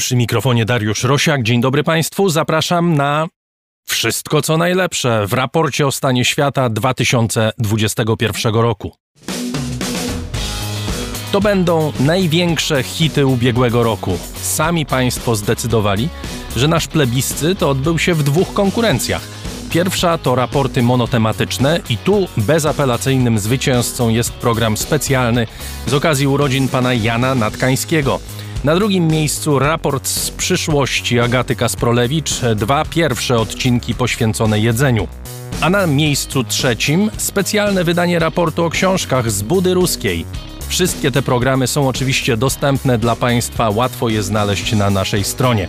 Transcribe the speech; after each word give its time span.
Przy 0.00 0.16
mikrofonie 0.16 0.64
Dariusz 0.64 1.04
Rosiak. 1.04 1.42
Dzień 1.42 1.60
dobry 1.60 1.84
Państwu. 1.84 2.28
Zapraszam 2.28 2.94
na 2.94 3.26
wszystko 3.88 4.42
co 4.42 4.56
najlepsze 4.56 5.26
w 5.26 5.32
raporcie 5.32 5.86
o 5.86 5.92
stanie 5.92 6.24
świata 6.24 6.68
2021 6.70 8.54
roku. 8.54 8.92
To 11.32 11.40
będą 11.40 11.92
największe 12.00 12.82
hity 12.82 13.26
ubiegłego 13.26 13.82
roku. 13.82 14.18
Sami 14.42 14.86
Państwo 14.86 15.36
zdecydowali, 15.36 16.08
że 16.56 16.68
nasz 16.68 16.88
plebiscyt 16.88 17.62
odbył 17.62 17.98
się 17.98 18.14
w 18.14 18.22
dwóch 18.22 18.54
konkurencjach. 18.54 19.22
Pierwsza 19.70 20.18
to 20.18 20.34
raporty 20.34 20.82
monotematyczne 20.82 21.80
i 21.90 21.96
tu 21.96 22.28
bezapelacyjnym 22.36 23.38
zwycięzcą 23.38 24.08
jest 24.08 24.32
program 24.32 24.76
specjalny 24.76 25.46
z 25.86 25.94
okazji 25.94 26.26
urodzin 26.26 26.68
pana 26.68 26.94
Jana 26.94 27.34
Natkańskiego– 27.34 28.20
na 28.64 28.74
drugim 28.74 29.08
miejscu 29.08 29.58
raport 29.58 30.08
z 30.08 30.30
przyszłości 30.30 31.20
Agaty 31.20 31.56
Kasprolewicz, 31.56 32.30
dwa 32.56 32.84
pierwsze 32.84 33.36
odcinki 33.36 33.94
poświęcone 33.94 34.60
jedzeniu. 34.60 35.08
A 35.60 35.70
na 35.70 35.86
miejscu 35.86 36.44
trzecim 36.44 37.10
specjalne 37.16 37.84
wydanie 37.84 38.18
raportu 38.18 38.64
o 38.64 38.70
książkach 38.70 39.30
z 39.30 39.42
Budy 39.42 39.74
Ruskiej. 39.74 40.24
Wszystkie 40.68 41.10
te 41.10 41.22
programy 41.22 41.66
są 41.66 41.88
oczywiście 41.88 42.36
dostępne 42.36 42.98
dla 42.98 43.16
Państwa, 43.16 43.70
łatwo 43.70 44.08
je 44.08 44.22
znaleźć 44.22 44.72
na 44.72 44.90
naszej 44.90 45.24
stronie. 45.24 45.68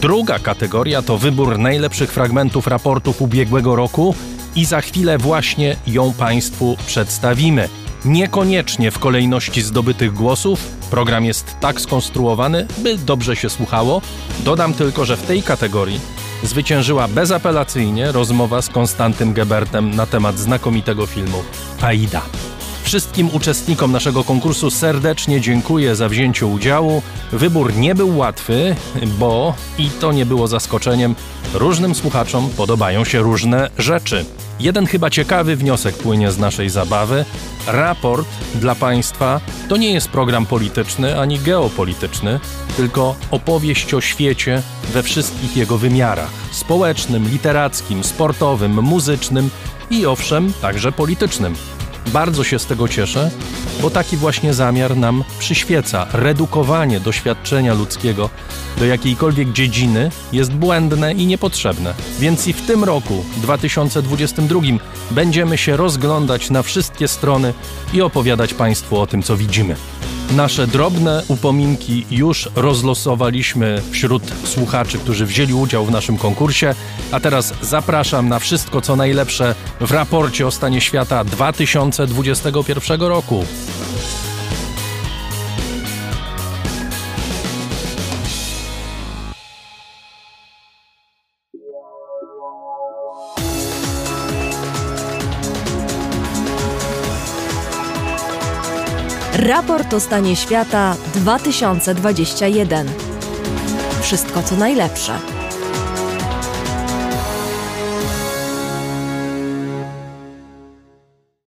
Druga 0.00 0.38
kategoria 0.38 1.02
to 1.02 1.18
wybór 1.18 1.58
najlepszych 1.58 2.12
fragmentów 2.12 2.66
raportów 2.66 3.22
ubiegłego 3.22 3.76
roku 3.76 4.14
i 4.56 4.64
za 4.64 4.80
chwilę 4.80 5.18
właśnie 5.18 5.76
ją 5.86 6.12
Państwu 6.12 6.76
przedstawimy. 6.86 7.68
Niekoniecznie 8.04 8.90
w 8.90 8.98
kolejności 8.98 9.62
zdobytych 9.62 10.12
głosów, 10.12 10.64
program 10.90 11.24
jest 11.24 11.56
tak 11.60 11.80
skonstruowany, 11.80 12.66
by 12.78 12.98
dobrze 12.98 13.36
się 13.36 13.50
słuchało. 13.50 14.02
Dodam 14.44 14.74
tylko, 14.74 15.04
że 15.04 15.16
w 15.16 15.26
tej 15.26 15.42
kategorii 15.42 16.00
zwyciężyła 16.42 17.08
bezapelacyjnie 17.08 18.12
rozmowa 18.12 18.62
z 18.62 18.68
Konstantym 18.68 19.32
Gebertem 19.32 19.94
na 19.94 20.06
temat 20.06 20.38
znakomitego 20.38 21.06
filmu 21.06 21.42
Aida. 21.82 22.22
Wszystkim 22.88 23.30
uczestnikom 23.32 23.92
naszego 23.92 24.24
konkursu 24.24 24.70
serdecznie 24.70 25.40
dziękuję 25.40 25.96
za 25.96 26.08
wzięcie 26.08 26.46
udziału. 26.46 27.02
Wybór 27.32 27.76
nie 27.76 27.94
był 27.94 28.16
łatwy, 28.16 28.76
bo 29.18 29.54
i 29.78 29.90
to 29.90 30.12
nie 30.12 30.26
było 30.26 30.48
zaskoczeniem, 30.48 31.14
różnym 31.54 31.94
słuchaczom 31.94 32.50
podobają 32.56 33.04
się 33.04 33.18
różne 33.18 33.70
rzeczy. 33.78 34.24
Jeden 34.60 34.86
chyba 34.86 35.10
ciekawy 35.10 35.56
wniosek 35.56 35.96
płynie 35.96 36.30
z 36.30 36.38
naszej 36.38 36.70
zabawy. 36.70 37.24
Raport 37.66 38.28
dla 38.54 38.74
Państwa 38.74 39.40
to 39.68 39.76
nie 39.76 39.92
jest 39.92 40.08
program 40.08 40.46
polityczny 40.46 41.20
ani 41.20 41.38
geopolityczny, 41.38 42.40
tylko 42.76 43.14
opowieść 43.30 43.94
o 43.94 44.00
świecie 44.00 44.62
we 44.92 45.02
wszystkich 45.02 45.56
jego 45.56 45.78
wymiarach 45.78 46.30
społecznym, 46.50 47.28
literackim, 47.28 48.04
sportowym, 48.04 48.82
muzycznym 48.82 49.50
i 49.90 50.06
owszem, 50.06 50.52
także 50.62 50.92
politycznym. 50.92 51.54
Bardzo 52.12 52.44
się 52.44 52.58
z 52.58 52.66
tego 52.66 52.88
cieszę, 52.88 53.30
bo 53.82 53.90
taki 53.90 54.16
właśnie 54.16 54.54
zamiar 54.54 54.96
nam 54.96 55.24
przyświeca. 55.38 56.06
Redukowanie 56.12 57.00
doświadczenia 57.00 57.74
ludzkiego 57.74 58.30
do 58.78 58.84
jakiejkolwiek 58.84 59.52
dziedziny 59.52 60.10
jest 60.32 60.52
błędne 60.52 61.12
i 61.12 61.26
niepotrzebne. 61.26 61.94
Więc 62.18 62.46
i 62.46 62.52
w 62.52 62.66
tym 62.66 62.84
roku, 62.84 63.24
2022, 63.36 64.60
będziemy 65.10 65.58
się 65.58 65.76
rozglądać 65.76 66.50
na 66.50 66.62
wszystkie 66.62 67.08
strony 67.08 67.54
i 67.92 68.02
opowiadać 68.02 68.54
Państwu 68.54 69.00
o 69.00 69.06
tym, 69.06 69.22
co 69.22 69.36
widzimy. 69.36 69.76
Nasze 70.36 70.66
drobne 70.66 71.22
upominki 71.28 72.06
już 72.10 72.48
rozlosowaliśmy 72.56 73.82
wśród 73.90 74.22
słuchaczy, 74.44 74.98
którzy 74.98 75.26
wzięli 75.26 75.54
udział 75.54 75.84
w 75.84 75.90
naszym 75.90 76.18
konkursie, 76.18 76.74
a 77.12 77.20
teraz 77.20 77.54
zapraszam 77.62 78.28
na 78.28 78.38
wszystko 78.38 78.80
co 78.80 78.96
najlepsze 78.96 79.54
w 79.80 79.90
raporcie 79.90 80.46
o 80.46 80.50
stanie 80.50 80.80
świata 80.80 81.24
2021 81.24 83.00
roku. 83.00 83.44
Raport 99.48 99.94
o 99.94 100.00
stanie 100.00 100.36
świata 100.36 100.96
2021. 101.14 102.88
Wszystko 104.02 104.42
co 104.42 104.56
najlepsze. 104.56 105.18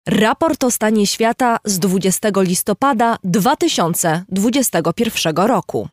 Raport 0.08 0.64
o 0.64 0.70
stanie 0.70 1.06
świata 1.06 1.58
z 1.64 1.78
20 1.78 2.28
listopada 2.36 3.16
2021 3.24 5.36
roku. 5.36 5.88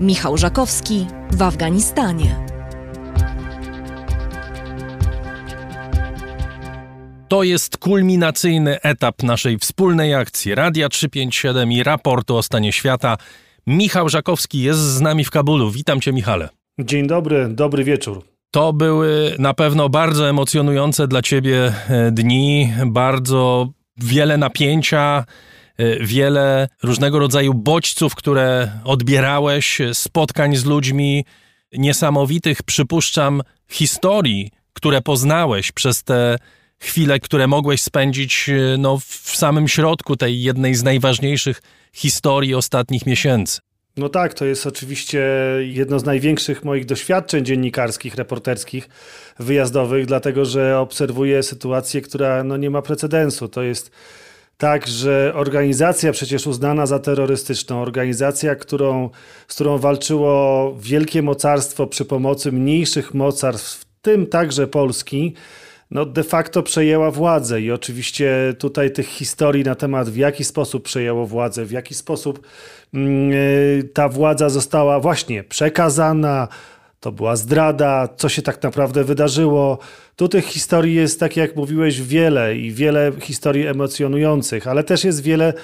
Michał 0.00 0.38
Żakowski 0.38 1.06
w 1.30 1.42
Afganistanie. 1.42 2.51
To 7.32 7.42
jest 7.42 7.76
kulminacyjny 7.76 8.80
etap 8.80 9.22
naszej 9.22 9.58
wspólnej 9.58 10.14
akcji 10.14 10.54
Radia 10.54 10.88
357 10.88 11.72
i 11.72 11.82
raportu 11.82 12.36
o 12.36 12.42
stanie 12.42 12.72
świata. 12.72 13.16
Michał 13.66 14.08
Żakowski 14.08 14.60
jest 14.60 14.80
z 14.80 15.00
nami 15.00 15.24
w 15.24 15.30
Kabulu. 15.30 15.70
Witam 15.70 16.00
cię, 16.00 16.12
Michale. 16.12 16.48
Dzień 16.80 17.06
dobry, 17.06 17.48
dobry 17.48 17.84
wieczór. 17.84 18.24
To 18.50 18.72
były 18.72 19.36
na 19.38 19.54
pewno 19.54 19.88
bardzo 19.88 20.28
emocjonujące 20.28 21.08
dla 21.08 21.22
ciebie 21.22 21.72
e, 21.88 22.10
dni, 22.10 22.72
bardzo 22.86 23.68
wiele 23.96 24.36
napięcia, 24.36 25.24
e, 25.78 26.06
wiele 26.06 26.68
różnego 26.82 27.18
rodzaju 27.18 27.54
bodźców, 27.54 28.14
które 28.14 28.72
odbierałeś, 28.84 29.78
spotkań 29.92 30.56
z 30.56 30.64
ludźmi, 30.64 31.24
niesamowitych, 31.72 32.62
przypuszczam, 32.62 33.42
historii, 33.70 34.50
które 34.72 35.00
poznałeś 35.00 35.72
przez 35.72 36.02
te 36.02 36.38
chwile, 36.82 37.20
które 37.20 37.46
mogłeś 37.46 37.82
spędzić 37.82 38.48
e, 38.48 38.76
no, 38.78 38.98
w 38.98 39.36
samym 39.36 39.68
środku 39.68 40.16
tej 40.16 40.42
jednej 40.42 40.74
z 40.74 40.82
najważniejszych 40.82 41.62
historii 41.92 42.54
ostatnich 42.54 43.06
miesięcy. 43.06 43.60
No 43.96 44.08
tak, 44.08 44.34
to 44.34 44.44
jest 44.44 44.66
oczywiście 44.66 45.28
jedno 45.60 45.98
z 45.98 46.04
największych 46.04 46.64
moich 46.64 46.84
doświadczeń 46.84 47.44
dziennikarskich, 47.44 48.14
reporterskich, 48.14 48.88
wyjazdowych, 49.38 50.06
dlatego 50.06 50.44
że 50.44 50.78
obserwuję 50.78 51.42
sytuację, 51.42 52.00
która 52.00 52.44
no, 52.44 52.56
nie 52.56 52.70
ma 52.70 52.82
precedensu. 52.82 53.48
To 53.48 53.62
jest 53.62 53.90
tak, 54.56 54.86
że 54.86 55.32
organizacja 55.34 56.12
przecież 56.12 56.46
uznana 56.46 56.86
za 56.86 56.98
terrorystyczną, 56.98 57.82
organizacja, 57.82 58.54
którą, 58.54 59.10
z 59.48 59.54
którą 59.54 59.78
walczyło 59.78 60.76
wielkie 60.80 61.22
mocarstwo 61.22 61.86
przy 61.86 62.04
pomocy 62.04 62.52
mniejszych 62.52 63.14
mocarstw, 63.14 63.80
w 63.80 63.84
tym 64.02 64.26
także 64.26 64.66
Polski, 64.66 65.34
no 65.92 66.04
de 66.06 66.22
facto 66.22 66.62
przejęła 66.62 67.10
władzę 67.10 67.60
i 67.60 67.70
oczywiście 67.70 68.54
tutaj 68.58 68.92
tych 68.92 69.06
historii 69.06 69.64
na 69.64 69.74
temat 69.74 70.10
w 70.10 70.16
jaki 70.16 70.44
sposób 70.44 70.84
przejęło 70.84 71.26
władzę, 71.26 71.64
w 71.64 71.70
jaki 71.70 71.94
sposób 71.94 72.46
mm, 72.94 73.32
e, 73.32 73.82
ta 73.82 74.08
władza 74.08 74.48
została 74.48 75.00
właśnie 75.00 75.44
przekazana, 75.44 76.48
to 77.00 77.12
była 77.12 77.36
zdrada, 77.36 78.08
co 78.16 78.28
się 78.28 78.42
tak 78.42 78.62
naprawdę 78.62 79.04
wydarzyło. 79.04 79.78
Tu 80.16 80.28
tych 80.28 80.44
historii 80.44 80.94
jest, 80.94 81.20
tak 81.20 81.36
jak 81.36 81.56
mówiłeś, 81.56 82.02
wiele 82.02 82.56
i 82.56 82.70
wiele 82.70 83.12
historii 83.20 83.66
emocjonujących, 83.66 84.66
ale 84.66 84.84
też 84.84 85.04
jest 85.04 85.22
wiele 85.22 85.54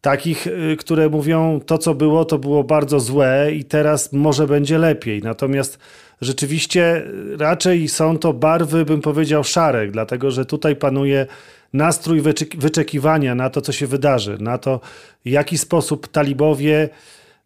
takich, 0.00 0.46
y, 0.46 0.76
które 0.78 1.08
mówią, 1.08 1.60
to 1.66 1.78
co 1.78 1.94
było, 1.94 2.24
to 2.24 2.38
było 2.38 2.64
bardzo 2.64 3.00
złe 3.00 3.52
i 3.52 3.64
teraz 3.64 4.12
może 4.12 4.46
będzie 4.46 4.78
lepiej. 4.78 5.22
Natomiast 5.22 5.78
rzeczywiście 6.20 7.04
raczej 7.38 7.88
są 7.88 8.18
to 8.18 8.32
barwy, 8.32 8.84
bym 8.84 9.00
powiedział, 9.00 9.44
szare, 9.44 9.88
dlatego 9.88 10.30
że 10.30 10.44
tutaj 10.44 10.76
panuje 10.76 11.26
nastrój 11.72 12.22
wyczekiwania 12.58 13.34
na 13.34 13.50
to, 13.50 13.60
co 13.60 13.72
się 13.72 13.86
wydarzy, 13.86 14.36
na 14.40 14.58
to, 14.58 14.80
w 15.24 15.28
jaki 15.28 15.58
sposób 15.58 16.08
talibowie 16.08 16.88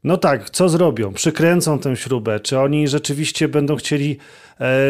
no 0.04 0.16
tak, 0.16 0.50
co 0.50 0.68
zrobią? 0.68 1.12
Przykręcą 1.12 1.78
tę 1.78 1.96
śrubę? 1.96 2.40
Czy 2.40 2.58
oni 2.58 2.88
rzeczywiście 2.88 3.48
będą 3.48 3.76
chcieli 3.76 4.18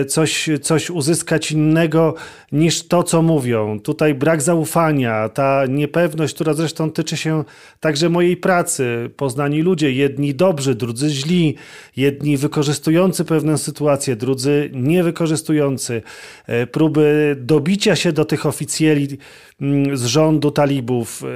coś, 0.07 0.51
coś 0.63 0.91
uzyskać 0.91 1.53
innego 1.53 2.15
niż 2.53 2.89
to, 2.89 3.03
co 3.03 3.23
mówią? 3.23 3.81
Tutaj 3.81 4.15
brak 4.15 4.43
zaufania, 4.43 5.29
ta 5.29 5.67
niepewność, 5.69 6.35
która 6.35 6.55
zresztą 6.55 6.91
tyczy 6.91 7.17
się 7.17 7.45
także 7.81 8.09
mojej 8.09 8.37
pracy. 8.37 9.11
Poznani 9.17 9.63
ludzie, 9.63 9.93
jedni 9.93 10.35
dobrzy, 10.35 10.75
drudzy 10.75 11.11
źli, 11.11 11.57
jedni 11.97 12.37
wykorzystujący 12.37 13.25
pewną 13.25 13.59
sytuację, 13.59 14.17
drudzy 14.17 14.71
niewykorzystujący. 14.73 16.03
E, 16.47 16.67
próby 16.67 17.37
dobicia 17.41 17.97
się 17.97 18.13
do 18.13 18.25
tych 18.25 18.47
oficjeli 18.47 19.19
mm, 19.61 19.97
z 19.97 20.05
rządu 20.05 20.51
talibów. 20.51 21.23
E, 21.23 21.27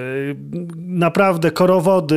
naprawdę 0.76 1.50
korowody, 1.50 2.16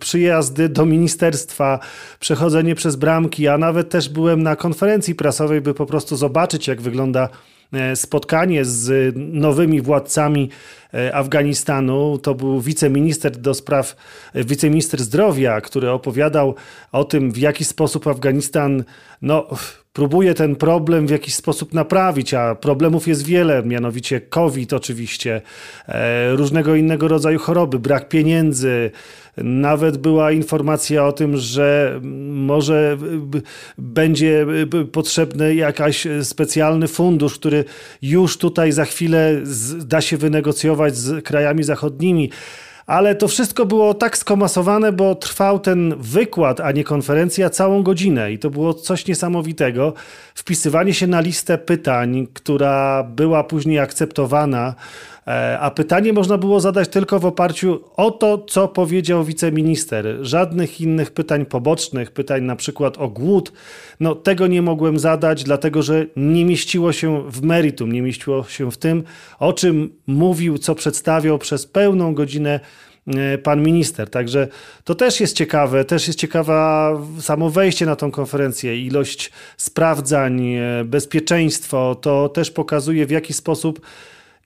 przyjazdy 0.00 0.68
do 0.68 0.86
ministerstwa, 0.86 1.78
przechodzenie 2.20 2.74
przez 2.74 2.96
bramki, 2.96 3.48
a 3.48 3.58
nawet 3.58 3.90
też 3.90 4.08
byłem 4.08 4.42
na 4.42 4.56
konferencji 4.56 5.14
prasowej, 5.14 5.51
by 5.60 5.74
po 5.74 5.86
prostu 5.86 6.16
zobaczyć, 6.16 6.68
jak 6.68 6.80
wygląda 6.80 7.28
e, 7.72 7.96
spotkanie 7.96 8.64
z 8.64 9.14
nowymi 9.16 9.80
władcami 9.80 10.48
e, 10.94 11.14
Afganistanu. 11.14 12.18
To 12.18 12.34
był 12.34 12.60
wiceminister 12.60 13.36
do 13.36 13.54
spraw, 13.54 13.96
e, 14.34 14.44
wiceminister 14.44 15.02
zdrowia, 15.02 15.60
który 15.60 15.90
opowiadał 15.90 16.54
o 16.92 17.04
tym, 17.04 17.32
w 17.32 17.38
jaki 17.38 17.64
sposób 17.64 18.06
Afganistan 18.06 18.84
no, 19.22 19.46
próbuje 19.92 20.34
ten 20.34 20.56
problem 20.56 21.06
w 21.06 21.10
jakiś 21.10 21.34
sposób 21.34 21.74
naprawić, 21.74 22.34
a 22.34 22.54
problemów 22.54 23.08
jest 23.08 23.26
wiele, 23.26 23.62
mianowicie 23.62 24.20
COVID 24.20 24.72
oczywiście, 24.72 25.42
różnego 26.32 26.74
innego 26.74 27.08
rodzaju 27.08 27.38
choroby, 27.38 27.78
brak 27.78 28.08
pieniędzy, 28.08 28.90
nawet 29.36 29.96
była 29.96 30.32
informacja 30.32 31.06
o 31.06 31.12
tym, 31.12 31.36
że 31.36 32.00
może 32.30 32.98
będzie 33.78 34.46
potrzebny 34.92 35.54
jakiś 35.54 36.06
specjalny 36.22 36.88
fundusz, 36.88 37.38
który 37.38 37.64
już 38.02 38.38
tutaj 38.38 38.72
za 38.72 38.84
chwilę 38.84 39.40
da 39.84 40.00
się 40.00 40.16
wynegocjować 40.16 40.96
z 40.96 41.24
krajami 41.24 41.64
zachodnimi. 41.64 42.30
Ale 42.86 43.14
to 43.14 43.28
wszystko 43.28 43.66
było 43.66 43.94
tak 43.94 44.18
skomasowane, 44.18 44.92
bo 44.92 45.14
trwał 45.14 45.58
ten 45.58 45.94
wykład, 45.98 46.60
a 46.60 46.72
nie 46.72 46.84
konferencja, 46.84 47.50
całą 47.50 47.82
godzinę. 47.82 48.32
I 48.32 48.38
to 48.38 48.50
było 48.50 48.74
coś 48.74 49.06
niesamowitego. 49.06 49.92
Wpisywanie 50.34 50.94
się 50.94 51.06
na 51.06 51.20
listę 51.20 51.58
pytań, 51.58 52.26
która 52.34 53.02
była 53.02 53.44
później 53.44 53.78
akceptowana 53.78 54.74
a 55.60 55.70
pytanie 55.70 56.12
można 56.12 56.38
było 56.38 56.60
zadać 56.60 56.88
tylko 56.88 57.20
w 57.20 57.26
oparciu 57.26 57.80
o 57.96 58.10
to, 58.10 58.38
co 58.38 58.68
powiedział 58.68 59.24
wiceminister. 59.24 60.06
Żadnych 60.20 60.80
innych 60.80 61.10
pytań 61.10 61.46
pobocznych, 61.46 62.10
pytań 62.10 62.42
na 62.42 62.56
przykład 62.56 62.98
o 62.98 63.08
głód, 63.08 63.52
no 64.00 64.14
tego 64.14 64.46
nie 64.46 64.62
mogłem 64.62 64.98
zadać, 64.98 65.44
dlatego 65.44 65.82
że 65.82 66.06
nie 66.16 66.44
mieściło 66.44 66.92
się 66.92 67.30
w 67.30 67.42
meritum, 67.42 67.92
nie 67.92 68.02
mieściło 68.02 68.44
się 68.44 68.70
w 68.70 68.76
tym, 68.76 69.02
o 69.38 69.52
czym 69.52 69.90
mówił, 70.06 70.58
co 70.58 70.74
przedstawiał 70.74 71.38
przez 71.38 71.66
pełną 71.66 72.14
godzinę 72.14 72.60
e, 73.06 73.38
pan 73.38 73.62
minister. 73.62 74.10
Także 74.10 74.48
to 74.84 74.94
też 74.94 75.20
jest 75.20 75.36
ciekawe, 75.36 75.84
też 75.84 76.06
jest 76.06 76.18
ciekawa 76.18 76.92
samo 77.20 77.50
wejście 77.50 77.86
na 77.86 77.96
tą 77.96 78.10
konferencję, 78.10 78.86
ilość 78.86 79.32
sprawdzań, 79.56 80.54
e, 80.54 80.84
bezpieczeństwo, 80.84 81.94
to 81.94 82.28
też 82.28 82.50
pokazuje 82.50 83.06
w 83.06 83.10
jaki 83.10 83.32
sposób 83.32 83.80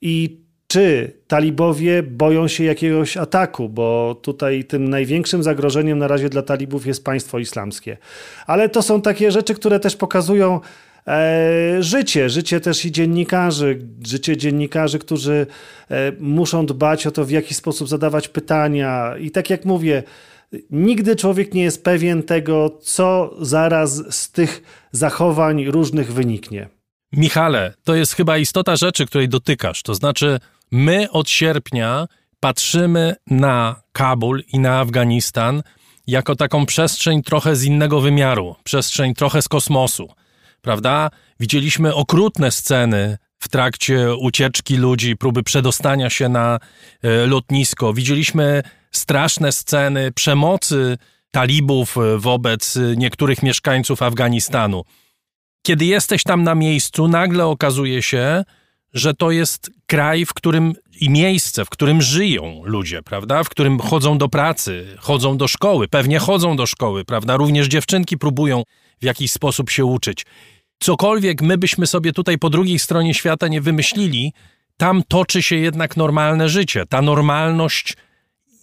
i 0.02 0.45
czy 0.66 1.12
talibowie 1.26 2.02
boją 2.02 2.48
się 2.48 2.64
jakiegoś 2.64 3.16
ataku, 3.16 3.68
bo 3.68 4.16
tutaj 4.22 4.64
tym 4.64 4.88
największym 4.88 5.42
zagrożeniem 5.42 5.98
na 5.98 6.08
razie 6.08 6.28
dla 6.28 6.42
talibów 6.42 6.86
jest 6.86 7.04
państwo 7.04 7.38
islamskie. 7.38 7.96
Ale 8.46 8.68
to 8.68 8.82
są 8.82 9.02
takie 9.02 9.32
rzeczy, 9.32 9.54
które 9.54 9.80
też 9.80 9.96
pokazują 9.96 10.60
e, 11.06 11.82
życie, 11.82 12.30
życie 12.30 12.60
też 12.60 12.84
i 12.84 12.92
dziennikarzy, 12.92 13.78
życie 14.06 14.36
dziennikarzy, 14.36 14.98
którzy 14.98 15.46
e, 15.90 16.12
muszą 16.20 16.66
dbać 16.66 17.06
o 17.06 17.10
to, 17.10 17.24
w 17.24 17.30
jaki 17.30 17.54
sposób 17.54 17.88
zadawać 17.88 18.28
pytania. 18.28 19.14
I 19.20 19.30
tak 19.30 19.50
jak 19.50 19.64
mówię, 19.64 20.02
nigdy 20.70 21.16
człowiek 21.16 21.54
nie 21.54 21.62
jest 21.62 21.84
pewien 21.84 22.22
tego, 22.22 22.78
co 22.82 23.34
zaraz 23.40 24.14
z 24.16 24.30
tych 24.30 24.62
zachowań 24.92 25.64
różnych 25.64 26.12
wyniknie. 26.12 26.68
Michale, 27.12 27.74
to 27.84 27.94
jest 27.94 28.14
chyba 28.14 28.38
istota 28.38 28.76
rzeczy, 28.76 29.06
której 29.06 29.28
dotykasz. 29.28 29.82
To 29.82 29.94
znaczy, 29.94 30.38
My 30.72 31.10
od 31.10 31.30
sierpnia 31.30 32.06
patrzymy 32.40 33.16
na 33.26 33.82
Kabul 33.92 34.42
i 34.52 34.58
na 34.58 34.80
Afganistan 34.80 35.62
jako 36.06 36.36
taką 36.36 36.66
przestrzeń 36.66 37.22
trochę 37.22 37.56
z 37.56 37.64
innego 37.64 38.00
wymiaru, 38.00 38.56
przestrzeń 38.64 39.14
trochę 39.14 39.42
z 39.42 39.48
kosmosu, 39.48 40.08
prawda? 40.62 41.10
Widzieliśmy 41.40 41.94
okrutne 41.94 42.50
sceny 42.50 43.18
w 43.38 43.48
trakcie 43.48 44.14
ucieczki 44.16 44.76
ludzi, 44.76 45.16
próby 45.16 45.42
przedostania 45.42 46.10
się 46.10 46.28
na 46.28 46.58
e, 47.02 47.26
lotnisko. 47.26 47.92
Widzieliśmy 47.92 48.62
straszne 48.92 49.52
sceny 49.52 50.12
przemocy 50.12 50.98
talibów 51.30 51.96
e, 51.98 52.18
wobec 52.18 52.76
e, 52.76 52.96
niektórych 52.96 53.42
mieszkańców 53.42 54.02
Afganistanu. 54.02 54.84
Kiedy 55.62 55.84
jesteś 55.84 56.22
tam 56.22 56.42
na 56.42 56.54
miejscu, 56.54 57.08
nagle 57.08 57.46
okazuje 57.46 58.02
się, 58.02 58.44
że 58.96 59.14
to 59.14 59.31
jest 59.31 59.70
kraj, 59.87 60.26
w 60.26 60.34
którym 60.34 60.72
i 61.00 61.10
miejsce, 61.10 61.64
w 61.64 61.70
którym 61.70 62.02
żyją 62.02 62.62
ludzie, 62.64 63.02
prawda? 63.02 63.44
W 63.44 63.48
którym 63.48 63.78
chodzą 63.78 64.19
do 64.19 64.28
pracy, 64.28 64.96
chodzą 64.98 65.37
do 65.37 65.48
szkoły, 65.48 65.88
pewnie 65.88 66.19
chodzą 66.19 66.56
do 66.56 66.66
szkoły, 66.66 67.04
prawda? 67.04 67.37
Również 67.37 67.66
dziewczynki 67.66 68.19
próbują 68.19 68.62
w 69.00 69.04
jakiś 69.04 69.32
sposób 69.32 69.70
się 69.70 69.84
uczyć. 69.84 70.26
Cokolwiek 70.78 71.43
my 71.43 71.58
byśmy 71.58 71.87
sobie 71.87 72.12
tutaj 72.12 72.38
po 72.38 72.50
drugiej 72.50 72.78
stronie 72.78 73.14
świata 73.14 73.48
nie 73.48 73.60
wymyślili, 73.60 74.32
tam 74.76 75.02
toczy 75.08 75.42
się 75.42 75.56
jednak 75.56 75.96
normalne 75.96 76.49
życie. 76.49 76.87
Ta 76.88 77.02
normalność 77.02 77.96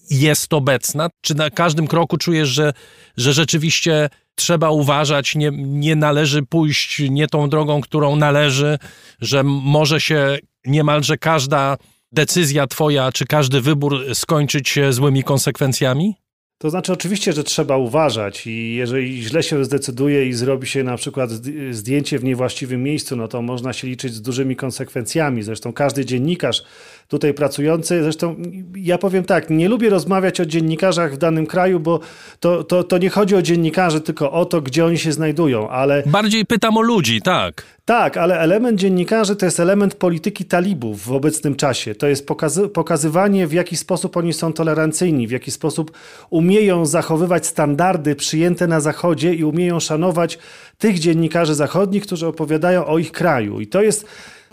jest 0.10 0.54
obecna? 0.54 1.10
Czy 1.22 1.36
na 1.36 1.50
każdym 1.50 1.88
kroku 1.88 2.18
czujesz, 2.18 2.50
że, 2.50 2.74
że 3.18 3.34
rzeczywiście 3.34 4.10
trzeba 4.36 4.70
uważać, 4.70 5.36
nie, 5.36 5.52
nie 5.56 5.96
należy 5.96 6.44
pójść 6.44 7.02
nie 7.10 7.28
tą 7.28 7.50
drogą, 7.50 7.82
którą 7.82 8.16
należy, 8.16 8.78
że 9.22 9.44
może 9.44 10.02
się 10.02 10.38
niemalże 10.66 11.18
każda 11.18 11.78
decyzja 12.12 12.68
twoja, 12.68 13.12
czy 13.12 13.26
każdy 13.26 13.62
wybór 13.62 14.16
skończyć 14.16 14.70
się 14.70 14.94
złymi 14.94 15.24
konsekwencjami? 15.24 16.16
To 16.58 16.70
znaczy, 16.70 16.94
oczywiście, 16.94 17.34
że 17.34 17.44
trzeba 17.44 17.78
uważać, 17.78 18.48
i 18.48 18.76
jeżeli 18.76 19.24
źle 19.24 19.44
się 19.44 19.66
zdecyduje 19.66 20.28
i 20.28 20.34
zrobi 20.34 20.68
się 20.68 20.84
na 20.84 20.98
przykład 20.98 21.30
zdjęcie 21.72 22.20
w 22.20 22.24
niewłaściwym 22.24 22.84
miejscu, 22.84 23.16
no 23.16 23.28
to 23.28 23.42
można 23.42 23.74
się 23.74 23.88
liczyć 23.88 24.14
z 24.14 24.22
dużymi 24.22 24.56
konsekwencjami. 24.56 25.44
Zresztą 25.44 25.74
każdy 25.74 26.06
dziennikarz 26.06 26.64
tutaj 27.08 27.34
pracujący. 27.34 28.04
Zresztą 28.04 28.36
ja 28.76 28.98
powiem 28.98 29.24
tak, 29.24 29.50
nie 29.50 29.70
lubię 29.70 29.90
rozmawiać 29.90 30.42
o 30.42 30.46
dziennikarzach 30.46 31.14
w 31.14 31.18
danym 31.18 31.46
kraju, 31.46 31.80
bo 31.80 32.00
to, 32.40 32.64
to, 32.64 32.84
to 32.84 32.98
nie 32.98 33.10
chodzi 33.10 33.36
o 33.36 33.42
dziennikarzy, 33.42 34.02
tylko 34.02 34.32
o 34.32 34.46
to, 34.46 34.62
gdzie 34.62 34.86
oni 34.86 34.98
się 34.98 35.12
znajdują, 35.12 35.70
ale... 35.70 36.04
Bardziej 36.06 36.46
pytam 36.46 36.78
o 36.78 36.82
ludzi, 36.82 37.22
tak. 37.22 37.66
Tak, 37.86 38.18
ale 38.18 38.40
element 38.40 38.80
dziennikarzy 38.80 39.36
to 39.36 39.46
jest 39.46 39.60
element 39.60 39.96
polityki 39.96 40.46
talibów 40.46 41.06
w 41.06 41.12
obecnym 41.12 41.56
czasie. 41.56 41.96
To 41.96 42.08
jest 42.08 42.28
pokazy 42.28 42.70
pokazywanie, 42.70 43.48
w 43.48 43.54
jaki 43.54 43.78
sposób 43.78 44.18
oni 44.18 44.34
są 44.34 44.54
tolerancyjni, 44.54 45.28
w 45.28 45.32
jaki 45.32 45.52
sposób 45.52 45.92
umieją 46.30 46.86
zachowywać 46.86 47.46
standardy 47.46 48.16
przyjęte 48.16 48.68
na 48.68 48.80
Zachodzie 48.80 49.34
i 49.34 49.44
umieją 49.44 49.80
szanować 49.80 50.40
tych 50.78 51.00
dziennikarzy 51.00 51.56
zachodnich, 51.56 52.04
którzy 52.04 52.28
opowiadają 52.28 52.86
o 52.86 52.98
ich 52.98 53.12
kraju. 53.12 53.62
I 53.62 53.68
to 53.68 53.82
jest 53.82 54.06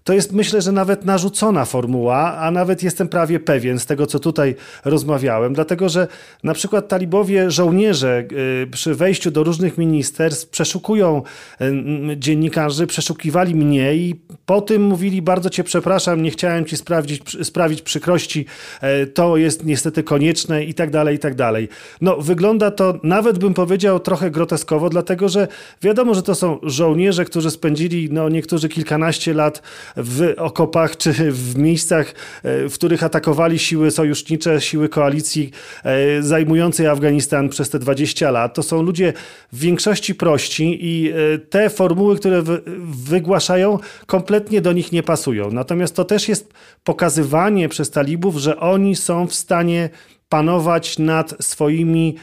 to 0.05 0.13
jest 0.13 0.33
myślę, 0.33 0.63
że 0.63 0.73
nawet 0.73 1.05
narzucona 1.05 1.65
formuła, 1.65 2.37
a 2.37 2.51
nawet 2.51 2.83
jestem 2.83 3.09
prawie 3.09 3.41
pewien 3.41 3.79
z 3.79 3.87
tego, 3.87 4.07
co 4.07 4.19
tutaj 4.19 4.55
rozmawiałem, 4.85 5.55
dlatego 5.55 5.89
że 5.89 6.09
na 6.45 6.55
przykład 6.55 6.89
talibowie, 6.89 7.51
żołnierze 7.51 8.25
y, 8.63 8.67
przy 8.67 8.95
wejściu 8.95 9.31
do 9.31 9.45
różnych 9.45 9.79
ministerstw 9.79 10.49
przeszukują 10.51 11.23
y, 11.61 12.17
dziennikarzy, 12.17 12.87
przeszukiwali 12.87 13.55
mnie 13.55 13.95
i 13.95 14.15
po 14.47 14.61
tym 14.61 14.83
mówili 14.83 15.23
bardzo 15.23 15.51
cię 15.51 15.65
przepraszam, 15.65 16.23
nie 16.23 16.31
chciałem 16.31 16.65
ci 16.65 16.77
sprawdzić, 16.77 17.37
sprawić 17.43 17.83
przykrości, 17.83 18.47
e, 18.81 19.07
to 19.07 19.37
jest 19.37 19.65
niestety 19.65 20.03
konieczne 20.03 20.65
i 20.65 20.75
tak 20.75 20.91
dalej, 20.91 21.17
i 21.17 21.19
tak 21.19 21.35
dalej. 21.35 21.69
No 22.01 22.17
wygląda 22.17 22.71
to, 22.71 23.01
nawet 23.03 23.39
bym 23.39 23.55
powiedział, 23.55 24.01
trochę 24.01 24.31
groteskowo, 24.31 24.91
dlatego 24.91 25.29
że 25.29 25.49
wiadomo, 25.83 26.15
że 26.15 26.23
to 26.23 26.35
są 26.35 26.59
żołnierze, 26.63 27.25
którzy 27.25 27.51
spędzili, 27.51 28.09
no 28.13 28.29
niektórzy 28.29 28.69
kilkanaście 28.69 29.35
lat 29.35 29.63
w 29.97 30.35
okopach 30.37 30.97
czy 30.97 31.13
w 31.33 31.57
miejscach, 31.59 32.15
e, 32.43 32.69
w 32.69 32.75
których 32.75 33.03
atakowali 33.03 33.59
siły 33.59 33.91
sojusznicze, 33.91 34.61
siły 34.61 34.89
koalicji 34.89 35.51
e, 35.85 36.23
zajmującej 36.23 36.87
Afganistan 36.87 37.49
przez 37.49 37.71
te 37.71 37.79
20 37.79 38.31
lat. 38.31 38.55
To 38.55 38.63
są 38.63 38.83
ludzie 38.83 39.13
w 39.53 39.59
większości 39.59 40.15
prości 40.15 40.79
i 40.81 41.11
e, 41.11 41.39
te 41.39 41.71
formuły, 41.71 42.17
które 42.17 42.43
wygłaszają, 42.85 43.79
kompletnie 44.07 44.61
do 44.61 44.73
nich 44.73 44.93
nie 44.93 45.03
pasują. 45.03 45.51
Natomiast 45.51 45.97
to 45.97 46.05
też 46.05 46.29
jest 46.29 46.53
pokazywanie 46.85 47.69
przez 47.69 47.91
talibów, 47.91 48.37
że 48.37 48.61
oni 48.61 48.97
są 48.97 49.27
w 49.27 49.35
stanie 49.35 49.91
panować 50.31 50.99
nad 50.99 51.35
swoimi 51.45 52.15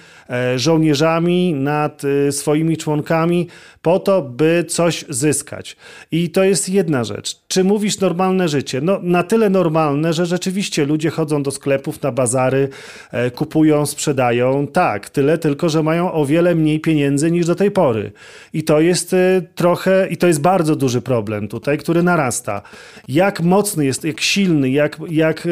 żołnierzami, 0.55 1.53
nad 1.53 2.01
e, 2.05 2.31
swoimi 2.31 2.77
członkami, 2.77 3.47
po 3.81 3.99
to, 3.99 4.21
by 4.21 4.65
coś 4.67 5.05
zyskać. 5.09 5.77
I 6.11 6.29
to 6.29 6.43
jest 6.43 6.69
jedna 6.69 7.03
rzecz. 7.03 7.39
Czy 7.47 7.63
mówisz 7.63 7.99
normalne 7.99 8.47
życie? 8.47 8.81
No, 8.81 8.99
na 9.01 9.23
tyle 9.23 9.49
normalne, 9.49 10.13
że 10.13 10.25
rzeczywiście 10.25 10.85
ludzie 10.85 11.09
chodzą 11.09 11.43
do 11.43 11.51
sklepów, 11.51 12.01
na 12.01 12.11
bazary, 12.11 12.69
e, 13.11 13.31
kupują, 13.31 13.85
sprzedają. 13.85 14.67
Tak, 14.67 15.09
tyle 15.09 15.37
tylko, 15.37 15.69
że 15.69 15.83
mają 15.83 16.11
o 16.11 16.25
wiele 16.25 16.55
mniej 16.55 16.79
pieniędzy 16.79 17.31
niż 17.31 17.45
do 17.45 17.55
tej 17.55 17.71
pory. 17.71 18.11
I 18.53 18.63
to 18.63 18.79
jest 18.79 19.15
trochę, 19.55 20.07
i 20.09 20.17
to 20.17 20.27
jest 20.27 20.41
bardzo 20.41 20.75
duży 20.75 21.01
problem 21.01 21.47
tutaj, 21.47 21.77
który 21.77 22.03
narasta. 22.03 22.61
Jak 23.07 23.41
mocny 23.41 23.85
jest, 23.85 24.03
jak 24.03 24.21
silny, 24.21 24.69
jak, 24.69 24.97
jak 25.09 25.47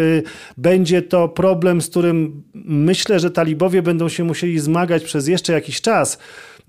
będzie 0.58 1.01
to 1.01 1.29
problem, 1.29 1.82
z 1.82 1.89
którym 1.89 2.44
myślę, 2.65 3.20
że 3.20 3.32
talibowie 3.32 3.82
będą 3.82 4.10
się 4.10 4.24
musieli 4.24 4.60
zmagać 4.65 5.03
przez 5.03 5.27
jeszcze 5.27 5.53
jakiś 5.53 5.81
czas, 5.81 6.17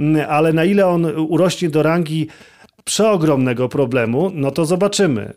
mm, 0.00 0.26
ale 0.28 0.52
na 0.52 0.64
ile 0.64 0.86
on 0.86 1.04
urośnie 1.04 1.68
do 1.70 1.82
rangi 1.82 2.28
przeogromnego 2.86 3.68
problemu, 3.68 4.30
no 4.34 4.50
to 4.50 4.66
zobaczymy. 4.66 5.32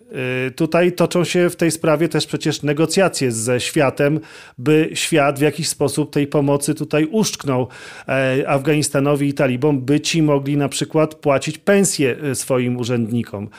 Y, 0.47 0.51
tutaj 0.51 0.91
toczą 0.91 1.23
się 1.23 1.49
w 1.49 1.55
tej 1.55 1.71
sprawie 1.71 2.09
też 2.09 2.25
przecież 2.25 2.63
negocjacje 2.63 3.31
ze 3.31 3.59
światem, 3.59 4.19
by 4.57 4.89
świat 4.93 5.39
w 5.39 5.41
jakiś 5.41 5.69
sposób 5.69 6.13
tej 6.13 6.27
pomocy 6.27 6.75
tutaj 6.75 7.05
uszczknął 7.05 7.67
e, 8.07 8.49
Afganistanowi 8.49 9.27
i 9.27 9.33
talibom, 9.33 9.81
by 9.81 9.99
ci 9.99 10.21
mogli 10.21 10.57
na 10.57 10.69
przykład 10.69 11.15
płacić 11.15 11.57
pensje 11.57 12.17
e, 12.31 12.35
swoim 12.35 12.77
urzędnikom. 12.77 13.49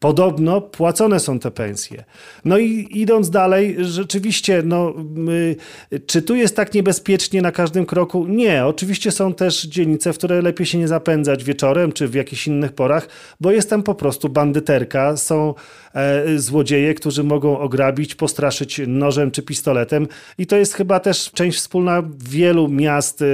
Podobno 0.00 0.60
płacone 0.60 1.20
są 1.20 1.38
te 1.38 1.50
pensje. 1.50 2.04
No 2.44 2.58
i 2.58 2.88
idąc 2.90 3.30
dalej, 3.30 3.76
rzeczywiście, 3.80 4.62
no, 4.64 4.94
czy 6.06 6.22
tu 6.22 6.34
jest 6.34 6.56
tak 6.56 6.74
niebezpiecznie 6.74 7.42
na 7.42 7.52
każdym 7.52 7.86
kroku? 7.86 8.26
Nie. 8.28 8.66
Oczywiście 8.66 9.10
są 9.10 9.34
też 9.34 9.62
dzielnice, 9.62 10.12
w 10.12 10.18
które 10.18 10.42
lepiej 10.42 10.66
się 10.66 10.78
nie 10.78 10.88
zapędzać 10.88 11.44
wieczorem 11.44 11.92
czy 11.92 12.08
w 12.08 12.14
jakichś 12.14 12.46
innych 12.46 12.72
porach, 12.72 13.08
bo 13.40 13.50
jest 13.50 13.70
tam 13.70 13.82
po 13.82 13.94
prostu 13.94 14.28
bandyterka, 14.28 15.16
są 15.16 15.54
e, 15.94 16.38
złodzieje, 16.38 16.94
którzy 16.94 17.24
mogą 17.24 17.58
ograbić, 17.58 18.14
postraszyć 18.14 18.80
nożem 18.86 19.30
czy 19.30 19.42
pistoletem 19.42 20.08
i 20.38 20.46
to 20.46 20.56
jest 20.56 20.74
chyba 20.74 21.00
też 21.00 21.30
część 21.34 21.58
wspólna 21.58 22.02
wielu 22.18 22.68
miast 22.68 23.22
e, 23.22 23.26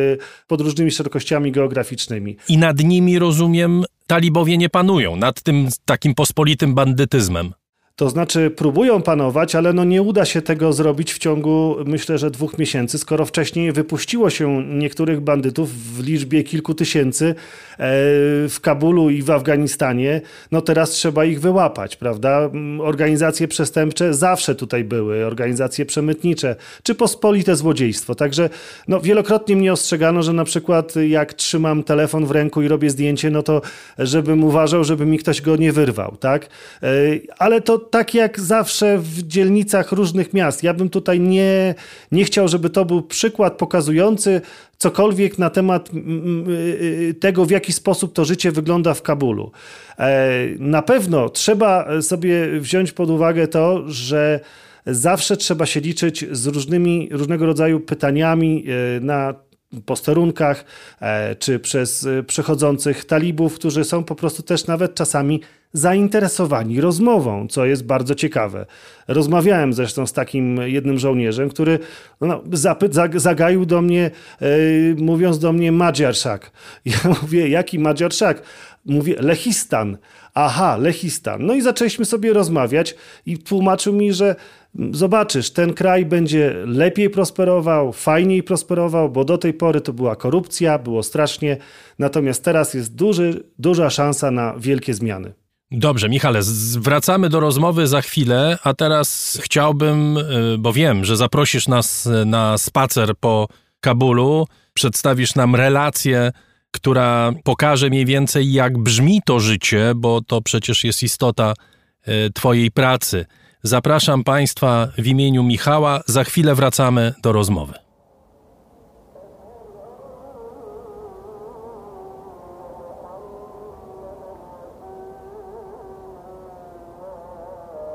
pod 0.46 0.60
różnymi 0.60 0.90
szerokościami 0.90 1.52
geograficznymi. 1.52 2.36
I 2.48 2.58
nad 2.58 2.84
nimi, 2.84 3.18
rozumiem, 3.18 3.84
talibowie 4.06 4.58
nie 4.58 4.68
panują, 4.68 5.16
nad 5.16 5.42
tym 5.42 5.68
takim 5.84 6.14
pospolitym 6.14 6.74
bandytyzmem. 6.74 7.54
To 7.98 8.10
znaczy 8.10 8.50
próbują 8.50 9.02
panować, 9.02 9.54
ale 9.54 9.72
no 9.72 9.84
nie 9.84 10.02
uda 10.02 10.24
się 10.24 10.42
tego 10.42 10.72
zrobić 10.72 11.14
w 11.14 11.18
ciągu 11.18 11.76
myślę, 11.84 12.18
że 12.18 12.30
dwóch 12.30 12.58
miesięcy, 12.58 12.98
skoro 12.98 13.26
wcześniej 13.26 13.72
wypuściło 13.72 14.30
się 14.30 14.64
niektórych 14.64 15.20
bandytów 15.20 15.72
w 15.72 16.06
liczbie 16.06 16.44
kilku 16.44 16.74
tysięcy 16.74 17.26
e, 17.26 17.34
w 18.48 18.56
Kabulu 18.62 19.10
i 19.10 19.22
w 19.22 19.30
Afganistanie, 19.30 20.20
no 20.52 20.60
teraz 20.60 20.90
trzeba 20.90 21.24
ich 21.24 21.40
wyłapać, 21.40 21.96
prawda? 21.96 22.38
Mm, 22.38 22.80
organizacje 22.80 23.48
przestępcze 23.48 24.14
zawsze 24.14 24.54
tutaj 24.54 24.84
były, 24.84 25.26
organizacje 25.26 25.86
przemytnicze, 25.86 26.56
czy 26.82 26.94
pospolite 26.94 27.56
złodziejstwo. 27.56 28.14
Także 28.14 28.50
no, 28.88 29.00
wielokrotnie 29.00 29.56
mnie 29.56 29.72
ostrzegano, 29.72 30.22
że 30.22 30.32
na 30.32 30.44
przykład 30.44 30.94
jak 31.08 31.34
trzymam 31.34 31.82
telefon 31.82 32.26
w 32.26 32.30
ręku 32.30 32.62
i 32.62 32.68
robię 32.68 32.90
zdjęcie, 32.90 33.30
no 33.30 33.42
to 33.42 33.62
żebym 33.98 34.44
uważał, 34.44 34.84
żeby 34.84 35.06
mi 35.06 35.18
ktoś 35.18 35.40
go 35.42 35.56
nie 35.56 35.72
wyrwał, 35.72 36.16
tak? 36.20 36.48
E, 36.82 36.88
ale 37.38 37.60
to 37.60 37.85
tak 37.90 38.14
jak 38.14 38.40
zawsze 38.40 38.98
w 38.98 39.22
dzielnicach 39.22 39.92
różnych 39.92 40.34
miast. 40.34 40.62
Ja 40.62 40.74
bym 40.74 40.88
tutaj 40.88 41.20
nie, 41.20 41.74
nie 42.12 42.24
chciał, 42.24 42.48
żeby 42.48 42.70
to 42.70 42.84
był 42.84 43.02
przykład 43.02 43.56
pokazujący 43.56 44.40
cokolwiek 44.78 45.38
na 45.38 45.50
temat 45.50 45.90
y, 45.94 45.98
y, 47.10 47.14
tego, 47.14 47.44
w 47.44 47.50
jaki 47.50 47.72
sposób 47.72 48.12
to 48.12 48.24
życie 48.24 48.52
wygląda 48.52 48.94
w 48.94 49.02
Kabulu. 49.02 49.52
E, 49.98 50.28
na 50.58 50.82
pewno 50.82 51.28
trzeba 51.28 52.02
sobie 52.02 52.60
wziąć 52.60 52.92
pod 52.92 53.10
uwagę 53.10 53.48
to, 53.48 53.82
że 53.86 54.40
zawsze 54.86 55.36
trzeba 55.36 55.66
się 55.66 55.80
liczyć 55.80 56.24
z 56.32 56.46
różnymi, 56.46 57.08
różnego 57.12 57.46
rodzaju 57.46 57.80
pytaniami 57.80 58.64
e, 58.96 59.00
na 59.00 59.34
posterunkach, 59.84 60.64
e, 61.00 61.36
czy 61.36 61.58
przez 61.58 62.08
przechodzących 62.26 63.04
talibów, 63.04 63.54
którzy 63.54 63.84
są 63.84 64.04
po 64.04 64.14
prostu 64.14 64.42
też 64.42 64.66
nawet 64.66 64.94
czasami 64.94 65.40
zainteresowani 65.72 66.80
rozmową, 66.80 67.48
co 67.48 67.66
jest 67.66 67.84
bardzo 67.84 68.14
ciekawe. 68.14 68.66
Rozmawiałem 69.08 69.72
zresztą 69.72 70.06
z 70.06 70.12
takim 70.12 70.56
jednym 70.56 70.98
żołnierzem, 70.98 71.48
który 71.48 71.78
no, 72.20 72.42
zapyt, 72.52 72.92
zagaił 73.14 73.66
do 73.66 73.82
mnie, 73.82 74.10
yy, 74.40 74.48
mówiąc 74.98 75.38
do 75.38 75.52
mnie 75.52 75.72
Madziarszak. 75.72 76.50
Ja 76.84 77.14
mówię, 77.22 77.48
jaki 77.48 77.78
Madziarszak? 77.78 78.42
Mówię, 78.84 79.16
Lechistan. 79.18 79.98
Aha, 80.34 80.76
Lechistan. 80.76 81.46
No 81.46 81.54
i 81.54 81.62
zaczęliśmy 81.62 82.04
sobie 82.04 82.32
rozmawiać 82.32 82.94
i 83.26 83.38
tłumaczył 83.38 83.92
mi, 83.92 84.12
że 84.12 84.36
zobaczysz, 84.92 85.50
ten 85.50 85.74
kraj 85.74 86.06
będzie 86.06 86.54
lepiej 86.66 87.10
prosperował, 87.10 87.92
fajniej 87.92 88.42
prosperował, 88.42 89.10
bo 89.10 89.24
do 89.24 89.38
tej 89.38 89.54
pory 89.54 89.80
to 89.80 89.92
była 89.92 90.16
korupcja, 90.16 90.78
było 90.78 91.02
strasznie, 91.02 91.56
natomiast 91.98 92.44
teraz 92.44 92.74
jest 92.74 92.94
duży, 92.94 93.42
duża 93.58 93.90
szansa 93.90 94.30
na 94.30 94.54
wielkie 94.58 94.94
zmiany. 94.94 95.32
Dobrze, 95.70 96.08
Michale, 96.08 96.40
wracamy 96.78 97.28
do 97.28 97.40
rozmowy 97.40 97.86
za 97.86 98.00
chwilę, 98.00 98.58
a 98.64 98.74
teraz 98.74 99.38
chciałbym, 99.42 100.16
y, 100.16 100.56
bo 100.58 100.72
wiem, 100.72 101.04
że 101.04 101.16
zaprosisz 101.16 101.68
nas 101.68 102.08
na 102.26 102.58
spacer 102.58 103.16
po 103.20 103.48
Kabulu, 103.80 104.46
przedstawisz 104.74 105.34
nam 105.34 105.54
relację, 105.54 106.32
która 106.70 107.32
pokaże 107.44 107.88
mniej 107.88 108.04
więcej, 108.04 108.52
jak 108.52 108.78
brzmi 108.78 109.20
to 109.24 109.40
życie, 109.40 109.92
bo 109.96 110.20
to 110.20 110.40
przecież 110.40 110.84
jest 110.84 111.02
istota 111.02 111.54
y, 112.08 112.32
Twojej 112.32 112.70
pracy. 112.70 113.26
Zapraszam 113.66 114.24
Państwa 114.24 114.88
w 114.98 115.06
imieniu 115.06 115.42
Michała. 115.42 116.00
Za 116.06 116.24
chwilę 116.24 116.54
wracamy 116.54 117.14
do 117.22 117.32
rozmowy. 117.32 117.74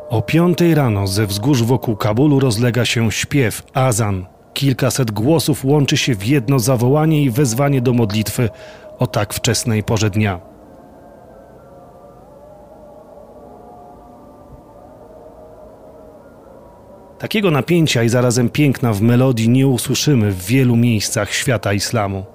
O 0.10 0.22
piątej 0.22 0.76
rano 0.76 1.08
ze 1.08 1.28
wzgórz 1.28 1.64
wokół 1.64 1.96
Kabulu 1.96 2.40
rozlega 2.40 2.86
się 2.86 3.12
śpiew, 3.12 3.64
azan. 3.74 4.26
Kilkaset 4.54 5.12
głosów 5.12 5.66
łączy 5.66 5.98
się 5.98 6.16
w 6.16 6.26
jedno 6.26 6.60
zawołanie 6.60 7.24
i 7.24 7.30
wezwanie 7.30 7.82
do 7.82 7.94
modlitwy 7.94 8.50
o 9.00 9.08
tak 9.08 9.34
wczesnej 9.34 9.84
porze 9.84 10.10
dnia. 10.10 10.51
Takiego 17.22 17.52
napięcia 17.52 18.04
i 18.04 18.10
zarazem 18.10 18.50
piękna 18.50 18.94
w 18.94 19.02
melodii 19.02 19.50
nie 19.50 19.68
usłyszymy 19.68 20.32
w 20.32 20.46
wielu 20.46 20.76
miejscach 20.76 21.34
świata 21.34 21.74
islamu. 21.74 22.26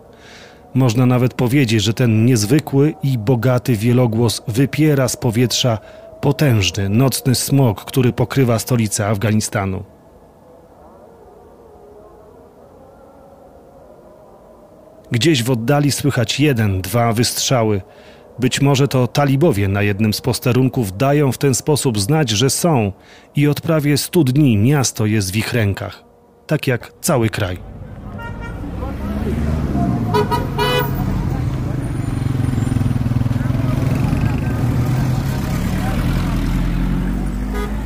Można 0.74 1.06
nawet 1.06 1.34
powiedzieć, 1.34 1.82
że 1.82 1.94
ten 1.94 2.24
niezwykły 2.24 2.94
i 3.02 3.18
bogaty 3.18 3.76
wielogłos 3.76 4.42
wypiera 4.48 5.08
z 5.08 5.16
powietrza 5.16 5.78
potężny, 6.20 6.88
nocny 6.88 7.34
smog, 7.34 7.84
który 7.84 8.12
pokrywa 8.12 8.58
stolicę 8.58 9.06
Afganistanu. 9.06 9.84
Gdzieś 15.10 15.42
w 15.42 15.50
oddali 15.50 15.92
słychać 15.92 16.40
jeden, 16.40 16.80
dwa 16.80 17.12
wystrzały. 17.12 17.80
Być 18.38 18.60
może 18.60 18.88
to 18.88 19.06
talibowie 19.06 19.68
na 19.68 19.82
jednym 19.82 20.14
z 20.14 20.20
posterunków 20.20 20.96
dają 20.96 21.32
w 21.32 21.38
ten 21.38 21.54
sposób 21.54 21.98
znać, 21.98 22.30
że 22.30 22.50
są 22.50 22.92
i 23.36 23.48
od 23.48 23.60
prawie 23.60 23.98
stu 23.98 24.24
dni 24.24 24.56
miasto 24.56 25.06
jest 25.06 25.32
w 25.32 25.36
ich 25.36 25.52
rękach, 25.52 26.04
tak 26.46 26.66
jak 26.66 26.92
cały 27.00 27.30
kraj. 27.30 27.58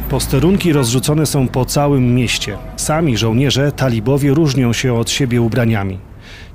Posterunki 0.09 0.73
rozrzucone 0.73 1.27
są 1.27 1.49
po 1.49 1.65
całym 1.65 2.15
mieście. 2.15 2.59
Sami 2.77 3.17
żołnierze 3.17 3.73
talibowie 3.73 4.35
różnią 4.35 4.73
się 4.73 4.95
od 4.95 5.11
siebie 5.11 5.43
ubraniami. 5.43 6.10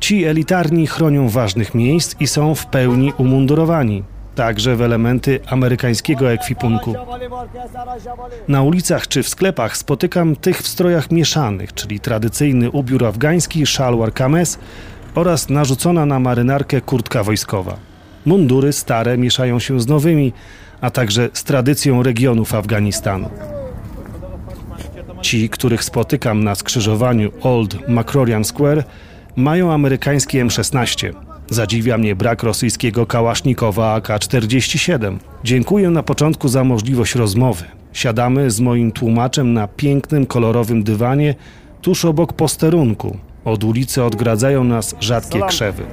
Ci 0.05 0.25
elitarni 0.25 0.87
chronią 0.87 1.29
ważnych 1.29 1.75
miejsc 1.75 2.15
i 2.19 2.27
są 2.27 2.55
w 2.55 2.65
pełni 2.65 3.13
umundurowani, 3.17 4.03
także 4.35 4.75
w 4.75 4.81
elementy 4.81 5.39
amerykańskiego 5.47 6.31
ekwipunku. 6.31 6.95
Na 8.47 8.61
ulicach 8.61 9.07
czy 9.07 9.23
w 9.23 9.29
sklepach 9.29 9.77
spotykam 9.77 10.35
tych 10.35 10.61
w 10.61 10.67
strojach 10.67 11.11
mieszanych, 11.11 11.73
czyli 11.73 11.99
tradycyjny 11.99 12.71
ubiór 12.71 13.05
afgański, 13.05 13.65
szalwar 13.65 14.13
kames 14.13 14.59
oraz 15.15 15.49
narzucona 15.49 16.05
na 16.05 16.19
marynarkę 16.19 16.81
kurtka 16.81 17.23
wojskowa. 17.23 17.77
Mundury 18.25 18.73
stare 18.73 19.17
mieszają 19.17 19.59
się 19.59 19.79
z 19.79 19.87
nowymi, 19.87 20.33
a 20.81 20.89
także 20.89 21.29
z 21.33 21.43
tradycją 21.43 22.03
regionów 22.03 22.53
Afganistanu. 22.53 23.29
Ci, 25.21 25.49
których 25.49 25.83
spotykam 25.83 26.43
na 26.43 26.55
skrzyżowaniu 26.55 27.31
Old 27.41 27.87
McCrorian 27.87 28.43
Square, 28.43 28.83
mają 29.35 29.71
amerykańskie 29.71 30.45
M16. 30.45 31.13
Zadziwia 31.49 31.97
mnie 31.97 32.15
brak 32.15 32.43
rosyjskiego 32.43 33.05
kałasznikowa 33.05 33.93
AK-47. 33.95 35.17
Dziękuję 35.43 35.89
na 35.89 36.03
początku 36.03 36.47
za 36.47 36.63
możliwość 36.63 37.15
rozmowy. 37.15 37.65
Siadamy 37.93 38.51
z 38.51 38.59
moim 38.59 38.91
tłumaczem 38.91 39.53
na 39.53 39.67
pięknym, 39.67 40.25
kolorowym 40.25 40.83
dywanie 40.83 41.35
tuż 41.81 42.05
obok 42.05 42.33
posterunku. 42.33 43.17
Od 43.45 43.63
ulicy 43.63 44.03
odgradzają 44.03 44.63
nas 44.63 44.95
rzadkie 44.99 45.41
krzewy. 45.47 45.83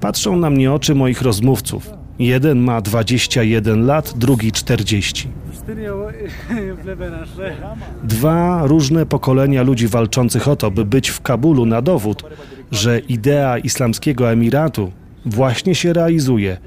Patrzą 0.00 0.36
na 0.36 0.50
mnie 0.50 0.72
oczy 0.72 0.94
moich 0.94 1.22
rozmówców. 1.22 1.90
Jeden 2.18 2.58
ma 2.58 2.80
21 2.80 3.86
lat, 3.86 4.12
drugi 4.16 4.52
40. 4.52 5.28
Dwa 8.02 8.66
różne 8.66 9.06
pokolenia 9.06 9.62
ludzi 9.62 9.88
walczących 9.88 10.48
o 10.48 10.56
to, 10.56 10.70
by 10.70 10.84
być 10.84 11.08
w 11.08 11.20
Kabulu 11.20 11.66
na 11.66 11.82
dowód, 11.82 12.24
że 12.70 12.98
idea 12.98 13.58
Islamskiego 13.58 14.30
Emiratu 14.30 14.92
właśnie 15.26 15.74
się 15.74 15.92
realizuje, 15.92 16.58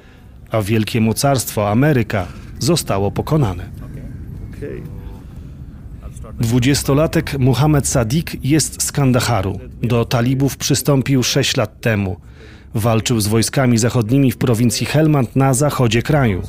a 0.51 0.61
wielkie 0.61 1.01
mocarstwo 1.01 1.69
Ameryka 1.69 2.27
zostało 2.59 3.11
pokonane. 3.11 3.69
Dwudziestolatek 6.39 7.39
Muhammad 7.39 7.87
Sadiq 7.87 8.35
jest 8.43 8.81
z 8.81 8.91
Kandaharu. 8.91 9.59
Do 9.83 10.05
talibów 10.05 10.57
przystąpił 10.57 11.23
6 11.23 11.57
lat 11.57 11.81
temu. 11.81 12.17
Walczył 12.75 13.19
z 13.19 13.27
wojskami 13.27 13.77
zachodnimi 13.77 14.31
w 14.31 14.37
prowincji 14.37 14.85
Helmand 14.85 15.35
na 15.35 15.53
zachodzie 15.53 16.01
kraju. 16.01 16.41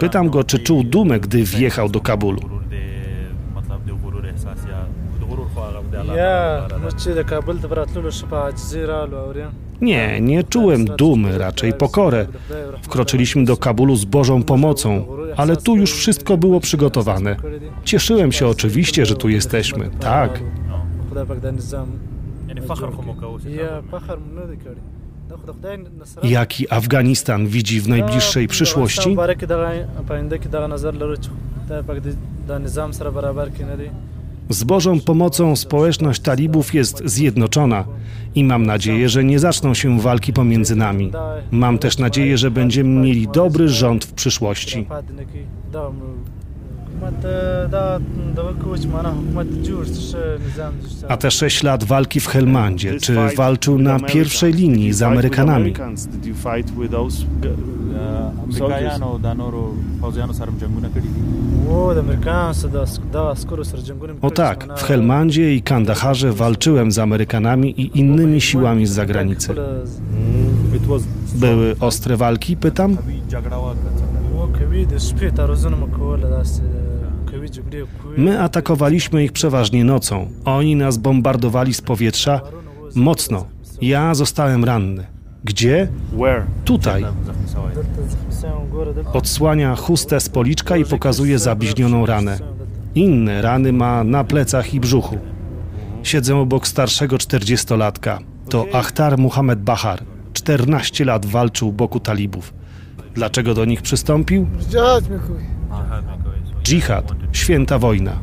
Pytam 0.00 0.30
go, 0.30 0.44
czy 0.44 0.58
czuł 0.58 0.84
dumę, 0.84 1.20
gdy 1.20 1.42
wjechał 1.42 1.88
do 1.88 2.00
Kabulu. 2.00 2.40
Nie, 9.80 10.20
nie 10.20 10.44
czułem 10.44 10.84
dumy, 10.84 11.38
raczej 11.38 11.72
pokorę. 11.72 12.26
Wkroczyliśmy 12.82 13.44
do 13.44 13.56
Kabulu 13.56 13.96
z 13.96 14.04
Bożą 14.04 14.42
pomocą, 14.42 15.06
ale 15.36 15.56
tu 15.56 15.76
już 15.76 15.92
wszystko 15.92 16.36
było 16.36 16.60
przygotowane. 16.60 17.36
Cieszyłem 17.84 18.32
się 18.32 18.46
oczywiście, 18.46 19.06
że 19.06 19.14
tu 19.16 19.28
jesteśmy. 19.28 19.90
Tak. 20.00 20.40
Jaki 26.22 26.72
Afganistan 26.72 27.46
widzi 27.46 27.80
w 27.80 27.88
najbliższej 27.88 28.48
przyszłości? 28.48 29.16
Z 34.50 34.64
Bożą 34.64 35.00
pomocą 35.00 35.56
społeczność 35.56 36.20
talibów 36.20 36.74
jest 36.74 37.02
zjednoczona 37.04 37.84
i 38.34 38.44
mam 38.44 38.66
nadzieję, 38.66 39.08
że 39.08 39.24
nie 39.24 39.38
zaczną 39.38 39.74
się 39.74 40.00
walki 40.00 40.32
pomiędzy 40.32 40.76
nami. 40.76 41.12
Mam 41.50 41.78
też 41.78 41.98
nadzieję, 41.98 42.38
że 42.38 42.50
będziemy 42.50 43.00
mieli 43.00 43.28
dobry 43.28 43.68
rząd 43.68 44.04
w 44.04 44.12
przyszłości. 44.12 44.86
A 51.08 51.16
te 51.16 51.30
sześć 51.30 51.62
lat 51.62 51.84
walki 51.84 52.20
w 52.20 52.26
Helmandzie, 52.26 53.00
czy 53.00 53.16
walczył 53.36 53.78
na 53.78 54.00
pierwszej 54.00 54.52
linii 54.52 54.92
z 54.92 55.02
Amerykanami? 55.02 55.74
O 64.22 64.30
tak, 64.30 64.66
w 64.76 64.82
Helmandzie 64.82 65.54
i 65.54 65.62
Kandaharze 65.62 66.32
walczyłem 66.32 66.92
z 66.92 66.98
Amerykanami 66.98 67.80
i 67.80 67.98
innymi 67.98 68.40
siłami 68.40 68.86
z 68.86 68.90
zagranicy. 68.90 69.54
Były 71.34 71.76
ostre 71.80 72.16
walki, 72.16 72.56
pytam? 72.56 72.96
My 78.16 78.40
atakowaliśmy 78.40 79.24
ich 79.24 79.32
przeważnie 79.32 79.84
nocą. 79.84 80.28
Oni 80.44 80.76
nas 80.76 80.98
bombardowali 80.98 81.74
z 81.74 81.80
powietrza 81.80 82.40
mocno. 82.94 83.46
Ja 83.80 84.14
zostałem 84.14 84.64
ranny. 84.64 85.06
Gdzie? 85.44 85.88
Tutaj. 86.64 87.04
Odsłania 89.12 89.76
chustę 89.76 90.20
z 90.20 90.28
policzka 90.28 90.76
i 90.76 90.84
pokazuje 90.84 91.38
zabliźnioną 91.38 92.06
ranę. 92.06 92.38
Inne 92.94 93.42
rany 93.42 93.72
ma 93.72 94.04
na 94.04 94.24
plecach 94.24 94.74
i 94.74 94.80
brzuchu. 94.80 95.18
Siedzę 96.02 96.36
obok 96.36 96.68
starszego 96.68 97.18
czterdziestolatka. 97.18 98.18
To 98.48 98.66
Achtar 98.72 99.18
Muhammad 99.18 99.60
Bahar. 99.62 100.02
14 100.32 101.04
lat 101.04 101.26
walczył 101.26 101.72
boku 101.72 102.00
talibów. 102.00 102.54
Dlaczego 103.14 103.54
do 103.54 103.64
nich 103.64 103.82
przystąpił? 103.82 104.46
Dżihad, 106.66 107.12
święta 107.32 107.78
wojna. 107.78 108.18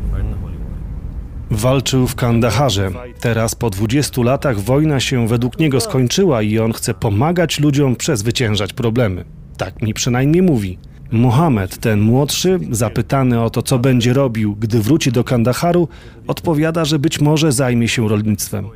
Walczył 1.52 2.08
w 2.08 2.16
Kandaharze. 2.16 2.92
Teraz 3.20 3.56
po 3.56 3.70
20 3.70 4.22
latach 4.22 4.60
wojna 4.60 5.00
się 5.00 5.28
według 5.28 5.60
niego 5.60 5.80
skończyła 5.80 6.42
i 6.42 6.60
on 6.60 6.74
chce 6.74 6.94
pomagać 6.94 7.60
ludziom 7.60 7.96
przezwyciężać 7.96 8.74
problemy. 8.74 9.26
Tak 9.58 9.82
mi 9.82 9.94
przynajmniej 9.94 10.42
mówi. 10.42 10.78
Mohamed, 11.12 11.78
ten 11.78 12.02
młodszy, 12.02 12.60
zapytany 12.72 13.42
o 13.42 13.50
to, 13.50 13.62
co 13.62 13.80
będzie 13.80 14.14
robił, 14.14 14.56
gdy 14.56 14.82
wróci 14.82 15.12
do 15.12 15.24
Kandaharu, 15.24 15.88
odpowiada, 16.28 16.86
że 16.86 17.00
być 17.00 17.22
może 17.22 17.52
zajmie 17.52 17.88
się 17.88 18.10
rolnictwem. 18.10 18.70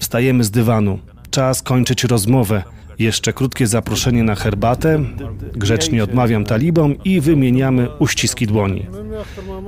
Wstajemy 0.00 0.44
z 0.44 0.50
dywanu. 0.50 0.98
Czas 1.30 1.62
kończyć 1.62 2.04
rozmowę. 2.04 2.62
Jeszcze 2.98 3.32
krótkie 3.32 3.66
zaproszenie 3.66 4.22
na 4.22 4.34
herbatę. 4.34 5.04
Grzecznie 5.52 6.04
odmawiam 6.04 6.44
talibom 6.44 6.94
i 7.04 7.20
wymieniamy 7.20 7.88
uściski 7.98 8.46
dłoni. 8.46 8.86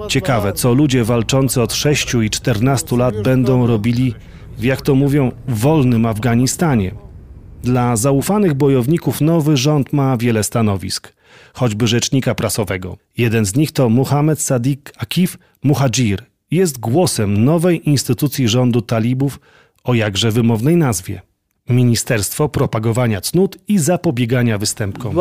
Ciekawe, 0.09 0.53
co 0.53 0.75
ludzie 0.75 1.05
walczący 1.05 1.63
od 1.63 1.75
6 1.75 2.15
i 2.15 2.31
14 2.31 2.97
lat 2.97 3.23
będą 3.23 3.67
robili 3.67 4.15
w, 4.59 4.65
jak 4.65 4.83
to 4.83 4.95
mówią, 4.95 5.33
wolnym 5.49 6.07
Afganistanie. 6.07 6.95
Dla 7.63 7.97
zaufanych 7.97 8.55
bojowników 8.55 9.21
nowy 9.21 9.57
rząd 9.57 9.93
ma 9.93 10.17
wiele 10.17 10.45
stanowisk, 10.45 11.13
choćby 11.55 11.87
rzecznika 11.87 12.35
prasowego. 12.35 12.97
Jeden 13.19 13.47
z 13.47 13.57
nich 13.57 13.73
to 13.73 13.89
Muhammad 13.89 14.39
Sadiq 14.39 14.93
Akif 14.99 15.39
Muhajir. 15.63 16.23
Jest 16.51 16.81
głosem 16.81 17.45
nowej 17.45 17.89
instytucji 17.89 18.49
rządu 18.49 18.83
talibów 18.83 19.41
o 19.85 19.95
jakże 19.95 20.31
wymownej 20.31 20.77
nazwie. 20.77 21.28
Ministerstwo 21.71 22.49
Propagowania 22.49 23.21
Cnót 23.21 23.59
i 23.69 23.79
Zapobiegania 23.79 24.59
Występkom. 24.59 25.15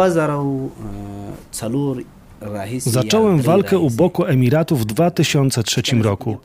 Zacząłem 2.78 3.42
walkę 3.42 3.80
u 3.80 3.90
boku 3.90 4.26
Emiratów 4.26 4.82
w 4.82 4.86
2003 4.86 5.82
roku. 6.02 6.38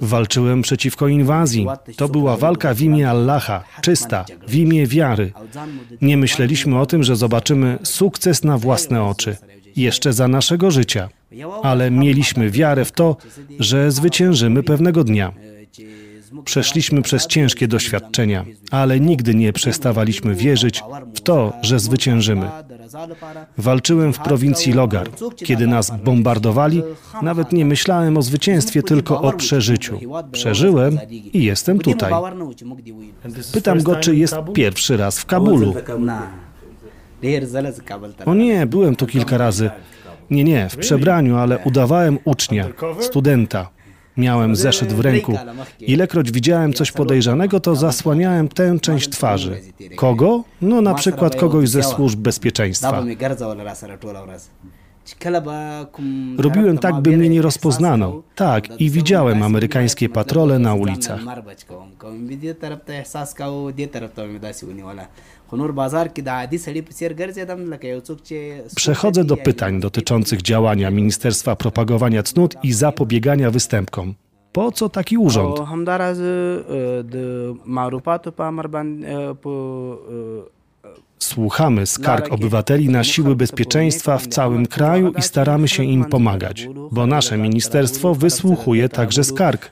Walczyłem 0.00 0.62
przeciwko 0.62 1.08
inwazji. 1.08 1.66
To 1.96 2.08
była 2.08 2.36
walka 2.36 2.74
w 2.74 2.80
imię 2.80 3.10
Allaha, 3.10 3.64
czysta, 3.82 4.24
w 4.48 4.54
imię 4.54 4.86
wiary. 4.86 5.32
Nie 6.00 6.16
myśleliśmy 6.16 6.80
o 6.80 6.86
tym, 6.86 7.02
że 7.02 7.16
zobaczymy 7.16 7.78
sukces 7.82 8.44
na 8.44 8.58
własne 8.58 9.04
oczy, 9.04 9.36
jeszcze 9.76 10.12
za 10.12 10.28
naszego 10.28 10.70
życia. 10.70 11.08
Ale 11.62 11.90
mieliśmy 11.90 12.50
wiarę 12.50 12.84
w 12.84 12.92
to, 12.92 13.16
że 13.58 13.92
zwyciężymy 13.92 14.62
pewnego 14.62 15.04
dnia. 15.04 15.32
Przeszliśmy 16.44 17.02
przez 17.02 17.26
ciężkie 17.26 17.68
doświadczenia, 17.68 18.44
ale 18.70 19.00
nigdy 19.00 19.34
nie 19.34 19.52
przestawaliśmy 19.52 20.34
wierzyć 20.34 20.82
w 21.14 21.20
to, 21.20 21.52
że 21.62 21.80
zwyciężymy. 21.80 22.50
Walczyłem 23.58 24.12
w 24.12 24.18
prowincji 24.18 24.72
Logar. 24.72 25.08
Kiedy 25.36 25.66
nas 25.66 25.92
bombardowali, 26.04 26.82
nawet 27.22 27.52
nie 27.52 27.64
myślałem 27.64 28.16
o 28.16 28.22
zwycięstwie, 28.22 28.82
tylko 28.82 29.22
o 29.22 29.32
przeżyciu. 29.32 30.00
Przeżyłem 30.32 30.98
i 31.32 31.44
jestem 31.44 31.78
tutaj. 31.78 32.12
Pytam 33.52 33.82
go, 33.82 33.96
czy 33.96 34.16
jest 34.16 34.36
pierwszy 34.54 34.96
raz 34.96 35.18
w 35.18 35.26
Kabulu. 35.26 35.74
O 38.26 38.34
nie, 38.34 38.66
byłem 38.66 38.96
tu 38.96 39.06
kilka 39.06 39.38
razy. 39.38 39.70
Nie, 40.30 40.44
nie, 40.44 40.68
w 40.68 40.76
przebraniu, 40.76 41.36
ale 41.36 41.58
udawałem 41.58 42.18
ucznia, 42.24 42.66
studenta. 43.00 43.70
Miałem 44.16 44.56
zeszyt 44.56 44.92
w 44.92 45.00
ręku. 45.00 45.34
Ilekroć 45.80 46.32
widziałem 46.32 46.72
coś 46.72 46.92
podejrzanego, 46.92 47.60
to 47.60 47.76
zasłaniałem 47.76 48.48
tę 48.48 48.78
część 48.80 49.08
twarzy. 49.08 49.60
Kogo? 49.96 50.44
No 50.62 50.80
na 50.80 50.94
przykład 50.94 51.36
kogoś 51.36 51.68
ze 51.68 51.82
służb 51.82 52.20
bezpieczeństwa. 52.20 53.04
Robiłem 56.38 56.78
tak, 56.78 57.00
by 57.00 57.16
mnie 57.16 57.28
nie 57.28 57.42
rozpoznano. 57.42 58.22
Tak, 58.34 58.80
i 58.80 58.90
widziałem 58.90 59.42
amerykańskie 59.42 60.08
patrole 60.08 60.58
na 60.58 60.74
ulicach. 60.74 61.20
Przechodzę 68.76 69.24
do 69.24 69.36
pytań 69.36 69.80
dotyczących 69.80 70.42
działania 70.42 70.90
Ministerstwa 70.90 71.56
Propagowania 71.56 72.22
Cnót 72.22 72.54
i 72.62 72.72
Zapobiegania 72.72 73.50
Występkom. 73.50 74.14
Po 74.52 74.72
co 74.72 74.88
taki 74.88 75.18
urząd? 75.18 75.56
Słuchamy 81.22 81.86
skarg 81.86 82.32
obywateli 82.32 82.88
na 82.88 83.04
siły 83.04 83.36
bezpieczeństwa 83.36 84.18
w 84.18 84.26
całym 84.26 84.66
kraju 84.66 85.12
i 85.18 85.22
staramy 85.22 85.68
się 85.68 85.84
im 85.84 86.04
pomagać, 86.04 86.68
bo 86.90 87.06
nasze 87.06 87.38
ministerstwo 87.38 88.14
wysłuchuje 88.14 88.88
także 88.88 89.24
skarg. 89.24 89.70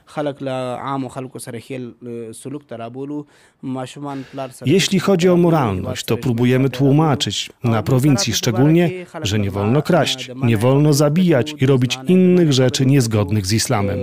Jeśli 4.65 4.99
chodzi 4.99 5.29
o 5.29 5.37
moralność, 5.37 6.05
to 6.05 6.17
próbujemy 6.17 6.69
tłumaczyć, 6.69 7.49
na 7.63 7.83
prowincji 7.83 8.33
szczególnie, 8.33 9.05
że 9.21 9.39
nie 9.39 9.51
wolno 9.51 9.81
kraść, 9.81 10.29
nie 10.43 10.57
wolno 10.57 10.93
zabijać 10.93 11.55
i 11.61 11.65
robić 11.65 11.99
innych 12.07 12.53
rzeczy 12.53 12.85
niezgodnych 12.85 13.45
z 13.45 13.53
islamem. 13.53 13.99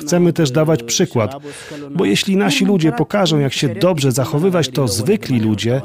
Chcemy 0.00 0.32
też 0.32 0.50
dawać 0.50 0.82
przykład, 0.82 1.36
bo 1.90 2.04
jeśli 2.04 2.36
nasi 2.36 2.64
ludzie 2.64 2.92
pokażą, 2.92 3.38
jak 3.38 3.52
się 3.52 3.68
dobrze 3.68 4.12
zachowywać, 4.12 4.68
to 4.68 4.88
zwykli 4.88 5.40
ludzie 5.40 5.82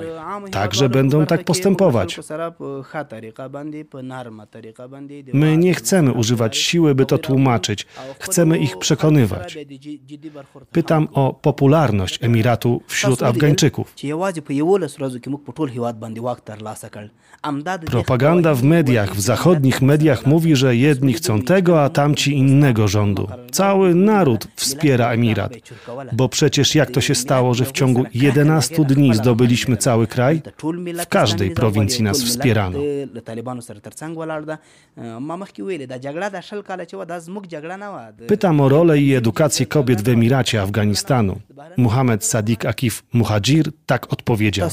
także 0.51 0.86
będą 0.89 1.25
tak 1.25 1.43
postępować. 1.43 2.19
My 5.33 5.57
nie 5.57 5.73
chcemy 5.73 6.13
używać 6.13 6.57
siły, 6.57 6.95
by 6.95 7.05
to 7.05 7.17
tłumaczyć. 7.17 7.87
Chcemy 8.19 8.57
ich 8.57 8.77
przekonywać. 8.77 9.57
Pytam 10.71 11.07
o 11.13 11.33
popularność 11.33 12.23
Emiratu 12.23 12.81
wśród 12.87 13.23
Afgańczyków. 13.23 13.93
Propaganda 17.85 18.55
w 18.55 18.63
mediach, 18.63 19.15
w 19.15 19.19
zachodnich 19.19 19.81
mediach 19.81 20.25
mówi, 20.25 20.55
że 20.55 20.75
jedni 20.75 21.13
chcą 21.13 21.41
tego, 21.41 21.83
a 21.83 21.89
tamci 21.89 22.37
innego 22.37 22.87
rządu. 22.87 23.27
Cały 23.51 23.95
naród 23.95 24.47
wspiera 24.55 25.11
Emirat. 25.11 25.53
Bo 26.13 26.29
przecież 26.29 26.75
jak 26.75 26.91
to 26.91 27.01
się 27.01 27.15
stało, 27.15 27.53
że 27.53 27.65
w 27.65 27.71
ciągu 27.71 28.03
11 28.13 28.85
dni 28.85 29.15
zdobyliśmy 29.15 29.77
cały 29.77 30.07
kraj? 30.07 30.41
W 31.03 31.07
każdej 31.07 31.51
prowincji 31.51 32.03
nas 32.03 32.23
wspierano. 32.23 32.79
Pytam 38.27 38.61
o 38.61 38.69
rolę 38.69 38.99
i 38.99 39.13
edukację 39.13 39.65
kobiet 39.65 40.01
w 40.01 40.09
Emiracie 40.09 40.61
Afganistanu. 40.61 41.39
Muhammad 41.77 42.23
Sadiq 42.23 42.65
Akif 42.65 43.03
Muhajir 43.13 43.71
tak 43.85 44.13
odpowiedział. 44.13 44.69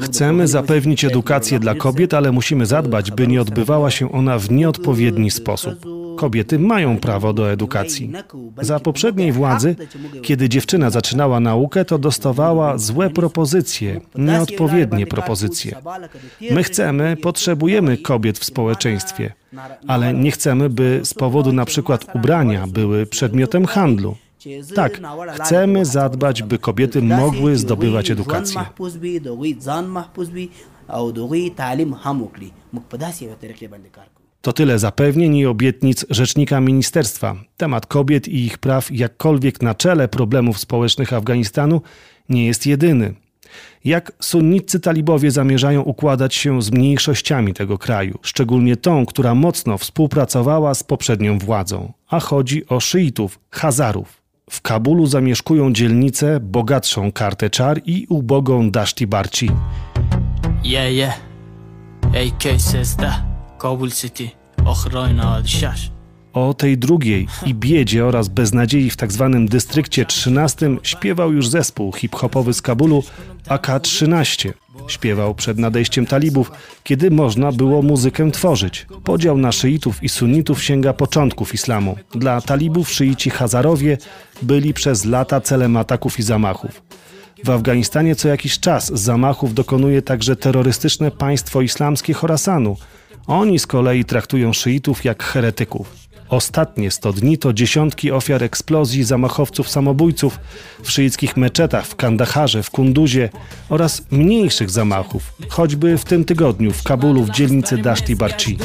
Chcemy 0.00 0.48
zapewnić 0.48 1.04
edukację 1.04 1.58
dla 1.58 1.74
kobiet, 1.74 2.14
ale 2.14 2.32
musimy 2.32 2.66
zadbać, 2.66 3.10
by 3.10 3.26
nie 3.26 3.40
odbywała 3.40 3.90
się 3.90 4.12
ona 4.12 4.38
w 4.38 4.50
nieodpowiedni 4.50 5.30
sposób. 5.30 5.86
Kobiety 6.16 6.58
mają 6.58 6.98
prawo 6.98 7.32
do 7.32 7.52
edukacji. 7.52 8.12
Za 8.60 8.80
poprzedniej 8.80 9.32
władzy, 9.32 9.76
kiedy 10.22 10.48
dziewczyna 10.48 10.90
zaczynała 10.90 11.40
naukę, 11.40 11.84
to 11.84 11.98
dostawała 11.98 12.78
złe 12.78 13.10
propozycje, 13.10 13.77
nieodpowiednie 14.14 15.06
propozycje. 15.06 15.76
My 16.50 16.62
chcemy, 16.62 17.16
potrzebujemy 17.16 17.96
kobiet 17.96 18.38
w 18.38 18.44
społeczeństwie, 18.44 19.32
ale 19.86 20.14
nie 20.14 20.30
chcemy, 20.30 20.70
by 20.70 21.00
z 21.04 21.14
powodu 21.14 21.52
na 21.52 21.64
przykład 21.64 22.06
ubrania 22.14 22.66
były 22.66 23.06
przedmiotem 23.06 23.66
handlu. 23.66 24.16
Tak, 24.74 25.00
chcemy 25.40 25.84
zadbać, 25.84 26.42
by 26.42 26.58
kobiety 26.58 27.02
mogły 27.02 27.56
zdobywać 27.56 28.10
edukację. 28.10 28.60
To 34.42 34.52
tyle 34.52 34.78
zapewnień 34.78 35.36
i 35.36 35.46
obietnic 35.46 36.06
rzecznika 36.10 36.60
ministerstwa. 36.60 37.36
Temat 37.56 37.86
kobiet 37.86 38.28
i 38.28 38.44
ich 38.44 38.58
praw, 38.58 38.90
jakkolwiek 38.90 39.62
na 39.62 39.74
czele 39.74 40.08
problemów 40.08 40.58
społecznych 40.58 41.12
Afganistanu, 41.12 41.82
nie 42.28 42.46
jest 42.46 42.66
jedyny. 42.66 43.14
Jak 43.84 44.12
sunnicy 44.20 44.80
talibowie 44.80 45.30
zamierzają 45.30 45.82
układać 45.82 46.34
się 46.34 46.62
z 46.62 46.70
mniejszościami 46.70 47.54
tego 47.54 47.78
kraju, 47.78 48.18
szczególnie 48.22 48.76
tą, 48.76 49.06
która 49.06 49.34
mocno 49.34 49.78
współpracowała 49.78 50.74
z 50.74 50.82
poprzednią 50.82 51.38
władzą, 51.38 51.92
a 52.08 52.20
chodzi 52.20 52.68
o 52.68 52.80
szyitów, 52.80 53.40
Hazarów. 53.50 54.22
W 54.50 54.60
Kabulu 54.62 55.06
zamieszkują 55.06 55.72
dzielnicę 55.72 56.40
bogatszą 56.40 57.12
Karteczar 57.12 57.80
i 57.84 58.06
ubogą 58.08 58.70
Dashti 58.70 59.06
Barci. 59.06 59.50
Yeah, 60.64 60.92
yeah. 60.92 61.20
AK 62.14 62.60
says 62.60 62.96
that. 62.96 63.22
Kabul 63.58 63.90
City. 63.90 64.30
Ochrona 64.64 65.42
Shash. 65.44 65.97
O 66.38 66.54
tej 66.54 66.78
drugiej 66.78 67.26
i 67.46 67.54
biedzie 67.54 68.06
oraz 68.06 68.28
beznadziei 68.28 68.90
w 68.90 68.96
tzw. 68.96 69.30
Tak 69.32 69.44
dystrykcie 69.50 70.06
13 70.06 70.76
śpiewał 70.82 71.32
już 71.32 71.48
zespół 71.48 71.92
hip-hopowy 71.92 72.54
z 72.54 72.62
Kabulu 72.62 73.02
AK-13. 73.48 74.52
Śpiewał 74.88 75.34
przed 75.34 75.58
nadejściem 75.58 76.06
talibów, 76.06 76.50
kiedy 76.84 77.10
można 77.10 77.52
było 77.52 77.82
muzykę 77.82 78.30
tworzyć. 78.30 78.86
Podział 79.04 79.38
na 79.38 79.52
szyitów 79.52 80.02
i 80.02 80.08
sunnitów 80.08 80.62
sięga 80.62 80.92
początków 80.92 81.54
islamu. 81.54 81.96
Dla 82.14 82.40
talibów 82.40 82.90
szyici 82.90 83.30
Hazarowie 83.30 83.98
byli 84.42 84.74
przez 84.74 85.04
lata 85.04 85.40
celem 85.40 85.76
ataków 85.76 86.18
i 86.18 86.22
zamachów. 86.22 86.82
W 87.44 87.50
Afganistanie 87.50 88.16
co 88.16 88.28
jakiś 88.28 88.60
czas 88.60 88.86
zamachów 88.86 89.54
dokonuje 89.54 90.02
także 90.02 90.36
terrorystyczne 90.36 91.10
państwo 91.10 91.60
islamskie 91.60 92.14
Chorasanu. 92.14 92.76
Oni 93.26 93.58
z 93.58 93.66
kolei 93.66 94.04
traktują 94.04 94.52
szyitów 94.52 95.04
jak 95.04 95.22
heretyków. 95.24 96.07
Ostatnie 96.28 96.90
100 96.90 97.12
dni 97.12 97.38
to 97.38 97.52
dziesiątki 97.52 98.12
ofiar 98.12 98.42
eksplozji 98.42 99.04
zamachowców 99.04 99.68
samobójców 99.68 100.38
w 100.82 100.90
szyickich 100.90 101.36
meczetach 101.36 101.86
w 101.86 101.96
Kandaharze, 101.96 102.62
w 102.62 102.70
Kunduzie 102.70 103.30
oraz 103.68 104.02
mniejszych 104.10 104.70
zamachów, 104.70 105.34
choćby 105.48 105.98
w 105.98 106.04
tym 106.04 106.24
tygodniu 106.24 106.72
w 106.72 106.82
Kabulu 106.82 107.24
w 107.24 107.30
dzielnicy 107.30 107.78
Dashti 107.78 108.16
Barchi. 108.16 108.58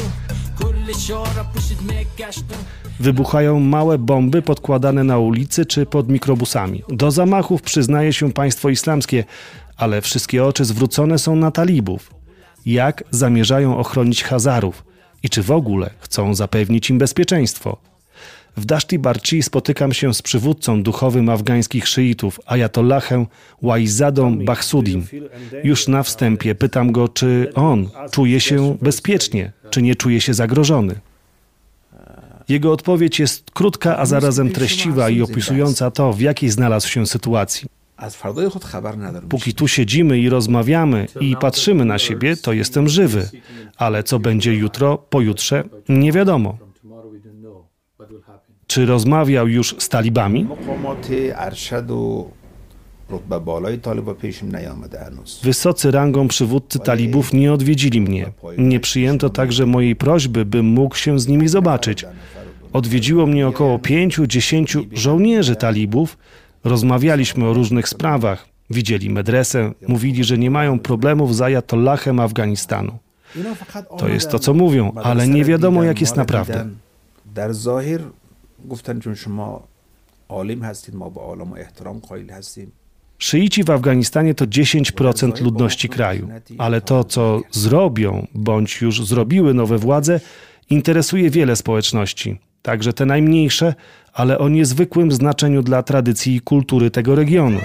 Wybuchają 3.00 3.60
małe 3.60 3.98
bomby 3.98 4.42
podkładane 4.42 5.04
na 5.04 5.18
ulicy 5.18 5.66
czy 5.66 5.86
pod 5.86 6.08
mikrobusami. 6.08 6.82
Do 6.88 7.10
zamachów 7.10 7.62
przyznaje 7.62 8.12
się 8.12 8.32
państwo 8.32 8.68
islamskie, 8.68 9.24
ale 9.76 10.00
wszystkie 10.00 10.44
oczy 10.44 10.64
zwrócone 10.64 11.18
są 11.18 11.36
na 11.36 11.50
talibów. 11.50 12.14
Jak 12.66 13.04
zamierzają 13.10 13.78
ochronić 13.78 14.24
Hazarów? 14.24 14.93
I 15.24 15.28
czy 15.28 15.42
w 15.42 15.50
ogóle 15.50 15.90
chcą 16.00 16.34
zapewnić 16.34 16.90
im 16.90 16.98
bezpieczeństwo. 16.98 17.76
W 18.56 18.64
Dashti 18.64 18.98
Barchi 18.98 19.42
spotykam 19.42 19.92
się 19.92 20.14
z 20.14 20.22
przywódcą 20.22 20.82
duchowym 20.82 21.28
afgańskich 21.28 21.88
szyitów, 21.88 22.40
ajatollahem 22.46 23.26
Waizadą 23.62 24.38
Bahsudin. 24.38 25.06
Już 25.64 25.88
na 25.88 26.02
wstępie 26.02 26.54
pytam 26.54 26.92
go, 26.92 27.08
czy 27.08 27.52
on 27.54 27.88
czuje 28.10 28.40
się 28.40 28.76
bezpiecznie, 28.82 29.52
czy 29.70 29.82
nie 29.82 29.94
czuje 29.94 30.20
się 30.20 30.34
zagrożony. 30.34 31.00
Jego 32.48 32.72
odpowiedź 32.72 33.20
jest 33.20 33.50
krótka, 33.50 33.98
a 33.98 34.06
zarazem 34.06 34.50
treściwa 34.50 35.10
i 35.10 35.22
opisująca 35.22 35.90
to, 35.90 36.12
w 36.12 36.20
jakiej 36.20 36.50
znalazł 36.50 36.88
się 36.88 37.06
sytuacji. 37.06 37.68
Póki 39.28 39.54
tu 39.54 39.68
siedzimy 39.68 40.18
i 40.18 40.28
rozmawiamy 40.28 41.06
i 41.20 41.36
patrzymy 41.36 41.84
na 41.84 41.98
siebie, 41.98 42.36
to 42.36 42.52
jestem 42.52 42.88
żywy, 42.88 43.28
ale 43.76 44.02
co 44.02 44.18
będzie 44.18 44.54
jutro, 44.54 44.98
pojutrze, 44.98 45.64
nie 45.88 46.12
wiadomo. 46.12 46.58
Czy 48.66 48.86
rozmawiał 48.86 49.48
już 49.48 49.74
z 49.78 49.88
talibami? 49.88 50.46
Wysocy 55.42 55.90
rangą 55.90 56.28
przywódcy 56.28 56.78
talibów 56.78 57.32
nie 57.32 57.52
odwiedzili 57.52 58.00
mnie. 58.00 58.32
Nie 58.58 58.80
przyjęto 58.80 59.30
także 59.30 59.66
mojej 59.66 59.96
prośby, 59.96 60.44
bym 60.44 60.66
mógł 60.66 60.96
się 60.96 61.20
z 61.20 61.28
nimi 61.28 61.48
zobaczyć. 61.48 62.04
Odwiedziło 62.72 63.26
mnie 63.26 63.48
około 63.48 63.78
pięciu, 63.78 64.26
dziesięciu 64.26 64.84
żołnierzy 64.92 65.56
talibów, 65.56 66.18
Rozmawialiśmy 66.64 67.48
o 67.48 67.54
różnych 67.54 67.88
sprawach. 67.88 68.48
Widzieli 68.70 69.10
medresę, 69.10 69.72
mówili, 69.88 70.24
że 70.24 70.38
nie 70.38 70.50
mają 70.50 70.78
problemów 70.78 71.36
z 71.36 71.40
ajatollahem 71.42 72.20
Afganistanu. 72.20 72.98
To 73.98 74.08
jest 74.08 74.30
to, 74.30 74.38
co 74.38 74.54
mówią, 74.54 74.92
ale 75.02 75.28
nie 75.28 75.44
wiadomo, 75.44 75.84
jak 75.84 76.00
jest 76.00 76.16
naprawdę. 76.16 76.68
Szyici 83.18 83.64
w 83.64 83.70
Afganistanie 83.70 84.34
to 84.34 84.46
10% 84.46 85.42
ludności 85.42 85.88
kraju, 85.88 86.28
ale 86.58 86.80
to, 86.80 87.04
co 87.04 87.40
zrobią 87.50 88.26
bądź 88.34 88.80
już 88.80 89.06
zrobiły 89.06 89.54
nowe 89.54 89.78
władze, 89.78 90.20
interesuje 90.70 91.30
wiele 91.30 91.56
społeczności, 91.56 92.38
także 92.64 92.92
te 92.92 93.06
najmniejsze, 93.06 93.74
ale 94.12 94.38
o 94.38 94.48
niezwykłym 94.48 95.12
znaczeniu 95.12 95.62
dla 95.62 95.82
tradycji 95.82 96.36
i 96.36 96.40
kultury 96.40 96.90
tego 96.90 97.14
regionu. 97.14 97.60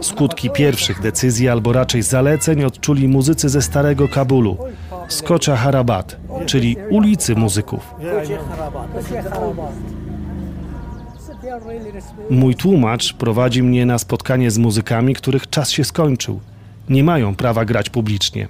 Skutki 0.00 0.50
pierwszych 0.50 1.00
decyzji, 1.00 1.48
albo 1.48 1.72
raczej 1.72 2.02
zaleceń, 2.02 2.64
odczuli 2.64 3.08
muzycy 3.08 3.48
ze 3.48 3.62
starego 3.62 4.08
Kabulu, 4.08 4.56
z 5.08 5.22
Kocha 5.22 5.56
Harabat, 5.56 6.16
czyli 6.46 6.76
ulicy 6.90 7.34
muzyków. 7.34 7.94
Mój 12.30 12.54
tłumacz 12.54 13.14
prowadzi 13.14 13.62
mnie 13.62 13.86
na 13.86 13.98
spotkanie 13.98 14.50
z 14.50 14.58
muzykami, 14.58 15.14
których 15.14 15.50
czas 15.50 15.70
się 15.70 15.84
skończył. 15.84 16.40
Nie 16.88 17.04
mają 17.04 17.34
prawa 17.34 17.64
grać 17.64 17.90
publicznie. 17.90 18.48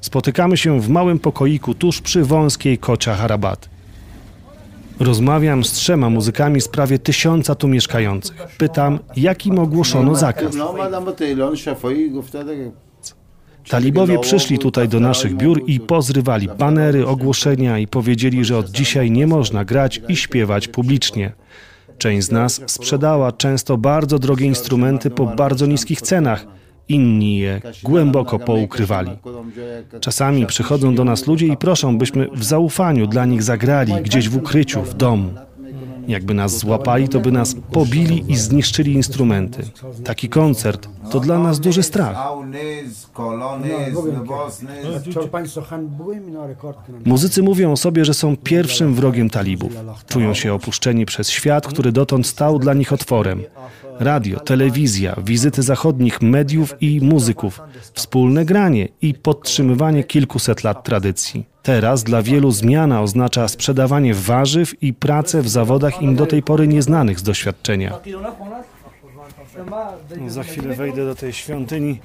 Spotykamy 0.00 0.56
się 0.56 0.80
w 0.80 0.88
małym 0.88 1.18
pokoiku 1.18 1.74
tuż 1.74 2.00
przy 2.00 2.24
wąskiej 2.24 2.78
Kocia 2.78 3.14
Harabat. 3.14 3.79
Rozmawiam 5.00 5.64
z 5.64 5.72
trzema 5.72 6.10
muzykami 6.10 6.60
z 6.60 6.68
prawie 6.68 6.98
tysiąca 6.98 7.54
tu 7.54 7.68
mieszkających. 7.68 8.36
Pytam, 8.58 8.98
jakim 9.16 9.58
ogłoszono 9.58 10.14
zakaz. 10.14 10.56
Talibowie 13.68 14.18
przyszli 14.18 14.58
tutaj 14.58 14.88
do 14.88 15.00
naszych 15.00 15.36
biur 15.36 15.62
i 15.66 15.80
pozrywali 15.80 16.48
banery, 16.58 17.06
ogłoszenia 17.06 17.78
i 17.78 17.86
powiedzieli, 17.86 18.44
że 18.44 18.58
od 18.58 18.70
dzisiaj 18.70 19.10
nie 19.10 19.26
można 19.26 19.64
grać 19.64 20.00
i 20.08 20.16
śpiewać 20.16 20.68
publicznie. 20.68 21.32
Część 21.98 22.26
z 22.26 22.30
nas 22.30 22.60
sprzedała 22.66 23.32
często 23.32 23.76
bardzo 23.76 24.18
drogie 24.18 24.46
instrumenty 24.46 25.10
po 25.10 25.26
bardzo 25.26 25.66
niskich 25.66 26.00
cenach. 26.00 26.46
Inni 26.90 27.38
je 27.38 27.60
głęboko 27.82 28.38
poukrywali. 28.38 29.10
Czasami 30.00 30.46
przychodzą 30.46 30.94
do 30.94 31.04
nas 31.04 31.26
ludzie 31.26 31.46
i 31.46 31.56
proszą, 31.56 31.98
byśmy 31.98 32.28
w 32.32 32.44
zaufaniu 32.44 33.06
dla 33.06 33.26
nich 33.26 33.42
zagrali 33.42 33.92
gdzieś 34.02 34.28
w 34.28 34.36
ukryciu, 34.36 34.82
w 34.82 34.94
domu. 34.94 35.34
Jakby 36.08 36.34
nas 36.34 36.58
złapali, 36.58 37.08
to 37.08 37.20
by 37.20 37.32
nas 37.32 37.56
pobili 37.72 38.24
i 38.28 38.36
zniszczyli 38.36 38.92
instrumenty. 38.92 39.62
Taki 40.04 40.28
koncert 40.28 40.88
to 41.10 41.20
dla 41.20 41.38
nas 41.38 41.60
duży 41.60 41.82
strach. 41.82 42.16
Muzycy 47.04 47.42
mówią 47.42 47.72
o 47.72 47.76
sobie, 47.76 48.04
że 48.04 48.14
są 48.14 48.36
pierwszym 48.36 48.94
wrogiem 48.94 49.30
talibów. 49.30 49.72
Czują 50.06 50.34
się 50.34 50.54
opuszczeni 50.54 51.06
przez 51.06 51.30
świat, 51.30 51.66
który 51.66 51.92
dotąd 51.92 52.26
stał 52.26 52.58
dla 52.58 52.74
nich 52.74 52.92
otworem. 52.92 53.42
Radio, 54.00 54.40
telewizja, 54.40 55.16
wizyty 55.24 55.62
zachodnich 55.62 56.22
mediów 56.22 56.74
i 56.80 57.00
muzyków, 57.00 57.60
wspólne 57.92 58.44
granie 58.44 58.88
i 59.02 59.14
podtrzymywanie 59.14 60.04
kilkuset 60.04 60.64
lat 60.64 60.84
tradycji. 60.84 61.44
Teraz 61.62 62.04
dla 62.04 62.22
wielu 62.22 62.50
zmiana 62.50 63.02
oznacza 63.02 63.48
sprzedawanie 63.48 64.14
warzyw 64.14 64.82
i 64.82 64.94
pracę 64.94 65.42
w 65.42 65.48
zawodach 65.48 66.02
im 66.02 66.16
do 66.16 66.26
tej 66.26 66.42
pory 66.42 66.68
nieznanych 66.68 67.20
z 67.20 67.22
doświadczenia. 67.22 68.00
No, 70.20 70.30
za 70.30 70.42
chwilę 70.42 70.74
wejdę 70.74 71.04
do 71.04 71.14
tej 71.14 71.32
świątyni 71.32 72.00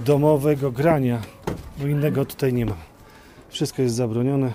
domowego 0.00 0.72
grania, 0.72 1.22
bo 1.78 1.86
innego 1.86 2.24
tutaj 2.24 2.52
nie 2.52 2.66
ma. 2.66 2.76
Wszystko 3.48 3.82
jest 3.82 3.94
zabronione. 3.94 4.52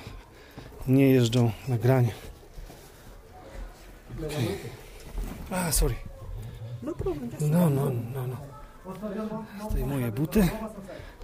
Nie 0.88 1.10
jeżdżą 1.10 1.52
na 1.68 1.78
granie. 1.78 2.12
Okay. 4.20 5.60
A, 5.68 5.72
sorry. 5.72 5.96
No, 6.84 7.70
no, 7.70 7.92
no, 8.14 8.28
no. 8.28 8.38
Zdejmuję 9.70 10.12
buty 10.12 10.50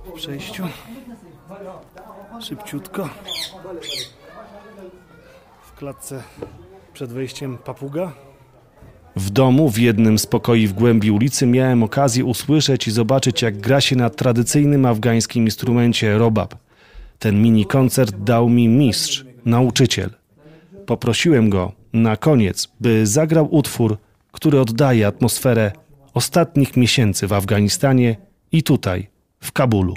w 0.06 0.12
przejściu. 0.12 0.64
Szybciutko. 2.42 3.10
W 5.62 5.74
klatce 5.78 6.24
przed 6.94 7.14
wejściem 7.14 7.58
papuga. 7.58 8.12
W 9.16 9.30
domu, 9.30 9.70
w 9.70 9.78
jednym 9.78 10.20
z 10.20 10.26
pokoi 10.26 10.68
w 10.68 10.74
głębi 10.74 11.12
ulicy, 11.12 11.48
miałem 11.48 11.84
okazję 11.84 12.26
usłyszeć 12.26 12.88
i 12.88 12.92
zobaczyć, 12.92 13.42
jak 13.42 13.58
gra 13.58 13.82
się 13.82 13.96
na 13.96 14.10
tradycyjnym 14.10 14.86
afgańskim 14.86 15.46
instrumencie 15.46 16.18
robab. 16.18 16.56
Ten 17.20 17.42
mini 17.42 17.66
koncert 17.66 18.16
dał 18.16 18.50
mi 18.50 18.68
mistrz, 18.68 19.26
nauczyciel. 19.46 20.10
Poprosiłem 20.86 21.50
go 21.50 21.72
na 21.94 22.18
koniec, 22.18 22.68
by 22.80 23.08
zagrał 23.08 23.56
utwór, 23.56 23.98
który 24.32 24.60
oddaje 24.60 25.08
atmosferę 25.08 25.72
ostatnich 26.14 26.78
miesięcy 26.78 27.28
w 27.28 27.34
Afganistanie 27.34 28.16
i 28.52 28.64
tutaj, 28.64 29.08
w 29.40 29.52
Kabulu. 29.52 29.94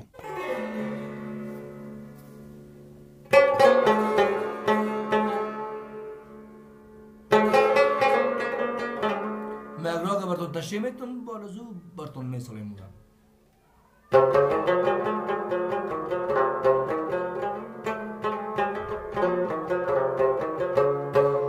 Taszczymy 10.73 10.93
bo 10.93 11.33
balazu 11.33 11.65
barton 11.97 12.29
mesele 12.29 12.65
mura. 12.65 12.87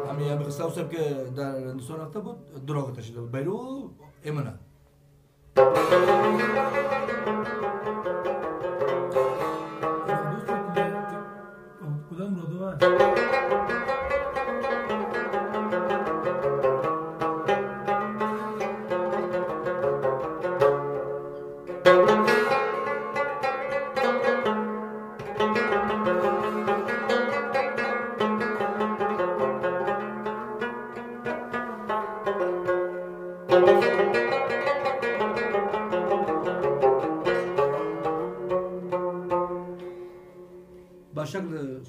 امی 0.09 0.29
ابر 0.29 0.49
ساوسر 0.49 0.87
که 0.87 1.31
در 1.35 1.67
اندوستان 1.67 1.99
رفته 1.99 2.19
بود 2.19 2.65
دروغ 2.65 2.95
تشیده 2.95 3.21
بود 3.21 3.31
بیرو 3.31 3.89
امنه 4.25 4.53
کدام 12.09 12.35
رادو 12.35 12.65
هست؟ 12.65 13.82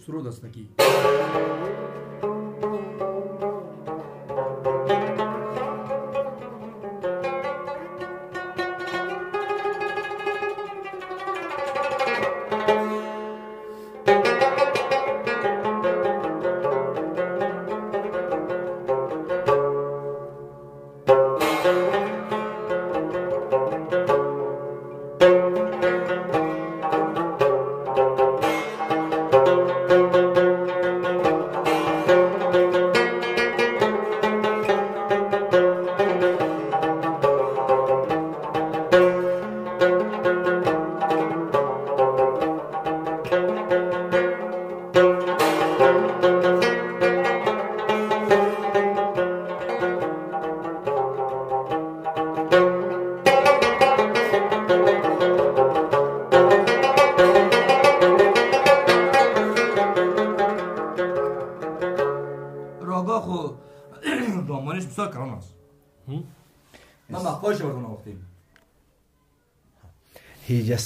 Суродас 0.04 0.36
такий. 0.38 0.68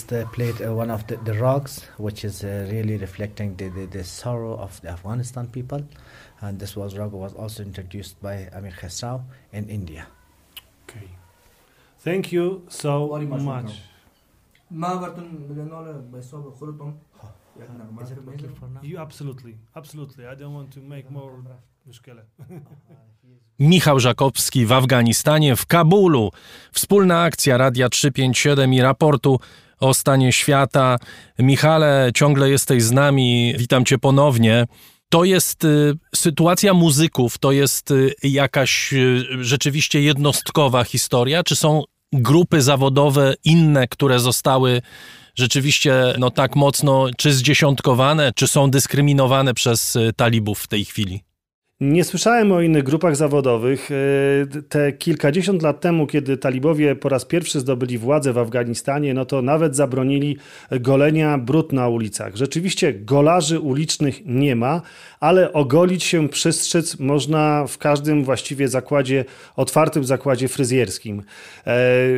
just 0.08 0.32
played 0.32 0.60
uh, 0.62 0.74
one 0.74 0.90
of 0.90 1.06
the, 1.06 1.16
the 1.16 1.34
rocks, 1.34 1.82
which 1.98 2.24
is 2.24 2.42
uh, 2.44 2.66
really 2.70 2.96
reflecting 2.96 3.56
the, 3.56 3.68
the, 3.68 3.86
the, 3.86 4.04
sorrow 4.04 4.56
of 4.56 4.80
the 4.80 4.88
Afghanistan 4.88 5.46
people. 5.48 5.82
And 6.40 6.58
this 6.58 6.76
was 6.76 6.96
rock 6.96 7.12
was 7.12 7.34
also 7.34 7.62
introduced 7.62 8.20
by 8.22 8.48
Amir 8.52 8.72
Khesrau 8.72 9.22
in 9.52 9.68
India. 9.68 10.06
Okay. 10.88 11.08
Thank 12.00 12.32
you 12.32 12.62
so 12.68 13.08
Very 13.08 13.26
much. 13.26 13.42
much. 13.42 13.72
You 18.82 18.98
absolutely, 18.98 19.56
absolutely. 19.74 20.26
I 20.26 20.34
don't 20.34 20.54
want 20.54 20.70
to 20.72 20.80
make 20.80 21.10
more 21.10 21.32
Michał 23.58 24.00
Żakowski 24.00 24.66
w 24.66 24.72
Afganistanie, 24.72 25.56
w 25.56 25.66
Kabulu. 25.66 26.30
Wspólna 26.72 27.22
akcja 27.22 27.56
Radia 27.56 27.88
357 27.88 28.74
i 28.74 28.80
raportu 28.80 29.40
o 29.80 29.94
stanie 29.94 30.32
świata. 30.32 30.96
Michale, 31.38 32.10
ciągle 32.14 32.50
jesteś 32.50 32.82
z 32.82 32.92
nami. 32.92 33.54
Witam 33.58 33.84
cię 33.84 33.98
ponownie. 33.98 34.66
To 35.08 35.24
jest 35.24 35.64
y, 35.64 35.94
sytuacja 36.14 36.74
muzyków, 36.74 37.38
to 37.38 37.52
jest 37.52 37.90
y, 37.90 38.14
jakaś 38.22 38.92
y, 38.92 39.26
rzeczywiście 39.40 40.00
jednostkowa 40.00 40.84
historia, 40.84 41.42
czy 41.42 41.56
są 41.56 41.82
grupy 42.12 42.62
zawodowe 42.62 43.34
inne, 43.44 43.88
które 43.88 44.20
zostały 44.20 44.82
rzeczywiście 45.34 46.14
no 46.18 46.30
tak 46.30 46.56
mocno 46.56 47.06
czy 47.16 47.32
zdziesiątkowane, 47.32 48.32
czy 48.36 48.48
są 48.48 48.70
dyskryminowane 48.70 49.54
przez 49.54 49.96
y, 49.96 50.12
talibów 50.16 50.60
w 50.60 50.68
tej 50.68 50.84
chwili? 50.84 51.27
Nie 51.80 52.04
słyszałem 52.04 52.52
o 52.52 52.60
innych 52.60 52.82
grupach 52.82 53.16
zawodowych. 53.16 53.90
E, 53.90 54.62
Te 54.68 54.92
kilkadziesiąt 54.92 55.62
lat 55.62 55.80
temu, 55.80 56.06
kiedy 56.06 56.36
talibowie 56.36 56.96
po 56.96 57.08
raz 57.08 57.24
pierwszy 57.24 57.60
zdobyli 57.60 57.98
władzę 57.98 58.32
w 58.32 58.38
Afganistanie, 58.38 59.14
no 59.14 59.24
to 59.24 59.42
nawet 59.42 59.76
zabronili 59.76 60.36
golenia 60.80 61.38
brud 61.38 61.72
na 61.72 61.88
ulicach. 61.88 62.36
Rzeczywiście 62.36 62.92
golarzy 62.92 63.60
ulicznych 63.60 64.26
nie 64.26 64.56
ma, 64.56 64.82
ale 65.20 65.52
ogolić 65.52 66.04
się, 66.04 66.28
przystrzyc 66.28 66.98
można 66.98 67.66
w 67.66 67.78
każdym 67.78 68.24
właściwie 68.24 68.68
zakładzie, 68.68 69.24
otwartym 69.56 70.04
zakładzie 70.04 70.48
fryzjerskim. 70.48 71.22
E, 71.66 71.76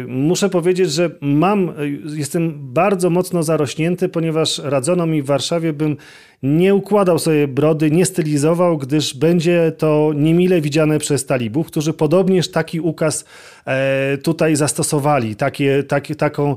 Muszę 0.08 0.48
powiedzieć, 0.48 0.92
że 0.92 1.10
mam, 1.20 1.68
e, 1.68 1.72
jestem 2.16 2.72
bardzo 2.72 3.10
mocno 3.10 3.42
zarośnięty, 3.42 4.08
ponieważ 4.08 4.58
radzono 4.58 5.06
mi 5.06 5.22
w 5.22 5.26
Warszawie, 5.26 5.72
bym 5.72 5.96
nie 6.42 6.74
układał 6.74 7.18
sobie 7.18 7.48
brody, 7.48 7.90
nie 7.90 8.06
stylizował, 8.06 8.78
gdyż 8.78 9.14
będzie 9.14 9.72
to 9.78 10.12
niemile 10.16 10.60
widziane 10.60 10.98
przez 10.98 11.26
talibów, 11.26 11.66
którzy 11.66 11.92
podobnież 11.92 12.50
taki 12.50 12.80
ukaz 12.80 13.24
e, 13.66 14.18
tutaj 14.18 14.56
zastosowali, 14.56 15.36
takie, 15.36 15.82
takie, 15.82 16.14
taką. 16.14 16.56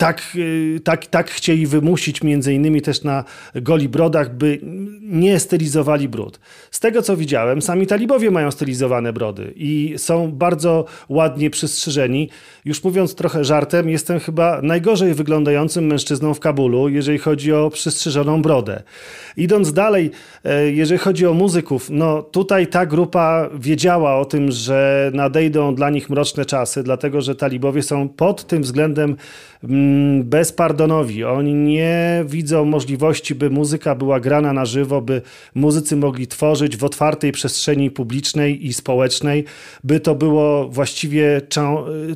Tak, 0.00 0.22
y, 0.36 0.80
tak, 0.84 1.06
tak 1.06 1.30
chcieli 1.30 1.66
wymusić 1.66 2.22
między 2.22 2.54
innymi 2.54 2.82
też 2.82 3.02
na 3.02 3.24
goli 3.54 3.88
brodach, 3.88 4.36
by 4.36 4.60
nie 5.02 5.40
stylizowali 5.40 6.08
brud. 6.08 6.40
Z 6.70 6.80
tego 6.80 7.02
co 7.02 7.16
widziałem, 7.16 7.62
sami 7.62 7.86
talibowie 7.86 8.30
mają 8.30 8.50
stylizowane 8.50 9.12
brody 9.12 9.52
i 9.56 9.94
są 9.96 10.32
bardzo 10.32 10.84
ładnie 11.08 11.50
przystrzyżeni. 11.50 12.28
Już 12.64 12.84
mówiąc 12.84 13.14
trochę 13.14 13.44
żartem, 13.44 13.88
jestem 13.88 14.20
chyba 14.20 14.60
najgorzej 14.62 15.14
wyglądającym 15.14 15.86
mężczyzną 15.86 16.34
w 16.34 16.40
Kabulu, 16.40 16.88
jeżeli 16.88 17.18
chodzi 17.18 17.52
o 17.52 17.70
przystrzyżoną 17.70 18.42
brodę. 18.42 18.82
Idąc 19.36 19.72
dalej, 19.72 20.10
e, 20.44 20.70
jeżeli 20.70 20.98
chodzi 20.98 21.26
o 21.26 21.34
muzyków, 21.34 21.90
no 21.90 22.22
tutaj 22.22 22.66
ta 22.66 22.86
grupa 22.86 23.48
wiedziała 23.54 24.16
o 24.16 24.24
tym, 24.24 24.52
że 24.52 25.10
nadejdą 25.14 25.74
dla 25.74 25.90
nich 25.90 26.10
mroczne 26.10 26.44
czasy, 26.44 26.82
dlatego 26.82 27.20
że 27.20 27.34
talibowie 27.34 27.82
są 27.82 28.08
pod 28.08 28.46
tym 28.46 28.62
względem 28.62 29.16
bezpardonowi. 30.22 31.24
Oni 31.24 31.54
nie 31.54 32.24
widzą 32.26 32.64
możliwości, 32.64 33.34
by 33.34 33.50
muzyka 33.50 33.94
była 33.94 34.20
grana 34.20 34.52
na 34.52 34.64
żywo, 34.64 35.00
by 35.00 35.22
muzycy 35.54 35.96
mogli 35.96 36.26
tworzyć 36.26 36.76
w 36.76 36.84
otwartej 36.84 37.32
przestrzeni 37.32 37.90
publicznej 37.90 38.66
i 38.66 38.72
społecznej, 38.72 39.44
by 39.84 40.00
to 40.00 40.14
było 40.14 40.68
właściwie 40.68 41.40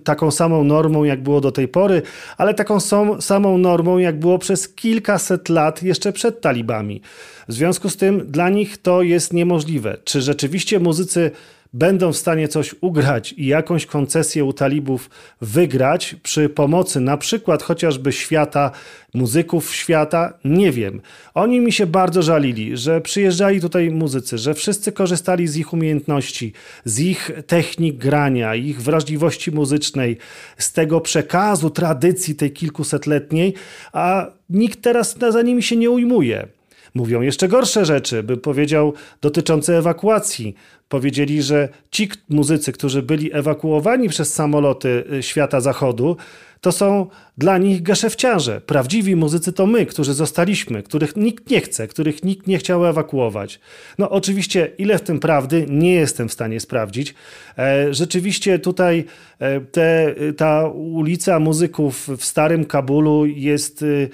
taką 0.04 0.30
samą 0.30 0.64
normą, 0.64 1.04
jak 1.04 1.22
było 1.22 1.40
do 1.40 1.52
tej 1.52 1.68
pory, 1.68 2.02
ale 2.36 2.54
taką 2.54 2.78
samą 3.20 3.58
normą, 3.58 3.98
jak 3.98 4.18
było 4.18 4.38
przez 4.38 4.68
kilkaset 4.68 5.48
lat 5.48 5.82
jeszcze 5.82 6.12
przed 6.12 6.40
talibami. 6.40 7.00
W 7.48 7.52
związku 7.52 7.90
z 7.90 7.96
tym 7.96 8.26
dla 8.26 8.50
nich 8.50 8.78
to 8.78 9.02
jest 9.02 9.32
niemożliwe. 9.32 9.96
Czy 10.04 10.22
rzeczywiście 10.22 10.80
muzycy 10.80 11.30
będą 11.74 12.12
w 12.12 12.16
stanie 12.16 12.48
coś 12.48 12.74
ugrać 12.80 13.32
i 13.32 13.46
jakąś 13.46 13.86
koncesję 13.86 14.44
u 14.44 14.52
talibów 14.52 15.10
wygrać 15.40 16.16
przy 16.22 16.48
pomocy 16.48 17.00
na 17.00 17.16
przykład 17.16 17.62
chociażby 17.62 18.12
świata, 18.12 18.70
muzyków 19.14 19.74
świata, 19.74 20.38
nie 20.44 20.72
wiem. 20.72 21.00
Oni 21.34 21.60
mi 21.60 21.72
się 21.72 21.86
bardzo 21.86 22.22
żalili, 22.22 22.76
że 22.76 23.00
przyjeżdżali 23.00 23.60
tutaj 23.60 23.90
muzycy, 23.90 24.38
że 24.38 24.54
wszyscy 24.54 24.92
korzystali 24.92 25.48
z 25.48 25.56
ich 25.56 25.72
umiejętności, 25.72 26.52
z 26.84 27.00
ich 27.00 27.30
technik 27.46 27.96
grania, 27.96 28.54
ich 28.54 28.82
wrażliwości 28.82 29.52
muzycznej, 29.52 30.16
z 30.58 30.72
tego 30.72 31.00
przekazu, 31.00 31.70
tradycji 31.70 32.34
tej 32.34 32.52
kilkusetletniej, 32.52 33.54
a 33.92 34.26
nikt 34.50 34.82
teraz 34.82 35.16
za 35.30 35.42
nimi 35.42 35.62
się 35.62 35.76
nie 35.76 35.90
ujmuje. 35.90 36.48
Mówią 36.94 37.20
jeszcze 37.22 37.48
gorsze 37.48 37.84
rzeczy, 37.84 38.22
by 38.22 38.36
powiedział, 38.36 38.92
dotyczące 39.20 39.78
ewakuacji. 39.78 40.54
Powiedzieli, 40.88 41.42
że 41.42 41.68
ci 41.90 42.08
muzycy, 42.28 42.72
którzy 42.72 43.02
byli 43.02 43.34
ewakuowani 43.34 44.08
przez 44.08 44.34
samoloty 44.34 45.04
y, 45.12 45.22
świata 45.22 45.60
zachodu, 45.60 46.16
to 46.64 46.72
są 46.72 47.06
dla 47.38 47.58
nich 47.58 47.82
geszefciarze. 47.82 48.60
Prawdziwi 48.60 49.16
muzycy 49.16 49.52
to 49.52 49.66
my, 49.66 49.86
którzy 49.86 50.14
zostaliśmy, 50.14 50.82
których 50.82 51.16
nikt 51.16 51.50
nie 51.50 51.60
chce, 51.60 51.88
których 51.88 52.24
nikt 52.24 52.46
nie 52.46 52.58
chciał 52.58 52.86
ewakuować. 52.86 53.60
No 53.98 54.10
oczywiście, 54.10 54.70
ile 54.78 54.98
w 54.98 55.02
tym 55.02 55.20
prawdy, 55.20 55.66
nie 55.68 55.94
jestem 55.94 56.28
w 56.28 56.32
stanie 56.32 56.60
sprawdzić. 56.60 57.14
E, 57.58 57.94
Rzeczywiście 57.94 58.58
tutaj 58.58 59.04
e, 59.38 59.60
te, 59.60 60.14
ta 60.36 60.68
ulica 60.68 61.38
muzyków 61.38 62.08
w 62.18 62.24
starym 62.24 62.64
Kabulu 62.64 63.26
jest 63.26 63.82
y, 63.82 64.08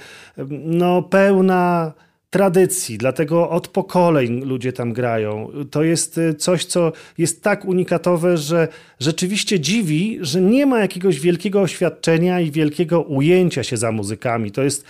no, 0.50 1.02
pełna 1.02 1.92
tradycji, 2.30 2.98
dlatego 2.98 3.50
od 3.50 3.68
pokoleń 3.68 4.44
ludzie 4.44 4.72
tam 4.72 4.92
grają. 4.92 5.50
To 5.70 5.82
jest 5.82 6.18
y, 6.18 6.34
coś, 6.34 6.64
co 6.64 6.92
jest 7.18 7.42
tak 7.42 7.64
unikatowe, 7.64 8.36
że 8.36 8.68
rzeczywiście 9.00 9.60
dziwi, 9.60 10.18
że 10.20 10.40
nie 10.40 10.66
ma 10.66 10.80
jakiegoś 10.80 11.20
wielkiego 11.20 11.60
oświadczenia 11.60 12.40
i 12.40 12.50
wielkiego 12.50 13.02
ujęcia 13.02 13.62
się 13.62 13.76
za 13.76 13.92
muzykami. 13.92 14.50
To 14.50 14.62
jest 14.62 14.84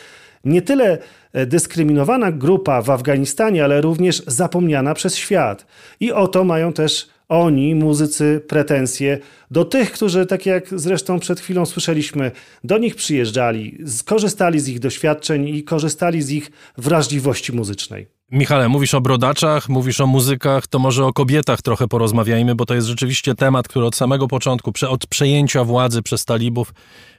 nie 0.45 0.63
tyle 0.63 0.99
e, 1.33 1.47
dyskryminowana 1.47 2.33
grupa 2.33 2.83
w 2.83 2.91
Afganistanie, 2.91 3.65
ale 3.65 3.81
również 3.81 4.23
zapomniana 4.27 4.95
przez 4.95 5.17
świat. 5.17 5.67
I 6.01 6.13
o 6.13 6.29
to 6.29 6.45
mają 6.45 6.73
też 6.73 7.09
oni, 7.31 7.75
muzycy, 7.75 8.41
pretensje 8.49 9.19
do 9.51 9.65
tych, 9.65 9.93
którzy, 9.93 10.27
tak 10.27 10.47
jak 10.47 10.81
zresztą 10.81 11.19
przed 11.19 11.41
chwilą 11.41 11.67
słyszeliśmy, 11.67 12.31
do 12.65 12.79
nich 12.79 12.95
przyjeżdżali, 12.95 13.79
skorzystali 13.87 14.61
z 14.61 14.69
ich 14.69 14.81
doświadczeń 14.81 15.49
i 15.49 15.65
korzystali 15.65 16.23
z 16.23 16.31
ich 16.31 16.51
wrażliwości 16.79 17.53
muzycznej. 17.53 18.20
Michale, 18.33 18.69
mówisz 18.69 18.95
o 18.95 19.01
brodaczach, 19.01 19.69
mówisz 19.69 20.01
o 20.01 20.07
muzykach, 20.07 20.67
to 20.67 20.79
może 20.79 21.07
o 21.07 21.13
kobietach 21.13 21.63
trochę 21.63 21.89
porozmawiajmy, 21.89 22.55
bo 22.55 22.67
to 22.67 22.75
jest 22.75 22.87
rzeczywiście 22.87 23.35
temat, 23.35 23.69
który 23.69 23.87
od 23.87 23.97
samego 23.97 24.29
początku, 24.29 24.73
od 24.89 25.07
przejęcia 25.07 25.65
władzy 25.65 26.03
przez 26.03 26.25
talibów, 26.25 26.75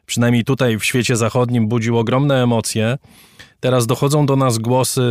przynajmniej 0.06 0.44
tutaj 0.44 0.80
w 0.80 0.86
świecie 0.86 1.16
zachodnim, 1.16 1.68
budził 1.68 1.98
ogromne 1.98 2.44
emocje. 2.44 2.98
Teraz 3.60 3.88
dochodzą 3.88 4.26
do 4.26 4.36
nas 4.36 4.58
głosy 4.58 5.02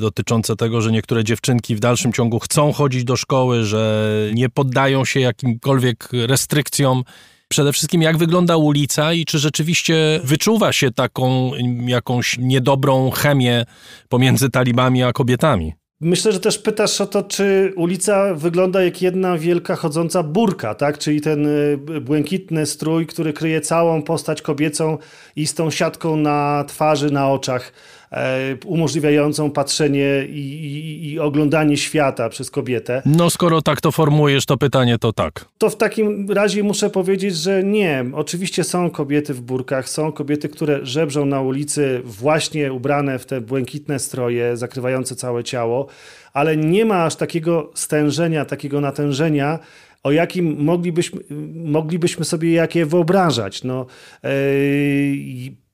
dotyczące 0.00 0.56
tego, 0.56 0.80
że 0.80 0.92
niektóre 0.92 1.24
dziewczynki 1.24 1.76
w 1.76 1.80
dalszym 1.80 2.12
ciągu 2.12 2.38
chcą 2.38 2.72
chodzić 2.72 3.04
do 3.04 3.16
szkoły, 3.16 3.64
że 3.64 4.06
nie 4.34 4.48
poddają 4.48 5.04
się 5.04 5.20
jakimkolwiek 5.20 6.08
restrykcjom. 6.12 7.04
Przede 7.52 7.72
wszystkim, 7.72 8.02
jak 8.02 8.16
wygląda 8.16 8.56
ulica 8.56 9.12
i 9.12 9.24
czy 9.24 9.38
rzeczywiście 9.38 10.20
wyczuwa 10.24 10.72
się 10.72 10.90
taką 10.90 11.50
jakąś 11.86 12.38
niedobrą 12.38 13.10
chemię 13.10 13.64
pomiędzy 14.08 14.50
talibami 14.50 15.02
a 15.02 15.12
kobietami? 15.12 15.74
Myślę, 16.00 16.32
że 16.32 16.40
też 16.40 16.58
pytasz 16.58 17.00
o 17.00 17.06
to, 17.06 17.22
czy 17.22 17.72
ulica 17.76 18.34
wygląda 18.34 18.82
jak 18.82 19.02
jedna 19.02 19.38
wielka 19.38 19.76
chodząca 19.76 20.22
burka, 20.22 20.74
tak? 20.74 20.98
Czyli 20.98 21.20
ten 21.20 21.46
y, 21.46 21.78
błękitny 22.00 22.66
strój, 22.66 23.06
który 23.06 23.32
kryje 23.32 23.60
całą 23.60 24.02
postać 24.02 24.42
kobiecą 24.42 24.98
i 25.36 25.46
z 25.46 25.54
tą 25.54 25.70
siatką 25.70 26.16
na 26.16 26.64
twarzy, 26.68 27.10
na 27.10 27.30
oczach, 27.30 27.72
umożliwiającą 28.64 29.50
patrzenie 29.50 30.26
i, 30.28 30.40
i, 30.40 31.12
i 31.12 31.18
oglądanie 31.18 31.76
świata 31.76 32.28
przez 32.28 32.50
kobietę. 32.50 33.02
No, 33.06 33.30
skoro 33.30 33.62
tak 33.62 33.80
to 33.80 33.92
formułujesz, 33.92 34.46
to 34.46 34.56
pytanie 34.56 34.98
to 34.98 35.12
tak. 35.12 35.44
To 35.58 35.70
w 35.70 35.76
takim 35.76 36.30
razie 36.30 36.62
muszę 36.62 36.90
powiedzieć, 36.90 37.36
że 37.36 37.64
nie. 37.64 38.04
Oczywiście 38.14 38.64
są 38.64 38.90
kobiety 38.90 39.34
w 39.34 39.40
burkach, 39.40 39.88
są 39.88 40.12
kobiety, 40.12 40.48
które 40.48 40.86
żebrzą 40.86 41.26
na 41.26 41.40
ulicy, 41.40 42.00
właśnie 42.04 42.72
ubrane 42.72 43.18
w 43.18 43.26
te 43.26 43.40
błękitne 43.40 43.98
stroje, 43.98 44.56
zakrywające 44.56 45.16
całe 45.16 45.44
ciało, 45.44 45.86
ale 46.32 46.56
nie 46.56 46.84
ma 46.84 47.04
aż 47.04 47.16
takiego 47.16 47.70
stężenia, 47.74 48.44
takiego 48.44 48.80
natężenia, 48.80 49.58
o 50.02 50.12
jakim 50.12 50.64
moglibyśmy, 50.64 51.20
moglibyśmy 51.54 52.24
sobie 52.24 52.52
jakie 52.52 52.86
wyobrażać. 52.86 53.64
No, 53.64 53.86
yy, 54.22 54.30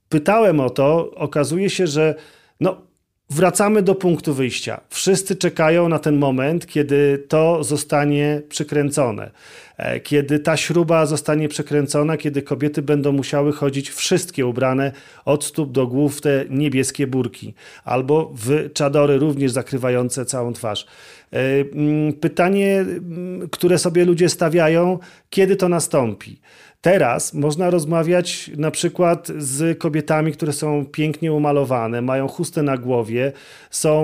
pytałem 0.08 0.60
o 0.60 0.70
to, 0.70 1.10
okazuje 1.14 1.70
się, 1.70 1.86
że 1.86 2.14
no, 2.60 2.86
Wracamy 3.30 3.82
do 3.82 3.94
punktu 3.94 4.34
wyjścia. 4.34 4.80
Wszyscy 4.90 5.36
czekają 5.36 5.88
na 5.88 5.98
ten 5.98 6.16
moment, 6.16 6.66
kiedy 6.66 7.24
to 7.28 7.64
zostanie 7.64 8.42
przykręcone. 8.48 9.30
E, 9.76 10.00
kiedy 10.00 10.38
ta 10.38 10.56
śruba 10.56 11.06
zostanie 11.06 11.48
przekręcona, 11.48 12.16
kiedy 12.16 12.42
kobiety 12.42 12.82
będą 12.82 13.12
musiały 13.12 13.52
chodzić 13.52 13.90
wszystkie 13.90 14.46
ubrane 14.46 14.92
od 15.24 15.44
stóp 15.44 15.72
do 15.72 15.86
głów 15.86 16.18
w 16.18 16.20
te 16.20 16.44
niebieskie 16.50 17.06
burki, 17.06 17.54
albo 17.84 18.32
w 18.34 18.72
czadory 18.72 19.18
również 19.18 19.52
zakrywające 19.52 20.24
całą 20.24 20.52
twarz. 20.52 20.86
E, 21.32 21.60
mm, 21.72 22.12
pytanie, 22.12 22.78
mm, 22.80 23.48
które 23.48 23.78
sobie 23.78 24.04
ludzie 24.04 24.28
stawiają, 24.28 24.98
kiedy 25.30 25.56
to 25.56 25.68
nastąpi? 25.68 26.40
Teraz 26.80 27.34
można 27.34 27.70
rozmawiać 27.70 28.50
na 28.56 28.70
przykład 28.70 29.28
z 29.38 29.78
kobietami, 29.78 30.32
które 30.32 30.52
są 30.52 30.86
pięknie 30.86 31.32
umalowane, 31.32 32.02
mają 32.02 32.28
chustę 32.28 32.62
na 32.62 32.76
głowie, 32.76 33.32
są 33.70 34.02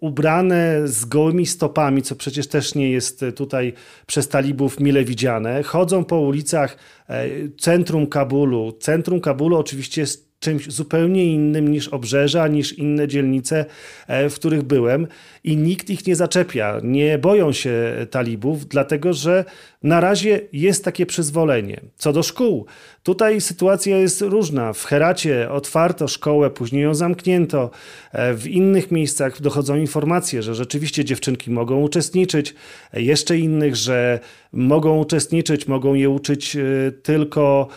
ubrane 0.00 0.88
z 0.88 1.04
gołymi 1.04 1.46
stopami, 1.46 2.02
co 2.02 2.16
przecież 2.16 2.48
też 2.48 2.74
nie 2.74 2.90
jest 2.90 3.24
tutaj 3.36 3.72
przez 4.06 4.28
talibów 4.28 4.80
mile 4.80 5.04
widziane. 5.04 5.62
Chodzą 5.62 6.04
po 6.04 6.20
ulicach 6.20 6.76
e, 7.08 7.26
centrum 7.58 8.06
Kabulu. 8.06 8.72
Centrum 8.72 9.20
Kabulu 9.20 9.56
oczywiście 9.56 10.00
jest 10.00 10.26
czymś 10.40 10.70
zupełnie 10.72 11.24
innym 11.24 11.68
niż 11.68 11.88
obrzeża, 11.88 12.48
niż 12.48 12.78
inne 12.78 13.08
dzielnice, 13.08 13.64
e, 14.06 14.30
w 14.30 14.34
których 14.34 14.62
byłem 14.62 15.06
i 15.46 15.56
nikt 15.56 15.90
ich 15.90 16.06
nie 16.06 16.16
zaczepia. 16.16 16.80
Nie 16.82 17.18
boją 17.18 17.52
się 17.52 18.06
talibów, 18.10 18.66
dlatego 18.66 19.12
że 19.12 19.44
na 19.82 20.00
razie 20.00 20.40
jest 20.52 20.84
takie 20.84 21.06
przyzwolenie. 21.06 21.80
Co 21.96 22.12
do 22.12 22.22
szkół, 22.22 22.66
tutaj 23.02 23.40
sytuacja 23.40 23.98
jest 23.98 24.20
różna. 24.20 24.72
W 24.72 24.84
Heracie 24.84 25.50
otwarto 25.50 26.08
szkołę, 26.08 26.50
później 26.50 26.82
ją 26.82 26.94
zamknięto. 26.94 27.70
E, 28.12 28.34
w 28.34 28.46
innych 28.46 28.90
miejscach 28.90 29.40
dochodzą 29.40 29.76
informacje, 29.76 30.42
że 30.42 30.54
rzeczywiście 30.54 31.04
dziewczynki 31.04 31.50
mogą 31.50 31.80
uczestniczyć, 31.80 32.54
e, 32.92 33.02
jeszcze 33.02 33.38
innych, 33.38 33.76
że 33.76 34.20
mogą 34.52 34.98
uczestniczyć, 34.98 35.68
mogą 35.68 35.94
je 35.94 36.10
uczyć 36.10 36.56
tylko 37.02 37.68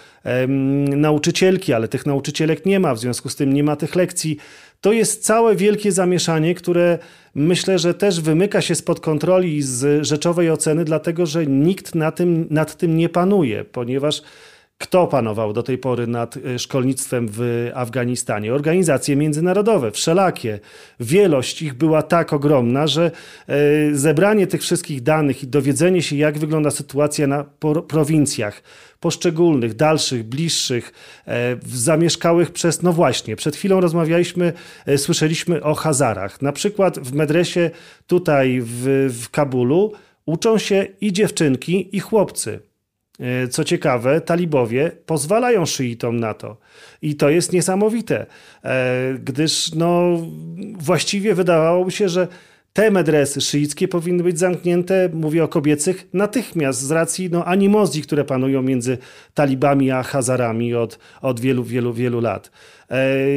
nauczycielki, 0.96 1.74
ale 1.74 1.88
tych 1.88 2.06
nauczycielek 2.06 2.66
nie 2.66 2.80
ma, 2.80 2.94
w 2.94 3.00
związku 3.00 3.30
z 3.30 3.36
tym 3.36 3.54
nie 3.54 3.64
ma 3.64 3.76
tych 3.76 3.96
lekcji. 3.96 4.38
To 4.82 4.92
jest 4.92 5.26
całe 5.26 5.56
wielkie 5.56 5.92
zamieszanie, 5.92 6.56
które 6.56 7.00
myślę, 7.36 7.80
że 7.80 7.94
też 7.94 8.22
wymyka 8.22 8.62
się 8.62 8.76
spod 8.76 9.00
kontroli 9.00 9.62
z 9.62 10.06
rzeczowej 10.06 10.52
oceny, 10.52 10.86
dlatego 10.86 11.26
że 11.26 11.46
nikt 11.46 11.96
na 11.96 12.12
tym, 12.12 12.48
nad 12.50 12.78
tym 12.78 12.98
nie 12.98 13.10
panuje, 13.10 13.64
ponieważ 13.64 14.22
kto 14.80 15.08
panował 15.08 15.54
do 15.54 15.64
tej 15.64 15.78
pory 15.78 16.08
nad 16.08 16.38
e, 16.38 16.60
szkolnictwem 16.60 17.28
w 17.32 17.70
Afganistanie? 17.74 18.54
Organizacje 18.54 19.16
międzynarodowe, 19.16 19.92
wszelakie. 19.92 20.60
Wielość 21.00 21.62
ich 21.62 21.74
była 21.74 22.02
tak 22.02 22.34
ogromna, 22.34 22.88
że 22.88 23.12
e, 23.48 23.56
zebranie 23.96 24.48
tych 24.48 24.62
wszystkich 24.62 25.04
danych 25.04 25.44
i 25.44 25.48
dowiedzenie 25.48 26.02
się, 26.02 26.16
jak 26.16 26.38
wygląda 26.38 26.72
sytuacja 26.72 27.28
na 27.28 27.44
prowincjach, 27.88 28.64
poszczególnych, 29.00 29.74
dalszych, 29.74 30.24
bliższych, 30.24 30.94
e, 31.28 31.58
zamieszkałych 31.66 32.52
przez, 32.52 32.82
no 32.82 32.94
właśnie, 32.94 33.36
przed 33.36 33.56
chwilą 33.56 33.82
rozmawialiśmy, 33.82 34.54
słyszeliśmy 34.98 35.64
o 35.64 35.76
Hazarach. 35.76 36.42
Na 36.42 36.52
przykład 36.52 37.00
w 37.00 37.14
medresie 37.14 37.72
tutaj 38.08 38.62
w, 38.64 39.10
w 39.22 39.30
Kabulu 39.30 39.94
uczą 40.26 40.58
się 40.58 40.88
i 41.02 41.14
dziewczynki, 41.14 41.98
i 41.98 42.00
chłopcy. 42.00 42.69
E, 43.20 43.48
co 43.48 43.64
ciekawe, 43.64 44.22
talibowie 44.22 44.92
pozwalają 45.06 45.66
szyitom 45.66 46.20
na 46.20 46.34
to. 46.34 46.58
I 47.02 47.16
to 47.16 47.30
jest 47.30 47.54
niesamowite, 47.54 48.26
e, 48.64 49.14
gdyż 49.24 49.74
no, 49.74 50.18
właściwie 50.78 51.36
wydawałoby 51.36 51.92
się, 51.92 52.10
że 52.10 52.28
te 52.74 52.92
medresy 52.92 53.42
szyickie 53.42 53.88
powinny 53.88 54.24
być 54.24 54.40
zamknięte, 54.40 55.10
mówię 55.14 55.44
o 55.44 55.48
kobiecych, 55.48 56.08
natychmiast 56.14 56.82
z 56.82 56.92
racji 56.92 57.30
no, 57.32 57.46
animozji, 57.46 58.02
które 58.02 58.26
panują 58.26 58.62
między 58.62 58.98
talibami 59.34 59.92
a 59.92 60.04
Hazarami 60.04 60.76
od, 60.76 61.00
od 61.22 61.40
wielu, 61.40 61.64
wielu, 61.64 61.94
wielu 61.94 62.20
lat. 62.20 62.52
E, 62.90 63.28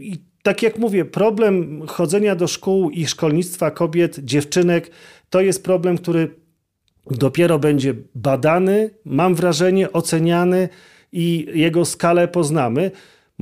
I 0.00 0.18
tak 0.42 0.62
jak 0.62 0.78
mówię, 0.78 1.04
problem 1.04 1.86
chodzenia 1.86 2.34
do 2.34 2.46
szkół 2.46 2.90
i 2.90 3.06
szkolnictwa 3.06 3.70
kobiet, 3.70 4.18
dziewczynek, 4.18 4.90
to 5.30 5.40
jest 5.40 5.64
problem, 5.64 5.98
który 5.98 6.30
dopiero 7.10 7.58
będzie 7.58 7.94
badany, 8.14 8.90
mam 9.04 9.34
wrażenie, 9.34 9.92
oceniany 9.92 10.68
i 11.12 11.46
jego 11.54 11.84
skalę 11.84 12.28
poznamy. 12.28 12.90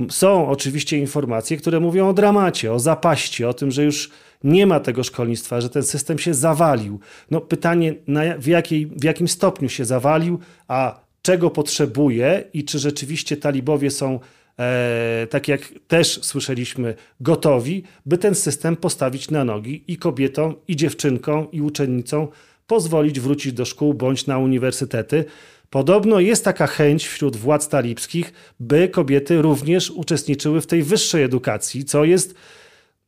Są 0.09 0.47
oczywiście 0.49 0.97
informacje, 0.97 1.57
które 1.57 1.79
mówią 1.79 2.09
o 2.09 2.13
dramacie, 2.13 2.73
o 2.73 2.79
zapaści, 2.79 3.45
o 3.45 3.53
tym, 3.53 3.71
że 3.71 3.83
już 3.83 4.11
nie 4.43 4.67
ma 4.67 4.79
tego 4.79 5.03
szkolnictwa, 5.03 5.61
że 5.61 5.69
ten 5.69 5.83
system 5.83 6.19
się 6.19 6.33
zawalił. 6.33 6.99
No 7.31 7.41
pytanie, 7.41 7.95
w, 8.39 8.47
jakiej, 8.47 8.85
w 8.85 9.03
jakim 9.03 9.27
stopniu 9.27 9.69
się 9.69 9.85
zawalił, 9.85 10.39
a 10.67 10.99
czego 11.21 11.49
potrzebuje 11.49 12.43
i 12.53 12.63
czy 12.63 12.79
rzeczywiście 12.79 13.37
talibowie 13.37 13.91
są, 13.91 14.19
e, 14.59 15.27
tak 15.29 15.47
jak 15.47 15.61
też 15.87 16.19
słyszeliśmy, 16.23 16.95
gotowi, 17.19 17.83
by 18.05 18.17
ten 18.17 18.35
system 18.35 18.75
postawić 18.75 19.31
na 19.31 19.45
nogi 19.45 19.83
i 19.87 19.97
kobietom, 19.97 20.55
i 20.67 20.75
dziewczynkom, 20.75 21.51
i 21.51 21.61
uczennicom 21.61 22.27
pozwolić 22.67 23.19
wrócić 23.19 23.53
do 23.53 23.65
szkół 23.65 23.93
bądź 23.93 24.27
na 24.27 24.37
uniwersytety. 24.37 25.25
Podobno 25.69 26.19
jest 26.19 26.45
taka 26.45 26.67
chęć 26.67 27.07
wśród 27.07 27.35
władz 27.35 27.69
talibskich, 27.69 28.33
by 28.59 28.89
kobiety 28.89 29.41
również 29.41 29.91
uczestniczyły 29.91 30.61
w 30.61 30.67
tej 30.67 30.83
wyższej 30.83 31.23
edukacji, 31.23 31.85
co 31.85 32.05
jest, 32.05 32.35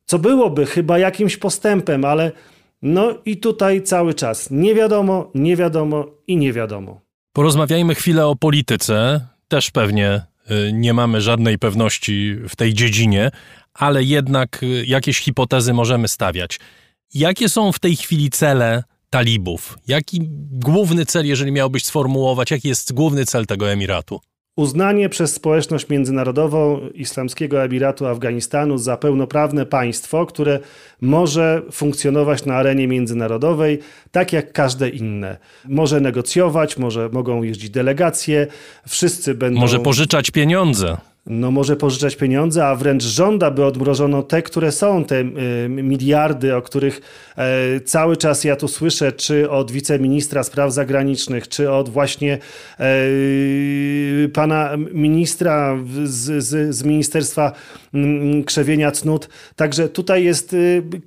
co 0.05 0.20
byłoby 0.20 0.66
chyba 0.66 0.99
jakimś 0.99 1.38
postępem, 1.38 2.05
ale 2.05 2.32
no 2.82 3.14
i 3.26 3.38
tutaj 3.38 3.84
cały 3.84 4.14
czas 4.14 4.51
nie 4.51 4.76
wiadomo, 4.76 5.32
nie 5.36 5.55
wiadomo 5.55 6.05
i 6.28 6.38
nie 6.38 6.53
wiadomo. 6.53 7.01
Porozmawiajmy 7.34 7.95
chwilę 7.95 8.28
o 8.28 8.36
polityce. 8.36 9.28
Też 9.47 9.72
pewnie 9.72 10.22
y, 10.51 10.74
nie 10.74 10.93
mamy 10.93 11.22
żadnej 11.22 11.57
pewności 11.57 12.36
w 12.49 12.55
tej 12.55 12.74
dziedzinie, 12.74 13.32
ale 13.74 14.03
jednak 14.03 14.64
y, 14.64 14.86
jakieś 14.86 15.20
hipotezy 15.20 15.74
możemy 15.74 16.07
stawiać. 16.07 16.60
Jakie 17.14 17.49
są 17.49 17.72
w 17.72 17.80
tej 17.80 17.95
chwili 17.95 18.30
cele 18.30 18.84
talibów? 19.10 19.80
Jaki 19.88 20.22
główny 20.51 21.05
cel, 21.05 21.26
jeżeli 21.26 21.51
miałbyś 21.51 21.86
sformułować, 21.86 22.51
jaki 22.51 22.68
jest 22.68 22.93
główny 22.93 23.26
cel 23.26 23.45
tego 23.45 23.72
emiratu? 23.72 24.20
Uznanie 24.60 25.10
przez 25.10 25.34
społeczność 25.34 25.89
międzynarodową 25.89 26.80
Islamskiego 26.93 27.64
Emiratu 27.64 28.05
Afganistanu 28.07 28.78
za 28.78 28.97
pełnoprawne 28.97 29.66
państwo, 29.66 30.26
które 30.26 30.60
może 31.01 31.62
funkcjonować 31.72 32.45
na 32.45 32.55
arenie 32.55 32.88
międzynarodowej 32.88 33.80
tak 34.12 34.34
jak 34.34 34.53
każde 34.53 34.89
inne. 34.89 35.38
Może 35.66 36.01
negocjować, 36.01 36.78
może 36.78 37.10
mogą 37.14 37.43
jeździć 37.43 37.70
delegacje, 37.70 38.47
wszyscy 38.88 39.34
będą. 39.34 39.60
Może 39.60 39.80
pożyczać 39.80 40.32
pieniądze 40.32 40.97
no 41.30 41.52
może 41.52 41.76
pożyczać 41.76 42.16
pieniądze, 42.16 42.66
a 42.66 42.76
wręcz 42.76 43.04
żąda, 43.04 43.52
by 43.52 43.66
odmrożono 43.66 44.24
te, 44.24 44.42
które 44.42 44.72
są, 44.72 45.06
te 45.06 45.20
y, 45.20 45.70
miliardy, 45.70 46.56
o 46.56 46.62
których 46.62 47.02
y, 47.78 47.82
cały 47.82 48.18
czas 48.18 48.44
ja 48.44 48.56
tu 48.56 48.68
słyszę, 48.68 49.12
czy 49.12 49.50
od 49.50 49.72
wiceministra 49.72 50.44
spraw 50.44 50.74
zagranicznych, 50.74 51.48
czy 51.48 51.72
od 51.72 51.90
właśnie 51.90 52.38
y, 52.80 54.30
pana 54.34 54.78
ministra 54.94 55.78
z, 56.04 56.44
z, 56.44 56.76
z 56.76 56.84
Ministerstwa 56.84 57.52
mm, 57.94 58.44
Krzewienia 58.44 58.92
Cnót. 58.92 59.30
Także 59.56 59.90
tutaj 59.90 60.24
jest, 60.24 60.56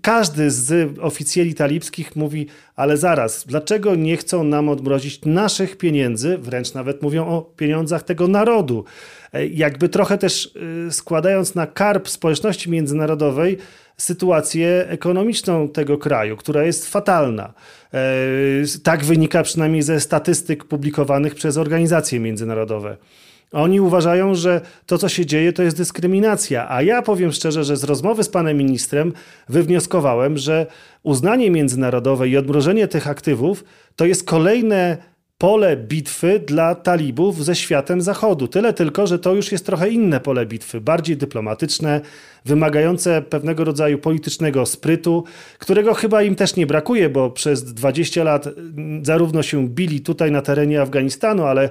każdy 0.02 0.50
z 0.50 0.98
oficjeli 1.00 1.54
talibskich 1.54 2.16
mówi, 2.16 2.46
ale 2.76 2.96
zaraz, 2.96 3.44
dlaczego 3.46 3.94
nie 3.94 4.16
chcą 4.16 4.44
nam 4.44 4.68
odmrozić 4.68 5.24
naszych 5.24 5.78
pieniędzy, 5.78 6.38
wręcz 6.38 6.74
nawet 6.74 7.02
mówią 7.02 7.26
o 7.26 7.42
pieniądzach 7.42 8.02
tego 8.02 8.28
narodu. 8.28 8.84
E, 9.32 9.46
jakby 9.46 9.88
trochę 9.88 10.18
też 10.18 10.56
e, 10.86 10.90
składając 10.90 11.54
na 11.54 11.66
karp 11.66 12.08
społeczności 12.08 12.70
międzynarodowej 12.70 13.58
sytuację 13.96 14.84
ekonomiczną 14.88 15.68
tego 15.68 15.98
kraju, 15.98 16.36
która 16.36 16.62
jest 16.62 16.88
fatalna. 16.88 17.52
E, 17.94 18.00
tak 18.82 19.04
wynika 19.04 19.42
przynajmniej 19.42 19.82
ze 19.82 20.00
statystyk 20.00 20.64
publikowanych 20.64 21.34
przez 21.34 21.56
organizacje 21.56 22.20
międzynarodowe. 22.20 22.96
Oni 23.52 23.80
uważają, 23.80 24.34
że 24.34 24.60
to, 24.86 24.98
co 24.98 25.08
się 25.08 25.26
dzieje, 25.26 25.52
to 25.52 25.62
jest 25.62 25.76
dyskryminacja. 25.76 26.70
A 26.70 26.82
ja 26.82 27.02
powiem 27.02 27.32
szczerze, 27.32 27.64
że 27.64 27.76
z 27.76 27.84
rozmowy 27.84 28.24
z 28.24 28.28
panem 28.28 28.56
ministrem 28.56 29.12
wywnioskowałem, 29.48 30.38
że 30.38 30.66
uznanie 31.02 31.50
międzynarodowe 31.50 32.28
i 32.28 32.36
odmrożenie 32.36 32.88
tych 32.88 33.08
aktywów 33.08 33.64
to 33.96 34.06
jest 34.06 34.24
kolejne 34.24 34.96
pole 35.42 35.76
bitwy 35.76 36.40
dla 36.40 36.74
talibów 36.74 37.44
ze 37.44 37.54
światem 37.54 38.02
zachodu. 38.02 38.48
Tyle 38.48 38.72
tylko, 38.72 39.06
że 39.06 39.18
to 39.18 39.34
już 39.34 39.52
jest 39.52 39.66
trochę 39.66 39.90
inne 39.90 40.20
pole 40.20 40.46
bitwy, 40.46 40.80
bardziej 40.80 41.16
dyplomatyczne, 41.16 42.00
wymagające 42.44 43.22
pewnego 43.22 43.64
rodzaju 43.64 43.98
politycznego 43.98 44.66
sprytu, 44.66 45.24
którego 45.58 45.94
chyba 45.94 46.22
im 46.22 46.34
też 46.34 46.56
nie 46.56 46.66
brakuje, 46.66 47.08
bo 47.10 47.30
przez 47.30 47.64
20 47.64 48.24
lat 48.24 48.46
mm, 48.46 49.04
zarówno 49.04 49.42
się 49.42 49.68
bili 49.68 50.00
tutaj 50.00 50.30
na 50.30 50.42
terenie 50.42 50.82
Afganistanu, 50.82 51.44
ale 51.44 51.64
e, 51.64 51.70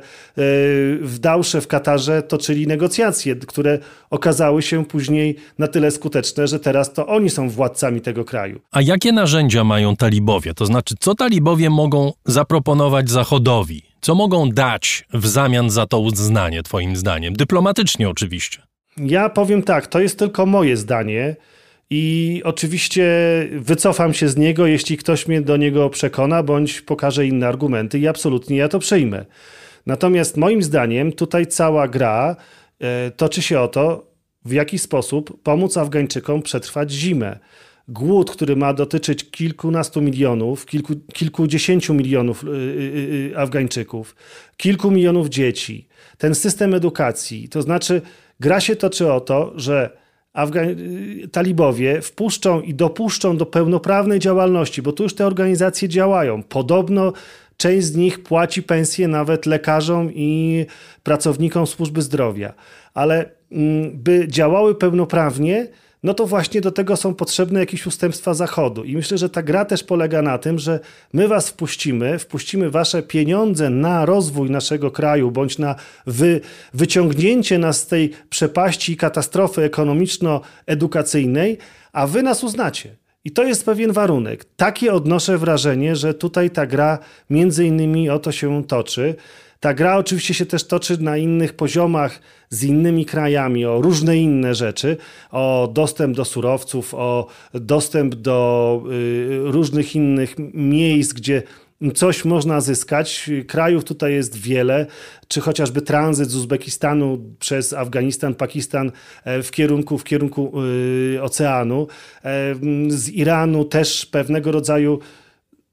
w 1.01 1.17
Dałsze, 1.19 1.61
w 1.61 1.67
Katarze 1.67 2.24
toczyli 2.24 2.67
negocjacje, 2.67 3.36
które 3.36 3.80
okazały 4.09 4.61
się 4.61 4.86
później 4.86 5.36
na 5.57 5.67
tyle 5.67 5.91
skuteczne, 5.91 6.47
że 6.47 6.59
teraz 6.59 6.93
to 6.93 7.07
oni 7.07 7.30
są 7.30 7.49
władcami 7.49 8.01
tego 8.01 8.26
kraju. 8.26 8.59
A 8.72 8.82
jakie 8.82 9.11
narzędzia 9.11 9.63
mają 9.63 9.95
talibowie? 9.95 10.53
To 10.53 10.65
znaczy, 10.65 10.95
co 10.99 11.15
talibowie 11.15 11.69
mogą 11.69 12.13
zaproponować 12.26 13.09
Zachodowi? 13.09 13.61
Co 14.01 14.16
mogą 14.16 14.49
dać 14.49 15.05
w 15.14 15.28
zamian 15.28 15.70
za 15.70 15.86
to 15.86 15.99
uznanie, 15.99 16.64
Twoim 16.64 16.95
zdaniem? 16.95 17.34
Dyplomatycznie 17.34 18.09
oczywiście. 18.09 18.62
Ja 18.97 19.30
powiem 19.30 19.64
tak, 19.64 19.88
to 19.88 19.99
jest 19.99 20.20
tylko 20.20 20.45
moje 20.45 20.78
zdanie. 20.78 21.36
I 21.89 22.41
oczywiście 22.45 23.05
wycofam 23.51 24.14
się 24.14 24.30
z 24.30 24.38
niego, 24.38 24.68
jeśli 24.68 24.97
ktoś 24.97 25.28
mnie 25.28 25.41
do 25.41 25.57
niego 25.57 25.89
przekona, 25.89 26.43
bądź 26.43 26.82
pokaże 26.82 27.28
inne 27.28 27.47
argumenty, 27.47 27.99
i 27.99 28.07
absolutnie 28.07 28.57
ja 28.57 28.68
to 28.68 28.80
przyjmę. 28.80 29.26
Natomiast 29.86 30.38
moim 30.38 30.64
zdaniem 30.64 31.12
tutaj 31.12 31.47
cała 31.47 31.88
gra 31.88 32.36
e, 32.80 33.12
toczy 33.12 33.41
się 33.41 33.59
o 33.59 33.68
to, 33.68 34.12
w 34.45 34.51
jaki 34.51 34.80
sposób 34.80 35.43
pomóc 35.43 35.78
Afgańczykom 35.78 36.41
przetrwać 36.41 36.91
zimę. 36.91 37.39
Głód, 37.92 38.32
który 38.32 38.56
ma 38.56 38.74
dotyczyć 38.74 39.32
kilkunastu 39.32 40.02
milionów, 40.02 40.66
kilku, 40.66 40.94
kilkudziesięciu 41.14 41.94
milionów 41.94 42.44
yy, 42.44 43.34
Afgańczyków, 43.38 44.16
kilku 44.58 44.92
milionów 44.92 45.30
dzieci, 45.30 45.88
ten 46.18 46.36
system 46.36 46.74
edukacji, 46.74 47.50
to 47.50 47.62
znaczy 47.62 48.02
gra 48.39 48.60
się 48.60 48.76
toczy 48.76 49.14
o 49.14 49.22
to, 49.22 49.54
że 49.56 49.98
Afga- 50.36 50.76
talibowie 51.32 52.02
wpuszczą 52.02 52.62
i 52.62 52.74
dopuszczą 52.74 53.38
do 53.38 53.46
pełnoprawnej 53.46 54.20
działalności, 54.20 54.82
bo 54.82 54.92
tu 54.92 55.04
już 55.04 55.16
te 55.16 55.28
organizacje 55.28 55.89
działają. 55.89 56.44
Podobno 56.44 57.14
część 57.58 57.86
z 57.86 57.96
nich 57.96 58.24
płaci 58.24 58.64
pensje 58.64 59.08
nawet 59.08 59.46
lekarzom 59.46 60.10
i 60.14 60.66
pracownikom 61.04 61.68
służby 61.68 62.02
zdrowia, 62.02 62.54
ale 62.94 63.30
mm, 63.52 63.92
by 63.94 64.28
działały 64.28 64.76
pełnoprawnie, 64.76 65.68
no 66.04 66.14
to 66.14 66.28
właśnie 66.28 66.62
do 66.62 66.72
tego 66.72 66.97
są 66.97 67.14
potrzebne 67.14 67.60
jakieś 67.60 67.86
ustępstwa 67.88 68.34
Zachodu. 68.34 68.84
I 68.84 68.95
myślę, 68.95 69.18
że 69.18 69.30
ta 69.30 69.43
gra 69.43 69.66
też 69.66 69.84
polega 69.84 70.22
na 70.22 70.38
tym, 70.38 70.60
że 70.60 70.80
my 71.14 71.28
was 71.28 71.49
wpuścimy, 71.49 72.20
wpuścimy 72.20 72.70
wasze 72.70 73.04
pieniądze 73.04 73.70
na 73.70 74.06
rozwój 74.06 74.49
naszego 74.49 74.91
kraju, 74.91 75.32
bądź 75.32 75.58
na 75.58 75.76
wy, 76.06 76.41
wyciągnięcie 76.74 77.58
nas 77.58 77.80
z 77.80 77.88
tej 77.88 78.12
przepaści 78.30 78.91
i 78.91 78.97
katastrofy 78.97 79.62
ekonomiczno-edukacyjnej, 79.62 81.58
a 81.93 82.08
wy 82.08 82.24
nas 82.24 82.43
uznacie. 82.43 82.95
I 83.24 83.32
to 83.32 83.43
jest 83.43 83.66
pewien 83.66 83.91
warunek. 83.91 84.45
Takie 84.56 84.93
odnoszę 84.93 85.38
wrażenie, 85.38 85.95
że 85.95 86.14
tutaj 86.14 86.49
ta 86.49 86.66
gra 86.66 86.99
między 87.30 87.66
innymi 87.66 88.10
o 88.10 88.20
to 88.20 88.32
się 88.32 88.64
toczy. 88.64 89.16
Ta 89.62 89.74
gra 89.74 89.97
oczywiście 89.97 90.34
się 90.34 90.45
też 90.45 90.68
toczy 90.68 90.97
na 90.97 91.18
innych 91.18 91.53
poziomach 91.53 92.20
z 92.49 92.64
innymi 92.64 93.05
krajami, 93.05 93.66
o 93.66 93.82
różne 93.82 94.18
inne 94.18 94.55
rzeczy, 94.55 94.97
o 95.32 95.70
dostęp 95.74 96.16
do 96.16 96.26
surowców, 96.26 96.93
o 96.93 97.28
dostęp 97.53 98.16
do 98.16 98.84
y, 98.91 99.39
różnych 99.43 99.95
innych 99.95 100.36
miejsc, 100.53 101.14
gdzie 101.14 101.43
coś 101.95 102.26
można 102.26 102.62
zyskać. 102.62 103.30
Krajów 103.47 103.84
tutaj 103.84 104.14
jest 104.14 104.38
wiele, 104.38 104.86
czy 105.28 105.41
chociażby 105.41 105.82
tranzyt 105.82 106.30
z 106.30 106.36
Uzbekistanu 106.36 107.18
przez 107.39 107.74
Afganistan, 107.74 108.36
Pakistan 108.36 108.91
e, 109.24 109.43
w 109.43 109.51
kierunku, 109.51 109.97
w 109.97 110.03
kierunku 110.03 110.53
y, 111.16 111.22
oceanu. 111.22 111.88
E, 112.26 112.55
z 112.88 113.09
Iranu 113.09 113.66
też 113.66 114.05
pewnego 114.05 114.51
rodzaju 114.51 114.99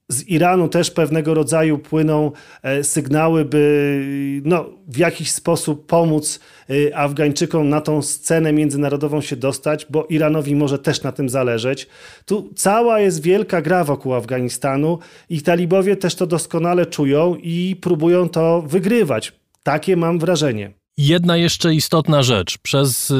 z 0.09 0.29
Iranu 0.29 0.69
też 0.69 0.91
pewnego 0.91 1.35
rodzaju 1.35 1.79
płyną 1.79 2.33
e, 2.63 2.85
sygnały, 2.85 3.45
by 3.45 4.41
no, 4.45 4.65
w 4.89 4.97
jakiś 4.97 5.31
sposób 5.31 5.87
pomóc 5.87 6.41
e, 6.71 6.97
Afgańczykom 6.97 7.69
na 7.69 7.81
tą 7.81 8.03
scenę 8.03 8.53
międzynarodową 8.53 9.21
się 9.21 9.37
dostać, 9.37 9.87
bo 9.91 10.07
Iranowi 10.07 10.55
może 10.55 10.79
też 10.79 11.03
na 11.03 11.13
tym 11.13 11.29
zależeć. 11.29 11.87
Tu 12.27 12.51
cała 12.57 13.01
jest 13.01 13.23
wielka 13.23 13.63
gra 13.63 13.85
wokół 13.85 14.15
Afganistanu 14.15 14.99
i 15.31 15.43
talibowie 15.43 15.97
też 15.97 16.15
to 16.15 16.27
doskonale 16.27 16.87
czują 16.87 17.37
i 17.43 17.77
próbują 17.81 18.29
to 18.29 18.63
wygrywać. 18.63 19.33
Takie 19.63 19.97
mam 19.97 20.19
wrażenie. 20.19 20.73
Jedna 20.97 21.37
jeszcze 21.37 21.75
istotna 21.75 22.23
rzecz. 22.23 22.59
Przez 22.59 23.11
y, 23.11 23.15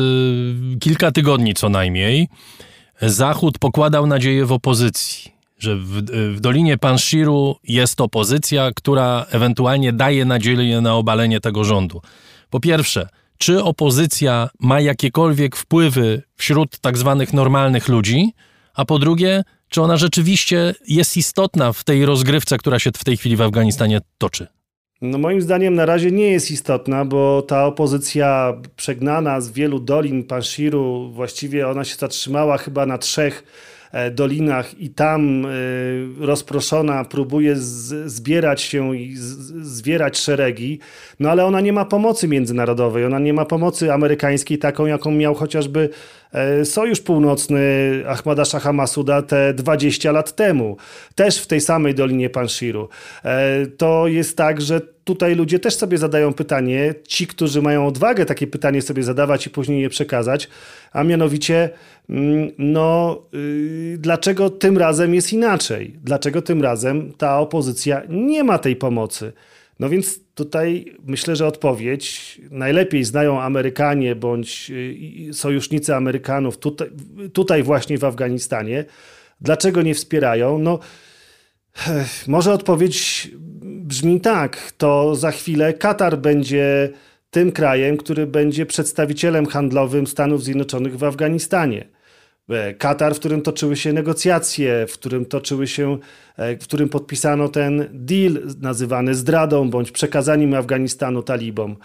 kilka 0.81 1.13
tygodni 1.13 1.55
co 1.55 1.69
najmniej 1.69 2.29
Zachód 3.03 3.59
pokładał 3.59 4.07
nadzieję 4.07 4.45
w 4.47 4.53
opozycji 4.53 5.38
że 5.59 5.77
w, 5.77 6.03
w 6.37 6.41
Dolinie 6.41 6.79
Panshiru 6.79 7.57
jest 7.65 8.01
opozycja, 8.01 8.71
która 8.77 9.27
ewentualnie 9.31 9.93
daje 9.93 10.25
nadzieję 10.25 10.81
na 10.81 10.95
obalenie 10.95 11.41
tego 11.41 11.65
rządu. 11.65 12.03
Po 12.51 12.61
pierwsze, 12.61 13.09
czy 13.39 13.65
opozycja 13.65 14.51
ma 14.61 14.81
jakiekolwiek 14.81 15.57
wpływy 15.57 16.23
wśród 16.37 16.79
tak 16.79 16.99
zwanych 16.99 17.33
normalnych 17.33 17.89
ludzi, 17.89 18.33
a 18.75 18.85
po 18.85 18.99
drugie, 18.99 19.45
czy 19.69 19.83
ona 19.83 19.97
rzeczywiście 19.97 20.75
jest 20.89 21.17
istotna 21.17 21.73
w 21.73 21.85
tej 21.85 22.07
rozgrywce, 22.07 22.59
która 22.59 22.79
się 22.79 22.91
w 22.97 23.05
tej 23.05 23.17
chwili 23.17 23.37
w 23.37 23.43
Afganistanie 23.43 24.01
toczy? 24.19 24.47
No 25.03 25.19
moim 25.19 25.43
zdaniem 25.43 25.75
na 25.75 25.87
razie 25.87 26.11
nie 26.11 26.31
jest 26.31 26.51
istotna, 26.51 27.05
bo 27.05 27.43
ta 27.43 27.67
opozycja 27.67 28.55
przegnana 28.77 29.41
z 29.41 29.51
wielu 29.51 29.81
dolin 29.81 30.25
Panshiru, 30.25 31.11
właściwie 31.13 31.69
ona 31.69 31.85
się 31.85 31.95
zatrzymała 31.95 32.59
chyba 32.59 32.87
na 32.87 32.99
trzech 32.99 33.45
dolinach 34.11 34.81
i 34.81 34.91
tam 34.91 35.47
e, 35.47 35.49
rozproszona 36.21 37.05
próbuje 37.05 37.57
zbierać 38.07 38.63
się 38.63 38.97
i 38.97 39.17
zwierać 39.61 40.19
szeregi, 40.19 40.79
no 41.21 41.31
ale 41.31 41.45
ona 41.45 41.61
nie 41.61 41.73
ma 41.73 41.85
pomocy 41.85 42.29
międzynarodowej, 42.29 43.05
ona 43.05 43.19
nie 43.19 43.33
ma 43.33 43.45
pomocy 43.45 43.93
amerykańskiej 43.93 44.59
taką, 44.59 44.87
jaką 44.87 45.11
miał 45.11 45.35
chociażby 45.35 45.91
e, 45.91 46.18
Sojusz 46.65 47.01
Północny 47.01 47.61
Ahmada 48.09 48.45
Shaha 48.45 48.73
Masuda 48.73 49.23
te 49.23 49.55
20 49.55 50.13
lat 50.13 50.37
temu, 50.37 50.77
też 51.15 51.39
w 51.39 51.47
tej 51.47 51.61
samej 51.61 51.95
Dolinie 51.95 52.31
Panshiru. 52.31 52.89
To 53.77 54.07
jest 54.07 54.37
tak, 54.37 54.61
że 54.61 54.81
tutaj 55.09 55.35
ludzie 55.35 55.59
też 55.59 55.75
sobie 55.75 55.99
zadają 55.99 56.33
pytanie, 56.33 56.95
ci, 57.07 57.27
którzy 57.27 57.63
mają 57.63 57.87
odwagę 57.87 58.27
takie 58.27 58.47
pytanie 58.47 58.83
sobie 58.83 59.03
zadawać 59.03 59.47
i 59.47 59.51
później 59.51 59.83
je 59.83 59.89
przekazać, 59.89 60.49
a 60.93 61.05
mianowicie, 61.05 61.71
mm, 62.11 62.51
no, 62.59 63.23
yy, 63.33 63.99
dlaczego 63.99 64.51
tym 64.51 64.79
razem 64.79 65.15
jest 65.15 65.33
inaczej? 65.33 65.95
Dlaczego 66.05 66.43
tym 66.43 66.63
razem 66.63 67.13
ta 67.13 67.39
opozycja 67.39 68.03
nie 68.09 68.45
ma 68.45 68.59
tej 68.59 68.77
pomocy? 68.77 69.33
No 69.79 69.89
więc 69.89 70.21
tutaj 70.35 70.97
myślę, 71.05 71.37
że 71.37 71.47
odpowiedź 71.47 72.41
najlepiej 72.51 73.05
znają 73.05 73.41
Amerykanie 73.41 74.17
bądź 74.17 74.71
yy, 74.71 75.35
sojusznicy 75.35 75.95
Amerykanów 75.95 76.59
tutaj, 76.59 76.91
tutaj 77.33 77.63
właśnie 77.63 77.99
w 77.99 78.05
Afganistanie. 78.05 78.85
Dlaczego 79.41 79.83
nie 79.83 79.95
wspierają? 79.95 80.59
No, 80.59 80.79
może 82.27 82.53
odpowiedź 82.53 83.31
brzmi 83.63 84.21
tak, 84.21 84.73
to 84.79 85.15
za 85.17 85.31
chwilę 85.31 85.75
Katar 85.75 86.19
będzie 86.19 86.91
tym 87.31 87.53
krajem, 87.53 87.97
który 87.97 88.27
będzie 88.27 88.67
przedstawicielem 88.67 89.47
handlowym 89.47 90.07
Stanów 90.07 90.45
Zjednoczonych 90.45 90.99
w 90.99 91.05
Afganistanie. 91.05 91.98
E, 92.51 92.75
Katar, 92.75 93.15
w 93.15 93.19
którym 93.19 93.43
toczyły 93.43 93.77
się 93.77 93.93
negocjacje, 93.93 94.87
w 94.87 94.93
którym 94.93 95.27
toczyły 95.27 95.67
się, 95.67 95.99
e, 96.37 96.57
w 96.57 96.63
którym 96.65 96.89
podpisano 96.89 97.49
ten 97.49 97.89
deal 97.93 98.43
nazywany 98.61 99.15
zdradą 99.15 99.71
bądź 99.71 99.91
przekazaniem 99.91 100.55
Afganistanu 100.55 101.23
talibom. 101.23 101.77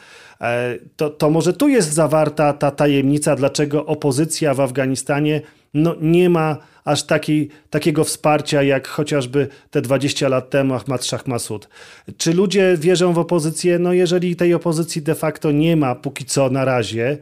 E, 0.41 0.77
to, 0.95 1.09
to 1.09 1.29
może 1.29 1.53
tu 1.53 1.67
jest 1.67 1.93
zawarta 1.93 2.53
ta 2.53 2.71
tajemnica, 2.71 3.35
dlaczego 3.35 3.85
opozycja 3.85 4.53
w 4.53 4.59
Afganistanie 4.59 5.41
no, 5.73 5.95
nie 6.01 6.29
ma 6.29 6.57
aż 6.85 7.03
taki, 7.03 7.49
takiego 7.69 8.03
wsparcia 8.03 8.63
jak 8.63 8.87
chociażby 8.87 9.47
te 9.71 9.81
20 9.81 10.29
lat 10.29 10.49
temu 10.49 10.73
Ahmad 10.73 11.05
Shah 11.05 11.27
Masud. 11.27 11.69
Czy 12.17 12.33
ludzie 12.33 12.77
wierzą 12.77 13.13
w 13.13 13.19
opozycję? 13.19 13.79
No 13.79 13.93
jeżeli 13.93 14.35
tej 14.35 14.53
opozycji 14.53 15.01
de 15.01 15.15
facto 15.15 15.51
nie 15.51 15.75
ma 15.75 15.95
póki 15.95 16.25
co 16.25 16.49
na 16.49 16.65
razie, 16.65 17.17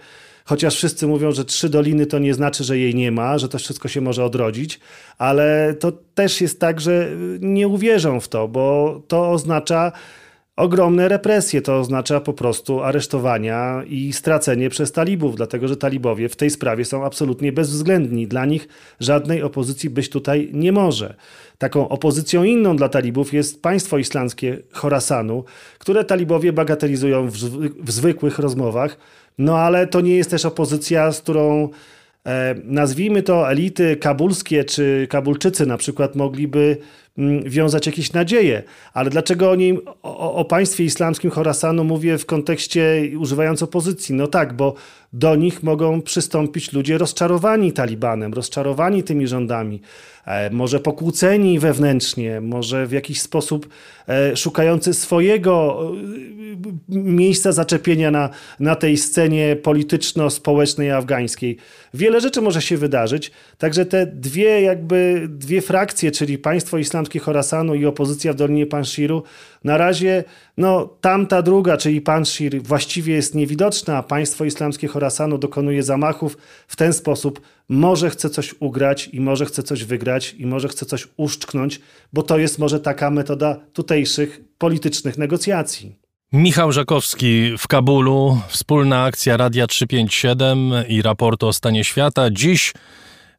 chociaż 0.46 0.76
wszyscy 0.76 1.08
mówią, 1.08 1.32
że 1.32 1.46
trzy 1.46 1.70
doliny 1.70 2.06
to 2.06 2.20
nie 2.20 2.34
znaczy, 2.34 2.64
że 2.64 2.78
jej 2.78 2.96
nie 2.96 3.12
ma, 3.12 3.38
że 3.38 3.50
to 3.50 3.58
wszystko 3.58 3.88
się 3.88 4.02
może 4.02 4.26
odrodzić, 4.26 4.80
ale 5.18 5.76
to 5.80 5.92
też 5.92 6.42
jest 6.42 6.60
tak, 6.60 6.82
że 6.82 7.10
nie 7.40 7.68
uwierzą 7.68 8.20
w 8.20 8.28
to, 8.28 8.48
bo 8.48 9.02
to 9.08 9.32
oznacza 9.32 9.92
ogromne 10.56 11.08
represje. 11.08 11.62
To 11.62 11.80
oznacza 11.80 12.20
po 12.20 12.34
prostu 12.34 12.84
aresztowania 12.84 13.84
i 13.88 14.14
stracenie 14.14 14.70
przez 14.70 14.92
talibów, 14.92 15.36
dlatego 15.36 15.68
że 15.68 15.78
talibowie 15.78 16.30
w 16.30 16.36
tej 16.36 16.50
sprawie 16.50 16.86
są 16.86 17.06
absolutnie 17.06 17.52
bezwzględni. 17.52 18.28
Dla 18.28 18.46
nich 18.46 18.68
żadnej 19.00 19.44
opozycji 19.44 19.90
być 19.90 20.10
tutaj 20.10 20.50
nie 20.54 20.72
może. 20.72 21.16
Taką 21.58 21.90
opozycją 21.90 22.44
inną 22.44 22.76
dla 22.76 22.90
talibów 22.90 23.34
jest 23.34 23.62
państwo 23.62 23.98
islamskie 23.98 24.58
Chorasanu, 24.72 25.44
które 25.80 26.06
talibowie 26.06 26.54
bagatelizują 26.54 27.28
w, 27.28 27.34
w 27.84 27.92
zwykłych 27.92 28.40
rozmowach. 28.40 28.98
No 29.38 29.58
ale 29.58 29.88
to 29.88 30.02
nie 30.02 30.16
jest 30.16 30.30
też 30.30 30.46
opozycja, 30.46 31.12
z 31.12 31.22
którą 31.22 31.70
e, 32.26 32.56
nazwijmy 32.64 33.24
to 33.24 33.52
elity 33.52 33.96
kabulskie 33.96 34.64
czy 34.64 35.08
kabulczycy 35.10 35.66
na 35.66 35.78
przykład 35.78 36.16
mogliby 36.16 36.78
Mm, 37.18 37.44
wiązać 37.44 37.86
jakieś 37.86 38.14
nadzieje. 38.14 38.64
Ale 38.94 39.10
dlaczego 39.10 39.52
o, 39.52 39.56
nim, 39.56 39.82
o, 40.04 40.36
o 40.36 40.46
państwie 40.46 40.84
islamskim 40.84 41.32
Chorasanu 41.32 41.84
mówię 41.84 42.18
w 42.18 42.26
kontekście 42.26 43.02
używając 43.20 43.64
opozycji? 43.64 44.16
No 44.16 44.28
tak, 44.28 44.54
bo 44.54 44.76
do 45.14 45.36
nich 45.36 45.64
mogą 45.64 46.02
przystąpić 46.02 46.74
ludzie 46.74 46.98
rozczarowani 46.98 47.74
Talibanem, 47.74 48.34
rozczarowani 48.34 49.04
tymi 49.04 49.28
rządami, 49.28 49.82
e, 50.26 50.50
może 50.50 50.80
pokłóceni 50.80 51.60
wewnętrznie, 51.60 52.42
może 52.42 52.88
w 52.88 52.92
jakiś 52.92 53.22
sposób 53.22 53.70
e, 54.08 54.38
szukający 54.38 54.94
swojego 54.94 55.84
e, 56.90 56.98
miejsca 56.98 57.52
zaczepienia 57.52 58.12
na, 58.12 58.30
na 58.60 58.76
tej 58.76 58.98
scenie 58.98 59.56
polityczno-społecznej 59.56 60.92
afgańskiej. 60.92 61.58
Wiele 61.94 62.22
rzeczy 62.22 62.42
może 62.42 62.62
się 62.62 62.78
wydarzyć, 62.78 63.32
także 63.58 63.86
te 63.86 64.06
dwie 64.06 64.62
jakby 64.62 65.28
dwie 65.30 65.62
frakcje, 65.62 66.12
czyli 66.12 66.38
państwo 66.38 66.78
islamskie 66.78 67.20
Chorasanu 67.20 67.76
i 67.76 67.86
opozycja 67.86 68.34
w 68.34 68.36
Dolinie 68.36 68.66
Panshiru, 68.66 69.24
na 69.64 69.78
razie 69.78 70.24
no, 70.58 70.90
tamta 71.02 71.42
druga, 71.42 71.78
czyli 71.78 72.02
Panshir 72.02 72.62
właściwie 72.62 73.14
jest 73.14 73.36
niewidoczna, 73.36 73.98
a 73.98 74.04
państwo 74.04 74.46
islamskie 74.46 74.88
Chorasanu 74.88 75.38
dokonuje 75.38 75.84
zamachów 75.84 76.38
w 76.68 76.76
ten 76.76 76.94
sposób, 76.94 77.42
może 77.70 78.10
chce 78.10 78.30
coś 78.30 78.56
ugrać 78.60 79.10
i 79.14 79.22
może 79.22 79.46
chce 79.46 79.64
coś 79.64 79.84
wygrać 79.84 80.36
i 80.38 80.46
może 80.46 80.68
chce 80.68 80.86
coś 80.86 81.08
uszczknąć, 81.18 81.82
bo 82.14 82.24
to 82.24 82.38
jest 82.38 82.60
może 82.60 82.80
taka 82.80 83.12
metoda 83.12 83.60
tutejszych 83.74 84.42
politycznych 84.58 85.18
negocjacji. 85.18 85.96
Michał 86.34 86.72
Żakowski 86.72 87.58
w 87.58 87.68
Kabulu, 87.68 88.42
wspólna 88.48 89.04
akcja 89.04 89.38
Radia 89.38 89.68
357 89.68 90.72
i 90.88 91.02
raportu 91.02 91.48
o 91.48 91.54
stanie 91.54 91.84
świata. 91.84 92.30
Dziś 92.32 92.74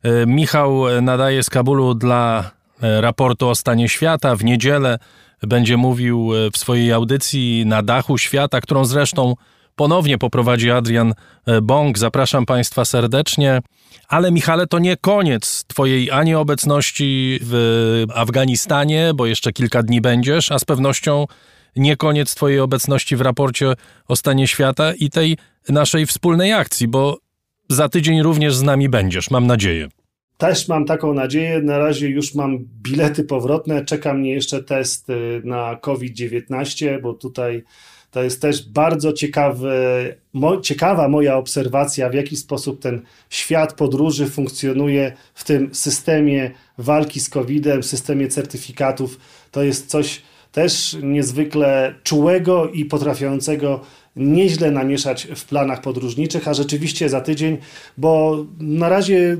e, 0.02 0.26
Michał 0.26 1.02
nadaje 1.02 1.42
z 1.42 1.50
Kabulu 1.50 1.94
dla 1.94 2.50
e, 2.82 3.00
raportu 3.00 3.48
o 3.48 3.54
stanie 3.54 3.88
świata. 3.88 4.36
W 4.36 4.44
niedzielę 4.44 4.98
będzie 5.42 5.76
mówił 5.76 6.30
e, 6.34 6.50
w 6.50 6.56
swojej 6.56 6.92
audycji 6.92 7.66
na 7.66 7.82
dachu 7.82 8.18
świata, 8.18 8.60
którą 8.60 8.84
zresztą 8.84 9.34
ponownie 9.76 10.18
poprowadzi 10.18 10.70
Adrian 10.70 11.14
Bong. 11.62 11.98
Zapraszam 11.98 12.46
Państwa 12.46 12.84
serdecznie. 12.84 13.60
Ale 14.08 14.32
Michale, 14.32 14.66
to 14.66 14.78
nie 14.78 14.96
koniec 14.96 15.64
Twojej 15.66 16.10
ani 16.10 16.34
obecności 16.34 17.38
w 17.42 18.04
Afganistanie, 18.14 19.12
bo 19.14 19.26
jeszcze 19.26 19.52
kilka 19.52 19.82
dni 19.82 20.00
będziesz, 20.00 20.52
a 20.52 20.58
z 20.58 20.64
pewnością 20.64 21.26
nie 21.76 21.96
koniec 21.96 22.34
Twojej 22.34 22.60
obecności 22.60 23.16
w 23.16 23.20
raporcie 23.20 23.74
o 24.08 24.16
stanie 24.16 24.48
świata 24.48 24.92
i 24.94 25.10
tej 25.10 25.36
naszej 25.68 26.06
wspólnej 26.06 26.52
akcji, 26.52 26.88
bo 26.88 27.18
za 27.68 27.88
tydzień 27.88 28.22
również 28.22 28.56
z 28.56 28.62
nami 28.62 28.88
będziesz, 28.88 29.30
mam 29.30 29.46
nadzieję. 29.46 29.88
Też 30.42 30.68
mam 30.68 30.84
taką 30.84 31.14
nadzieję. 31.14 31.60
Na 31.60 31.78
razie 31.78 32.08
już 32.08 32.34
mam 32.34 32.58
bilety 32.82 33.24
powrotne. 33.24 33.84
Czeka 33.84 34.14
mnie 34.14 34.32
jeszcze 34.32 34.62
test 34.62 35.10
y, 35.10 35.42
na 35.44 35.76
COVID-19, 35.76 37.00
bo 37.02 37.14
tutaj 37.14 37.62
to 38.10 38.22
jest 38.22 38.42
też 38.42 38.68
bardzo 38.68 39.12
ciekawy, 39.12 39.70
mo, 40.32 40.60
ciekawa 40.60 41.08
moja 41.08 41.36
obserwacja, 41.36 42.08
w 42.08 42.14
jaki 42.14 42.36
sposób 42.36 42.80
ten 42.80 43.02
świat 43.30 43.72
podróży 43.72 44.26
funkcjonuje 44.26 45.12
w 45.34 45.44
tym 45.44 45.74
systemie 45.74 46.50
walki 46.78 47.20
z 47.20 47.28
COVID-em, 47.28 47.82
systemie 47.82 48.28
certyfikatów. 48.28 49.18
To 49.50 49.62
jest 49.62 49.86
coś 49.86 50.22
też 50.52 50.96
niezwykle 51.02 51.94
czułego 52.02 52.68
i 52.68 52.84
potrafiącego 52.84 53.80
nieźle 54.16 54.70
namieszać 54.70 55.28
w 55.36 55.44
planach 55.44 55.80
podróżniczych, 55.80 56.48
a 56.48 56.54
rzeczywiście 56.54 57.08
za 57.08 57.20
tydzień, 57.20 57.58
bo 57.96 58.44
na 58.58 58.88
razie 58.88 59.36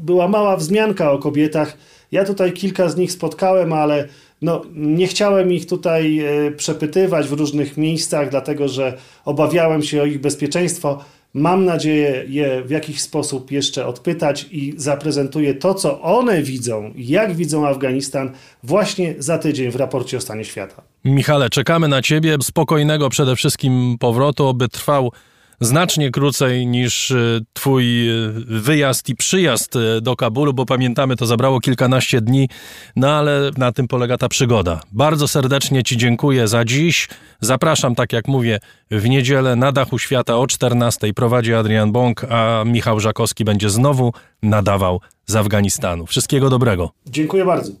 była 0.00 0.28
mała 0.28 0.56
wzmianka 0.56 1.12
o 1.12 1.18
kobietach. 1.18 1.76
Ja 2.12 2.24
tutaj 2.24 2.52
kilka 2.52 2.88
z 2.88 2.96
nich 2.96 3.12
spotkałem, 3.12 3.72
ale 3.72 4.08
no, 4.42 4.62
nie 4.74 5.06
chciałem 5.06 5.52
ich 5.52 5.66
tutaj 5.66 6.20
e, 6.20 6.50
przepytywać 6.50 7.28
w 7.28 7.32
różnych 7.32 7.76
miejscach, 7.76 8.30
dlatego 8.30 8.68
że 8.68 8.98
obawiałem 9.24 9.82
się 9.82 10.02
o 10.02 10.04
ich 10.04 10.20
bezpieczeństwo. 10.20 11.04
Mam 11.34 11.64
nadzieję 11.64 12.24
je 12.28 12.62
w 12.64 12.70
jakiś 12.70 13.00
sposób 13.00 13.50
jeszcze 13.50 13.86
odpytać 13.86 14.46
i 14.50 14.74
zaprezentuję 14.76 15.54
to, 15.54 15.74
co 15.74 16.00
one 16.00 16.42
widzą, 16.42 16.92
jak 16.96 17.34
widzą 17.36 17.66
Afganistan 17.66 18.30
właśnie 18.62 19.14
za 19.18 19.38
tydzień 19.38 19.70
w 19.70 19.76
raporcie 19.76 20.16
o 20.16 20.20
stanie 20.20 20.44
świata. 20.44 20.82
Michale, 21.04 21.50
czekamy 21.50 21.88
na 21.88 22.02
Ciebie. 22.02 22.36
Spokojnego 22.42 23.08
przede 23.08 23.36
wszystkim 23.36 23.96
powrotu, 23.98 24.48
aby 24.48 24.68
trwał 24.68 25.12
znacznie 25.60 26.10
krócej 26.10 26.66
niż 26.66 27.10
e, 27.10 27.40
twój 27.52 28.08
e, 28.08 28.12
wyjazd 28.46 29.08
i 29.08 29.16
przyjazd 29.16 29.76
e, 29.76 30.00
do 30.00 30.16
Kabulu, 30.16 30.54
bo 30.54 30.66
pamiętamy, 30.66 31.16
to 31.16 31.26
zabrało 31.26 31.60
kilkanaście 31.60 32.20
dni, 32.20 32.48
no 32.96 33.10
ale 33.10 33.50
na 33.56 33.72
tym 33.72 33.88
polega 33.88 34.18
ta 34.18 34.28
przygoda. 34.28 34.80
Bardzo 34.92 35.28
serdecznie 35.28 35.82
Ci 35.82 35.96
dziękuję 35.96 36.48
za 36.48 36.64
dziś. 36.64 37.08
Zapraszam, 37.40 37.94
tak 37.94 38.12
jak 38.12 38.28
mówię, 38.28 38.60
w 38.90 39.08
niedzielę 39.08 39.56
na 39.56 39.72
dachu 39.72 39.98
świata 39.98 40.36
o 40.36 40.46
14 40.46 41.14
prowadzi 41.14 41.54
Adrian 41.54 41.92
Bąk, 41.92 42.24
a 42.24 42.64
Michał 42.66 43.00
Żakowski 43.00 43.44
będzie 43.44 43.70
znowu 43.70 44.12
nadawał 44.42 45.00
z 45.26 45.36
Afganistanu. 45.36 46.06
Wszystkiego 46.06 46.50
dobrego. 46.50 46.90
Dziękuję 47.06 47.44
bardzo. 47.44 47.72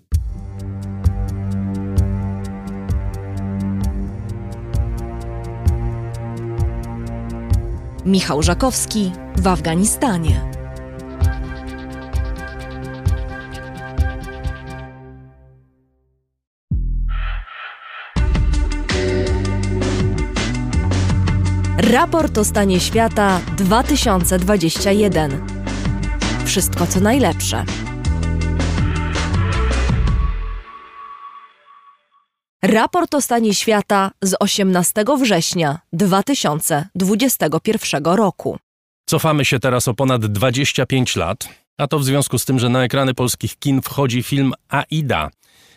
Michał 8.06 8.42
Żakowski 8.42 9.12
w 9.36 9.46
Afganistanie. 9.46 10.50
Raport 21.78 22.38
o 22.38 22.44
stanie 22.44 22.80
świata 22.80 23.40
2021. 23.56 25.46
Wszystko 26.44 26.86
co 26.86 27.00
najlepsze. 27.00 27.64
Raport 32.62 33.14
o 33.14 33.20
stanie 33.20 33.54
świata 33.54 34.10
z 34.22 34.34
18 34.40 35.04
września 35.20 35.78
2021 35.92 38.04
roku. 38.04 38.58
Cofamy 39.06 39.44
się 39.44 39.60
teraz 39.60 39.88
o 39.88 39.94
ponad 39.94 40.26
25 40.26 41.16
lat, 41.16 41.48
a 41.78 41.86
to 41.86 41.98
w 41.98 42.04
związku 42.04 42.38
z 42.38 42.44
tym, 42.44 42.58
że 42.58 42.68
na 42.68 42.84
ekrany 42.84 43.14
polskich 43.14 43.58
kin 43.58 43.82
wchodzi 43.82 44.22
film 44.22 44.52
Aida, 44.68 45.30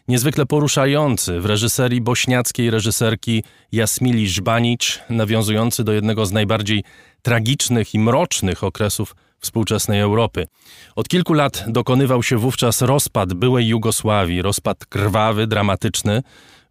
niezwykle 0.08 0.46
poruszający 0.46 1.40
w 1.40 1.46
reżyserii 1.46 2.02
bośniackiej 2.02 2.72
reżyserki 2.72 3.44
Jasmili 3.72 4.30
Żbanicz, 4.30 5.00
nawiązujący 5.10 5.84
do 5.84 5.94
jednego 5.94 6.26
z 6.26 6.32
najbardziej 6.32 6.84
tragicznych 7.22 7.94
i 7.94 8.00
mrocznych 8.00 8.64
okresów 8.64 9.16
współczesnej 9.40 10.00
Europy. 10.00 10.48
Od 10.96 11.08
kilku 11.08 11.34
lat 11.34 11.66
dokonywał 11.68 12.24
się 12.24 12.38
wówczas 12.38 12.82
rozpad 12.82 13.34
byłej 13.34 13.68
Jugosławii, 13.68 14.42
rozpad 14.42 14.86
krwawy, 14.86 15.48
dramatyczny, 15.48 16.24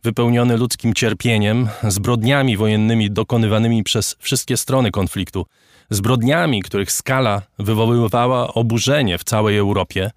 wypełniony 0.04 0.56
ludzkim 0.56 0.94
cierpieniem, 0.94 1.68
zbrodniami 1.88 2.56
wojennymi 2.56 3.10
dokonywanymi 3.10 3.82
przez 3.82 4.16
wszystkie 4.18 4.56
strony 4.56 4.90
konfliktu, 4.90 5.46
zbrodniami, 5.90 6.62
których 6.62 6.92
skala 6.92 7.42
wywoływała 7.58 8.54
oburzenie 8.54 9.18
w 9.18 9.24
całej 9.24 9.58
Europie, 9.58 10.10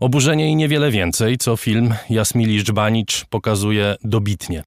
oburzenie 0.00 0.50
i 0.50 0.56
niewiele 0.56 0.90
więcej, 0.90 1.38
co 1.38 1.56
film 1.56 1.94
Jasmili 2.10 2.60
Żbanicz 2.60 3.24
pokazuje 3.30 3.96
dobitnie. 4.04 4.62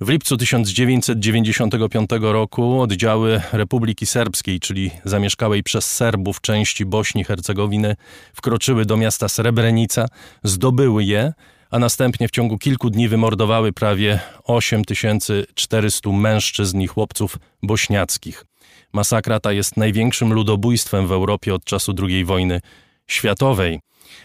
W 0.00 0.08
lipcu 0.08 0.36
1995 0.36 2.10
roku 2.20 2.80
oddziały 2.80 3.40
Republiki 3.52 4.06
Serbskiej, 4.06 4.60
czyli 4.60 4.90
zamieszkałej 5.04 5.62
przez 5.62 5.92
Serbów 5.92 6.40
części 6.40 6.84
Bośni 6.86 7.20
i 7.20 7.24
Hercegowiny, 7.24 7.96
wkroczyły 8.34 8.84
do 8.84 8.96
miasta 8.96 9.28
Srebrenica, 9.28 10.06
zdobyły 10.44 11.04
je 11.04 11.32
a 11.76 11.78
następnie 11.78 12.28
w 12.28 12.30
ciągu 12.30 12.58
kilku 12.58 12.90
dni 12.90 13.08
wymordowały 13.08 13.72
prawie 13.72 14.20
8400 14.44 16.10
mężczyzn 16.10 16.80
i 16.80 16.86
chłopców 16.86 17.38
bośniackich. 17.62 18.44
Masakra 18.92 19.40
ta 19.40 19.52
jest 19.52 19.76
największym 19.76 20.32
ludobójstwem 20.32 21.06
w 21.06 21.12
Europie 21.12 21.54
od 21.54 21.64
czasu 21.64 21.94
II 22.02 22.24
wojny 22.24 22.60
światowej. 23.06 23.80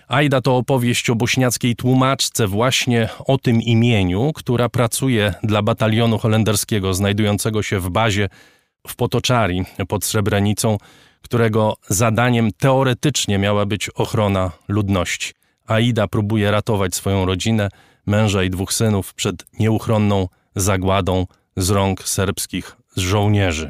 Aida 0.08 0.42
to 0.42 0.58
opowieść 0.58 1.10
o 1.10 1.16
bośniackiej 1.16 1.76
tłumaczce 1.76 2.48
właśnie 2.48 3.10
o 3.28 3.38
tym 3.38 3.62
imieniu, 3.62 4.32
która 4.36 4.70
pracuje 4.70 5.34
dla 5.44 5.62
batalionu 5.62 6.18
holenderskiego 6.18 6.94
znajdującego 6.94 7.64
się 7.64 7.80
w 7.80 7.90
bazie 7.90 8.30
w 8.88 8.96
Potoczari 8.96 9.64
pod 9.88 10.06
Srebrenicą, 10.06 10.78
którego 11.22 11.78
zadaniem 11.88 12.52
teoretycznie 12.58 13.38
miała 13.38 13.66
być 13.66 13.90
ochrona 13.90 14.52
ludności. 14.68 15.41
Aida 15.68 16.08
próbuje 16.08 16.52
ratować 16.52 16.96
swoją 16.96 17.26
rodzinę, 17.26 17.70
męża 18.06 18.44
i 18.44 18.50
dwóch 18.50 18.74
synów 18.74 19.14
przed 19.14 19.46
nieuchronną 19.60 20.28
zagładą 20.56 21.28
z 21.58 21.70
rąk 21.70 22.04
serbskich 22.04 22.76
żołnierzy. 22.98 23.70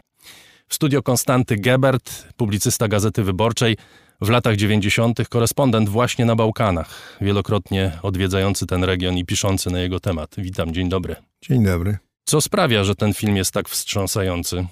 W 0.68 0.76
studio 0.76 1.04
Konstanty 1.04 1.56
Gebert, 1.56 2.28
publicysta 2.38 2.88
Gazety 2.88 3.24
Wyborczej, 3.24 3.78
w 4.22 4.30
latach 4.30 4.56
90. 4.56 5.28
korespondent 5.30 5.90
właśnie 5.90 6.26
na 6.26 6.36
Bałkanach, 6.36 7.18
wielokrotnie 7.22 7.92
odwiedzający 8.02 8.66
ten 8.66 8.84
region 8.84 9.18
i 9.18 9.26
piszący 9.26 9.72
na 9.72 9.80
jego 9.80 10.00
temat. 10.00 10.36
Witam, 10.38 10.74
dzień 10.74 10.90
dobry. 10.90 11.16
Dzień 11.42 11.64
dobry. 11.64 11.98
Co 12.24 12.42
sprawia, 12.42 12.84
że 12.84 12.96
ten 12.96 13.14
film 13.14 13.38
jest 13.38 13.52
tak 13.52 13.70
wstrząsający? 13.70 14.68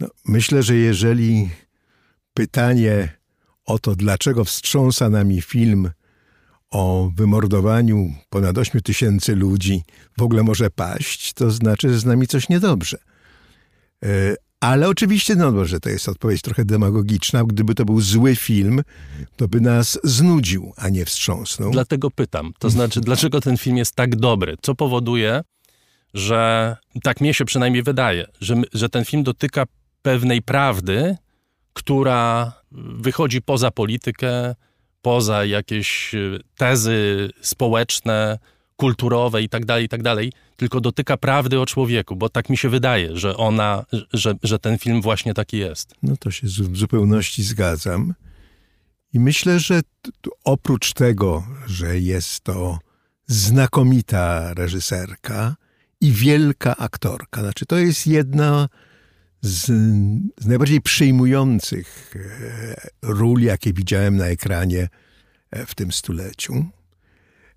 No, 0.00 0.08
myślę, 0.24 0.62
że 0.62 0.76
jeżeli 0.76 1.50
pytanie 2.34 3.08
o 3.64 3.78
to, 3.78 3.94
dlaczego 3.94 4.44
wstrząsa 4.44 5.08
nami 5.08 5.42
film 5.42 5.90
o 6.72 7.10
wymordowaniu 7.16 8.14
ponad 8.30 8.58
8 8.58 8.80
tysięcy 8.80 9.36
ludzi 9.36 9.82
w 10.18 10.22
ogóle 10.22 10.42
może 10.42 10.70
paść, 10.70 11.32
to 11.32 11.50
znaczy, 11.50 11.92
że 11.92 11.98
z 11.98 12.04
nami 12.04 12.26
coś 12.26 12.48
niedobrze. 12.48 12.98
E, 14.04 14.36
ale 14.60 14.88
oczywiście, 14.88 15.34
no 15.34 15.52
może 15.52 15.80
to 15.80 15.90
jest 15.90 16.08
odpowiedź 16.08 16.42
trochę 16.42 16.64
demagogiczna. 16.64 17.44
Gdyby 17.44 17.74
to 17.74 17.84
był 17.84 18.00
zły 18.00 18.36
film, 18.36 18.82
to 19.36 19.48
by 19.48 19.60
nas 19.60 19.98
znudził, 20.04 20.72
a 20.76 20.88
nie 20.88 21.04
wstrząsnął. 21.04 21.70
Dlatego 21.70 22.10
pytam. 22.10 22.52
To 22.58 22.70
znaczy, 22.70 23.00
dlaczego 23.10 23.40
ten 23.40 23.56
film 23.56 23.76
jest 23.76 23.94
tak 23.94 24.16
dobry? 24.16 24.56
Co 24.62 24.74
powoduje, 24.74 25.40
że 26.14 26.76
tak 27.02 27.20
mnie 27.20 27.34
się 27.34 27.44
przynajmniej 27.44 27.82
wydaje, 27.82 28.26
że, 28.40 28.54
że 28.72 28.88
ten 28.88 29.04
film 29.04 29.22
dotyka 29.22 29.64
pewnej 30.02 30.42
prawdy, 30.42 31.16
która 31.72 32.52
wychodzi 32.72 33.42
poza 33.42 33.70
politykę, 33.70 34.54
poza 35.02 35.44
jakieś 35.44 36.14
y, 36.14 36.40
tezy 36.56 37.30
społeczne, 37.40 38.38
kulturowe 38.76 39.42
i 39.42 39.48
tak 39.48 39.64
dalej, 39.64 39.84
i 39.84 39.88
tak 39.88 40.02
dalej, 40.02 40.32
tylko 40.56 40.80
dotyka 40.80 41.16
prawdy 41.16 41.60
o 41.60 41.66
człowieku, 41.66 42.16
bo 42.16 42.28
tak 42.28 42.50
mi 42.50 42.56
się 42.56 42.68
wydaje, 42.68 43.16
że 43.16 43.36
ona, 43.36 43.84
że, 44.12 44.34
że 44.42 44.58
ten 44.58 44.78
film 44.78 45.02
właśnie 45.02 45.34
taki 45.34 45.58
jest. 45.58 45.94
No 46.02 46.16
to 46.16 46.30
się 46.30 46.46
w 46.46 46.76
zupełności 46.76 47.42
zgadzam. 47.42 48.14
I 49.12 49.20
myślę, 49.20 49.58
że 49.58 49.80
oprócz 50.44 50.92
tego, 50.92 51.46
że 51.66 51.98
jest 51.98 52.40
to 52.40 52.78
znakomita 53.26 54.54
reżyserka 54.54 55.56
i 56.00 56.12
wielka 56.12 56.76
aktorka, 56.76 57.40
znaczy 57.40 57.66
to 57.66 57.76
jest 57.76 58.06
jedna 58.06 58.68
z, 59.42 59.66
z 60.40 60.46
najbardziej 60.46 60.80
przejmujących 60.80 62.14
e, 62.16 62.88
ról, 63.02 63.40
jakie 63.40 63.72
widziałem 63.72 64.16
na 64.16 64.26
ekranie 64.26 64.88
e, 65.50 65.66
w 65.66 65.74
tym 65.74 65.92
stuleciu. 65.92 66.64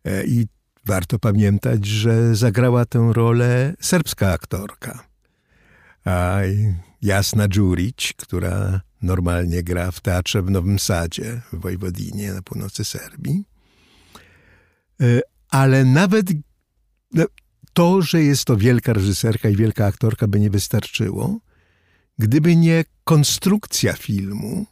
E, 0.06 0.26
I 0.26 0.48
warto 0.86 1.20
pamiętać, 1.20 1.86
że 1.86 2.36
zagrała 2.36 2.86
tę 2.86 3.12
rolę 3.14 3.74
serbska 3.80 4.32
aktorka. 4.32 5.08
A 6.06 6.40
Jasna 7.02 7.48
Dżurić, 7.48 8.14
która 8.18 8.82
normalnie 9.02 9.64
gra 9.64 9.92
w 9.92 10.00
teatrze 10.00 10.42
w 10.42 10.52
Nowym 10.52 10.80
Sadzie, 10.80 11.42
w 11.54 11.60
Wojwodinie 11.60 12.34
na 12.34 12.42
północy 12.42 12.86
Serbii. 12.86 13.44
Ale 15.50 15.86
nawet 15.86 16.28
no, 17.14 17.26
to, 17.74 18.02
że 18.02 18.24
jest 18.24 18.46
to 18.46 18.58
wielka 18.58 18.94
reżyserka 18.94 19.50
i 19.50 19.56
wielka 19.56 19.86
aktorka, 19.86 20.28
by 20.28 20.40
nie 20.40 20.50
wystarczyło 20.50 21.40
gdyby 22.18 22.56
nie 22.56 22.86
konstrukcja 23.04 23.94
filmu, 23.94 24.66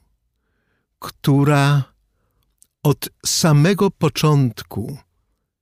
która 0.99 1.83
od 2.83 3.09
samego 3.25 3.91
początku 3.91 4.97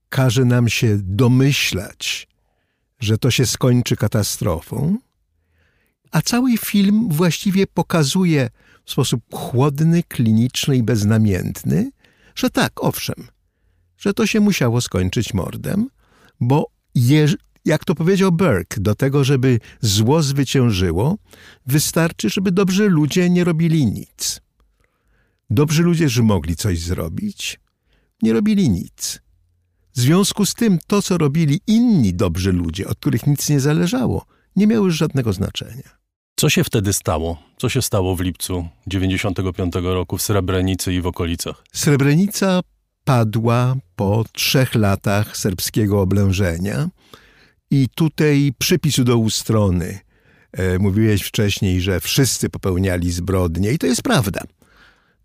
każe 0.10 0.46
nam 0.46 0.70
się 0.70 0.98
domyślać, 1.02 2.28
że 3.00 3.18
to 3.18 3.32
się 3.32 3.46
skończy 3.46 3.96
katastrofą, 3.96 4.98
a 6.12 6.22
cały 6.22 6.58
film 6.58 7.10
właściwie 7.10 7.68
pokazuje 7.68 8.50
w 8.86 8.92
sposób 8.92 9.22
chłodny, 9.34 10.04
kliniczny 10.04 10.78
i 10.78 10.84
beznamiętny, 10.84 11.92
że 12.36 12.50
tak, 12.50 12.84
owszem, 12.84 13.28
że 13.98 14.14
to 14.14 14.28
się 14.28 14.40
musiało 14.40 14.82
skończyć 14.82 15.34
mordem, 15.34 15.90
bo 16.40 16.66
jak 17.66 17.86
to 17.86 17.96
powiedział 17.96 18.32
Burke, 18.32 18.82
do 18.82 18.96
tego, 18.96 19.24
żeby 19.24 19.60
zło 19.82 20.24
zwyciężyło, 20.24 21.18
wystarczy, 21.66 22.30
żeby 22.30 22.52
dobrzy 22.52 22.90
ludzie 22.90 23.30
nie 23.30 23.44
robili 23.44 23.86
nic. 23.86 24.42
Dobrzy 25.50 25.84
ludzie, 25.84 26.10
że 26.10 26.24
mogli 26.24 26.56
coś 26.56 26.80
zrobić, 26.80 27.60
nie 28.22 28.34
robili 28.34 28.70
nic. 28.70 29.22
W 29.96 30.00
związku 30.00 30.46
z 30.46 30.54
tym 30.54 30.80
to, 30.88 31.02
co 31.02 31.18
robili 31.18 31.62
inni 31.68 32.14
dobrzy 32.14 32.52
ludzie, 32.52 32.88
od 32.88 32.98
których 32.98 33.28
nic 33.28 33.50
nie 33.50 33.60
zależało, 33.60 34.26
nie 34.56 34.68
miało 34.68 34.86
już 34.86 34.98
żadnego 34.98 35.34
znaczenia. 35.34 36.02
Co 36.36 36.50
się 36.50 36.64
wtedy 36.64 36.94
stało? 36.94 37.38
Co 37.58 37.70
się 37.70 37.82
stało 37.82 38.16
w 38.16 38.22
lipcu 38.22 38.68
95 38.88 39.74
roku 39.84 40.18
w 40.18 40.22
Srebrenicy 40.22 40.94
i 40.94 41.02
w 41.02 41.08
okolicach? 41.08 41.64
Srebrenica 41.74 42.60
padła 43.04 43.76
po 43.96 44.26
trzech 44.32 44.76
latach 44.76 45.38
serbskiego 45.38 46.02
oblężenia 46.02 46.90
i 47.72 47.90
tutaj 47.96 48.54
przypisu 48.58 49.04
do 49.04 49.18
ustrony. 49.18 50.00
E, 50.52 50.80
mówiłeś 50.80 51.22
wcześniej, 51.22 51.82
że 51.82 52.00
wszyscy 52.00 52.50
popełniali 52.50 53.12
zbrodnie 53.12 53.72
i 53.72 53.78
to 53.78 53.88
jest 53.88 54.02
prawda. 54.02 54.42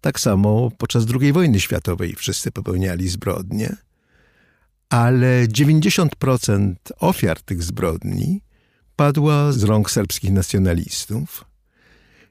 Tak 0.01 0.21
samo 0.21 0.71
podczas 0.79 1.05
II 1.21 1.33
wojny 1.33 1.61
światowej 1.61 2.15
wszyscy 2.15 2.51
popełniali 2.51 3.09
zbrodnie, 3.09 3.77
ale 4.89 5.47
90% 5.47 6.75
ofiar 6.99 7.41
tych 7.43 7.63
zbrodni 7.63 8.41
padła 8.97 9.53
z 9.53 9.63
rąk 9.63 9.91
serbskich 9.91 10.33
nacjonalistów. 10.33 11.45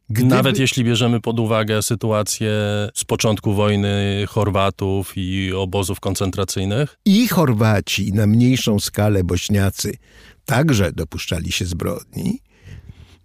Gdyby... 0.09 0.29
Nawet 0.29 0.59
jeśli 0.59 0.83
bierzemy 0.83 1.21
pod 1.21 1.39
uwagę 1.39 1.81
sytuację 1.81 2.51
z 2.93 3.03
początku 3.03 3.53
wojny 3.53 4.23
Chorwatów 4.27 5.13
i 5.15 5.53
obozów 5.53 5.99
koncentracyjnych? 5.99 6.97
I 7.05 7.27
Chorwaci, 7.27 8.13
na 8.13 8.27
mniejszą 8.27 8.79
skalę 8.79 9.23
Bośniacy 9.23 9.97
także 10.45 10.91
dopuszczali 10.91 11.51
się 11.51 11.65
zbrodni. 11.65 12.39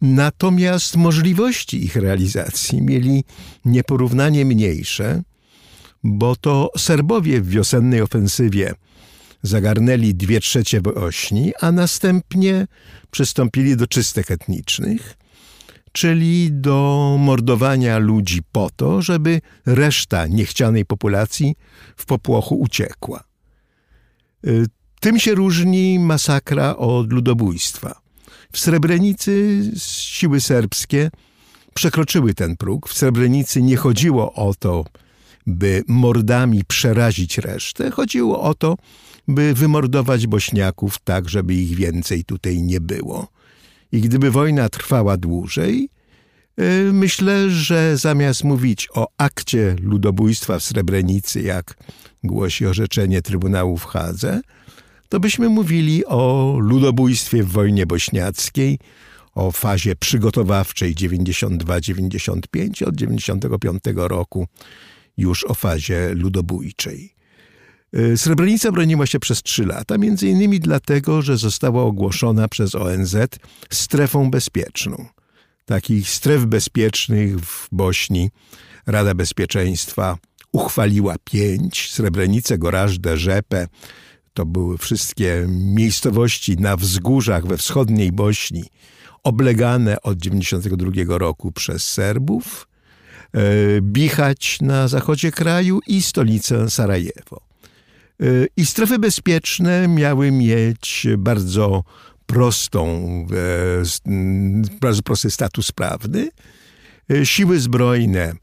Natomiast 0.01 0.97
możliwości 0.97 1.85
ich 1.85 1.97
realizacji 1.97 2.83
mieli 2.83 3.25
nieporównanie 3.65 4.45
mniejsze, 4.45 5.23
bo 6.05 6.37
to 6.37 6.71
Serbowie 6.79 7.41
w 7.41 7.49
wiosennej 7.49 8.03
ofensywie 8.03 8.75
zagarnęli 9.43 10.15
dwie 10.15 10.41
trzecie 10.41 10.81
Bośni, 10.81 11.53
a 11.61 11.73
następnie 11.73 12.67
przystąpili 13.11 13.77
do 13.77 13.87
czystek 13.87 14.31
etnicznych– 14.31 15.15
czyli 15.93 16.49
do 16.53 17.17
mordowania 17.19 17.99
ludzi 17.99 18.41
po 18.53 18.71
to, 18.77 19.03
żeby 19.03 19.41
reszta 19.67 20.27
niechcianej 20.27 20.85
populacji 20.85 21.55
w 21.97 22.07
popłochu 22.07 22.61
uciekła. 22.61 23.25
Y, 24.47 24.67
tym 25.01 25.19
się 25.19 25.35
różni 25.35 25.99
masakra 25.99 26.77
od 26.77 27.13
ludobójstwa. 27.13 28.01
W 28.53 28.59
Srebrenicy 28.59 29.63
siły 29.87 30.41
serbskie 30.41 31.11
przekroczyły 31.75 32.35
ten 32.35 32.57
próg. 32.57 32.89
W 32.89 32.95
Srebrenicy 32.95 33.63
nie 33.63 33.77
chodziło 33.77 34.33
o 34.33 34.55
to, 34.55 34.85
by 35.47 35.83
mordami 35.89 36.65
przerazić 36.65 37.39
resztę. 37.39 37.91
Chodziło 37.91 38.43
o 38.43 38.55
to, 38.55 38.77
by 39.29 39.55
wymordować 39.55 40.27
Bośniaków 40.27 40.99
tak, 40.99 41.29
żeby 41.29 41.55
ich 41.55 41.77
więcej 41.77 42.25
tutaj 42.25 42.63
nie 42.63 42.81
było. 42.81 43.29
I 43.93 44.01
gdyby 44.01 44.31
wojna 44.31 44.69
trwała 44.69 45.17
dłużej, 45.17 45.89
y, 46.61 46.91
myślę, 46.93 47.51
że 47.51 47.97
zamiast 47.97 48.45
mówić 48.45 48.89
o 48.95 49.09
akcie 49.19 49.77
ludobójstwa 49.83 50.59
w 50.59 50.63
Srebrenicy, 50.63 51.43
jak 51.43 51.75
głosi 52.25 52.67
orzeczenie 52.67 53.23
Trybunału 53.23 53.77
w 53.77 53.85
Hadze, 53.85 54.41
to 55.09 55.21
byśmy 55.21 55.49
mówili 55.49 56.07
o 56.07 56.57
ludobójstwie 56.61 57.43
w 57.43 57.49
wojnie 57.49 57.87
bośniackiej, 57.87 58.79
o 59.35 59.51
fazie 59.53 59.97
przygotowawczej 59.97 60.95
92-95, 60.95 62.87
od 62.87 62.95
95 62.97 63.83
roku 63.95 64.47
już 65.17 65.45
o 65.45 65.55
fazie 65.55 66.15
ludobójczej. 66.15 67.20
Y, 67.99 68.19
Srebrenica 68.19 68.73
broniła 68.73 69.07
się 69.07 69.21
przez 69.21 69.43
trzy 69.43 69.67
lata, 69.67 69.99
między 69.99 70.29
innymi 70.29 70.61
dlatego, 70.61 71.23
że 71.23 71.37
została 71.37 71.83
ogłoszona 71.83 72.49
przez 72.49 72.75
ONZ 72.75 73.17
strefą 73.71 74.31
bezpieczną. 74.31 75.07
Takich 75.65 76.11
stref 76.11 76.45
bezpiecznych 76.45 77.41
w 77.41 77.69
Bośni 77.73 78.31
Rada 78.87 79.15
Bezpieczeństwa 79.15 80.19
uchwaliła 80.53 81.15
pięć. 81.25 81.91
Srebrenicę, 81.91 82.59
Gorażdę, 82.59 83.17
Rzepę. 83.17 83.67
To 84.35 84.47
były 84.47 84.79
wszystkie 84.79 85.47
miejscowości 85.49 86.57
na 86.57 86.77
wzgórzach 86.77 87.47
we 87.47 87.57
wschodniej 87.57 88.13
Bośni, 88.13 88.65
oblegane 89.23 90.03
od 90.03 90.19
1992 90.19 91.19
roku 91.19 91.53
przez 91.53 91.89
Serbów. 91.89 92.69
Y, 93.37 93.81
Bichać 93.83 94.59
na 94.61 94.89
zachodzie 94.89 95.33
kraju 95.33 95.81
i 95.87 96.03
stolicę 96.03 96.71
Sarajewo. 96.71 97.50
I 98.57 98.67
strefy 98.67 98.99
bezpieczne 98.99 99.89
miały 99.89 100.31
mieć 100.31 101.07
bardzo 101.19 101.85
prostą, 102.31 102.87
e, 104.07 104.11
bardzo 104.81 105.03
prosty 105.03 105.31
status 105.31 105.73
prawny. 105.73 106.29
E, 107.11 107.27
siły 107.27 107.61
zbrojne 107.61 108.23
e, 108.23 108.35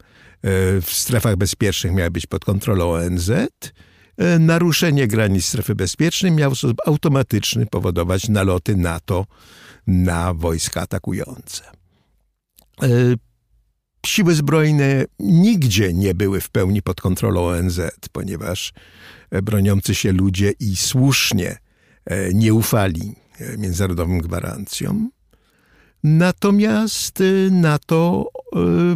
w 0.80 0.88
strefach 0.90 1.36
bezpiecznych 1.36 1.92
miały 1.92 2.10
być 2.10 2.26
pod 2.26 2.44
kontrolą 2.44 2.92
ONZ. 2.92 3.30
Naruszenie 4.40 5.06
granic 5.06 5.44
strefy 5.44 5.74
bezpiecznej 5.74 6.32
miało 6.32 6.54
w 6.54 6.58
sposób 6.58 6.78
automatyczny 6.86 7.66
powodować 7.66 8.28
naloty 8.28 8.76
NATO 8.76 9.26
na 9.86 10.34
wojska 10.34 10.80
atakujące. 10.80 11.62
siły 14.06 14.34
zbrojne 14.34 15.04
nigdzie 15.18 15.92
nie 15.92 16.14
były 16.14 16.40
w 16.40 16.50
pełni 16.50 16.82
pod 16.82 17.00
kontrolą 17.00 17.46
ONZ, 17.46 17.80
ponieważ 18.12 18.72
broniący 19.42 19.94
się 19.94 20.12
ludzie 20.12 20.52
i 20.60 20.76
słusznie 20.76 21.56
e, 22.04 22.34
nie 22.34 22.54
ufali 22.54 23.14
e, 23.40 23.58
międzynarodowym 23.58 24.18
gwarancjom. 24.18 25.10
Natomiast 26.04 27.22
NATO 27.50 28.30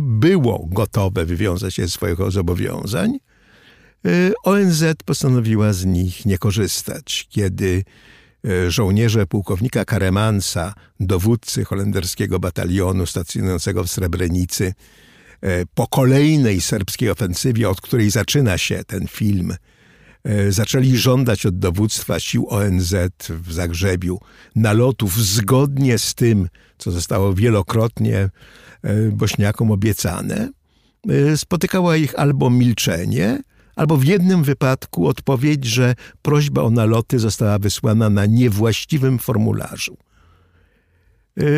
było 0.01 0.67
gotowe 0.71 1.25
wywiązać 1.25 1.75
się 1.75 1.83
ze 1.83 1.89
swoich 1.89 2.19
zobowiązań. 2.29 3.19
ONZ 4.45 4.85
postanowiła 5.05 5.73
z 5.73 5.85
nich 5.85 6.27
nie 6.27 6.39
korzystać, 6.39 7.27
kiedy 7.31 7.85
żołnierze 8.69 9.27
pułkownika 9.27 9.85
Karemansa, 9.85 10.75
dowódcy 11.01 11.65
holenderskiego 11.65 12.39
batalionu 12.39 13.07
stacjonującego 13.07 13.85
w 13.85 13.91
Srebrenicy, 13.91 14.75
e, 15.41 15.67
po 15.75 15.87
kolejnej 15.87 16.61
serbskiej 16.61 17.11
ofensywie, 17.11 17.69
od 17.69 17.81
której 17.81 18.11
zaczyna 18.11 18.59
się 18.59 18.85
ten 18.85 19.07
film, 19.09 19.53
e, 19.53 19.57
zaczęli 20.49 20.97
żądać 20.97 21.47
od 21.47 21.59
dowództwa 21.59 22.21
sił 22.21 22.47
ONZ 22.49 22.95
w 23.29 23.53
Zagrzebiu 23.53 24.19
nalotów 24.57 25.23
zgodnie 25.25 25.99
z 25.99 26.15
tym, 26.15 26.49
co 26.79 26.91
zostało 26.91 27.35
wielokrotnie 27.35 28.31
e, 28.83 29.11
Bośniakom 29.13 29.71
obiecane. 29.71 30.49
Spotykało 31.37 31.95
ich 31.95 32.19
albo 32.19 32.51
milczenie, 32.51 33.43
albo 33.77 33.97
w 33.97 34.05
jednym 34.05 34.45
wypadku 34.45 35.09
odpowiedź, 35.09 35.65
że 35.65 35.95
prośba 36.23 36.63
o 36.63 36.71
naloty 36.71 37.19
została 37.19 37.59
wysłana 37.59 38.11
na 38.11 38.27
niewłaściwym 38.27 39.19
formularzu. 39.19 39.97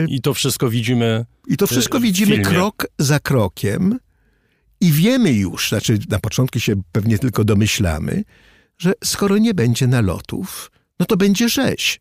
I 0.08 0.20
to 0.20 0.34
wszystko 0.34 0.70
widzimy. 0.70 1.24
I 1.48 1.56
to 1.56 1.66
wszystko 1.66 2.00
widzimy 2.00 2.38
krok 2.38 2.86
za 2.98 3.20
krokiem. 3.20 3.98
I 4.80 4.92
wiemy 4.92 5.32
już, 5.32 5.68
znaczy 5.68 5.98
na 6.08 6.18
początku 6.18 6.60
się 6.60 6.82
pewnie 6.92 7.18
tylko 7.18 7.44
domyślamy, 7.44 8.24
że 8.78 8.92
skoro 9.04 9.38
nie 9.38 9.54
będzie 9.54 9.86
nalotów, 9.86 10.70
no 11.00 11.06
to 11.06 11.16
będzie 11.16 11.48
rzeź, 11.48 12.00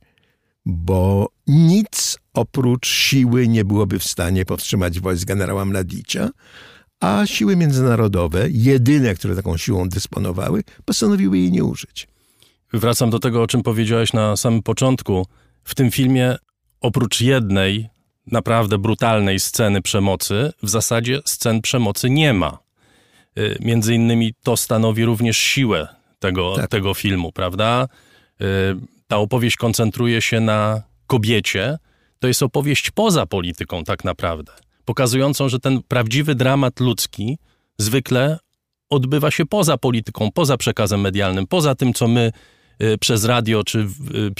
bo 0.65 1.29
nic 1.47 2.17
oprócz 2.33 2.87
siły 2.87 3.47
nie 3.47 3.65
byłoby 3.65 3.99
w 3.99 4.03
stanie 4.03 4.45
powstrzymać 4.45 4.99
wojsk 4.99 5.27
generała 5.27 5.65
Mladicia, 5.65 6.29
a 6.99 7.25
siły 7.25 7.55
międzynarodowe, 7.55 8.47
jedyne, 8.49 9.15
które 9.15 9.35
taką 9.35 9.57
siłą 9.57 9.89
dysponowały, 9.89 10.63
postanowiły 10.85 11.37
jej 11.37 11.51
nie 11.51 11.63
użyć. 11.63 12.07
Wracam 12.73 13.09
do 13.09 13.19
tego, 13.19 13.41
o 13.41 13.47
czym 13.47 13.63
powiedziałeś 13.63 14.13
na 14.13 14.37
samym 14.37 14.63
początku. 14.63 15.27
W 15.63 15.75
tym 15.75 15.91
filmie, 15.91 16.35
oprócz 16.81 17.21
jednej 17.21 17.89
naprawdę 18.27 18.77
brutalnej 18.77 19.39
sceny 19.39 19.81
przemocy, 19.81 20.51
w 20.63 20.69
zasadzie 20.69 21.19
scen 21.25 21.61
przemocy 21.61 22.09
nie 22.09 22.33
ma. 22.33 22.57
Y, 23.37 23.57
między 23.61 23.95
innymi 23.95 24.33
to 24.43 24.57
stanowi 24.57 25.05
również 25.05 25.37
siłę 25.37 26.02
tego, 26.23 26.55
tak. 26.55 26.69
tego 26.69 26.93
filmu, 26.93 27.31
prawda? 27.31 27.87
Y, 28.41 28.45
ta 29.07 29.17
opowieść 29.17 29.55
koncentruje 29.55 30.21
się 30.21 30.39
na 30.39 30.83
kobiecie. 31.07 31.77
To 32.19 32.27
jest 32.27 32.43
opowieść 32.43 32.91
poza 32.91 33.25
polityką, 33.25 33.83
tak 33.83 34.03
naprawdę 34.03 34.51
pokazującą, 34.85 35.49
że 35.49 35.59
ten 35.59 35.83
prawdziwy 35.83 36.35
dramat 36.35 36.79
ludzki 36.79 37.37
zwykle 37.77 38.39
odbywa 38.89 39.31
się 39.31 39.45
poza 39.45 39.77
polityką, 39.77 40.31
poza 40.31 40.57
przekazem 40.57 41.01
medialnym, 41.01 41.47
poza 41.47 41.75
tym, 41.75 41.93
co 41.93 42.07
my 42.07 42.31
y, 42.81 42.97
przez 42.97 43.25
radio 43.25 43.63
czy 43.63 43.87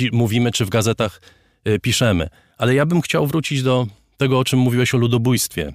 y, 0.01 0.09
mówimy, 0.11 0.51
czy 0.51 0.65
w 0.65 0.69
gazetach 0.69 1.21
piszemy. 1.81 2.27
Ale 2.57 2.75
ja 2.75 2.85
bym 2.85 3.01
chciał 3.01 3.27
wrócić 3.27 3.63
do 3.63 3.87
tego, 4.17 4.39
o 4.39 4.43
czym 4.43 4.59
mówiłeś 4.59 4.93
o 4.93 4.97
ludobójstwie. 4.97 5.73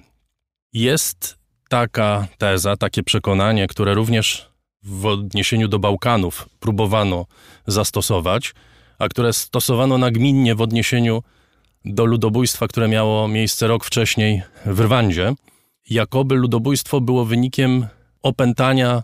Jest 0.73 1.37
taka 1.69 2.27
teza, 2.37 2.77
takie 2.77 3.03
przekonanie, 3.03 3.67
które 3.67 3.93
również 3.93 4.48
w 4.83 5.05
odniesieniu 5.05 5.67
do 5.67 5.79
Bałkanów 5.79 6.49
próbowano 6.59 7.25
zastosować, 7.67 8.53
a 8.99 9.07
które 9.07 9.33
stosowano 9.33 9.97
nagminnie 9.97 10.55
w 10.55 10.61
odniesieniu 10.61 11.23
do 11.85 12.05
ludobójstwa, 12.05 12.67
które 12.67 12.87
miało 12.87 13.27
miejsce 13.27 13.67
rok 13.67 13.85
wcześniej 13.85 14.41
w 14.65 14.79
Rwandzie. 14.79 15.33
Jakoby 15.89 16.35
ludobójstwo 16.35 17.01
było 17.01 17.25
wynikiem 17.25 17.87
opętania 18.23 19.03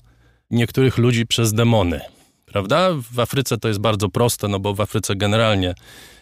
niektórych 0.51 0.97
ludzi 0.97 1.25
przez 1.25 1.53
demony. 1.53 2.01
Prawda? 2.45 2.89
W 3.11 3.19
Afryce 3.19 3.57
to 3.57 3.67
jest 3.67 3.79
bardzo 3.79 4.09
proste, 4.09 4.47
no 4.47 4.59
bo 4.59 4.73
w 4.73 4.81
Afryce 4.81 5.15
generalnie 5.15 5.73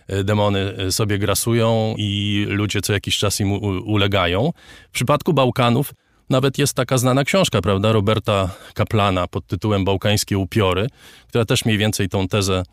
e, 0.07 0.23
demony 0.23 0.59
e, 0.77 0.91
sobie 0.91 1.17
grasują 1.17 1.95
i 1.97 2.45
ludzie 2.49 2.81
co 2.81 2.93
jakiś 2.93 3.17
czas 3.17 3.39
im 3.39 3.51
ulegają. 3.85 4.51
W 4.89 4.91
przypadku 4.91 5.33
Bałkanów 5.33 5.93
nawet 6.29 6.57
jest 6.57 6.73
taka 6.73 6.97
znana 6.97 7.23
książka, 7.23 7.61
prawda, 7.61 7.91
Roberta 7.91 8.49
Kaplana 8.73 9.27
pod 9.27 9.47
tytułem 9.47 9.85
Bałkańskie 9.85 10.37
upiory, 10.37 10.87
która 11.27 11.45
też 11.45 11.65
mniej 11.65 11.77
więcej 11.77 12.09
tą 12.09 12.27
tezę 12.27 12.63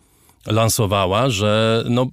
lansowała, 0.47 1.31
że 1.31 1.85
no, 1.89 2.07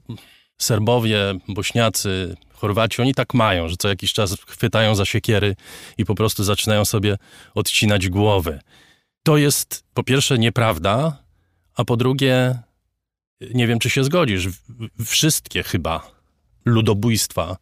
Serbowie, 0.57 1.19
Bośniacy, 1.47 2.35
Chorwaci, 2.53 3.01
oni 3.01 3.13
tak 3.13 3.33
mają, 3.33 3.67
że 3.67 3.75
co 3.77 3.87
jakiś 3.87 4.13
czas 4.13 4.35
chwytają 4.47 4.95
za 4.95 5.05
siekiery 5.05 5.55
i 5.97 6.05
po 6.05 6.15
prostu 6.15 6.43
zaczynają 6.43 6.85
sobie 6.85 7.17
odcinać 7.55 8.09
głowy. 8.09 8.59
To 9.23 9.37
jest 9.37 9.83
po 9.93 10.03
pierwsze 10.03 10.37
nieprawda, 10.37 11.23
a 11.75 11.85
po 11.85 11.97
drugie, 11.97 12.59
nie 13.53 13.67
wiem 13.67 13.79
czy 13.79 13.89
się 13.89 14.03
zgodzisz, 14.03 14.47
wszystkie 15.05 15.63
chyba 15.63 16.11
ludobójstwa 16.65 17.57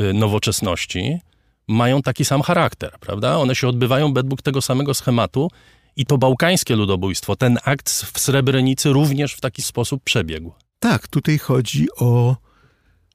y, 0.00 0.12
nowoczesności 0.12 1.20
mają 1.68 2.02
taki 2.02 2.24
sam 2.24 2.42
charakter, 2.42 2.92
prawda? 3.00 3.36
One 3.36 3.54
się 3.54 3.68
odbywają 3.68 4.12
według 4.12 4.42
tego 4.42 4.62
samego 4.62 4.94
schematu 4.94 5.50
i 5.96 6.06
to 6.06 6.18
bałkańskie 6.18 6.76
ludobójstwo, 6.76 7.36
ten 7.36 7.58
akt 7.64 7.90
w 7.90 8.20
Srebrenicy 8.20 8.92
również 8.92 9.34
w 9.34 9.40
taki 9.40 9.62
sposób 9.62 10.02
przebiegł. 10.04 10.52
Tak, 10.78 11.08
tutaj 11.08 11.38
chodzi 11.38 11.86
o 11.96 12.36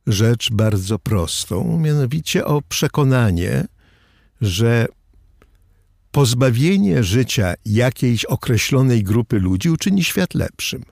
rzecz 0.08 0.52
bardzo 0.52 1.00
prostą, 1.00 1.78
mianowicie 1.78 2.46
o 2.46 2.62
przekonanie, 2.62 3.66
że 4.42 4.88
pozbawienie 6.12 7.04
życia 7.04 7.54
jakiejś 7.66 8.26
określonej 8.26 9.04
grupy 9.04 9.40
ludzi 9.40 9.70
uczyni 9.70 10.04
świat 10.04 10.34
lepszym. 10.34 10.84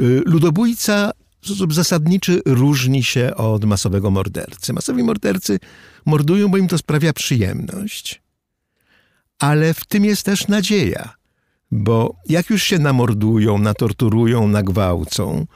Y, 0.00 0.22
ludobójca 0.26 1.10
sposób 1.48 1.74
zasadniczy 1.74 2.42
różni 2.46 3.04
się 3.04 3.34
od 3.34 3.64
masowego 3.64 4.10
mordercy. 4.10 4.72
Masowi 4.72 5.02
mordercy 5.02 5.58
mordują, 6.06 6.48
bo 6.48 6.56
im 6.56 6.68
to 6.68 6.78
sprawia 6.78 7.12
przyjemność. 7.12 8.22
Ale 9.38 9.74
w 9.74 9.84
tym 9.84 10.04
jest 10.04 10.22
też 10.22 10.48
nadzieja. 10.48 11.14
Bo 11.70 12.16
jak 12.28 12.50
już 12.50 12.62
się 12.62 12.78
namordują, 12.78 13.58
natorturują, 13.58 14.48
nagwałcą, 14.48 15.46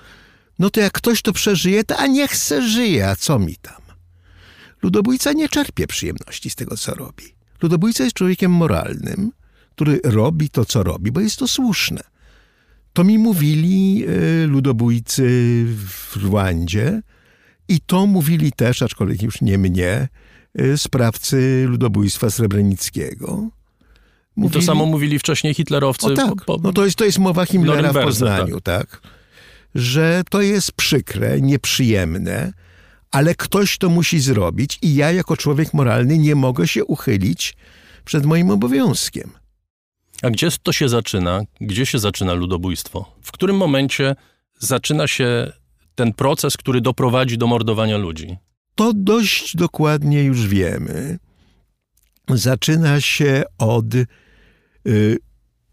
no 0.58 0.70
to 0.70 0.80
jak 0.80 0.92
ktoś 0.92 1.22
to 1.22 1.32
przeżyje, 1.32 1.84
to 1.84 1.96
a 1.96 2.06
niech 2.06 2.36
se 2.36 2.68
żyje, 2.68 3.08
a 3.08 3.16
co 3.16 3.38
mi 3.38 3.56
tam? 3.56 3.82
Ludobójca 4.82 5.32
nie 5.32 5.48
czerpie 5.48 5.86
przyjemności 5.86 6.50
z 6.50 6.54
tego, 6.54 6.76
co 6.76 6.94
robi. 6.94 7.24
Ludobójca 7.62 8.04
jest 8.04 8.16
człowiekiem 8.16 8.52
moralnym, 8.52 9.32
który 9.70 10.00
robi 10.04 10.50
to, 10.50 10.64
co 10.64 10.82
robi, 10.82 11.12
bo 11.12 11.20
jest 11.20 11.36
to 11.36 11.48
słuszne. 11.48 12.11
To 12.92 13.04
mi 13.04 13.18
mówili 13.18 14.04
y, 14.08 14.46
ludobójcy 14.46 15.24
w 15.86 16.16
Rwandzie 16.16 17.02
i 17.68 17.80
to 17.80 18.06
mówili 18.06 18.52
też, 18.52 18.82
aczkolwiek 18.82 19.22
już 19.22 19.40
nie 19.40 19.58
mnie, 19.58 20.08
y, 20.60 20.78
sprawcy 20.78 21.64
ludobójstwa 21.68 22.30
srebrenickiego. 22.30 23.50
Mówili... 24.36 24.60
to 24.60 24.66
samo 24.66 24.86
mówili 24.86 25.18
wcześniej 25.18 25.54
hitlerowcy. 25.54 26.06
O 26.06 26.10
tak, 26.10 26.28
po, 26.28 26.36
po... 26.36 26.58
no 26.62 26.72
to 26.72 26.84
jest, 26.84 26.96
to 26.96 27.04
jest 27.04 27.18
mowa 27.18 27.46
Himmlera 27.46 27.92
w 27.92 28.04
Poznaniu, 28.04 28.60
tak. 28.60 28.90
tak. 28.90 29.00
Że 29.74 30.22
to 30.30 30.40
jest 30.40 30.72
przykre, 30.72 31.40
nieprzyjemne, 31.40 32.52
ale 33.10 33.34
ktoś 33.34 33.78
to 33.78 33.88
musi 33.88 34.20
zrobić 34.20 34.78
i 34.82 34.94
ja 34.94 35.12
jako 35.12 35.36
człowiek 35.36 35.74
moralny 35.74 36.18
nie 36.18 36.34
mogę 36.34 36.68
się 36.68 36.84
uchylić 36.84 37.56
przed 38.04 38.26
moim 38.26 38.50
obowiązkiem. 38.50 39.30
A 40.22 40.30
gdzie 40.30 40.48
to 40.62 40.72
się 40.72 40.88
zaczyna? 40.88 41.40
Gdzie 41.60 41.86
się 41.86 41.98
zaczyna 41.98 42.32
ludobójstwo? 42.32 43.14
W 43.22 43.32
którym 43.32 43.56
momencie 43.56 44.16
zaczyna 44.58 45.06
się 45.06 45.52
ten 45.94 46.12
proces, 46.12 46.56
który 46.56 46.80
doprowadzi 46.80 47.38
do 47.38 47.46
mordowania 47.46 47.96
ludzi? 47.96 48.36
To 48.74 48.92
dość 48.92 49.56
dokładnie 49.56 50.24
już 50.24 50.46
wiemy. 50.46 51.18
Zaczyna 52.28 53.00
się 53.00 53.42
od 53.58 53.84
Y, 54.86 55.18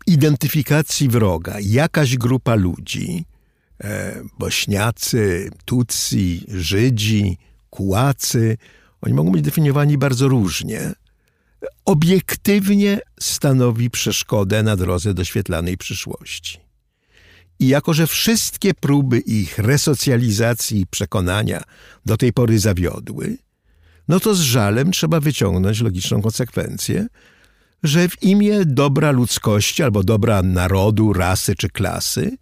identyfikacji 0.08 1.10
wroga 1.10 1.56
jakaś 1.62 2.18
grupa 2.18 2.56
ludzi, 2.56 3.26
e, 3.84 4.22
Bośniacy, 4.39 5.50
Tutsi, 5.66 6.45
Żydzi, 6.47 7.38
Kułacy, 7.70 8.58
oni 9.02 9.14
mogą 9.14 9.32
być 9.32 9.41
definiowani 9.41 9.97
bardzo 9.97 10.28
różnie, 10.28 10.93
obiektywnie 11.86 12.99
stanowi 13.20 13.89
przeszkodę 13.89 14.64
na 14.64 14.76
drodze 14.76 15.14
do 15.14 15.24
świetlanej 15.24 15.78
przyszłości. 15.78 16.60
I 17.60 17.68
jako, 17.68 17.93
że 17.93 18.07
wszystkie 18.07 18.74
próby 18.74 19.20
ich 19.20 19.57
resocjalizacji 19.57 20.82
i 20.82 20.88
przekonania 20.88 21.64
do 22.05 22.18
tej 22.18 22.34
pory 22.34 22.60
zawiodły, 22.60 23.38
no 24.07 24.20
to 24.20 24.36
z 24.36 24.39
żalem 24.39 24.91
trzeba 24.91 25.20
wyciągnąć 25.20 25.82
logiczną 25.82 26.22
konsekwencję, 26.22 27.07
że 27.84 28.10
w 28.10 28.24
imię 28.24 28.66
dobra 28.66 29.12
ludzkości 29.12 29.84
albo 29.84 30.03
dobra 30.03 30.41
narodu, 30.41 31.14
rasy 31.14 31.55
czy 31.55 31.70
klasy 31.70 32.38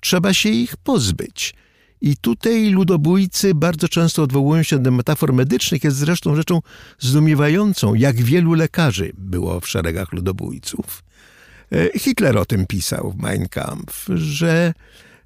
trzeba 0.00 0.34
się 0.34 0.48
ich 0.48 0.76
pozbyć. 0.76 1.54
I 2.00 2.16
tutaj 2.16 2.70
ludobójcy 2.70 3.54
bardzo 3.54 3.88
często 3.88 4.22
odwołują 4.22 4.62
się 4.62 4.78
do 4.78 4.90
metafor 4.90 5.32
medycznych. 5.32 5.84
Jest 5.84 5.96
zresztą 5.96 6.36
rzeczą 6.36 6.60
zdumiewającą, 6.98 7.94
jak 7.94 8.16
wielu 8.16 8.54
lekarzy 8.54 9.12
było 9.18 9.60
w 9.60 9.68
szeregach 9.68 10.12
ludobójców. 10.12 11.02
E, 11.72 11.98
Hitler 11.98 12.38
o 12.38 12.44
tym 12.44 12.66
pisał 12.66 13.12
w 13.12 13.22
Mein 13.22 13.48
Kampf, 13.48 14.06
że 14.14 14.74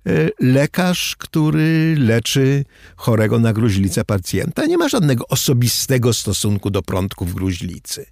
e, 0.06 0.28
lekarz, 0.40 1.16
który 1.16 1.96
leczy 1.98 2.64
chorego 2.96 3.38
na 3.38 3.52
gruźlicę 3.52 4.04
pacjenta, 4.04 4.66
nie 4.66 4.78
ma 4.78 4.88
żadnego 4.88 5.28
osobistego 5.28 6.12
stosunku 6.12 6.70
do 6.70 6.82
prądków 6.82 7.34
gruźlicy. 7.34 8.06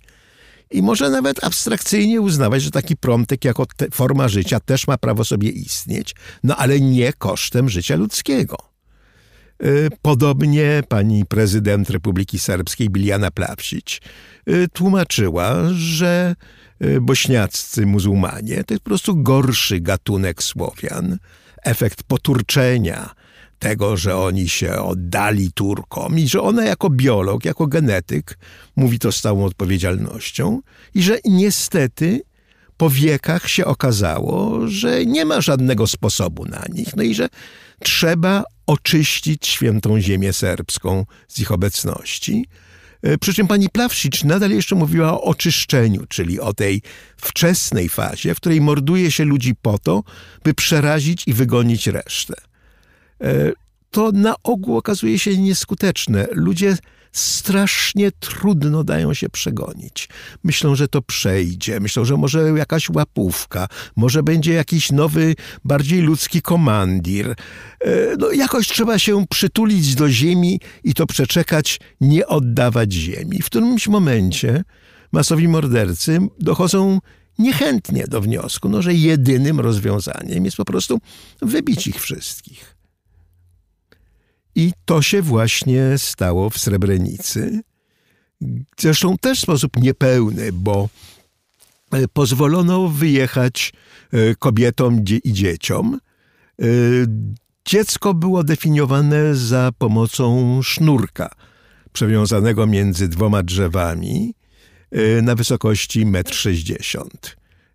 I 0.73 0.83
może 0.83 1.11
nawet 1.11 1.45
abstrakcyjnie 1.45 2.20
uznawać, 2.20 2.62
że 2.62 2.70
taki 2.70 2.97
prątek 2.97 3.45
jako 3.45 3.66
forma 3.93 4.29
życia 4.29 4.61
też 4.61 4.87
ma 4.87 4.99
prawo 4.99 5.25
sobie 5.25 5.51
istnieć, 5.51 6.14
no 6.45 6.57
ale 6.57 6.81
nie 6.81 7.12
kosztem 7.12 7.68
życia 7.68 7.97
ludzkiego. 7.97 8.57
E, 9.62 9.66
podobnie 10.03 10.83
pani 10.89 11.25
prezydent 11.27 11.91
Republiki 11.91 12.39
Serbskiej 12.39 12.91
Biljana 12.91 13.31
Plawsić 13.31 14.03
tłumaczyła, 14.73 15.55
że 15.75 16.35
Y, 16.85 17.01
bośniaccy 17.01 17.87
muzułmanie 17.87 18.64
to 18.64 18.75
jest 18.75 18.85
po 18.85 18.91
prostu 18.91 19.23
gorszy 19.23 19.81
gatunek 19.81 20.43
Słowian. 20.43 21.18
Efekt 21.62 22.03
poturczenia 22.03 23.11
tego, 23.63 23.97
że 23.97 24.17
oni 24.17 24.49
się 24.49 24.73
oddali 24.73 25.53
Turkom 25.53 26.19
i 26.19 26.29
że 26.29 26.43
ona 26.43 26.65
jako 26.65 26.91
biolog, 26.91 27.45
jako 27.45 27.67
genetyk 27.67 28.39
mówi 28.77 28.99
to 28.99 29.13
z 29.13 29.21
całą 29.21 29.45
odpowiedzialnością 29.45 30.61
i 30.95 31.03
że 31.03 31.19
niestety 31.25 32.23
po 32.77 32.91
wiekach 32.91 33.49
się 33.49 33.65
okazało, 33.65 34.69
że 34.69 35.07
nie 35.07 35.25
ma 35.25 35.41
żadnego 35.41 35.87
sposobu 35.87 36.47
na 36.47 36.65
nich, 36.73 36.97
no 36.97 37.03
i 37.03 37.15
że 37.15 37.29
trzeba 37.79 38.45
oczyścić 38.67 39.47
świętą 39.47 40.01
ziemię 40.01 40.33
serbską 40.33 41.07
z 41.29 41.41
ich 41.41 41.53
obecności, 41.53 42.47
E, 43.03 43.19
przy 43.19 43.35
czym 43.35 43.47
pani 43.47 43.69
Plawsicz 43.69 44.25
nadal 44.25 44.51
jeszcze 44.51 44.75
mówiła 44.75 45.13
o 45.13 45.23
oczyszczeniu, 45.23 46.07
czyli 46.09 46.41
o 46.41 46.53
tej 46.53 46.83
wczesnej 47.17 47.89
fazie, 47.89 48.35
w 48.35 48.37
której 48.37 48.61
morduje 48.61 49.11
się 49.11 49.25
ludzi 49.25 49.55
po 49.63 49.79
to, 49.79 50.03
by 50.45 50.55
przerazić 50.55 51.23
i 51.27 51.33
wygonić 51.33 51.87
resztę. 51.87 52.35
E, 53.23 53.53
to 53.91 54.12
na 54.12 54.35
ogół 54.43 54.77
okazuje 54.77 55.18
się 55.18 55.39
nieskuteczne. 55.39 56.27
Ludzie 56.33 56.77
strasznie 57.12 58.12
trudno 58.12 58.85
dają 58.85 59.14
się 59.14 59.29
przegonić. 59.29 60.09
Myślą, 60.45 60.75
że 60.75 60.89
to 60.89 61.03
przejdzie, 61.03 61.81
myślą, 61.81 62.05
że 62.05 62.16
może 62.16 62.53
jakaś 62.57 62.91
łapówka, 62.91 63.68
może 63.97 64.23
będzie 64.23 64.53
jakiś 64.53 64.93
nowy, 64.93 65.35
bardziej 65.64 66.01
ludzki 66.01 66.43
komandir. 66.43 67.29
E, 67.31 67.35
no, 68.18 68.31
jakoś 68.31 68.68
trzeba 68.68 68.99
się 68.99 69.27
przytulić 69.31 69.95
do 69.95 70.11
ziemi 70.11 70.61
i 70.85 70.95
to 70.95 71.07
przeczekać, 71.07 71.81
nie 72.01 72.27
oddawać 72.27 72.93
ziemi. 72.93 73.43
W 73.43 73.47
którymś 73.47 73.89
momencie 73.89 74.64
masowi 75.12 75.49
mordercy 75.49 76.18
dochodzą 76.41 76.99
niechętnie 77.39 78.05
do 78.09 78.20
wniosku, 78.20 78.68
no, 78.68 78.83
że 78.83 78.95
jedynym 78.95 79.61
rozwiązaniem 79.61 80.45
jest 80.45 80.57
po 80.57 80.64
prostu 80.64 80.99
wybić 81.43 81.87
ich 81.87 82.01
wszystkich. 82.01 82.72
I 84.55 84.72
to 84.84 85.03
się 85.03 85.22
właśnie 85.22 85.98
stało 85.98 86.50
w 86.50 86.59
Srebrenicy. 86.59 87.61
Zresztą 88.78 89.18
też 89.18 89.38
w 89.38 89.42
sposób 89.42 89.76
niepełny, 89.76 90.53
bo 90.53 90.88
e, 91.92 92.09
pozwolono 92.09 92.88
wyjechać 92.88 93.72
e, 94.12 94.34
kobietom 94.34 95.05
i 95.24 95.32
dzieciom. 95.32 95.98
E, 96.62 96.66
dziecko 97.64 98.14
było 98.14 98.44
definiowane 98.44 99.34
za 99.34 99.70
pomocą 99.78 100.61
sznurka 100.62 101.30
przewiązanego 101.92 102.66
między 102.66 103.09
dwoma 103.09 103.42
drzewami 103.42 104.34
na 105.22 105.34
wysokości 105.34 106.07
1,60 106.07 107.00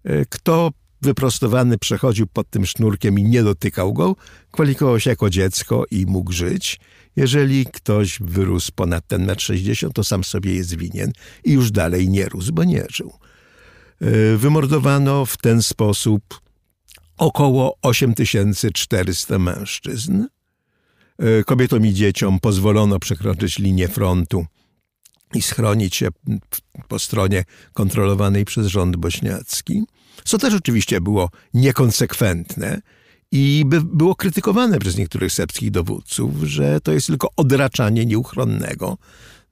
m. 0.03 0.25
Kto 0.29 0.71
wyprostowany 1.01 1.77
przechodził 1.77 2.27
pod 2.27 2.49
tym 2.49 2.65
sznurkiem 2.65 3.19
i 3.19 3.23
nie 3.23 3.43
dotykał 3.43 3.93
go, 3.93 4.15
kwalifikował 4.51 4.99
się 4.99 5.09
jako 5.09 5.29
dziecko 5.29 5.85
i 5.91 6.05
mógł 6.05 6.31
żyć. 6.31 6.79
Jeżeli 7.15 7.65
ktoś 7.65 8.19
wyrósł 8.21 8.71
ponad 8.75 9.07
ten 9.07 9.25
metr 9.25 9.41
60, 9.41 9.93
to 9.93 10.03
sam 10.03 10.23
sobie 10.23 10.55
jest 10.55 10.77
winien 10.77 11.11
i 11.43 11.51
już 11.51 11.71
dalej 11.71 12.09
nie 12.09 12.25
rósł, 12.25 12.53
bo 12.53 12.63
nie 12.63 12.85
żył. 12.89 13.13
E, 14.01 14.37
wymordowano 14.37 15.25
w 15.25 15.37
ten 15.37 15.61
sposób 15.61 16.41
około 17.17 17.77
8400 17.81 19.39
mężczyzn. 19.39 20.25
E, 21.19 21.43
kobietom 21.43 21.85
i 21.85 21.93
dzieciom 21.93 22.39
pozwolono 22.39 22.99
przekroczyć 22.99 23.59
linię 23.59 23.87
frontu 23.87 24.45
i 25.33 25.41
schronić 25.41 25.95
się 25.95 26.07
po 26.87 26.99
stronie 26.99 27.43
kontrolowanej 27.73 28.45
przez 28.45 28.67
rząd 28.67 28.95
bośniacki 28.95 29.83
co 30.23 30.37
też 30.37 30.53
oczywiście 30.53 31.01
było 31.01 31.29
niekonsekwentne 31.53 32.81
i 33.31 33.63
by 33.65 33.81
było 33.81 34.15
krytykowane 34.15 34.79
przez 34.79 34.97
niektórych 34.97 35.33
serbskich 35.33 35.71
dowódców, 35.71 36.43
że 36.43 36.81
to 36.81 36.91
jest 36.91 37.07
tylko 37.07 37.29
odraczanie 37.35 38.05
nieuchronnego, 38.05 38.97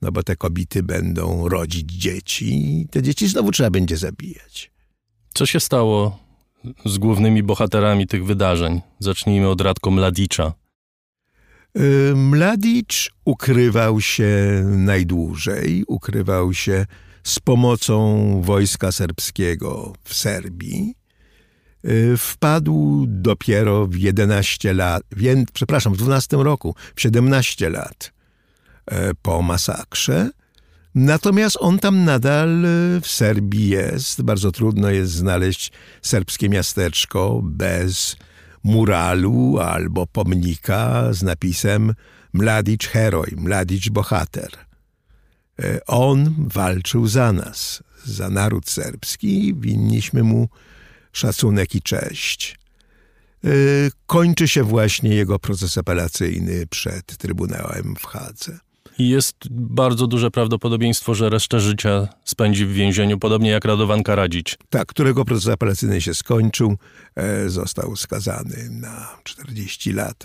no 0.01 0.11
bo 0.11 0.24
te 0.24 0.36
kobiety 0.36 0.84
będą 0.84 1.49
rodzić 1.49 1.91
dzieci 1.91 2.82
i 2.82 2.88
te 2.88 3.01
dzieci 3.01 3.28
znowu 3.28 3.51
trzeba 3.51 3.70
będzie 3.70 3.97
zabijać. 3.97 4.72
Co 5.34 5.45
się 5.45 5.59
stało 5.59 6.20
z 6.86 6.97
głównymi 6.97 7.43
bohaterami 7.43 8.07
tych 8.07 8.26
wydarzeń? 8.26 8.82
Zacznijmy 8.99 9.49
od 9.49 9.61
Radko 9.61 9.91
Mladicza. 9.91 10.53
Y, 11.80 12.13
Mladic 12.16 13.09
ukrywał 13.26 14.01
się 14.01 14.63
najdłużej, 14.66 15.84
ukrywał 15.88 16.53
się 16.53 16.86
z 17.26 17.39
pomocą 17.39 18.41
wojska 18.41 18.91
serbskiego 18.91 19.93
w 20.03 20.13
Serbii. 20.13 20.95
Y, 21.86 22.17
wpadł 22.17 23.05
dopiero 23.07 23.88
w 23.88 23.95
11 23.95 24.73
lat, 24.73 25.03
przepraszam, 25.53 25.93
w 25.93 25.97
12 25.97 26.38
roku, 26.38 26.76
w 26.95 27.01
17 27.01 27.69
lat 27.69 28.13
e, 28.86 29.13
po 29.21 29.41
masakrze. 29.41 30.30
Natomiast 30.95 31.57
on 31.59 31.80
tam 31.80 32.03
nadal 32.03 32.65
e, 32.65 33.01
w 33.01 33.07
Serbii 33.07 33.69
jest. 33.69 34.21
Bardzo 34.21 34.51
trudno 34.51 34.89
jest 34.89 35.11
znaleźć 35.11 35.71
serbskie 36.01 36.49
miasteczko 36.49 37.41
bez 37.43 38.15
muralu 38.63 39.59
albo 39.59 40.07
pomnika 40.07 41.13
z 41.13 41.23
napisem 41.23 41.93
Mladic 42.34 42.86
Heroj, 42.86 43.34
Mladic 43.38 43.89
Bohater. 43.89 44.64
E, 45.60 45.86
on 45.86 46.36
walczył 46.38 47.08
za 47.08 47.34
nas, 47.34 47.84
za 48.06 48.30
naród 48.30 48.70
serbski 48.70 49.47
i 49.47 49.56
winniśmy 49.56 50.24
mu 50.24 50.49
szacunek 51.12 51.76
i 51.76 51.82
cześć. 51.82 52.60
E, 53.43 53.49
kończy 54.06 54.47
się 54.47 54.64
właśnie 54.64 55.10
jego 55.10 55.39
proces 55.39 55.78
apelacyjny 55.78 56.68
przed 56.68 57.18
Trybunałem 57.18 57.95
w 57.99 58.06
Hadze. 58.06 58.60
Jest 58.99 59.36
bardzo 59.51 60.08
duże 60.08 60.32
prawdopodobieństwo, 60.32 61.16
że 61.16 61.30
resztę 61.30 61.60
życia 61.60 62.08
spędzi 62.26 62.66
w 62.66 62.74
więzieniu, 62.74 63.20
podobnie 63.20 63.49
jak 63.49 63.66
Radowan 63.66 64.03
Karadzić. 64.03 64.58
Tak, 64.70 64.88
którego 64.88 65.26
proces 65.26 65.47
apelacyjny 65.47 66.01
się 66.01 66.14
skończył, 66.14 66.78
e, 67.16 67.49
został 67.49 67.95
skazany 67.95 68.70
na 68.70 69.18
40 69.24 69.93
lat. 69.93 70.24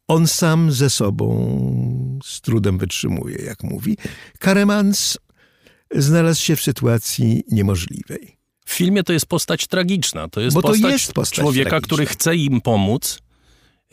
on 0.07 0.27
sam 0.27 0.71
ze 0.71 0.89
sobą 0.89 2.19
z 2.25 2.41
trudem 2.41 2.77
wytrzymuje, 2.77 3.37
jak 3.37 3.63
mówi. 3.63 3.97
Karemans 4.39 5.17
znalazł 5.91 6.41
się 6.41 6.55
w 6.55 6.61
sytuacji 6.61 7.43
niemożliwej. 7.51 8.37
W 8.65 8.73
filmie 8.73 9.03
to 9.03 9.13
jest 9.13 9.25
postać 9.25 9.67
tragiczna. 9.67 10.27
To 10.27 10.41
jest, 10.41 10.55
Bo 10.55 10.61
to 10.61 10.67
postać, 10.67 10.91
jest 10.91 11.13
postać 11.13 11.39
człowieka, 11.39 11.69
tragiczna. 11.69 11.87
który 11.87 12.05
chce 12.05 12.35
im 12.35 12.61
pomóc 12.61 13.19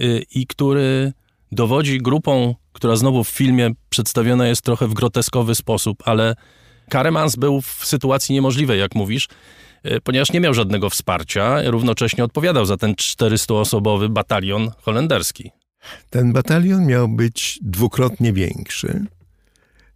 y, 0.00 0.24
i 0.34 0.46
który 0.46 1.12
dowodzi 1.54 1.98
grupą, 1.98 2.54
która 2.72 2.96
znowu 2.96 3.24
w 3.24 3.28
filmie 3.28 3.70
przedstawiona 3.88 4.48
jest 4.48 4.62
trochę 4.62 4.88
w 4.88 4.94
groteskowy 4.94 5.54
sposób, 5.54 6.02
ale 6.04 6.34
Karemans 6.90 7.36
był 7.36 7.60
w 7.60 7.80
sytuacji 7.84 8.32
niemożliwej, 8.32 8.80
jak 8.80 8.94
mówisz, 8.94 9.28
y, 9.86 10.00
ponieważ 10.00 10.32
nie 10.32 10.40
miał 10.40 10.54
żadnego 10.54 10.90
wsparcia, 10.90 11.70
równocześnie 11.70 12.24
odpowiadał 12.24 12.66
za 12.66 12.76
ten 12.76 12.92
400-osobowy 12.92 14.08
batalion 14.08 14.70
holenderski. 14.82 15.50
Ten 16.10 16.32
batalion 16.32 16.86
miał 16.86 17.08
być 17.08 17.58
dwukrotnie 17.62 18.32
większy 18.32 19.06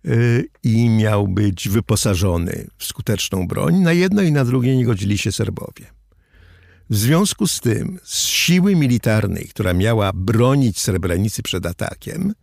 y, 0.07 0.49
i 0.63 0.89
miał 0.89 1.29
być 1.29 1.69
wyposażony 1.69 2.67
w 2.77 2.85
skuteczną 2.85 3.47
broń. 3.47 3.75
Na 3.75 3.93
jedno 3.93 4.23
i 4.23 4.33
na 4.33 4.45
drugie 4.45 4.77
nie 4.77 4.85
godzili 4.85 5.19
się 5.19 5.33
Serbowie. 5.33 5.98
W 6.91 6.97
związku 6.97 7.47
z 7.47 7.61
tym, 7.61 7.99
z 8.05 8.18
siły 8.24 8.76
militarnej, 8.76 9.45
która 9.49 9.74
miała 9.74 10.11
bronić 10.14 10.80
Srebrenicy 10.80 11.43
przed 11.43 11.66
atakiem, 11.66 12.34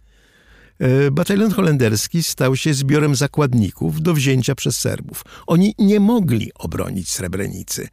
y, 0.82 1.12
batalion 1.12 1.52
holenderski 1.52 2.24
stał 2.24 2.56
się 2.56 2.74
zbiorem 2.74 3.16
zakładników 3.16 4.02
do 4.02 4.14
wzięcia 4.14 4.56
przez 4.56 4.78
Serbów. 4.78 5.24
Oni 5.48 5.74
nie 5.80 6.00
mogli 6.00 6.52
obronić 6.56 7.10
Srebrenicy 7.12 7.88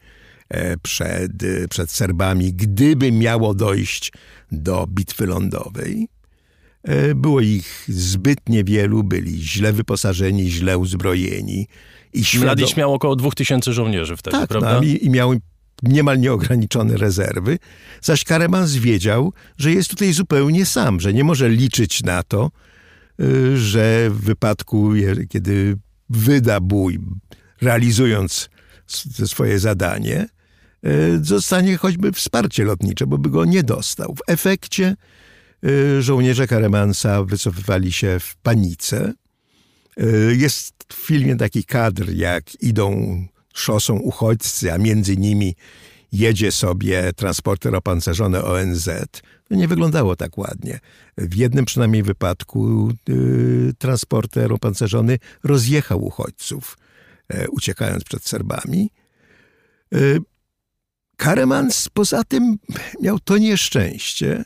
e, 0.48 0.76
przed, 0.76 1.32
przed 1.70 1.90
Serbami, 1.90 2.54
gdyby 2.54 3.12
miało 3.12 3.54
dojść 3.54 4.12
do 4.52 4.86
bitwy 4.88 5.26
lądowej. 5.26 6.08
E, 6.82 7.14
Było 7.14 7.40
ich 7.40 7.84
zbyt 7.88 8.48
niewielu, 8.48 9.02
byli 9.04 9.42
źle 9.42 9.72
wyposażeni, 9.72 10.50
źle 10.50 10.78
uzbrojeni. 10.78 11.66
I 12.12 12.24
świadom- 12.24 12.42
Mladic 12.44 12.76
miał 12.76 12.94
około 12.94 13.16
2000 13.16 13.72
żołnierzy 13.72 14.16
wtedy, 14.16 14.36
tak, 14.36 14.48
prawda? 14.48 14.74
No, 14.74 14.82
i, 14.82 15.04
i 15.04 15.10
miał 15.10 15.34
niemal 15.82 16.20
nieograniczone 16.20 16.96
rezerwy, 16.96 17.58
zaś 18.02 18.24
Karemans 18.24 18.72
wiedział, 18.72 19.32
że 19.58 19.72
jest 19.72 19.90
tutaj 19.90 20.12
zupełnie 20.12 20.66
sam, 20.66 21.00
że 21.00 21.12
nie 21.12 21.24
może 21.24 21.48
liczyć 21.48 22.02
na 22.02 22.22
to, 22.22 22.50
y, 23.20 23.56
że 23.58 24.10
w 24.10 24.20
wypadku, 24.20 24.90
kiedy 25.28 25.76
wyda 26.10 26.60
bój, 26.60 26.98
realizując 27.60 28.50
swoje 29.26 29.58
zadanie, 29.58 30.28
y, 30.86 31.24
zostanie 31.24 31.76
choćby 31.76 32.12
wsparcie 32.12 32.64
lotnicze, 32.64 33.06
bo 33.06 33.18
by 33.18 33.30
go 33.30 33.44
nie 33.44 33.62
dostał. 33.62 34.14
W 34.14 34.30
efekcie 34.30 34.96
y, 35.64 36.02
żołnierze 36.02 36.46
Karemansa 36.46 37.24
wycofywali 37.24 37.92
się 37.92 38.18
w 38.20 38.36
panice. 38.36 39.14
Y, 40.00 40.36
Jest 40.38 40.74
w 40.88 40.94
filmie 40.94 41.36
taki 41.36 41.64
kadr, 41.64 42.10
jak 42.10 42.62
idą 42.62 43.16
szosą 43.54 43.96
uchodźcy, 43.96 44.72
a 44.72 44.78
między 44.78 45.16
nimi 45.16 45.54
jedzie 46.12 46.52
sobie 46.52 47.12
transporter 47.12 47.74
opancerzony 47.74 48.44
ONZ. 48.44 48.88
To 49.48 49.54
nie 49.54 49.68
wyglądało 49.68 50.16
tak 50.16 50.38
ładnie. 50.38 50.80
W 51.18 51.34
jednym 51.34 51.64
przynajmniej 51.64 52.02
wypadku 52.02 52.90
y, 53.08 53.72
transporter 53.78 54.52
opancerzony 54.52 55.18
rozjechał 55.44 56.04
uchodźców, 56.04 56.78
e, 57.28 57.48
uciekając 57.48 58.04
przed 58.04 58.24
Serbami. 58.24 58.90
Y, 59.94 60.20
Karemans 61.16 61.88
poza 61.88 62.24
tym 62.24 62.58
miał 63.02 63.18
to 63.20 63.38
nieszczęście, 63.38 64.44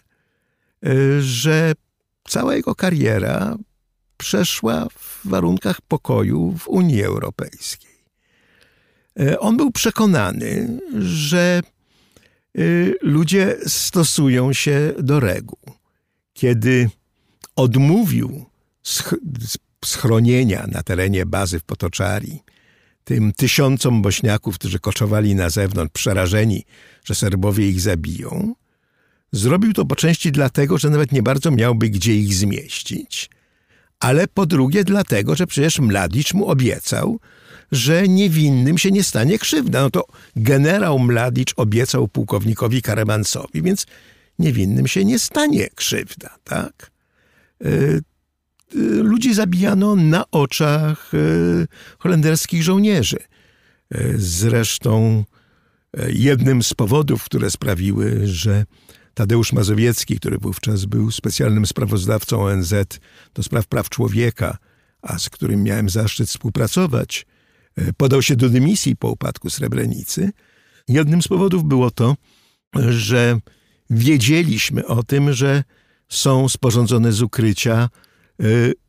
y, 0.87 1.23
że 1.23 1.73
cała 2.29 2.55
jego 2.55 2.75
kariera 2.75 3.57
przeszła 4.17 4.87
w 4.91 5.21
warunkach 5.29 5.81
pokoju 5.81 6.55
w 6.59 6.69
Unii 6.69 7.03
Europejskiej. 7.03 7.86
E, 9.21 9.41
On 9.41 9.57
był 9.57 9.71
przekonany, 9.71 10.81
że 10.99 11.63
y, 12.59 12.95
ludzie 13.03 13.57
stosują 13.67 14.53
się 14.53 14.93
do 14.99 15.21
reguł. 15.21 15.59
Kiedy 16.33 16.91
odmówił 17.57 18.45
sch- 18.85 19.17
schronienia 19.85 20.67
na 20.73 20.83
terenie 20.83 21.27
bazy 21.27 21.59
w 21.61 21.65
Potoczarii 21.65 22.43
tym 23.07 23.33
tysiącom 23.33 24.03
Bośniaków, 24.03 24.59
którzy 24.59 24.79
koczowali 24.79 25.35
na 25.35 25.51
zewnątrz, 25.51 25.93
przerażeni, 25.93 26.65
że 27.05 27.15
Serbowie 27.15 27.69
ich 27.69 27.81
zabiją, 27.81 28.55
zrobił 29.33 29.73
to 29.73 29.85
po 29.85 29.97
części 29.97 30.33
dlatego, 30.33 30.79
że 30.79 30.91
nawet 30.91 31.13
nie 31.13 31.23
bardzo 31.23 31.51
miałby 31.51 31.91
gdzie 31.91 32.15
ich 32.15 32.35
zmieścić, 32.35 33.31
ale 34.01 34.29
po 34.29 34.47
drugie 34.47 34.85
dlatego, 34.85 35.37
że 35.37 35.47
przecież 35.47 35.79
Mladic 35.79 36.35
mu 36.35 36.49
obiecał, 36.49 37.21
że 37.73 38.09
niewinnym 38.09 38.79
się 38.79 38.91
nie 38.91 39.03
stanie 39.03 39.39
krzywda. 39.39 39.83
No 39.83 39.91
to 39.91 40.05
generał 40.37 40.99
Mladic 40.99 41.49
obiecał 41.57 42.09
pułkownikowi 42.09 42.83
Karemansowi, 42.83 43.63
więc 43.63 43.87
niewinnym 44.39 44.87
się 44.87 45.05
nie 45.05 45.19
stanie 45.19 45.69
krzywda, 45.75 46.37
tak? 46.45 46.91
Y, 47.65 47.69
y, 47.69 48.79
Ludzi 49.03 49.35
zabijano 49.35 49.97
na 49.97 50.31
oczach 50.31 51.15
y, 51.15 51.67
holenderskich 51.99 52.63
żołnierzy. 52.63 53.19
Zresztą 54.17 55.25
jednym 56.09 56.63
z 56.63 56.75
powodów, 56.75 57.25
które 57.25 57.51
sprawiły, 57.51 58.21
że 58.25 58.65
Tadeusz 59.15 59.53
Mazowiecki, 59.53 60.17
który 60.17 60.39
wówczas 60.39 60.85
był 60.85 61.11
specjalnym 61.11 61.67
sprawozdawcą 61.67 62.45
ONZ 62.45 62.75
do 63.35 63.43
spraw 63.43 63.67
praw 63.67 63.89
człowieka, 63.89 64.59
a 65.03 65.19
z 65.19 65.31
którym 65.31 65.63
miałem 65.63 65.89
zaszczyt 65.89 66.29
współpracować, 66.29 67.27
e, 67.31 67.36
podał 67.97 68.23
się 68.23 68.37
do 68.37 68.49
dymisji 68.49 68.97
po 68.97 69.11
upadku 69.11 69.51
Srebrenicy. 69.51 70.31
Jednym 70.89 71.23
z 71.23 71.29
powodów 71.29 71.65
było 71.65 71.91
to, 71.91 72.17
że 72.89 73.41
wiedzieliśmy 73.91 74.87
o 74.87 75.03
tym, 75.03 75.33
że 75.33 75.65
są 76.09 76.49
sporządzone 76.49 77.13
z 77.13 77.23
ukrycia 77.23 77.89
e, 78.41 78.45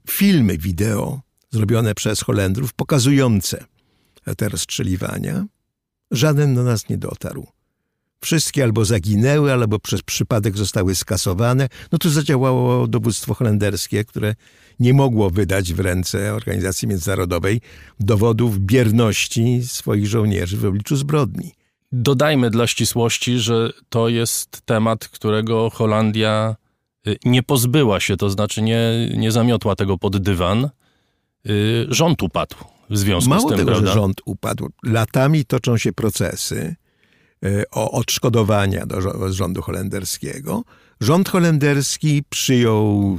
filmy 0.09 0.57
wideo 0.57 1.21
zrobione 1.51 1.95
przez 1.95 2.21
Holendrów 2.21 2.73
pokazujące 2.73 3.65
te 4.37 4.49
rozstrzeliwania. 4.49 5.45
Żaden 6.11 6.55
do 6.55 6.63
nas 6.63 6.89
nie 6.89 6.97
dotarł. 6.97 7.47
Wszystkie 8.21 8.63
albo 8.63 8.85
zaginęły, 8.85 9.53
albo 9.53 9.79
przez 9.79 10.01
przypadek 10.01 10.57
zostały 10.57 10.95
skasowane. 10.95 11.69
No 11.91 11.97
tu 11.97 12.09
zadziałało 12.09 12.87
dowództwo 12.87 13.33
holenderskie, 13.33 14.05
które 14.05 14.35
nie 14.79 14.93
mogło 14.93 15.29
wydać 15.29 15.73
w 15.73 15.79
ręce 15.79 16.33
organizacji 16.33 16.87
międzynarodowej 16.87 17.61
dowodów 17.99 18.59
bierności 18.59 19.61
swoich 19.63 20.07
żołnierzy 20.07 20.57
w 20.57 20.65
obliczu 20.65 20.95
zbrodni. 20.95 21.51
Dodajmy 21.91 22.49
dla 22.49 22.67
ścisłości, 22.67 23.39
że 23.39 23.73
to 23.89 24.09
jest 24.09 24.61
temat, 24.65 25.07
którego 25.07 25.69
Holandia 25.69 26.55
y, 27.07 27.17
nie 27.25 27.43
pozbyła 27.43 27.99
się, 27.99 28.17
to 28.17 28.29
znaczy 28.29 28.61
nie, 28.61 29.09
nie 29.17 29.31
zamiotła 29.31 29.75
tego 29.75 29.97
pod 29.97 30.17
dywan. 30.17 30.69
Y, 31.49 31.85
Rząd 31.89 32.23
upadł 32.23 32.55
w 32.89 32.97
związku 32.97 33.29
Mało 33.29 33.41
z 33.41 33.47
tym, 33.47 33.57
tego, 33.57 33.71
prawda? 33.71 33.87
że 33.87 33.93
rząd 33.93 34.21
upadł. 34.25 34.69
Latami 34.83 35.45
toczą 35.45 35.77
się 35.77 35.93
procesy 35.93 36.75
e, 37.43 37.63
o 37.71 37.91
odszkodowania 37.91 38.85
do 38.85 39.01
rządu 39.33 39.61
holenderskiego. 39.61 40.63
Rząd 41.01 41.29
holenderski 41.29 42.23
przyjął 42.29 43.17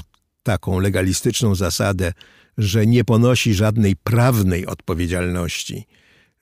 taką 0.48 0.78
legalistyczną 0.78 1.54
zasadę, 1.54 2.12
że 2.58 2.86
nie 2.86 3.04
ponosi 3.04 3.54
żadnej 3.54 3.96
prawnej 3.96 4.66
odpowiedzialności 4.66 5.86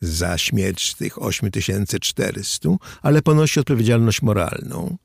za 0.01 0.39
śmierć 0.39 0.95
tych 0.95 1.23
8400, 1.23 2.69
ale 3.03 3.23
ponosi 3.23 3.61
odpowiedzialność 3.61 4.23
moralną, 4.23 4.97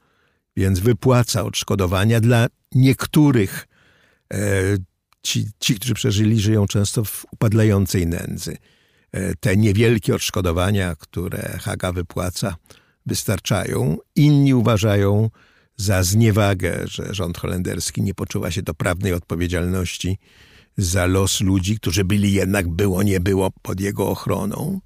więc 0.58 0.80
wypłaca 0.80 1.44
odszkodowania 1.44 2.20
dla 2.20 2.48
niektórych 2.72 3.68
e, 4.34 4.38
ci, 5.22 5.46
ci, 5.60 5.76
którzy 5.76 5.94
przeżyli, 5.94 6.40
żyją 6.40 6.68
często 6.68 7.04
w 7.04 7.26
upadlającej 7.32 8.08
nędzy. 8.08 8.58
E, 9.12 9.36
Te 9.36 9.58
niewielkie 9.58 10.16
odszkodowania, 10.16 10.96
które 10.96 11.58
Haga 11.62 11.92
wypłaca, 11.92 12.56
wystarczają. 13.06 13.98
Inni 14.16 14.54
uważają 14.54 15.30
za 15.78 16.04
zniewagę, 16.04 16.82
że 16.86 17.14
rząd 17.14 17.38
holenderski 17.38 18.02
nie 18.02 18.14
poczuwa 18.14 18.52
się 18.52 18.62
do 18.62 18.74
prawnej 18.74 19.14
odpowiedzialności 19.14 20.18
za 20.78 21.06
los 21.06 21.42
ludzi, 21.42 21.76
którzy 21.76 22.04
byli 22.04 22.34
jednak 22.34 22.70
było 22.70 23.04
nie 23.04 23.20
było 23.20 23.52
pod 23.62 23.80
jego 23.80 24.10
ochroną 24.10 24.80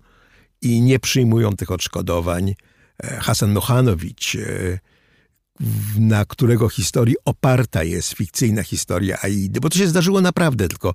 i 0.61 0.81
nie 0.81 0.99
przyjmują 0.99 1.55
tych 1.55 1.71
odszkodowań. 1.71 2.55
E, 3.03 3.17
Hasan 3.17 3.51
Mochanowicz, 3.51 4.35
e, 4.35 4.79
na 5.99 6.25
którego 6.25 6.69
historii 6.69 7.15
oparta 7.25 7.83
jest 7.83 8.13
fikcyjna 8.13 8.63
historia 8.63 9.17
Aidy, 9.21 9.59
bo 9.59 9.69
to 9.69 9.77
się 9.77 9.87
zdarzyło 9.87 10.21
naprawdę, 10.21 10.67
tylko 10.67 10.93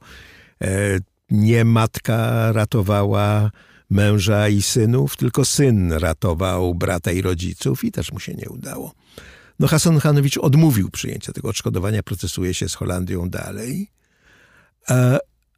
e, 0.63 0.99
nie 1.31 1.65
matka 1.65 2.53
ratowała 2.53 3.51
męża 3.91 4.49
i 4.49 4.63
synów, 4.63 5.17
tylko 5.17 5.45
syn 5.45 5.93
ratował 5.93 6.75
brata 6.75 7.13
i 7.13 7.23
rodziców 7.23 7.85
i 7.85 7.93
też 7.93 8.13
mu 8.13 8.21
się 8.21 8.35
nie 8.35 8.49
udało. 8.49 8.93
No 9.61 9.67
Hasan 9.67 9.99
Hanowicz 9.99 10.39
odmówił 10.39 10.91
przyjęcia 10.91 11.33
tego 11.33 11.49
odszkodowania, 11.49 12.03
procesuje 12.03 12.55
się 12.55 12.69
z 12.69 12.75
Holandią 12.75 13.31
dalej. 13.31 13.91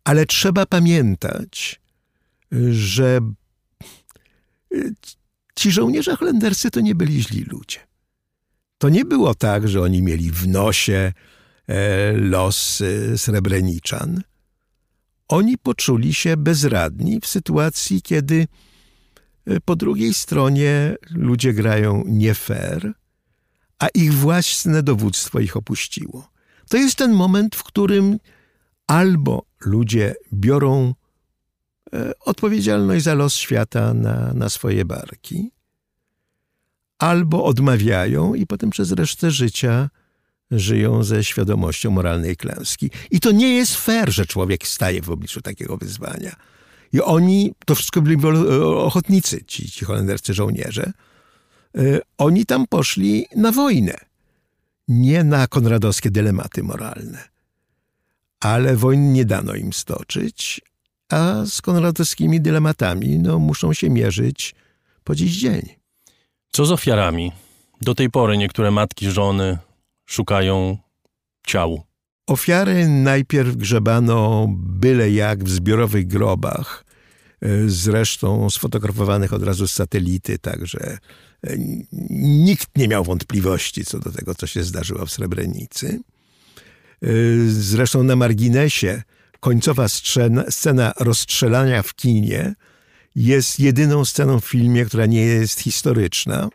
Ale 0.04 0.26
trzeba 0.26 0.66
pamiętać, 0.66 1.80
że 2.70 3.20
ci 5.54 5.70
żołnierze 5.70 6.16
holenderscy 6.16 6.70
to 6.70 6.80
nie 6.80 6.94
byli 6.94 7.22
źli 7.22 7.44
ludzie. 7.44 7.78
To 8.78 8.88
nie 8.88 9.04
było 9.04 9.34
tak, 9.34 9.68
że 9.68 9.80
oni 9.80 10.02
mieli 10.02 10.30
w 10.30 10.48
nosie 10.48 11.12
e, 11.68 12.12
los 12.12 12.82
Srebreniczan. 13.16 14.22
Oni 15.28 15.58
poczuli 15.58 16.14
się 16.14 16.36
bezradni 16.36 17.20
w 17.20 17.26
sytuacji, 17.26 18.02
kiedy 18.02 18.46
e, 19.46 19.60
po 19.60 19.76
drugiej 19.76 20.14
stronie 20.14 20.96
ludzie 21.10 21.52
grają 21.52 22.02
nie 22.06 22.34
fair, 22.34 23.01
a 23.82 23.88
ich 23.88 24.14
własne 24.14 24.82
dowództwo 24.82 25.40
ich 25.40 25.56
opuściło. 25.56 26.28
To 26.68 26.76
jest 26.76 26.96
ten 26.96 27.12
moment, 27.12 27.56
w 27.56 27.62
którym 27.62 28.18
albo 28.86 29.46
ludzie 29.60 30.14
biorą 30.32 30.94
e, 31.92 32.12
odpowiedzialność 32.20 33.04
za 33.04 33.14
los 33.14 33.34
świata 33.34 33.94
na, 33.94 34.34
na 34.34 34.48
swoje 34.48 34.84
barki, 34.84 35.50
albo 36.98 37.44
odmawiają 37.44 38.34
i 38.34 38.46
potem 38.46 38.70
przez 38.70 38.92
resztę 38.92 39.30
życia 39.30 39.90
żyją 40.50 41.04
ze 41.04 41.24
świadomością 41.24 41.90
moralnej 41.90 42.36
klęski. 42.36 42.90
I 43.10 43.20
to 43.20 43.32
nie 43.32 43.54
jest 43.54 43.76
fair, 43.76 44.10
że 44.10 44.26
człowiek 44.26 44.66
staje 44.66 45.02
w 45.02 45.10
obliczu 45.10 45.40
takiego 45.40 45.76
wyzwania. 45.76 46.36
I 46.92 47.00
oni, 47.00 47.54
to 47.66 47.74
wszystko 47.74 48.02
byli 48.02 48.26
ochotnicy, 48.76 49.44
ci, 49.44 49.70
ci 49.70 49.84
holenderscy 49.84 50.34
żołnierze, 50.34 50.82
e, 50.82 51.11
oni 52.18 52.46
tam 52.46 52.66
poszli 52.66 53.26
na 53.36 53.52
wojnę, 53.52 53.94
nie 54.88 55.24
na 55.24 55.46
konradowskie 55.46 56.10
dylematy 56.10 56.62
moralne. 56.62 57.28
Ale 58.40 58.76
wojny 58.76 59.12
nie 59.12 59.24
dano 59.24 59.54
im 59.54 59.72
stoczyć, 59.72 60.60
a 61.08 61.44
z 61.46 61.62
konradowskimi 61.62 62.40
dylematami 62.40 63.18
no, 63.18 63.38
muszą 63.38 63.72
się 63.72 63.90
mierzyć 63.90 64.54
po 65.04 65.14
dziś 65.14 65.36
dzień. 65.36 65.62
Co 66.52 66.66
z 66.66 66.72
ofiarami? 66.72 67.32
Do 67.80 67.94
tej 67.94 68.10
pory 68.10 68.38
niektóre 68.38 68.70
matki, 68.70 69.10
żony 69.10 69.58
szukają 70.06 70.78
ciał. 71.46 71.82
Ofiary 72.26 72.88
najpierw 72.88 73.56
grzebano 73.56 74.46
byle 74.56 75.10
jak 75.10 75.44
w 75.44 75.50
zbiorowych 75.50 76.06
grobach, 76.06 76.84
e, 77.40 77.48
zresztą 77.66 78.50
sfotografowanych 78.50 79.32
od 79.32 79.42
razu 79.42 79.68
z 79.68 79.72
satelity, 79.72 80.38
także 80.38 80.98
nikt 82.10 82.76
nie 82.76 82.88
miał 82.88 83.04
wątpliwości 83.04 83.84
co 83.84 83.98
do 83.98 84.12
tego, 84.12 84.34
co 84.34 84.46
się 84.46 84.62
zdarzyło 84.62 85.06
w 85.06 85.12
Srebrenicy. 85.12 86.00
E, 87.02 87.06
zresztą 87.48 88.02
na 88.02 88.16
marginesie 88.16 89.02
końcowa 89.40 89.88
scena, 89.88 90.44
scena 90.50 90.92
rozstrzelania 91.00 91.82
w 91.82 91.94
kinie 91.94 92.54
jest 93.14 93.60
jedyną 93.60 94.04
sceną 94.04 94.40
w 94.40 94.44
filmie, 94.44 94.84
która 94.84 95.06
nie 95.06 95.20
jest 95.20 95.60
historyczna. 95.60 96.48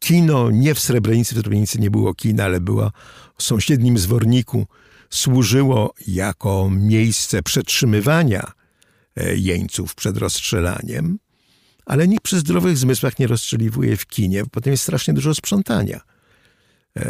Kino 0.00 0.50
nie 0.50 0.74
w 0.74 0.80
Srebrenicy, 0.80 1.34
w 1.34 1.38
Srebrenicy 1.38 1.78
nie 1.78 1.90
było 1.90 2.14
kina, 2.14 2.44
ale 2.44 2.60
była 2.60 2.92
w 3.36 3.42
sąsiednim 3.42 3.98
zworniku, 3.98 4.66
służyło 5.10 5.94
jako 6.06 6.70
miejsce 6.70 7.42
przetrzymywania 7.42 8.52
e, 9.16 9.36
jeńców 9.36 9.94
przed 9.94 10.16
rozstrzelaniem, 10.16 11.18
ale 11.90 12.08
nikt 12.08 12.22
przy 12.22 12.38
zdrowych 12.38 12.78
zmysłach 12.78 13.18
nie 13.18 13.26
rozstrzeliwuje 13.26 13.96
w 13.96 14.06
kinie, 14.06 14.42
potem 14.50 14.70
jest 14.70 14.82
strasznie 14.82 15.14
dużo 15.14 15.34
sprzątania. 15.34 16.00
E, 16.96 17.04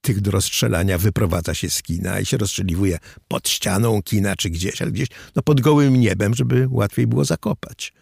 tych 0.00 0.20
do 0.20 0.30
rozstrzelania 0.30 0.98
wyprowadza 0.98 1.54
się 1.54 1.70
z 1.70 1.82
kina 1.82 2.20
i 2.20 2.26
się 2.26 2.36
rozstrzeliwuje 2.36 2.98
pod 3.28 3.48
ścianą 3.48 4.02
kina 4.02 4.36
czy 4.36 4.50
gdzieś, 4.50 4.82
ale 4.82 4.92
gdzieś 4.92 5.08
no 5.36 5.42
pod 5.42 5.60
gołym 5.60 5.96
niebem, 5.96 6.34
żeby 6.34 6.68
łatwiej 6.70 7.06
było 7.06 7.24
zakopać. 7.24 7.92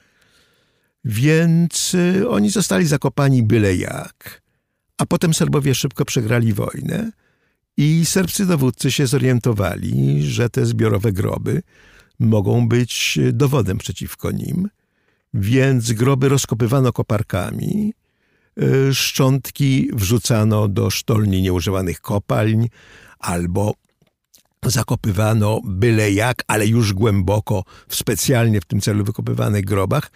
Więc 1.05 1.95
y, 1.95 2.29
oni 2.29 2.51
zostali 2.51 2.87
zakopani 2.87 3.43
byle 3.43 3.77
jak. 3.77 4.43
A 4.99 5.07
potem 5.07 5.35
Serbowie 5.35 5.75
szybko 5.75 6.05
przegrali 6.05 6.53
wojnę 6.53 7.11
i 7.77 8.07
serbscy 8.07 8.47
dowódcy 8.47 8.93
się 8.93 9.07
zorientowali, 9.07 10.23
że 10.23 10.51
te 10.51 10.67
zbiorowe 10.67 11.13
groby 11.13 11.63
mogą 12.19 12.69
być 12.69 13.19
dowodem 13.33 13.79
przeciwko 13.79 14.31
nim. 14.31 14.69
Więc 15.35 15.93
groby 15.93 16.29
rozkopywano 16.29 16.93
koparkami, 16.93 17.95
y, 18.63 18.95
szczątki 18.95 19.91
wrzucano 19.93 20.69
do 20.69 20.91
sztolni 20.91 21.43
nieużywanych 21.43 22.01
kopalń 22.01 22.69
albo 23.19 23.75
zakopywano 24.67 25.61
byle 25.65 26.13
jak, 26.13 26.43
ale 26.47 26.67
już 26.67 26.93
głęboko, 26.93 27.65
w 27.89 27.97
specjalnie 27.97 28.61
w 28.61 28.65
tym 28.65 28.81
celu 28.81 29.05
wykopywanych 29.05 29.65
grobach, 29.65 30.11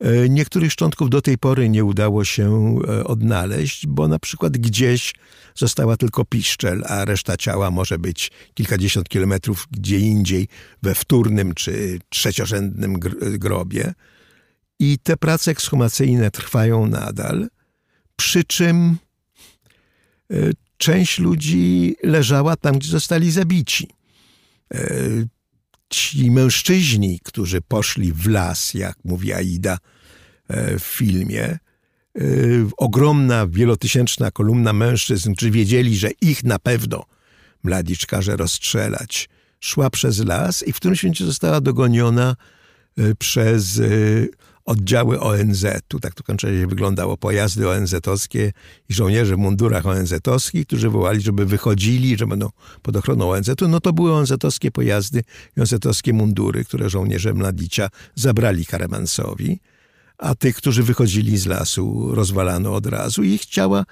E, 0.00 0.28
niektórych 0.28 0.72
szczątków 0.72 1.10
do 1.10 1.22
tej 1.22 1.38
pory 1.38 1.68
nie 1.68 1.84
udało 1.84 2.24
się 2.24 2.78
e, 2.88 3.04
odnaleźć, 3.04 3.86
bo 3.86 4.08
na 4.08 4.18
przykład 4.18 4.52
gdzieś 4.58 5.14
została 5.54 5.96
tylko 5.96 6.24
piszczel, 6.24 6.84
a 6.86 7.04
reszta 7.04 7.36
ciała 7.36 7.70
może 7.70 7.98
być 7.98 8.30
kilkadziesiąt 8.54 9.08
kilometrów 9.08 9.66
gdzie 9.70 9.98
indziej, 9.98 10.48
we 10.82 10.94
wtórnym 10.94 11.54
czy 11.54 11.98
trzeciorzędnym 12.08 12.98
grobie. 13.38 13.94
I 14.78 14.98
te 14.98 15.16
prace 15.16 15.50
ekshumacyjne 15.50 16.30
trwają 16.30 16.86
nadal, 16.86 17.48
przy 18.16 18.44
czym 18.44 18.96
e, 20.30 20.36
część 20.76 21.18
ludzi 21.18 21.96
leżała 22.02 22.56
tam, 22.56 22.78
gdzie 22.78 22.90
zostali 22.90 23.30
zabici. 23.30 23.88
Ci 25.88 26.30
mężczyźni, 26.30 27.20
którzy 27.24 27.60
poszli 27.60 28.12
w 28.12 28.26
las, 28.26 28.74
jak 28.74 28.96
mówi 29.04 29.32
Aida 29.32 29.78
e, 30.48 30.78
w 30.78 30.82
filmie, 30.82 31.44
e, 31.44 31.58
ogromna, 32.76 33.46
wielotysięczna 33.46 34.30
kolumna 34.30 34.72
mężczyzn, 34.72 35.34
którzy 35.34 35.50
wiedzieli, 35.50 35.96
że 35.96 36.10
ich 36.20 36.44
na 36.44 36.58
pewno 36.58 37.04
Mladicz 37.62 38.06
każe 38.06 38.36
rozstrzelać, 38.36 39.28
szła 39.60 39.90
przez 39.90 40.24
las 40.24 40.62
i 40.62 40.72
w 40.72 40.76
którymś 40.76 41.02
momencie 41.02 41.24
została 41.24 41.60
dogoniona 41.60 42.36
e, 42.98 43.14
przez 43.14 43.80
oddziały 44.66 45.20
ONZ-u. 45.20 46.00
Tak 46.00 46.14
to 46.14 46.22
kończenie 46.22 46.66
wyglądało. 46.66 47.16
Pojazdy 47.16 47.68
ONZ-owskie 47.68 48.52
i 48.88 48.94
żołnierze 48.94 49.34
w 49.36 49.38
mundurach 49.38 49.86
ONZ-owskich, 49.86 50.66
którzy 50.66 50.90
wołali, 50.90 51.20
żeby 51.20 51.46
wychodzili, 51.46 52.16
że 52.16 52.26
będą 52.26 52.48
pod 52.82 52.96
ochroną 52.96 53.30
ONZ-u. 53.30 53.68
No 53.68 53.80
to 53.80 53.92
były 53.92 54.12
ONZ-owskie 54.12 54.70
pojazdy 54.70 55.22
i 55.56 55.60
ONZ-owskie 55.60 56.12
mundury, 56.12 56.64
które 56.64 56.90
żołnierze 56.90 57.34
Mladicia 57.34 57.88
zabrali 58.14 58.66
Karemansowi, 58.66 59.60
a 60.18 60.34
tych, 60.34 60.56
którzy 60.56 60.82
wychodzili 60.82 61.38
z 61.38 61.46
lasu, 61.46 62.14
rozwalano 62.14 62.74
od 62.74 62.86
razu. 62.86 63.22
Ich 63.22 63.46
ciała 63.46 63.84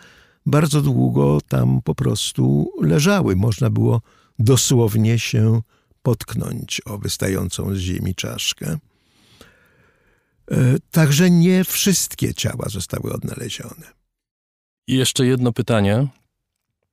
bardzo 0.46 0.82
długo 0.82 1.38
tam 1.48 1.82
po 1.82 1.94
prostu 1.94 2.72
leżały. 2.82 3.36
Można 3.36 3.70
było 3.70 4.00
dosłownie 4.38 5.18
się 5.18 5.60
potknąć 6.02 6.82
o 6.84 6.98
wystającą 6.98 7.74
z 7.74 7.78
ziemi 7.78 8.14
czaszkę. 8.14 8.78
E, 10.50 10.76
także 10.90 11.30
nie 11.30 11.64
wszystkie 11.64 12.34
ciała 12.34 12.68
zostały 12.68 13.12
odnalezione. 13.12 13.86
I 14.86 14.96
jeszcze 14.96 15.26
jedno 15.26 15.52
pytanie. 15.52 16.06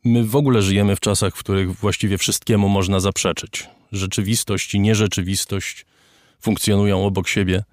My 0.03 0.23
w 0.23 0.35
ogóle 0.35 0.61
żyjemy 0.61 0.95
w 0.95 0.99
czasach, 0.99 1.35
w 1.35 1.39
których 1.39 1.75
właściwie 1.75 2.17
wszystkiemu 2.17 2.69
można 2.69 2.99
zaprzeczyć. 2.99 3.69
Rzeczywistość 3.91 4.75
i 4.75 4.79
nierzeczywistość 4.79 5.85
funkcjonują 6.39 7.05
obok 7.05 7.27
siebie 7.27 7.63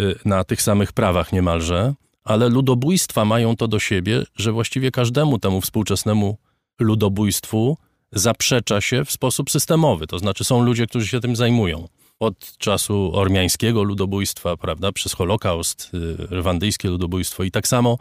y, 0.00 0.18
na 0.24 0.44
tych 0.44 0.62
samych 0.62 0.92
prawach 0.92 1.32
niemalże, 1.32 1.94
ale 2.24 2.48
ludobójstwa 2.48 3.24
mają 3.24 3.56
to 3.56 3.68
do 3.68 3.78
siebie, 3.78 4.22
że 4.36 4.52
właściwie 4.52 4.90
każdemu 4.90 5.38
temu 5.38 5.60
współczesnemu 5.60 6.38
ludobójstwu 6.78 7.78
zaprzecza 8.12 8.80
się 8.80 9.04
w 9.04 9.12
sposób 9.12 9.50
systemowy. 9.50 10.06
To 10.06 10.18
znaczy 10.18 10.44
są 10.44 10.62
ludzie, 10.62 10.86
którzy 10.86 11.08
się 11.08 11.20
tym 11.20 11.36
zajmują 11.36 11.88
od 12.22 12.58
czasu 12.58 13.10
ormiańskiego 13.14 13.82
ludobójstwa, 13.82 14.56
prawda, 14.56 14.92
przez 14.92 15.12
Holokaust, 15.12 15.90
y, 15.94 16.16
rwandyjskie 16.36 16.88
ludobójstwo 16.88 17.44
i 17.44 17.50
tak 17.50 17.68
samo 17.68 17.98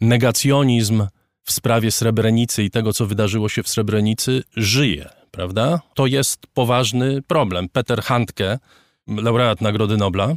negacjonizm 0.00 1.06
w 1.42 1.52
sprawie 1.52 1.92
Srebrenicy 1.92 2.64
i 2.64 2.70
tego, 2.70 2.92
co 2.92 3.06
wydarzyło 3.06 3.48
się 3.48 3.62
w 3.62 3.68
Srebrenicy, 3.68 4.42
żyje 4.56 5.16
prawda? 5.36 5.80
To 5.94 6.06
jest 6.06 6.46
poważny 6.54 7.22
problem. 7.22 7.68
Peter 7.68 8.02
Handke, 8.02 8.58
laureat 9.06 9.60
Nagrody 9.60 9.96
Nobla, 9.96 10.36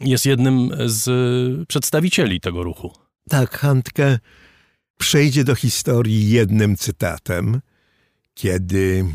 jest 0.00 0.26
jednym 0.26 0.70
z 0.86 1.66
przedstawicieli 1.68 2.40
tego 2.40 2.62
ruchu. 2.62 2.92
Tak, 3.28 3.58
Handke 3.58 4.18
przejdzie 4.98 5.44
do 5.44 5.54
historii 5.54 6.30
jednym 6.30 6.76
cytatem, 6.76 7.60
kiedy 8.34 9.06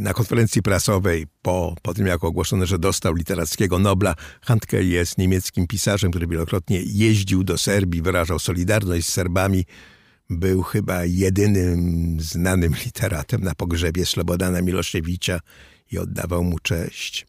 na 0.00 0.14
konferencji 0.14 0.62
prasowej 0.62 1.26
po, 1.42 1.74
po 1.82 1.94
tym, 1.94 2.06
jak 2.06 2.24
ogłoszono, 2.24 2.66
że 2.66 2.78
dostał 2.78 3.14
literackiego 3.14 3.78
Nobla, 3.78 4.14
Handke 4.42 4.82
jest 4.82 5.18
niemieckim 5.18 5.66
pisarzem, 5.66 6.10
który 6.10 6.26
wielokrotnie 6.26 6.82
jeździł 6.84 7.44
do 7.44 7.58
Serbii, 7.58 8.02
wyrażał 8.02 8.38
solidarność 8.38 9.06
z 9.06 9.12
Serbami. 9.12 9.64
Był 10.30 10.62
chyba 10.62 11.04
jedynym 11.04 12.16
znanym 12.20 12.74
literatem 12.84 13.44
na 13.44 13.54
pogrzebie 13.54 14.06
Slobodana 14.06 14.62
Miloszewicza 14.62 15.40
i 15.92 15.98
oddawał 15.98 16.44
mu 16.44 16.58
cześć. 16.58 17.26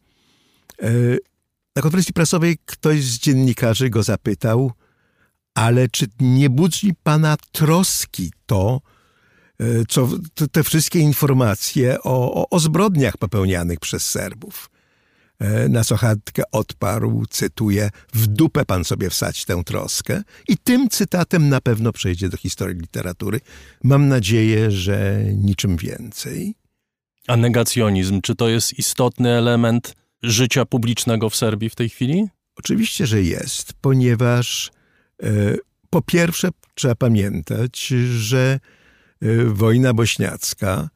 E, 0.82 0.90
na 1.76 1.82
konferencji 1.82 2.14
prasowej 2.14 2.58
ktoś 2.66 3.04
z 3.04 3.18
dziennikarzy 3.18 3.90
go 3.90 4.02
zapytał, 4.02 4.72
ale 5.54 5.88
czy 5.88 6.06
nie 6.20 6.50
budzi 6.50 6.92
pana 7.02 7.36
troski 7.52 8.32
to, 8.46 8.80
e, 8.86 8.91
co 9.88 10.08
te 10.52 10.62
wszystkie 10.62 10.98
informacje 10.98 12.02
o, 12.02 12.34
o, 12.34 12.50
o 12.50 12.58
zbrodniach 12.58 13.16
popełnianych 13.16 13.80
przez 13.80 14.10
Serbów? 14.10 14.70
E, 15.42 15.68
na 15.68 15.82
Handke 15.84 16.42
odparł, 16.52 17.26
cytuję, 17.30 17.90
w 18.14 18.26
dupę 18.26 18.64
pan 18.64 18.84
sobie 18.84 19.10
wsać 19.10 19.44
tę 19.44 19.62
troskę 19.64 20.22
i 20.48 20.56
tym 20.56 20.88
cytatem 20.88 21.48
na 21.48 21.60
pewno 21.60 21.92
przejdzie 21.92 22.28
do 22.28 22.36
historii 22.36 22.80
literatury. 22.80 23.40
Mam 23.84 24.08
nadzieję, 24.08 24.70
że 24.70 25.24
niczym 25.34 25.76
więcej. 25.76 26.54
A 27.28 27.36
negacjonizm, 27.36 28.20
czy 28.20 28.34
to 28.34 28.48
jest 28.48 28.78
istotny 28.78 29.30
element 29.30 29.94
życia 30.22 30.64
publicznego 30.64 31.30
w 31.30 31.36
Serbii 31.36 31.70
w 31.70 31.74
tej 31.74 31.88
chwili? 31.88 32.26
Oczywiście, 32.56 33.06
że 33.06 33.22
jest, 33.22 33.72
ponieważ 33.80 34.70
e, 35.22 35.28
po 35.90 36.02
pierwsze 36.02 36.48
trzeba 36.74 36.94
pamiętać, 36.94 37.86
że 38.18 38.60
e, 38.60 38.81
wojna 39.46 39.94
bośniacka 39.94 40.88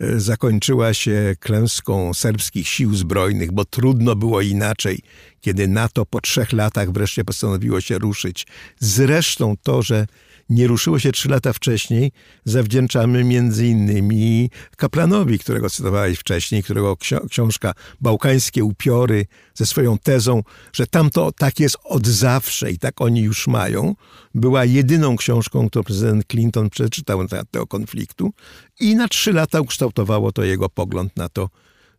e, 0.00 0.20
zakończyła 0.20 0.94
się 0.94 1.34
klęską 1.40 2.14
serbskich 2.14 2.68
sił 2.68 2.94
zbrojnych, 2.94 3.52
bo 3.52 3.64
trudno 3.64 4.16
było 4.16 4.40
inaczej, 4.40 4.98
kiedy 5.40 5.68
NATO 5.68 6.06
po 6.06 6.20
trzech 6.20 6.52
latach 6.52 6.92
wreszcie 6.92 7.24
postanowiło 7.24 7.80
się 7.80 7.98
ruszyć. 7.98 8.46
Zresztą 8.80 9.54
to, 9.62 9.82
że 9.82 10.06
nie 10.48 10.66
ruszyło 10.66 10.98
się 10.98 11.12
trzy 11.12 11.28
lata 11.28 11.52
wcześniej, 11.52 12.12
zawdzięczamy 12.44 13.24
między 13.24 13.66
innymi 13.66 14.50
Kaplanowi, 14.76 15.38
którego 15.38 15.70
cytowałeś 15.70 16.18
wcześniej, 16.18 16.62
którego 16.62 16.96
książka 17.30 17.72
Bałkańskie 18.00 18.64
upiory 18.64 19.26
ze 19.54 19.66
swoją 19.66 19.98
tezą, 19.98 20.42
że 20.72 20.86
tamto 20.86 21.32
tak 21.32 21.60
jest 21.60 21.76
od 21.84 22.06
zawsze 22.06 22.70
i 22.70 22.78
tak 22.78 23.00
oni 23.00 23.20
już 23.20 23.46
mają, 23.46 23.94
była 24.34 24.64
jedyną 24.64 25.16
książką, 25.16 25.68
którą 25.68 25.82
prezydent 25.82 26.26
Clinton 26.26 26.70
przeczytał 26.70 27.22
na 27.22 27.28
temat 27.28 27.50
tego 27.50 27.66
konfliktu 27.66 28.32
i 28.80 28.96
na 28.96 29.08
trzy 29.08 29.32
lata 29.32 29.60
ukształtowało 29.60 30.32
to 30.32 30.44
jego 30.44 30.68
pogląd 30.68 31.16
na 31.16 31.28
to, 31.28 31.50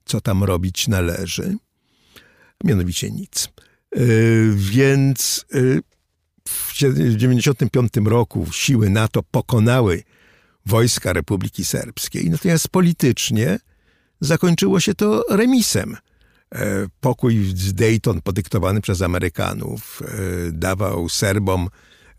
co 0.05 0.21
tam 0.21 0.43
robić 0.43 0.87
należy. 0.87 1.55
Mianowicie 2.63 3.11
nic. 3.11 3.49
Yy, 3.95 4.53
więc 4.55 5.45
yy, 5.53 5.81
w 6.47 6.73
1995 6.73 7.91
roku 8.05 8.47
siły 8.51 8.89
NATO 8.89 9.23
pokonały 9.23 10.03
wojska 10.65 11.13
Republiki 11.13 11.65
Serbskiej, 11.65 12.29
natomiast 12.29 12.67
politycznie 12.67 13.59
zakończyło 14.21 14.79
się 14.79 14.93
to 14.95 15.23
remisem. 15.29 15.97
E, 16.55 16.87
pokój 17.01 17.45
z 17.55 17.73
Dayton 17.73 18.21
podyktowany 18.21 18.81
przez 18.81 19.01
Amerykanów 19.01 20.01
e, 20.01 20.07
dawał 20.51 21.09
Serbom, 21.09 21.69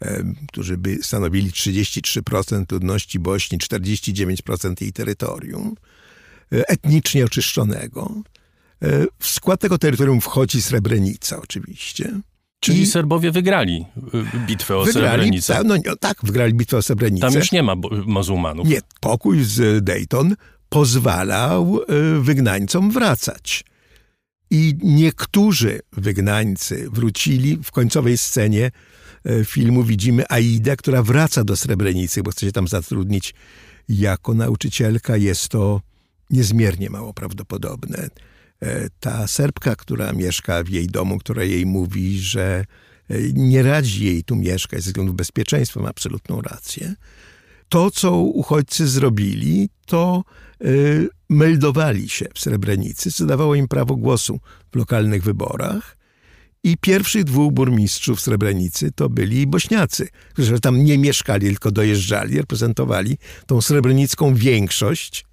e, 0.00 0.24
którzy 0.48 0.76
by 0.76 0.98
stanowili 1.02 1.50
33% 1.50 2.72
ludności 2.72 3.18
Bośni, 3.18 3.58
49% 3.58 4.82
jej 4.82 4.92
terytorium, 4.92 5.74
etnicznie 6.50 7.24
oczyszczonego. 7.24 8.14
W 9.18 9.26
skład 9.26 9.60
tego 9.60 9.78
terytorium 9.78 10.20
wchodzi 10.20 10.62
Srebrenica 10.62 11.40
oczywiście. 11.42 12.20
Czyli 12.60 12.80
I 12.80 12.86
Serbowie 12.86 13.30
wygrali 13.30 13.86
y, 14.14 14.46
bitwę 14.46 14.76
o 14.76 14.84
wygrali, 14.84 15.08
Srebrenicę. 15.08 15.54
Tak, 15.54 15.64
no, 15.66 15.96
tak, 16.00 16.18
wygrali 16.22 16.54
bitwę 16.54 16.76
o 16.76 16.82
Srebrenicę. 16.82 17.26
Tam 17.26 17.34
już 17.34 17.52
nie 17.52 17.62
ma 17.62 17.74
muzułmanów. 18.06 18.68
Nie, 18.68 18.80
pokój 19.00 19.44
z 19.44 19.84
Dayton 19.84 20.34
pozwalał 20.68 21.80
y, 21.82 22.20
wygnańcom 22.20 22.90
wracać. 22.90 23.64
I 24.50 24.74
niektórzy 24.82 25.80
wygnańcy 25.92 26.88
wrócili 26.90 27.58
w 27.64 27.70
końcowej 27.70 28.18
scenie 28.18 28.70
y, 29.26 29.44
filmu 29.44 29.84
widzimy 29.84 30.24
Aidę, 30.28 30.76
która 30.76 31.02
wraca 31.02 31.44
do 31.44 31.56
Srebrenicy, 31.56 32.22
bo 32.22 32.30
chce 32.30 32.46
się 32.46 32.52
tam 32.52 32.68
zatrudnić 32.68 33.34
jako 33.88 34.34
nauczycielka. 34.34 35.16
Jest 35.16 35.48
to 35.48 35.80
niezmiernie 36.30 36.90
mało 36.90 37.14
prawdopodobne. 37.14 38.08
E, 38.62 38.88
ta 39.00 39.26
Serbka, 39.26 39.76
która 39.76 40.12
mieszka 40.12 40.64
w 40.64 40.68
jej 40.68 40.86
domu, 40.86 41.18
która 41.18 41.44
jej 41.44 41.66
mówi, 41.66 42.18
że 42.18 42.64
e, 43.10 43.14
nie 43.32 43.62
radzi 43.62 44.04
jej 44.04 44.24
tu 44.24 44.36
mieszkać 44.36 44.82
ze 44.82 44.90
względu 44.90 45.14
bezpieczeństwa, 45.14 45.80
ma 45.80 45.88
absolutną 45.88 46.40
rację. 46.40 46.94
To, 47.68 47.90
co 47.90 48.16
uchodźcy 48.16 48.88
zrobili, 48.88 49.70
to 49.86 50.24
y, 50.64 51.08
meldowali 51.28 52.08
się 52.08 52.26
w 52.34 52.40
Srebrenicy, 52.40 53.12
co 53.12 53.26
dawało 53.26 53.54
im 53.54 53.68
prawo 53.68 53.96
głosu 53.96 54.40
w 54.72 54.76
lokalnych 54.76 55.22
wyborach. 55.22 55.96
I 56.64 56.76
pierwszych 56.76 57.24
dwóch 57.24 57.52
burmistrzów 57.52 58.20
Srebrenicy 58.20 58.92
to 58.92 59.08
byli 59.08 59.46
Bośniacy, 59.46 60.08
którzy 60.32 60.60
tam 60.60 60.84
nie 60.84 60.98
mieszkali, 60.98 61.46
tylko 61.46 61.70
dojeżdżali, 61.70 62.36
reprezentowali 62.36 63.18
tą 63.46 63.60
srebrenicką 63.60 64.34
większość 64.34 65.24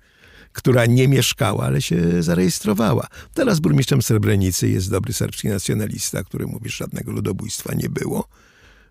która 0.56 0.86
nie 0.86 1.08
mieszkała, 1.08 1.66
ale 1.66 1.82
się 1.82 2.24
zarejestrowała. 2.24 3.08
Teraz 3.34 3.60
burmistrzem 3.60 4.02
Srebrenicy 4.02 4.70
jest 4.70 4.92
dobry 4.92 5.14
serbski 5.14 5.48
nacjonalista, 5.48 6.24
który 6.24 6.48
mówi, 6.48 6.70
że 6.70 6.76
żadnego 6.76 7.12
ludobójstwa 7.12 7.74
nie 7.74 7.90
było, 7.90 8.28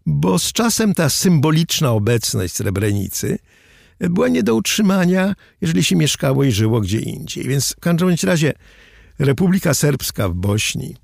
bo 0.06 0.38
z 0.38 0.52
czasem 0.52 0.94
ta 0.94 1.08
symboliczna 1.08 1.90
obecność 1.90 2.54
Srebrenicy 2.54 3.38
była 4.00 4.28
nie 4.28 4.42
do 4.42 4.54
utrzymania, 4.54 5.34
jeżeli 5.60 5.84
się 5.84 5.96
mieszkało 5.96 6.44
i 6.44 6.52
żyło 6.52 6.80
gdzie 6.80 6.98
indziej. 6.98 7.44
Więc 7.44 7.72
w 7.72 7.80
każdym 7.80 8.14
razie 8.22 8.52
Republika 9.18 9.74
Serbska 9.74 10.28
w 10.28 10.34
Bośni 10.34 10.96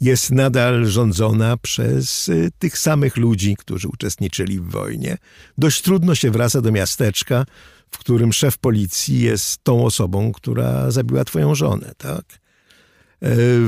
jest 0.00 0.30
nadal 0.30 0.86
rządzona 0.86 1.56
przez 1.56 2.28
y, 2.28 2.50
tych 2.58 2.78
samych 2.78 3.16
ludzi, 3.16 3.56
którzy 3.56 3.88
uczestniczyli 3.88 4.60
w 4.60 4.70
wojnie. 4.70 5.16
Dość 5.58 5.82
trudno 5.82 6.14
się 6.14 6.30
wraca 6.30 6.60
do 6.60 6.72
miasteczka, 6.72 7.46
w 7.94 7.98
którym 7.98 8.32
szef 8.32 8.58
policji 8.58 9.20
jest 9.20 9.58
tą 9.62 9.84
osobą, 9.84 10.32
która 10.32 10.90
zabiła 10.90 11.24
twoją 11.24 11.54
żonę, 11.54 11.92
tak? 11.98 12.24
E, 12.24 12.38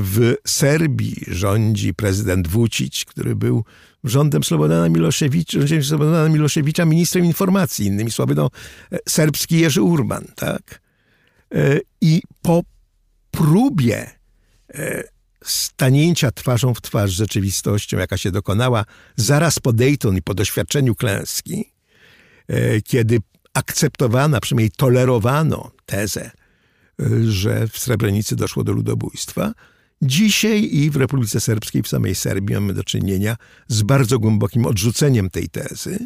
w 0.03 0.35
Serbii 0.47 1.17
rządzi 1.27 1.95
prezydent 1.95 2.49
Vucic, 2.49 3.05
który 3.05 3.37
był 3.37 3.65
rządem 4.05 4.45
Slobodana 4.45 4.89
Miloszewicza, 4.89 5.59
Slobodana 5.83 6.29
Miloszewicza 6.29 6.85
ministrem 6.85 7.25
informacji, 7.25 7.87
innymi 7.87 8.11
słowy, 8.11 8.35
no, 8.35 8.51
e, 8.93 8.99
serbski 9.09 9.59
Jerzy 9.59 9.83
Urban, 9.83 10.25
tak? 10.37 10.81
E, 11.55 11.81
I 12.01 12.23
po 12.43 12.63
próbie 13.31 14.11
stanięcia 15.45 16.31
twarzą 16.31 16.75
w 16.75 16.81
twarz 16.81 17.11
z 17.11 17.15
rzeczywistością, 17.15 17.99
jaka 17.99 18.17
się 18.17 18.31
dokonała 18.31 18.85
zaraz 19.17 19.59
po 19.59 19.73
Dayton 19.73 20.17
i 20.17 20.23
po 20.23 20.35
doświadczeniu 20.35 20.95
klęski, 20.95 21.73
kiedy 22.85 23.19
akceptowano, 23.57 24.41
przynajmniej 24.41 24.71
tolerowano 24.77 25.71
tezę, 25.87 26.31
że 27.29 27.69
w 27.69 27.79
Srebrenicy 27.79 28.37
doszło 28.37 28.65
do 28.65 28.73
ludobójstwa. 28.73 29.53
Dzisiaj 30.03 30.69
i 30.75 30.91
w 30.91 30.97
Republice 30.97 31.41
Serbskiej, 31.41 31.83
w 31.83 31.89
samej 31.89 32.15
Serbii 32.15 32.55
mamy 32.55 32.75
do 32.75 32.85
czynienia 32.85 33.37
z 33.69 33.83
bardzo 33.83 34.19
głębokim 34.19 34.67
odrzuceniem 34.67 35.31
tej 35.31 35.49
tezy, 35.49 35.99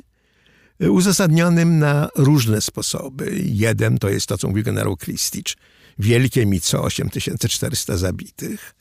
uzasadnionym 0.81 1.78
na 1.78 2.09
różne 2.16 2.60
sposoby. 2.60 3.40
Jeden 3.44 3.98
to 3.98 4.09
jest 4.09 4.27
to, 4.27 4.39
co 4.39 4.48
mówił 4.48 4.64
generał 4.64 4.97
Kristicz, 4.97 5.56
wielkie 5.98 6.47
mi 6.47 6.60
co 6.60 6.82
8400 6.82 7.97
zabitych. 7.97 8.74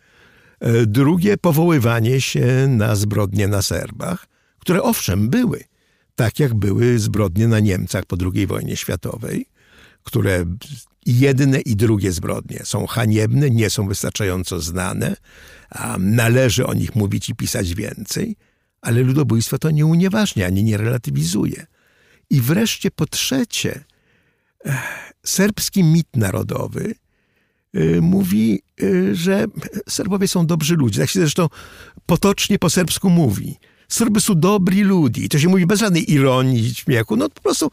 Drugie 0.88 1.38
powoływanie 1.38 2.22
się 2.22 2.68
na 2.70 2.96
zbrodnie 2.96 3.48
na 3.48 3.62
Serbach, 3.62 4.28
które 4.60 4.84
owszem 4.84 5.30
były, 5.30 5.64
tak 6.20 6.40
jak 6.40 6.54
były 6.54 7.00
zbrodnie 7.00 7.48
na 7.48 7.60
Niemcach 7.60 8.06
po 8.06 8.18
II 8.34 8.48
wojnie 8.48 8.76
światowej, 8.76 9.46
które 10.04 10.46
jedne 11.06 11.60
i 11.60 11.76
drugie 11.76 12.12
zbrodnie 12.12 12.60
są 12.64 12.88
haniebne, 12.88 13.50
nie 13.50 13.70
są 13.70 13.88
wystarczająco 13.88 14.60
znane, 14.60 15.16
należy 16.00 16.66
o 16.66 16.74
nich 16.74 16.96
mówić 16.96 17.30
i 17.30 17.36
pisać 17.36 17.76
więcej, 17.76 18.36
ale 18.82 19.02
ludobójstwo 19.02 19.58
to 19.60 19.72
nie 19.72 19.86
unieważnia 19.86 20.48
ani 20.48 20.64
nie 20.64 20.78
relatywizuje. 20.78 21.66
I 22.30 22.42
wreszcie 22.42 22.92
po 22.92 23.06
trzecie, 23.06 23.84
serbski 25.26 25.84
mit 25.84 26.08
narodowy 26.16 26.96
y, 27.76 28.02
mówi, 28.02 28.62
y, 28.84 29.16
że 29.16 29.46
Serbowie 29.90 30.28
są 30.28 30.46
dobrzy 30.46 30.76
ludzie. 30.76 31.02
Tak 31.02 31.10
się 31.10 31.20
zresztą 31.20 31.48
potocznie 32.06 32.60
po 32.60 32.70
serbsku 32.70 33.10
mówi. 33.10 33.58
Serby 33.90 34.22
są 34.22 34.36
dobri 34.36 34.82
ludzie. 34.82 35.22
I 35.22 35.30
to 35.30 35.40
się 35.40 35.48
mówi 35.48 35.66
bez 35.66 35.80
żadnej 35.80 36.12
ironii 36.12 36.76
śmiechu. 36.76 37.16
No 37.16 37.30
po 37.30 37.42
prostu, 37.42 37.72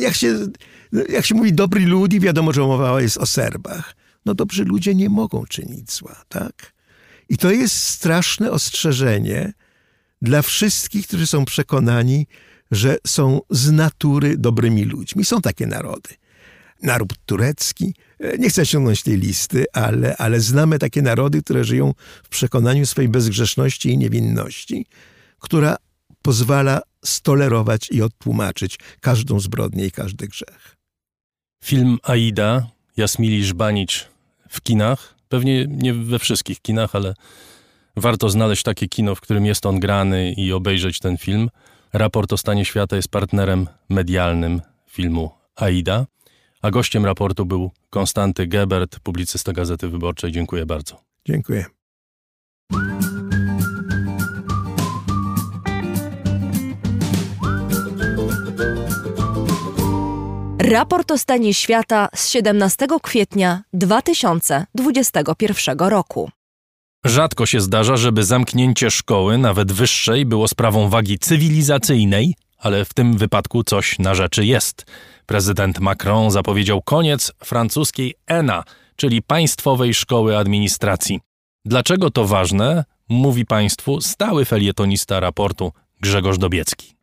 jak 0.00 0.14
się, 0.14 0.46
jak 1.08 1.26
się 1.26 1.34
mówi 1.34 1.52
dobri 1.52 1.84
ludzie, 1.84 2.20
wiadomo, 2.20 2.52
że 2.52 2.60
mowa 2.60 3.00
jest 3.00 3.18
o 3.18 3.26
Serbach. 3.26 3.96
No 4.24 4.34
dobrzy 4.34 4.64
ludzie 4.64 4.94
nie 4.94 5.08
mogą 5.08 5.44
czynić 5.46 5.92
zła, 5.92 6.24
tak? 6.28 6.72
I 7.28 7.36
to 7.36 7.50
jest 7.50 7.76
straszne 7.76 8.50
ostrzeżenie 8.50 9.52
dla 10.22 10.42
wszystkich, 10.42 11.06
którzy 11.06 11.26
są 11.26 11.44
przekonani, 11.44 12.26
że 12.70 12.98
są 13.06 13.40
z 13.50 13.70
natury 13.70 14.38
dobrymi 14.38 14.84
ludźmi. 14.84 15.24
Są 15.24 15.40
takie 15.40 15.66
narody. 15.66 16.10
Naród 16.82 17.14
turecki, 17.26 17.94
nie 18.38 18.48
chcę 18.48 18.66
ciągnąć 18.66 19.02
tej 19.02 19.16
listy, 19.16 19.64
ale, 19.72 20.16
ale 20.16 20.40
znamy 20.40 20.78
takie 20.78 21.02
narody, 21.02 21.42
które 21.42 21.64
żyją 21.64 21.94
w 22.22 22.28
przekonaniu 22.28 22.86
swojej 22.86 23.08
bezgrzeszności 23.08 23.90
i 23.90 23.98
niewinności, 23.98 24.86
która 25.46 25.76
pozwala 26.22 26.80
stolerować 27.04 27.90
i 27.90 28.02
odtłumaczyć 28.02 28.78
każdą 29.00 29.40
zbrodnię 29.40 29.86
i 29.86 29.90
każdy 29.90 30.28
grzech. 30.28 30.76
Film 31.64 31.98
Aida 32.02 32.66
Jasmili 32.96 33.44
Żbanicz 33.44 34.08
w 34.48 34.60
kinach. 34.60 35.14
Pewnie 35.28 35.66
nie 35.68 35.94
we 35.94 36.18
wszystkich 36.18 36.60
kinach, 36.60 36.94
ale 36.94 37.14
warto 37.96 38.30
znaleźć 38.30 38.62
takie 38.62 38.88
kino, 38.88 39.14
w 39.14 39.20
którym 39.20 39.46
jest 39.46 39.66
on 39.66 39.80
grany 39.80 40.32
i 40.32 40.52
obejrzeć 40.52 40.98
ten 40.98 41.16
film. 41.16 41.50
Raport 41.92 42.32
o 42.32 42.36
stanie 42.36 42.64
świata 42.64 42.96
jest 42.96 43.08
partnerem 43.08 43.66
medialnym 43.88 44.62
filmu 44.90 45.30
Aida, 45.56 46.06
a 46.62 46.70
gościem 46.70 47.04
raportu 47.04 47.46
był 47.46 47.70
Konstanty 47.90 48.46
Gebert, 48.46 49.00
publicysta 49.00 49.52
Gazety 49.52 49.88
Wyborczej. 49.88 50.32
Dziękuję 50.32 50.66
bardzo. 50.66 51.00
Dziękuję. 51.26 51.64
Raport 60.70 61.10
o 61.10 61.18
stanie 61.18 61.54
świata 61.54 62.08
z 62.14 62.28
17 62.28 62.86
kwietnia 63.02 63.62
2021 63.72 65.78
roku. 65.78 66.30
Rzadko 67.04 67.46
się 67.46 67.60
zdarza, 67.60 67.96
żeby 67.96 68.24
zamknięcie 68.24 68.90
szkoły, 68.90 69.38
nawet 69.38 69.72
wyższej, 69.72 70.26
było 70.26 70.48
sprawą 70.48 70.88
wagi 70.88 71.18
cywilizacyjnej, 71.18 72.34
ale 72.58 72.84
w 72.84 72.94
tym 72.94 73.16
wypadku 73.16 73.64
coś 73.64 73.98
na 73.98 74.14
rzeczy 74.14 74.46
jest. 74.46 74.86
Prezydent 75.26 75.80
Macron 75.80 76.30
zapowiedział 76.30 76.82
koniec 76.82 77.32
francuskiej 77.44 78.14
ENA, 78.26 78.64
czyli 78.96 79.22
Państwowej 79.22 79.94
Szkoły 79.94 80.36
Administracji. 80.36 81.20
Dlaczego 81.64 82.10
to 82.10 82.24
ważne, 82.24 82.84
mówi 83.08 83.46
Państwu 83.46 84.00
stały 84.00 84.44
felietonista 84.44 85.20
raportu 85.20 85.72
Grzegorz 86.00 86.38
Dobiecki. 86.38 86.96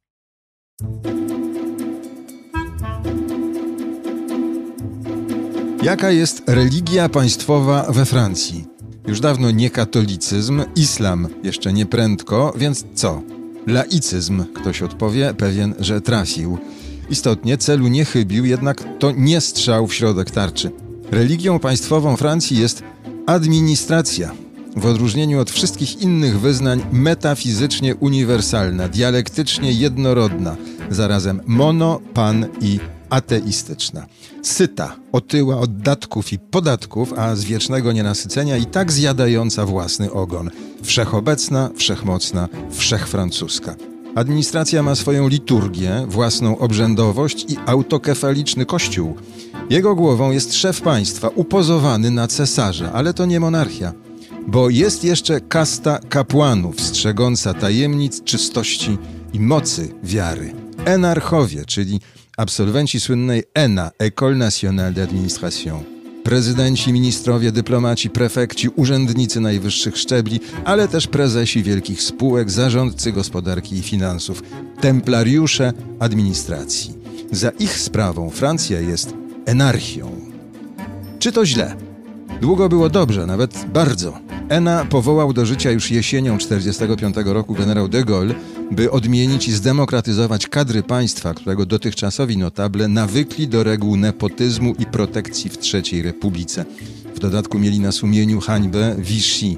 Jaka 5.83 6.11
jest 6.11 6.43
religia 6.47 7.09
państwowa 7.09 7.91
we 7.91 8.05
Francji? 8.05 8.65
Już 9.07 9.19
dawno 9.19 9.51
nie 9.51 9.69
katolicyzm, 9.69 10.63
islam 10.75 11.27
jeszcze 11.43 11.73
nie 11.73 11.85
prędko, 11.85 12.53
więc 12.57 12.85
co? 12.95 13.21
Laicyzm, 13.67 14.43
ktoś 14.53 14.81
odpowie, 14.81 15.33
pewien, 15.37 15.73
że 15.79 16.01
trafił. 16.01 16.57
Istotnie 17.09 17.57
celu 17.57 17.87
nie 17.87 18.05
chybił, 18.05 18.45
jednak 18.45 18.83
to 18.99 19.11
nie 19.11 19.41
strzał 19.41 19.87
w 19.87 19.93
środek 19.93 20.31
tarczy. 20.31 20.71
Religią 21.11 21.59
państwową 21.59 22.17
Francji 22.17 22.57
jest 22.57 22.83
administracja. 23.25 24.31
W 24.75 24.85
odróżnieniu 24.85 25.39
od 25.39 25.51
wszystkich 25.51 26.01
innych 26.01 26.39
wyznań 26.39 26.85
metafizycznie 26.91 27.95
uniwersalna, 27.95 28.87
dialektycznie 28.87 29.71
jednorodna, 29.71 30.55
zarazem 30.89 31.41
mono, 31.45 31.99
pan 32.13 32.45
i 32.61 32.79
ateistyczna. 33.13 34.05
Syta, 34.41 34.95
otyła 35.11 35.57
od 35.57 35.77
datków 35.77 36.33
i 36.33 36.39
podatków, 36.39 37.13
a 37.17 37.35
z 37.35 37.43
wiecznego 37.43 37.91
nienasycenia 37.91 38.57
i 38.57 38.65
tak 38.65 38.91
zjadająca 38.91 39.65
własny 39.65 40.11
ogon. 40.11 40.49
Wszechobecna, 40.83 41.69
wszechmocna, 41.75 42.49
wszechfrancuska. 42.71 43.75
Administracja 44.15 44.83
ma 44.83 44.95
swoją 44.95 45.27
liturgię, 45.27 46.05
własną 46.07 46.57
obrzędowość 46.57 47.45
i 47.51 47.57
autokefaliczny 47.65 48.65
kościół. 48.65 49.15
Jego 49.69 49.95
głową 49.95 50.31
jest 50.31 50.55
szef 50.55 50.81
państwa, 50.81 51.27
upozowany 51.27 52.11
na 52.11 52.27
cesarza, 52.27 52.91
ale 52.93 53.13
to 53.13 53.25
nie 53.25 53.39
monarchia. 53.39 53.93
Bo 54.47 54.69
jest 54.69 55.03
jeszcze 55.03 55.41
kasta 55.41 55.99
kapłanów, 56.09 56.81
strzegąca 56.81 57.53
tajemnic, 57.53 58.23
czystości 58.23 58.97
i 59.33 59.39
mocy 59.39 59.93
wiary. 60.03 60.53
Enarchowie, 60.85 61.65
czyli 61.65 61.99
absolwenci 62.37 62.99
słynnej 62.99 63.43
ENA, 63.53 63.91
École 63.99 64.35
Nationale 64.35 64.93
d'Administration. 64.93 65.79
Prezydenci, 66.23 66.93
ministrowie, 66.93 67.51
dyplomaci, 67.51 68.09
prefekci, 68.09 68.69
urzędnicy 68.69 69.39
najwyższych 69.39 69.97
szczebli, 69.97 70.39
ale 70.65 70.87
też 70.87 71.07
prezesi 71.07 71.63
wielkich 71.63 72.01
spółek, 72.01 72.51
zarządcy 72.51 73.11
gospodarki 73.11 73.75
i 73.75 73.83
finansów, 73.83 74.43
templariusze 74.81 75.73
administracji. 75.99 76.93
Za 77.31 77.49
ich 77.49 77.79
sprawą 77.79 78.29
Francja 78.29 78.79
jest 78.79 79.13
enarchią. 79.45 80.11
Czy 81.19 81.31
to 81.31 81.45
źle? 81.45 81.75
Długo 82.41 82.69
było 82.69 82.89
dobrze, 82.89 83.25
nawet 83.25 83.65
bardzo. 83.73 84.19
ENA 84.49 84.85
powołał 84.85 85.33
do 85.33 85.45
życia 85.45 85.71
już 85.71 85.91
jesienią 85.91 86.37
1945 86.37 87.15
roku 87.25 87.53
generał 87.53 87.87
de 87.87 88.03
Gaulle, 88.03 88.35
by 88.75 88.91
odmienić 88.91 89.47
i 89.47 89.51
zdemokratyzować 89.51 90.47
kadry 90.47 90.83
państwa, 90.83 91.33
którego 91.33 91.65
dotychczasowi 91.65 92.37
notable 92.37 92.87
nawykli 92.87 93.47
do 93.47 93.63
reguł 93.63 93.97
nepotyzmu 93.97 94.75
i 94.79 94.85
protekcji 94.85 95.49
w 95.49 95.57
III 95.73 96.01
Republice. 96.01 96.65
W 97.15 97.19
dodatku 97.19 97.59
mieli 97.59 97.79
na 97.79 97.91
sumieniu 97.91 98.39
hańbę 98.39 98.95
Vichy. 98.99 99.57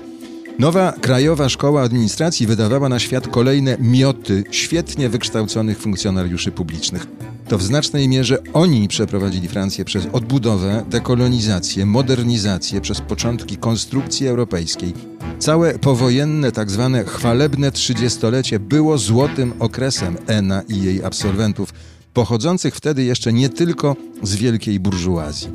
Nowa 0.59 0.91
Krajowa 1.01 1.49
Szkoła 1.49 1.81
Administracji 1.81 2.47
wydawała 2.47 2.89
na 2.89 2.99
świat 2.99 3.27
kolejne 3.27 3.77
mioty 3.79 4.43
świetnie 4.51 5.09
wykształconych 5.09 5.79
funkcjonariuszy 5.79 6.51
publicznych. 6.51 7.07
To 7.47 7.57
w 7.57 7.63
znacznej 7.63 8.07
mierze 8.07 8.37
oni 8.53 8.87
przeprowadzili 8.87 9.47
Francję 9.47 9.85
przez 9.85 10.07
odbudowę, 10.13 10.85
dekolonizację, 10.89 11.85
modernizację, 11.85 12.81
przez 12.81 13.01
początki 13.01 13.57
konstrukcji 13.57 14.27
europejskiej. 14.27 15.14
Całe 15.39 15.79
powojenne, 15.79 16.51
tak 16.51 16.71
zwane 16.71 17.03
chwalebne 17.03 17.71
trzydziestolecie 17.71 18.59
było 18.59 18.97
złotym 18.97 19.53
okresem 19.59 20.17
ENA 20.27 20.61
i 20.61 20.83
jej 20.83 21.03
absolwentów, 21.03 21.73
pochodzących 22.13 22.75
wtedy 22.75 23.03
jeszcze 23.03 23.33
nie 23.33 23.49
tylko 23.49 23.95
z 24.23 24.35
wielkiej 24.35 24.79
burżuazji. 24.79 25.49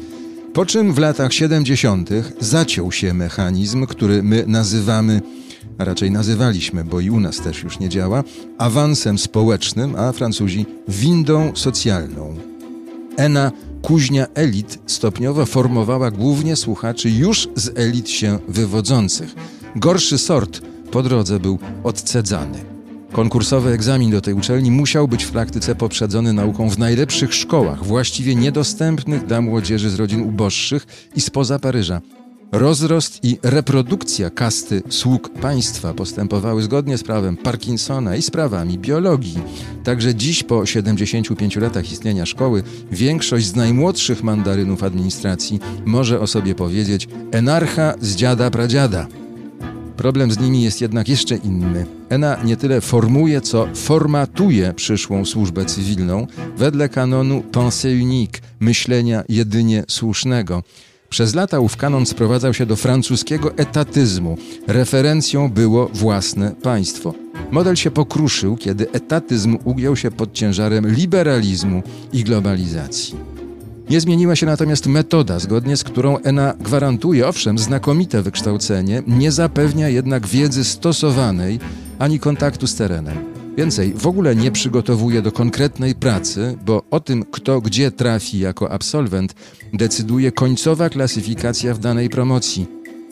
Po 0.54 0.66
czym 0.66 0.92
w 0.92 0.98
latach 0.98 1.32
70. 1.32 2.10
zaciął 2.40 2.92
się 2.92 3.14
mechanizm, 3.14 3.86
który 3.86 4.22
my 4.22 4.44
nazywamy 4.46 5.20
a 5.80 5.84
raczej 5.84 6.10
nazywaliśmy, 6.10 6.84
bo 6.84 7.00
i 7.00 7.10
u 7.10 7.20
nas 7.20 7.36
też 7.36 7.62
już 7.62 7.78
nie 7.78 7.88
działa, 7.88 8.24
awansem 8.58 9.18
społecznym, 9.18 9.96
a 9.96 10.12
Francuzi 10.12 10.66
windą 10.88 11.52
socjalną. 11.54 12.36
Ena 13.16 13.52
kuźnia 13.82 14.26
elit 14.34 14.78
stopniowo 14.86 15.46
formowała 15.46 16.10
głównie 16.10 16.56
słuchaczy 16.56 17.10
już 17.10 17.48
z 17.56 17.78
elit 17.78 18.08
się 18.08 18.38
wywodzących. 18.48 19.34
Gorszy 19.76 20.18
sort 20.18 20.60
po 20.90 21.02
drodze 21.02 21.40
był 21.40 21.58
odcedzany. 21.84 22.58
Konkursowy 23.12 23.70
egzamin 23.70 24.10
do 24.10 24.20
tej 24.20 24.34
uczelni 24.34 24.70
musiał 24.70 25.08
być 25.08 25.24
w 25.24 25.30
praktyce 25.30 25.74
poprzedzony 25.74 26.32
nauką 26.32 26.70
w 26.70 26.78
najlepszych 26.78 27.34
szkołach, 27.34 27.84
właściwie 27.84 28.34
niedostępnych 28.34 29.26
dla 29.26 29.40
młodzieży 29.40 29.90
z 29.90 29.94
rodzin 29.94 30.22
uboższych 30.22 30.86
i 31.16 31.20
spoza 31.20 31.58
Paryża. 31.58 32.00
Rozrost 32.52 33.24
i 33.24 33.38
reprodukcja 33.42 34.30
kasty 34.30 34.82
sług 34.88 35.28
państwa 35.28 35.94
postępowały 35.94 36.62
zgodnie 36.62 36.98
z 36.98 37.02
prawem 37.02 37.36
Parkinsona 37.36 38.16
i 38.16 38.22
sprawami 38.22 38.78
biologii. 38.78 39.38
Także 39.84 40.14
dziś, 40.14 40.42
po 40.42 40.66
75 40.66 41.56
latach 41.56 41.92
istnienia 41.92 42.26
szkoły, 42.26 42.62
większość 42.92 43.46
z 43.46 43.56
najmłodszych 43.56 44.22
mandarynów 44.22 44.82
administracji 44.82 45.60
może 45.84 46.20
o 46.20 46.26
sobie 46.26 46.54
powiedzieć 46.54 47.08
enarcha 47.32 47.94
z 48.00 48.16
dziada 48.16 48.50
pradziada. 48.50 49.06
Problem 50.00 50.32
z 50.32 50.38
nimi 50.38 50.62
jest 50.62 50.80
jednak 50.80 51.08
jeszcze 51.08 51.36
inny. 51.36 51.86
ENA 52.08 52.42
nie 52.44 52.56
tyle 52.56 52.80
formuje, 52.80 53.40
co 53.40 53.66
formatuje 53.74 54.74
przyszłą 54.74 55.24
służbę 55.24 55.64
cywilną 55.64 56.26
wedle 56.56 56.88
kanonu 56.88 57.42
pensée 57.52 58.02
unique, 58.02 58.40
myślenia 58.60 59.24
jedynie 59.28 59.84
słusznego. 59.88 60.62
Przez 61.08 61.34
lata 61.34 61.60
ów 61.60 61.76
kanon 61.76 62.06
sprowadzał 62.06 62.54
się 62.54 62.66
do 62.66 62.76
francuskiego 62.76 63.56
etatyzmu. 63.56 64.36
Referencją 64.66 65.50
było 65.50 65.88
własne 65.94 66.50
państwo. 66.62 67.14
Model 67.50 67.76
się 67.76 67.90
pokruszył, 67.90 68.56
kiedy 68.56 68.90
etatyzm 68.92 69.58
ugiął 69.64 69.96
się 69.96 70.10
pod 70.10 70.32
ciężarem 70.32 70.88
liberalizmu 70.94 71.82
i 72.12 72.24
globalizacji. 72.24 73.29
Nie 73.90 74.00
zmieniła 74.00 74.36
się 74.36 74.46
natomiast 74.46 74.86
metoda, 74.86 75.38
zgodnie 75.38 75.76
z 75.76 75.84
którą 75.84 76.18
ENA 76.18 76.54
gwarantuje, 76.60 77.28
owszem, 77.28 77.58
znakomite 77.58 78.22
wykształcenie, 78.22 79.02
nie 79.06 79.32
zapewnia 79.32 79.88
jednak 79.88 80.26
wiedzy 80.26 80.64
stosowanej 80.64 81.58
ani 81.98 82.18
kontaktu 82.18 82.66
z 82.66 82.74
terenem. 82.74 83.16
Więcej, 83.56 83.94
w 83.94 84.06
ogóle 84.06 84.36
nie 84.36 84.50
przygotowuje 84.50 85.22
do 85.22 85.32
konkretnej 85.32 85.94
pracy, 85.94 86.58
bo 86.66 86.82
o 86.90 87.00
tym, 87.00 87.24
kto 87.24 87.60
gdzie 87.60 87.90
trafi 87.90 88.38
jako 88.38 88.72
absolwent, 88.72 89.34
decyduje 89.72 90.32
końcowa 90.32 90.88
klasyfikacja 90.88 91.74
w 91.74 91.78
danej 91.78 92.08
promocji. 92.08 92.66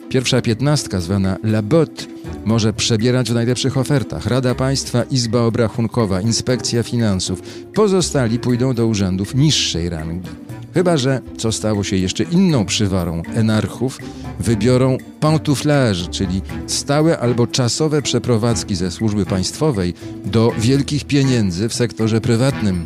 Pierwsza 0.09 0.41
piętnastka, 0.41 0.99
zwana 0.99 1.37
La 1.43 1.61
Botte, 1.61 2.03
może 2.45 2.73
przebierać 2.73 3.31
w 3.31 3.33
najlepszych 3.33 3.77
ofertach. 3.77 4.25
Rada 4.25 4.55
Państwa, 4.55 5.03
Izba 5.03 5.41
Obrachunkowa, 5.41 6.21
Inspekcja 6.21 6.83
Finansów. 6.83 7.41
Pozostali 7.73 8.39
pójdą 8.39 8.73
do 8.73 8.87
urzędów 8.87 9.35
niższej 9.35 9.89
rangi. 9.89 10.48
Chyba, 10.73 10.97
że, 10.97 11.21
co 11.37 11.51
stało 11.51 11.83
się 11.83 11.95
jeszcze 11.95 12.23
inną 12.23 12.65
przywarą 12.65 13.21
enarchów, 13.35 13.97
wybiorą 14.39 14.97
pantouflage, 15.19 16.07
czyli 16.11 16.41
stałe 16.67 17.19
albo 17.19 17.47
czasowe 17.47 18.01
przeprowadzki 18.01 18.75
ze 18.75 18.91
służby 18.91 19.25
państwowej 19.25 19.93
do 20.25 20.51
wielkich 20.57 21.05
pieniędzy 21.05 21.69
w 21.69 21.73
sektorze 21.73 22.21
prywatnym. 22.21 22.85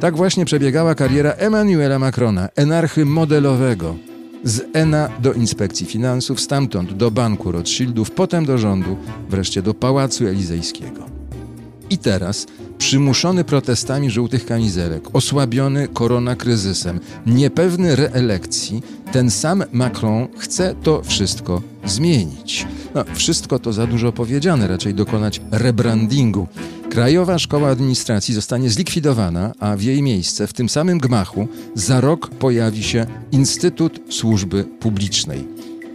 Tak 0.00 0.16
właśnie 0.16 0.44
przebiegała 0.44 0.94
kariera 0.94 1.30
Emmanuela 1.30 1.98
Macrona, 1.98 2.48
enarchy 2.56 3.04
modelowego. 3.04 3.96
Z 4.44 4.76
ENA 4.76 5.08
do 5.18 5.32
Inspekcji 5.32 5.86
Finansów, 5.86 6.40
stamtąd 6.40 6.92
do 6.92 7.10
Banku 7.10 7.52
Rothschildów, 7.52 8.10
potem 8.10 8.44
do 8.44 8.58
rządu, 8.58 8.96
wreszcie 9.28 9.62
do 9.62 9.74
Pałacu 9.74 10.26
Elizejskiego. 10.26 11.06
I 11.90 11.98
teraz, 11.98 12.46
przymuszony 12.84 13.44
protestami 13.44 14.10
żółtych 14.10 14.46
kamizelek, 14.46 15.04
osłabiony 15.12 15.88
koronakryzysem, 15.88 17.00
niepewny 17.26 17.96
reelekcji, 17.96 18.82
ten 19.12 19.30
sam 19.30 19.64
Macron 19.72 20.28
chce 20.38 20.74
to 20.82 21.02
wszystko 21.02 21.62
zmienić. 21.84 22.66
No, 22.94 23.04
wszystko 23.14 23.58
to 23.58 23.72
za 23.72 23.86
dużo 23.86 24.12
powiedziane, 24.12 24.68
raczej 24.68 24.94
dokonać 24.94 25.40
rebrandingu. 25.50 26.46
Krajowa 26.90 27.38
Szkoła 27.38 27.68
Administracji 27.68 28.34
zostanie 28.34 28.70
zlikwidowana, 28.70 29.52
a 29.60 29.76
w 29.76 29.82
jej 29.82 30.02
miejsce 30.02 30.46
w 30.46 30.52
tym 30.52 30.68
samym 30.68 30.98
gmachu 30.98 31.48
za 31.74 32.00
rok 32.00 32.30
pojawi 32.30 32.82
się 32.82 33.06
Instytut 33.32 34.00
Służby 34.08 34.64
Publicznej. 34.64 35.44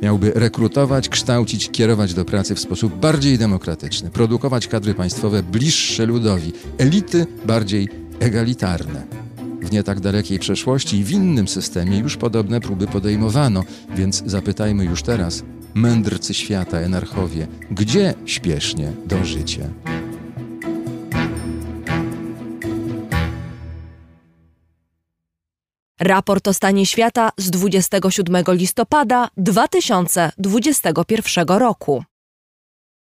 Miałby 0.01 0.31
rekrutować, 0.35 1.09
kształcić, 1.09 1.69
kierować 1.71 2.13
do 2.13 2.25
pracy 2.25 2.55
w 2.55 2.59
sposób 2.59 2.95
bardziej 2.95 3.37
demokratyczny, 3.37 4.09
produkować 4.09 4.67
kadry 4.67 4.93
państwowe 4.93 5.43
bliższe 5.43 6.05
ludowi, 6.05 6.53
elity 6.77 7.27
bardziej 7.45 7.89
egalitarne. 8.19 9.03
W 9.61 9.71
nie 9.71 9.83
tak 9.83 9.99
dalekiej 9.99 10.39
przeszłości 10.39 10.97
i 10.97 11.03
w 11.03 11.11
innym 11.11 11.47
systemie 11.47 11.97
już 11.97 12.17
podobne 12.17 12.61
próby 12.61 12.87
podejmowano, 12.87 13.63
więc 13.95 14.23
zapytajmy 14.25 14.85
już 14.85 15.03
teraz, 15.03 15.43
mędrcy 15.73 16.33
świata, 16.33 16.79
enarchowie, 16.79 17.47
gdzie 17.71 18.13
śpiesznie 18.25 18.91
dążycie? 19.05 19.69
Raport 25.99 26.47
o 26.47 26.53
stanie 26.53 26.85
świata 26.85 27.29
z 27.37 27.49
27 27.49 28.43
listopada 28.47 29.29
2021 29.37 31.47
roku. 31.47 32.03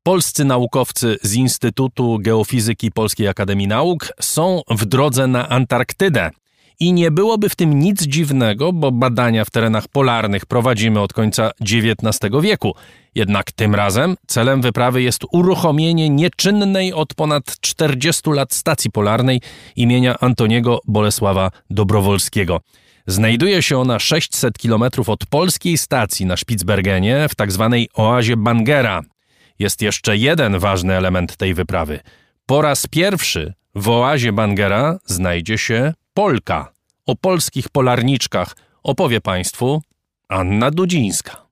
Polscy 0.04 0.46
naukowcy 0.46 1.18
z 1.22 1.34
Instytutu 1.34 2.18
Geofizyki 2.22 2.92
Polskiej 2.92 3.28
Akademii 3.28 3.68
Nauk 3.68 4.14
są 4.22 4.62
w 4.70 4.86
drodze 4.86 5.28
na 5.28 5.50
Antarktydę. 5.50 6.32
I 6.80 6.94
nie 6.94 7.12
byłoby 7.12 7.50
w 7.50 7.56
tym 7.56 7.80
nic 7.80 8.02
dziwnego, 8.02 8.74
bo 8.74 8.92
badania 8.92 9.46
w 9.46 9.50
terenach 9.50 9.88
polarnych 9.88 10.46
prowadzimy 10.46 11.02
od 11.02 11.14
końca 11.14 11.52
XIX 11.62 12.34
wieku. 12.42 12.76
Jednak 13.16 13.52
tym 13.52 13.76
razem 13.76 14.16
celem 14.28 14.62
wyprawy 14.62 15.02
jest 15.02 15.26
uruchomienie 15.32 16.10
nieczynnej 16.10 16.94
od 16.94 17.14
ponad 17.14 17.60
40 17.60 18.30
lat 18.30 18.54
stacji 18.54 18.92
polarnej 18.92 19.42
imienia 19.76 20.20
Antoniego 20.20 20.80
Bolesława 20.88 21.52
Dobrowolskiego. 21.70 22.62
Znajduje 23.08 23.62
się 23.62 23.78
ona 23.78 24.00
600 24.00 24.58
km 24.58 24.84
od 25.08 25.26
polskiej 25.26 25.78
stacji 25.78 26.26
na 26.26 26.38
Spitsbergenie 26.38 27.28
w 27.30 27.36
tzw. 27.36 27.70
Tak 27.72 28.00
oazie 28.00 28.38
Bangera. 28.38 29.02
Jest 29.60 29.82
jeszcze 29.82 30.18
jeden 30.18 30.60
ważny 30.60 30.94
element 30.94 31.38
tej 31.38 31.54
wyprawy. 31.54 32.00
Po 32.46 32.62
raz 32.62 32.88
pierwszy 32.88 33.54
w 33.76 33.90
oazie 33.90 34.34
Bangera 34.34 34.98
znajdzie 35.06 35.58
się 35.58 35.94
Polka. 36.14 36.72
O 37.06 37.16
polskich 37.16 37.70
polarniczkach 37.70 38.56
opowie 38.84 39.22
Państwu 39.22 39.82
Anna 40.30 40.72
Dudzińska. 40.72 41.46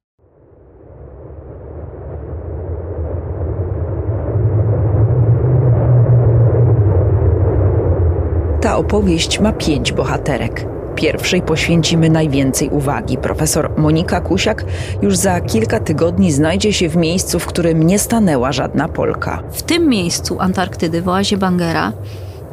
Ta 8.62 8.78
opowieść 8.78 9.40
ma 9.40 9.54
pięć 9.54 9.92
bohaterek. 9.92 10.73
Pierwszej 11.04 11.42
poświęcimy 11.42 12.10
najwięcej 12.10 12.70
uwagi. 12.70 13.18
Profesor 13.18 13.72
Monika 13.78 14.22
Kusiak 14.22 14.66
już 15.02 15.18
za 15.18 15.42
kilka 15.42 15.80
tygodni 15.80 16.32
znajdzie 16.32 16.74
się 16.74 16.90
w 16.90 16.96
miejscu, 16.96 17.40
w 17.40 17.46
którym 17.46 17.84
nie 17.84 18.00
stanęła 18.00 18.52
żadna 18.52 18.88
Polka. 18.88 19.44
W 19.52 19.64
tym 19.64 19.90
miejscu 19.90 20.40
Antarktydy, 20.40 21.02
w 21.02 21.08
oazie 21.08 21.38
Bangera, 21.38 21.94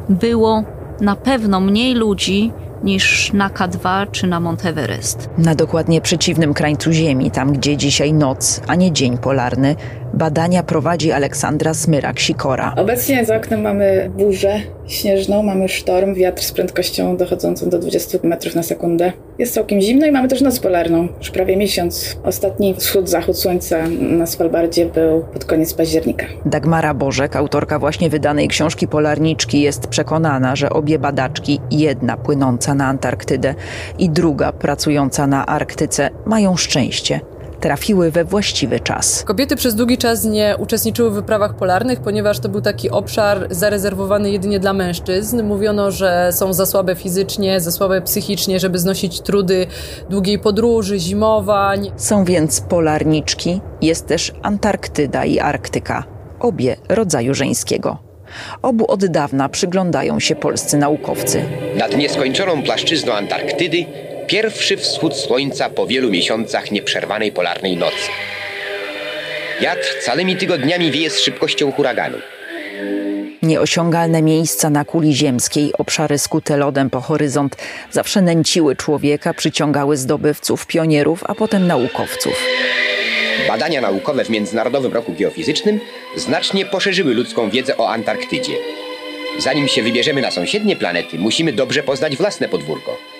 było 0.09 0.63
na 1.01 1.15
pewno 1.15 1.59
mniej 1.59 1.95
ludzi 1.95 2.51
niż 2.83 3.33
na 3.33 3.49
K2 3.49 4.11
czy 4.11 4.27
na 4.27 4.39
Monteverest. 4.39 5.29
Na 5.37 5.55
dokładnie 5.55 6.01
przeciwnym 6.01 6.53
krańcu 6.53 6.91
Ziemi, 6.91 7.31
tam 7.31 7.53
gdzie 7.53 7.77
dzisiaj 7.77 8.13
noc, 8.13 8.61
a 8.67 8.75
nie 8.75 8.91
dzień 8.91 9.17
polarny, 9.17 9.75
badania 10.13 10.63
prowadzi 10.63 11.11
Aleksandra 11.11 11.71
Smyrak-Sikora. 11.71 12.73
Obecnie 12.75 13.25
za 13.25 13.35
oknem 13.35 13.61
mamy 13.61 14.11
burzę 14.17 14.59
śnieżną, 14.91 15.43
mamy 15.43 15.69
sztorm, 15.69 16.13
wiatr 16.13 16.43
z 16.43 16.51
prędkością 16.51 17.17
dochodzącą 17.17 17.69
do 17.69 17.79
20 17.79 18.17
metrów 18.23 18.55
na 18.55 18.63
sekundę. 18.63 19.13
Jest 19.39 19.53
całkiem 19.53 19.81
zimno 19.81 20.05
i 20.05 20.11
mamy 20.11 20.27
też 20.27 20.41
noc 20.41 20.59
polarną, 20.59 21.07
już 21.17 21.31
prawie 21.31 21.57
miesiąc. 21.57 22.17
Ostatni 22.23 22.75
wschód-zachód 22.75 23.37
słońca 23.37 23.77
na 23.99 24.25
Svalbardzie 24.25 24.85
był 24.85 25.21
pod 25.33 25.45
koniec 25.45 25.73
października. 25.73 26.25
Dagmara 26.45 26.93
Bożek, 26.93 27.35
autorka 27.35 27.79
właśnie 27.79 28.09
wydanej 28.09 28.47
książki 28.47 28.87
Polarniczki, 28.87 29.61
jest 29.61 29.87
przekonana, 29.87 30.55
że 30.55 30.69
obie 30.69 30.99
badaczki, 30.99 31.59
jedna 31.71 32.17
płynąca 32.17 32.75
na 32.75 32.85
Antarktydę 32.85 33.55
i 33.99 34.09
druga 34.09 34.51
pracująca 34.51 35.27
na 35.27 35.45
Arktyce, 35.45 36.09
mają 36.25 36.57
szczęście 36.57 37.19
trafiły 37.61 38.11
we 38.11 38.25
właściwy 38.25 38.79
czas. 38.79 39.23
Kobiety 39.23 39.55
przez 39.55 39.75
długi 39.75 39.97
czas 39.97 40.25
nie 40.25 40.55
uczestniczyły 40.59 41.11
w 41.11 41.13
wyprawach 41.13 41.55
polarnych, 41.55 41.99
ponieważ 41.99 42.39
to 42.39 42.49
był 42.49 42.61
taki 42.61 42.89
obszar 42.89 43.47
zarezerwowany 43.49 44.31
jedynie 44.31 44.59
dla 44.59 44.73
mężczyzn. 44.73 45.43
Mówiono, 45.43 45.91
że 45.91 46.29
są 46.31 46.53
za 46.53 46.65
słabe 46.65 46.95
fizycznie, 46.95 47.59
za 47.59 47.71
słabe 47.71 48.01
psychicznie, 48.01 48.59
żeby 48.59 48.79
znosić 48.79 49.21
trudy 49.21 49.67
długiej 50.09 50.39
podróży, 50.39 50.99
zimowań. 50.99 51.91
Są 51.97 52.25
więc 52.25 52.61
polarniczki, 52.61 53.61
jest 53.81 54.07
też 54.07 54.33
Antarktyda 54.41 55.25
i 55.25 55.39
Arktyka, 55.39 56.03
obie 56.39 56.75
rodzaju 56.89 57.33
żeńskiego. 57.33 57.97
Obu 58.61 58.91
od 58.91 59.05
dawna 59.05 59.49
przyglądają 59.49 60.19
się 60.19 60.35
polscy 60.35 60.77
naukowcy. 60.77 61.43
Nad 61.77 61.97
nieskończoną 61.97 62.63
płaszczyzną 62.63 63.13
Antarktydy 63.13 63.85
Pierwszy 64.31 64.77
wschód 64.77 65.15
słońca 65.15 65.69
po 65.69 65.87
wielu 65.87 66.09
miesiącach 66.09 66.71
nieprzerwanej 66.71 67.31
polarnej 67.31 67.77
nocy. 67.77 68.09
Wiatr 69.61 69.87
całymi 70.01 70.35
tygodniami 70.35 70.91
wieje 70.91 71.09
z 71.09 71.19
szybkością 71.19 71.71
huraganu. 71.71 72.17
Nieosiągalne 73.41 74.21
miejsca 74.21 74.69
na 74.69 74.85
kuli 74.85 75.13
ziemskiej, 75.13 75.73
obszary 75.77 76.17
skute 76.17 76.57
lodem 76.57 76.89
po 76.89 77.01
horyzont, 77.01 77.55
zawsze 77.91 78.21
nęciły 78.21 78.75
człowieka, 78.75 79.33
przyciągały 79.33 79.97
zdobywców, 79.97 80.67
pionierów, 80.67 81.23
a 81.27 81.35
potem 81.35 81.67
naukowców. 81.67 82.33
Badania 83.47 83.81
naukowe 83.81 84.25
w 84.25 84.29
Międzynarodowym 84.29 84.93
Roku 84.93 85.13
Geofizycznym 85.19 85.79
znacznie 86.15 86.65
poszerzyły 86.65 87.13
ludzką 87.13 87.49
wiedzę 87.49 87.77
o 87.77 87.89
Antarktydzie. 87.89 88.53
Zanim 89.39 89.67
się 89.67 89.83
wybierzemy 89.83 90.21
na 90.21 90.31
sąsiednie 90.31 90.75
planety, 90.75 91.19
musimy 91.19 91.53
dobrze 91.53 91.83
poznać 91.83 92.17
własne 92.17 92.49
podwórko. 92.49 93.10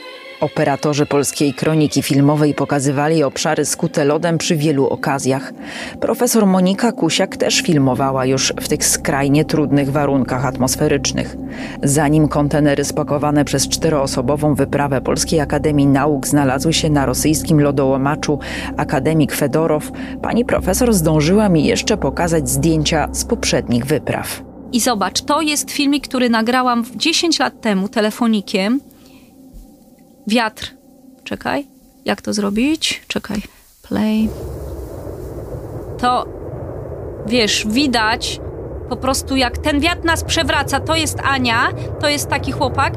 Operatorzy 0.42 1.06
polskiej 1.06 1.54
kroniki 1.54 2.02
filmowej 2.02 2.54
pokazywali 2.54 3.24
obszary 3.24 3.66
skute 3.66 4.06
lodem 4.06 4.38
przy 4.38 4.56
wielu 4.56 4.88
okazjach. 4.88 5.54
Profesor 6.00 6.46
Monika 6.46 6.92
Kusiak 6.92 7.38
też 7.38 7.62
filmowała 7.62 8.26
już 8.26 8.54
w 8.62 8.68
tych 8.68 8.86
skrajnie 8.86 9.46
trudnych 9.46 9.92
warunkach 9.92 10.46
atmosferycznych. 10.46 11.38
Zanim 11.84 12.28
kontenery 12.28 12.84
spakowane 12.84 13.46
przez 13.46 13.68
czteroosobową 13.68 14.56
wyprawę 14.56 15.02
Polskiej 15.02 15.40
Akademii 15.40 15.88
Nauk 15.88 16.28
znalazły 16.28 16.74
się 16.74 16.90
na 16.90 17.06
rosyjskim 17.06 17.62
lodołamaczu 17.62 18.40
Akademik 18.78 19.36
Fedorow, 19.36 19.92
pani 20.22 20.46
profesor 20.46 20.94
zdążyła 20.94 21.50
mi 21.50 21.66
jeszcze 21.66 21.98
pokazać 21.98 22.50
zdjęcia 22.50 23.10
z 23.12 23.26
poprzednich 23.26 23.86
wypraw. 23.86 24.44
I 24.74 24.80
zobacz, 24.80 25.22
to 25.22 25.42
jest 25.42 25.72
filmik, 25.72 26.08
który 26.08 26.30
nagrałam 26.30 26.86
10 26.96 27.40
lat 27.40 27.62
temu 27.62 27.90
telefonikiem 27.90 28.80
wiatr 30.28 30.82
Czekaj. 31.24 31.68
Jak 32.06 32.22
to 32.22 32.34
zrobić? 32.34 33.02
Czekaj. 33.08 33.42
Play. 33.82 34.30
To 35.98 36.26
wiesz, 37.28 37.66
widać 37.70 38.42
po 38.90 38.96
prostu 38.96 39.36
jak 39.36 39.58
ten 39.58 39.80
wiatr 39.80 40.06
nas 40.06 40.24
przewraca. 40.24 40.80
To 40.80 40.96
jest 40.96 41.20
Ania, 41.20 41.70
to 42.00 42.10
jest 42.10 42.30
taki 42.30 42.52
chłopak 42.52 42.94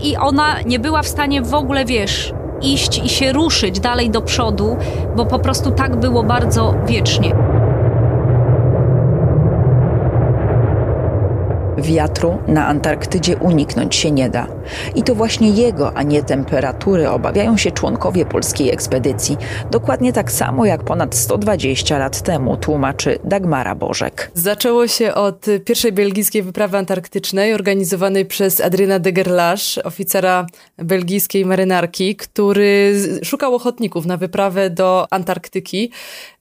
i 0.00 0.16
ona 0.16 0.60
nie 0.60 0.78
była 0.78 1.02
w 1.02 1.08
stanie 1.08 1.42
w 1.42 1.54
ogóle, 1.54 1.84
wiesz, 1.84 2.32
iść 2.62 2.98
i 3.04 3.08
się 3.08 3.32
ruszyć 3.32 3.80
dalej 3.80 4.10
do 4.10 4.22
przodu, 4.22 4.76
bo 5.16 5.26
po 5.26 5.38
prostu 5.38 5.70
tak 5.70 5.96
było 5.96 6.22
bardzo 6.22 6.74
wiecznie. 6.86 7.51
Wiatru 11.82 12.38
na 12.48 12.66
Antarktydzie 12.66 13.36
uniknąć 13.36 13.94
się 13.94 14.10
nie 14.10 14.30
da. 14.30 14.46
I 14.94 15.02
to 15.02 15.14
właśnie 15.14 15.50
jego, 15.50 15.96
a 15.96 16.02
nie 16.02 16.22
temperatury 16.22 17.10
obawiają 17.10 17.56
się 17.56 17.70
członkowie 17.70 18.26
polskiej 18.26 18.70
ekspedycji. 18.70 19.36
Dokładnie 19.70 20.12
tak 20.12 20.32
samo 20.32 20.64
jak 20.64 20.84
ponad 20.84 21.14
120 21.14 21.98
lat 21.98 22.22
temu, 22.22 22.56
tłumaczy 22.56 23.18
Dagmara 23.24 23.74
Bożek. 23.74 24.30
Zaczęło 24.34 24.86
się 24.86 25.14
od 25.14 25.46
pierwszej 25.64 25.92
belgijskiej 25.92 26.42
wyprawy 26.42 26.78
antarktycznej 26.78 27.54
organizowanej 27.54 28.26
przez 28.26 28.60
Adriana 28.60 28.98
de 28.98 29.12
Gerlache, 29.12 29.84
oficera 29.84 30.46
belgijskiej 30.78 31.46
marynarki, 31.46 32.16
który 32.16 32.94
szukał 33.24 33.54
ochotników 33.54 34.06
na 34.06 34.16
wyprawę 34.16 34.70
do 34.70 35.06
Antarktyki. 35.10 35.90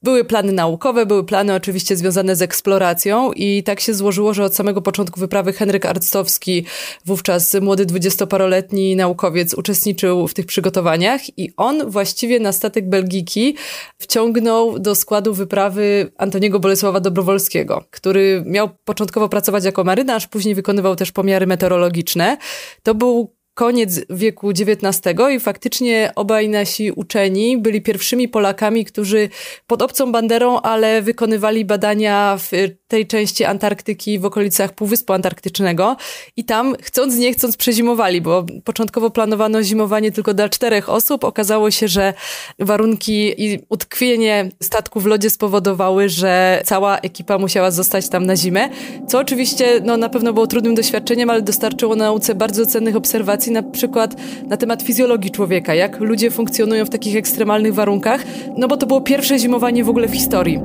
Były 0.03 0.23
plany 0.23 0.51
naukowe, 0.51 1.05
były 1.05 1.23
plany 1.23 1.55
oczywiście 1.55 1.95
związane 1.95 2.35
z 2.35 2.41
eksploracją 2.41 3.31
i 3.31 3.63
tak 3.63 3.79
się 3.79 3.93
złożyło, 3.93 4.33
że 4.33 4.43
od 4.43 4.55
samego 4.55 4.81
początku 4.81 5.19
wyprawy 5.19 5.30
Henryk 5.55 5.85
Arctowski, 5.85 6.65
wówczas 7.05 7.57
młody 7.61 7.85
dwudziestoparoletni 7.85 8.95
naukowiec, 8.95 9.53
uczestniczył 9.53 10.27
w 10.27 10.33
tych 10.33 10.45
przygotowaniach 10.45 11.37
i 11.37 11.53
on 11.57 11.89
właściwie 11.89 12.39
na 12.39 12.51
statek 12.51 12.89
Belgiki 12.89 13.55
wciągnął 13.97 14.79
do 14.79 14.95
składu 14.95 15.33
wyprawy 15.33 16.11
Antoniego 16.17 16.59
Bolesława 16.59 16.99
Dobrowolskiego, 16.99 17.83
który 17.91 18.43
miał 18.45 18.69
początkowo 18.85 19.29
pracować 19.29 19.65
jako 19.65 19.83
marynarz, 19.83 20.27
później 20.27 20.55
wykonywał 20.55 20.95
też 20.95 21.11
pomiary 21.11 21.47
meteorologiczne. 21.47 22.37
To 22.83 22.95
był 22.95 23.40
koniec 23.61 24.01
wieku 24.09 24.49
XIX 24.49 25.19
i 25.35 25.39
faktycznie 25.39 26.11
obaj 26.15 26.49
nasi 26.49 26.91
uczeni 26.91 27.57
byli 27.57 27.81
pierwszymi 27.81 28.27
Polakami, 28.27 28.85
którzy 28.85 29.29
pod 29.67 29.81
obcą 29.81 30.11
banderą, 30.11 30.61
ale 30.61 31.01
wykonywali 31.01 31.65
badania 31.65 32.37
w 32.39 32.51
tej 32.87 33.07
części 33.07 33.43
Antarktyki 33.45 34.19
w 34.19 34.25
okolicach 34.25 34.73
Półwyspu 34.73 35.13
Antarktycznego 35.13 35.97
i 36.37 36.43
tam 36.43 36.75
chcąc 36.81 37.15
nie 37.17 37.33
chcąc 37.33 37.57
przezimowali, 37.57 38.21
bo 38.21 38.45
początkowo 38.63 39.09
planowano 39.09 39.63
zimowanie 39.63 40.11
tylko 40.11 40.33
dla 40.33 40.49
czterech 40.49 40.89
osób. 40.89 41.23
Okazało 41.23 41.71
się, 41.71 41.87
że 41.87 42.13
warunki 42.59 43.45
i 43.45 43.59
utkwienie 43.69 44.49
statku 44.63 44.99
w 44.99 45.05
lodzie 45.05 45.29
spowodowały, 45.29 46.09
że 46.09 46.61
cała 46.65 46.97
ekipa 46.97 47.37
musiała 47.37 47.71
zostać 47.71 48.09
tam 48.09 48.25
na 48.25 48.35
zimę, 48.35 48.69
co 49.07 49.19
oczywiście 49.19 49.81
no, 49.83 49.97
na 49.97 50.09
pewno 50.09 50.33
było 50.33 50.47
trudnym 50.47 50.75
doświadczeniem, 50.75 51.29
ale 51.29 51.41
dostarczyło 51.41 51.95
nauce 51.95 52.35
bardzo 52.35 52.65
cennych 52.65 52.95
obserwacji, 52.95 53.50
na 53.51 53.63
przykład 53.63 54.15
na 54.47 54.57
temat 54.57 54.81
fizjologii 54.81 55.31
człowieka, 55.31 55.75
jak 55.75 55.99
ludzie 55.99 56.31
funkcjonują 56.31 56.85
w 56.85 56.89
takich 56.89 57.15
ekstremalnych 57.15 57.73
warunkach, 57.73 58.23
no 58.57 58.67
bo 58.67 58.77
to 58.77 58.85
było 58.87 59.01
pierwsze 59.01 59.39
zimowanie 59.39 59.83
w 59.83 59.89
ogóle 59.89 60.07
w 60.07 60.13
historii. 60.13 60.59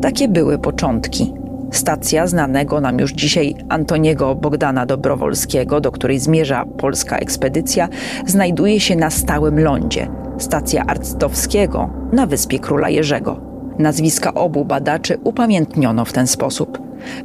Takie 0.00 0.28
były 0.28 0.58
początki. 0.58 1.34
Stacja 1.70 2.26
znanego 2.26 2.80
nam 2.80 2.98
już 2.98 3.12
dzisiaj 3.12 3.54
Antoniego 3.68 4.34
Bogdana 4.34 4.86
Dobrowolskiego, 4.86 5.80
do 5.80 5.92
której 5.92 6.18
zmierza 6.18 6.64
polska 6.78 7.16
ekspedycja, 7.16 7.88
znajduje 8.26 8.80
się 8.80 8.96
na 8.96 9.10
stałym 9.10 9.60
lądzie. 9.60 10.08
Stacja 10.38 10.84
Arctowskiego 10.86 11.90
na 12.12 12.26
wyspie 12.26 12.58
Króla 12.58 12.88
Jerzego. 12.88 13.57
Nazwiska 13.78 14.34
obu 14.34 14.64
badaczy 14.64 15.18
upamiętniono 15.24 16.04
w 16.04 16.12
ten 16.12 16.26
sposób. 16.26 16.78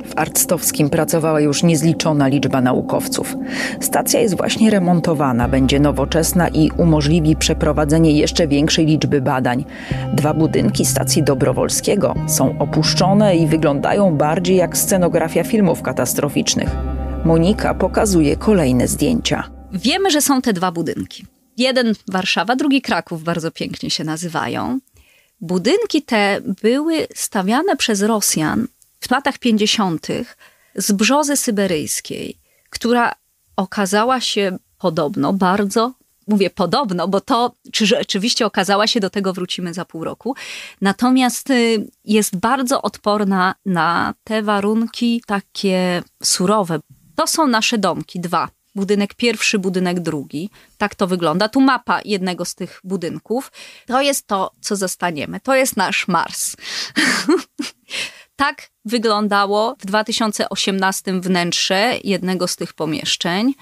W 0.05 0.17
Arctowskim 0.17 0.89
pracowała 0.89 1.39
już 1.39 1.63
niezliczona 1.63 2.27
liczba 2.27 2.61
naukowców. 2.61 3.35
Stacja 3.79 4.19
jest 4.19 4.37
właśnie 4.37 4.69
remontowana, 4.69 5.47
będzie 5.47 5.79
nowoczesna 5.79 6.47
i 6.47 6.71
umożliwi 6.77 7.35
przeprowadzenie 7.35 8.11
jeszcze 8.11 8.47
większej 8.47 8.85
liczby 8.85 9.21
badań. 9.21 9.65
Dwa 10.13 10.33
budynki 10.33 10.85
stacji 10.85 11.23
Dobrowolskiego 11.23 12.15
są 12.27 12.59
opuszczone 12.59 13.35
i 13.35 13.47
wyglądają 13.47 14.17
bardziej 14.17 14.57
jak 14.57 14.77
scenografia 14.77 15.43
filmów 15.43 15.81
katastroficznych. 15.81 16.69
Monika 17.25 17.73
pokazuje 17.73 18.35
kolejne 18.37 18.87
zdjęcia. 18.87 19.43
Wiemy, 19.71 20.11
że 20.11 20.21
są 20.21 20.41
te 20.41 20.53
dwa 20.53 20.71
budynki. 20.71 21.25
Jeden 21.57 21.93
Warszawa, 22.11 22.55
drugi 22.55 22.81
Kraków, 22.81 23.23
bardzo 23.23 23.51
pięknie 23.51 23.89
się 23.89 24.03
nazywają. 24.03 24.79
Budynki 25.43 26.01
te 26.01 26.41
były 26.61 27.07
stawiane 27.15 27.75
przez 27.75 28.01
Rosjan 28.01 28.67
w 28.99 29.11
latach 29.11 29.37
50. 29.37 30.07
z 30.75 30.91
brzozy 30.91 31.37
syberyjskiej, 31.37 32.37
która 32.69 33.15
okazała 33.55 34.21
się 34.21 34.57
podobno 34.77 35.33
bardzo 35.33 35.93
mówię 36.27 36.49
podobno, 36.49 37.07
bo 37.07 37.21
to, 37.21 37.51
czy 37.71 37.85
rzeczywiście 37.85 38.45
okazała 38.45 38.87
się, 38.87 38.99
do 38.99 39.09
tego 39.09 39.33
wrócimy 39.33 39.73
za 39.73 39.85
pół 39.85 40.03
roku. 40.03 40.35
Natomiast 40.81 41.49
y, 41.49 41.87
jest 42.05 42.37
bardzo 42.37 42.81
odporna 42.81 43.55
na 43.65 44.13
te 44.23 44.41
warunki 44.41 45.23
takie 45.27 46.03
surowe. 46.23 46.79
To 47.15 47.27
są 47.27 47.47
nasze 47.47 47.77
domki, 47.77 48.19
dwa. 48.19 48.49
Budynek 48.75 49.13
pierwszy, 49.13 49.59
budynek 49.59 49.99
drugi. 49.99 50.49
Tak 50.77 50.95
to 50.95 51.07
wygląda. 51.07 51.49
Tu 51.49 51.61
mapa 51.61 51.99
jednego 52.05 52.45
z 52.45 52.55
tych 52.55 52.79
budynków. 52.83 53.51
To 53.85 54.01
jest 54.01 54.27
to, 54.27 54.51
co 54.61 54.75
zostaniemy. 54.75 55.39
To 55.39 55.55
jest 55.55 55.77
nasz 55.77 56.07
Mars. 56.07 56.55
tak 58.35 58.69
wyglądało 58.85 59.75
w 59.79 59.85
2018 59.85 61.19
wnętrze 61.21 61.93
jednego 62.03 62.47
z 62.47 62.55
tych 62.55 62.73
pomieszczeń. 62.73 63.53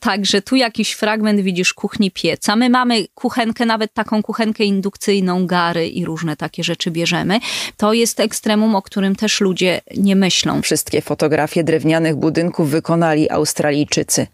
Także 0.00 0.42
tu 0.42 0.56
jakiś 0.56 0.92
fragment 0.92 1.40
widzisz 1.40 1.74
kuchni 1.74 2.10
pieca. 2.10 2.56
My 2.56 2.70
mamy 2.70 3.06
kuchenkę, 3.14 3.66
nawet 3.66 3.94
taką 3.94 4.22
kuchenkę 4.22 4.64
indukcyjną, 4.64 5.46
gary 5.46 5.88
i 5.88 6.04
różne 6.04 6.36
takie 6.36 6.64
rzeczy 6.64 6.90
bierzemy. 6.90 7.40
To 7.76 7.92
jest 7.92 8.20
ekstremum, 8.20 8.74
o 8.74 8.82
którym 8.82 9.16
też 9.16 9.40
ludzie 9.40 9.80
nie 9.96 10.16
myślą. 10.16 10.62
Wszystkie 10.62 11.02
fotografie 11.02 11.64
drewnianych 11.64 12.16
budynków 12.16 12.70
wykonali 12.70 13.30
Australijczycy. 13.30 14.26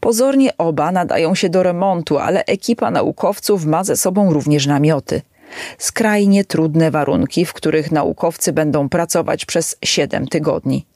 Pozornie 0.00 0.56
oba 0.58 0.92
nadają 0.92 1.34
się 1.34 1.48
do 1.48 1.62
remontu, 1.62 2.18
ale 2.18 2.44
ekipa 2.44 2.90
naukowców 2.90 3.64
ma 3.64 3.84
ze 3.84 3.96
sobą 3.96 4.32
również 4.32 4.66
namioty. 4.66 5.22
Skrajnie 5.78 6.44
trudne 6.44 6.90
warunki, 6.90 7.44
w 7.44 7.52
których 7.52 7.92
naukowcy 7.92 8.52
będą 8.52 8.88
pracować 8.88 9.44
przez 9.44 9.76
7 9.84 10.26
tygodni. 10.28 10.86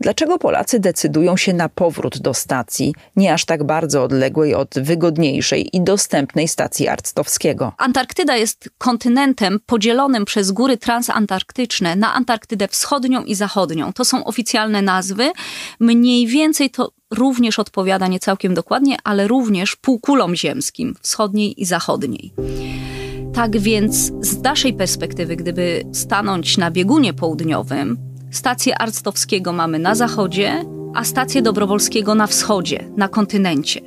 Dlaczego 0.00 0.38
Polacy 0.38 0.80
decydują 0.80 1.36
się 1.36 1.52
na 1.52 1.68
powrót 1.68 2.18
do 2.18 2.34
stacji, 2.34 2.94
nie 3.16 3.34
aż 3.34 3.44
tak 3.44 3.64
bardzo 3.64 4.02
odległej 4.02 4.54
od 4.54 4.74
wygodniejszej 4.76 5.76
i 5.76 5.84
dostępnej 5.84 6.48
stacji 6.48 6.88
Arctowskiego? 6.88 7.72
Antarktyda 7.78 8.36
jest 8.36 8.70
kontynentem 8.78 9.60
podzielonym 9.66 10.24
przez 10.24 10.52
góry 10.52 10.76
transantarktyczne 10.76 11.96
na 11.96 12.14
Antarktydę 12.14 12.68
wschodnią 12.68 13.24
i 13.24 13.34
zachodnią. 13.34 13.92
To 13.92 14.04
są 14.04 14.24
oficjalne 14.24 14.82
nazwy. 14.82 15.32
Mniej 15.80 16.26
więcej 16.26 16.70
to 16.70 16.90
również 17.10 17.58
odpowiada 17.58 18.08
nie 18.08 18.20
całkiem 18.20 18.54
dokładnie, 18.54 18.96
ale 19.04 19.28
również 19.28 19.76
półkulom 19.76 20.36
ziemskim, 20.36 20.94
wschodniej 21.02 21.62
i 21.62 21.64
zachodniej. 21.64 22.34
Tak 23.34 23.58
więc 23.58 24.12
z 24.20 24.42
naszej 24.42 24.74
perspektywy, 24.74 25.36
gdyby 25.36 25.84
stanąć 25.92 26.58
na 26.58 26.70
biegunie 26.70 27.14
południowym, 27.14 28.13
stację 28.36 28.78
Arctowskiego 28.78 29.52
mamy 29.52 29.78
na 29.78 29.94
zachodzie, 29.94 30.64
a 30.94 31.04
stację 31.04 31.42
Dobrowolskiego 31.42 32.14
na 32.14 32.26
wschodzie, 32.26 32.90
na 32.96 33.08
kontynencie. 33.08 33.80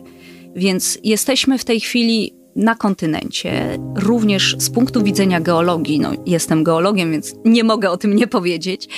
Więc 0.56 1.00
jesteśmy 1.04 1.58
w 1.58 1.66
tej 1.66 1.80
chwili 1.80 2.34
na 2.56 2.76
kontynencie, 2.76 3.80
również 3.96 4.56
z 4.60 4.70
punktu 4.70 5.04
widzenia 5.04 5.40
geologii, 5.40 6.00
no 6.00 6.12
jestem 6.26 6.64
geologiem, 6.64 7.12
więc 7.12 7.36
nie 7.46 7.64
mogę 7.64 7.90
o 7.90 7.98
tym 7.98 8.16
nie 8.16 8.28
powiedzieć, 8.28 8.90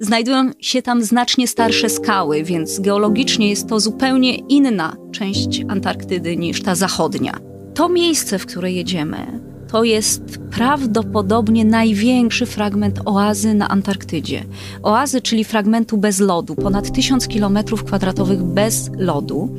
znajdują 0.00 0.50
się 0.60 0.82
tam 0.82 1.02
znacznie 1.02 1.48
starsze 1.48 1.88
skały, 1.88 2.42
więc 2.42 2.80
geologicznie 2.80 3.50
jest 3.50 3.68
to 3.68 3.80
zupełnie 3.80 4.34
inna 4.34 4.96
część 5.12 5.62
Antarktydy 5.68 6.36
niż 6.36 6.62
ta 6.62 6.74
zachodnia. 6.74 7.38
To 7.74 7.88
miejsce, 7.88 8.38
w 8.38 8.46
które 8.46 8.72
jedziemy, 8.72 9.40
to 9.68 9.84
jest 9.84 10.22
prawdopodobnie 10.50 11.64
największy 11.64 12.46
fragment 12.46 13.00
oazy 13.04 13.54
na 13.54 13.68
Antarktydzie. 13.68 14.44
Oazy, 14.82 15.20
czyli 15.20 15.44
fragmentu 15.44 15.98
bez 15.98 16.20
lodu, 16.20 16.54
ponad 16.54 16.92
1000 16.92 17.28
km2 17.28 18.42
bez 18.42 18.90
lodu. 18.98 19.54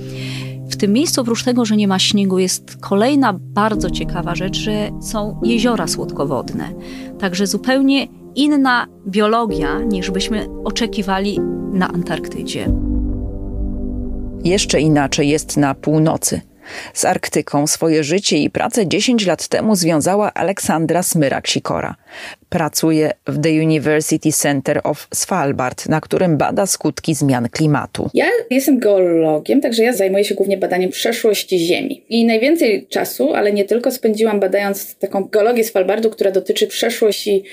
W 0.70 0.76
tym 0.76 0.94
miejscu, 0.94 1.22
oprócz 1.22 1.44
tego, 1.44 1.66
że 1.66 1.78
nie 1.78 1.88
ma 1.88 2.00
śniegu, 2.00 2.40
jest 2.40 2.78
kolejna 2.80 3.34
bardzo 3.40 3.90
ciekawa 3.90 4.36
rzecz, 4.36 4.58
że 4.58 4.92
są 5.02 5.42
jeziora 5.44 5.88
słodkowodne. 5.88 6.70
Także 7.20 7.48
zupełnie 7.48 8.08
inna 8.36 8.88
biologia 9.08 9.80
niż 9.80 10.12
byśmy 10.12 10.48
oczekiwali 10.64 11.40
na 11.74 11.88
Antarktydzie. 11.88 12.68
Jeszcze 14.44 14.82
inaczej 14.82 15.30
jest 15.30 15.58
na 15.58 15.76
północy. 15.76 16.42
Z 16.94 17.06
Arktyką 17.06 17.68
swoje 17.68 18.04
życie 18.04 18.38
i 18.38 18.50
pracę 18.50 18.88
10 18.88 19.26
lat 19.26 19.48
temu 19.48 19.76
związała 19.76 20.34
Aleksandra 20.34 21.02
Smyrak-Sikora. 21.02 21.94
Pracuje 22.50 23.12
w 23.28 23.42
The 23.42 23.50
University 23.50 24.32
Center 24.32 24.82
of 24.84 25.08
Svalbard, 25.14 25.90
na 25.90 26.02
którym 26.02 26.38
bada 26.38 26.66
skutki 26.66 27.16
zmian 27.16 27.50
klimatu. 27.50 28.10
Ja 28.14 28.26
jestem 28.50 28.80
geologiem, 28.80 29.62
także 29.62 29.84
ja 29.84 29.94
zajmuję 29.94 30.26
się 30.26 30.36
głównie 30.36 30.58
badaniem 30.58 30.90
przeszłości 30.90 31.60
Ziemi. 31.60 32.04
I 32.10 32.26
najwięcej 32.26 32.88
czasu, 32.88 33.34
ale 33.34 33.54
nie 33.54 33.66
tylko, 33.66 33.92
spędziłam 33.92 34.40
badając 34.40 34.96
taką 34.96 35.24
geologię 35.24 35.64
Svalbardu, 35.64 36.10
która 36.10 36.32
dotyczy 36.32 36.68
przeszłości 36.68 37.44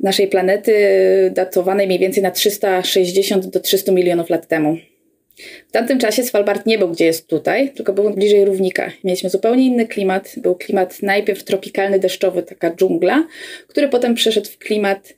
naszej 0.00 0.28
planety, 0.28 0.72
datowanej 1.34 1.86
mniej 1.86 1.98
więcej 1.98 2.22
na 2.22 2.30
360 2.30 3.46
do 3.46 3.60
300 3.60 3.92
milionów 3.92 4.30
lat 4.30 4.48
temu. 4.48 4.76
W 5.68 5.72
tamtym 5.72 5.98
czasie 5.98 6.22
Svalbard 6.22 6.66
nie 6.66 6.78
był 6.78 6.88
gdzie 6.88 7.04
jest 7.04 7.26
tutaj, 7.26 7.72
tylko 7.72 7.92
był 7.92 8.10
bliżej 8.10 8.44
równika. 8.44 8.92
Mieliśmy 9.04 9.30
zupełnie 9.30 9.66
inny 9.66 9.86
klimat. 9.86 10.34
Był 10.36 10.54
klimat 10.54 11.02
najpierw 11.02 11.44
tropikalny, 11.44 11.98
deszczowy, 11.98 12.42
taka 12.42 12.74
dżungla, 12.74 13.26
który 13.68 13.88
potem 13.88 14.14
przeszedł 14.14 14.50
w 14.50 14.58
klimat 14.58 15.14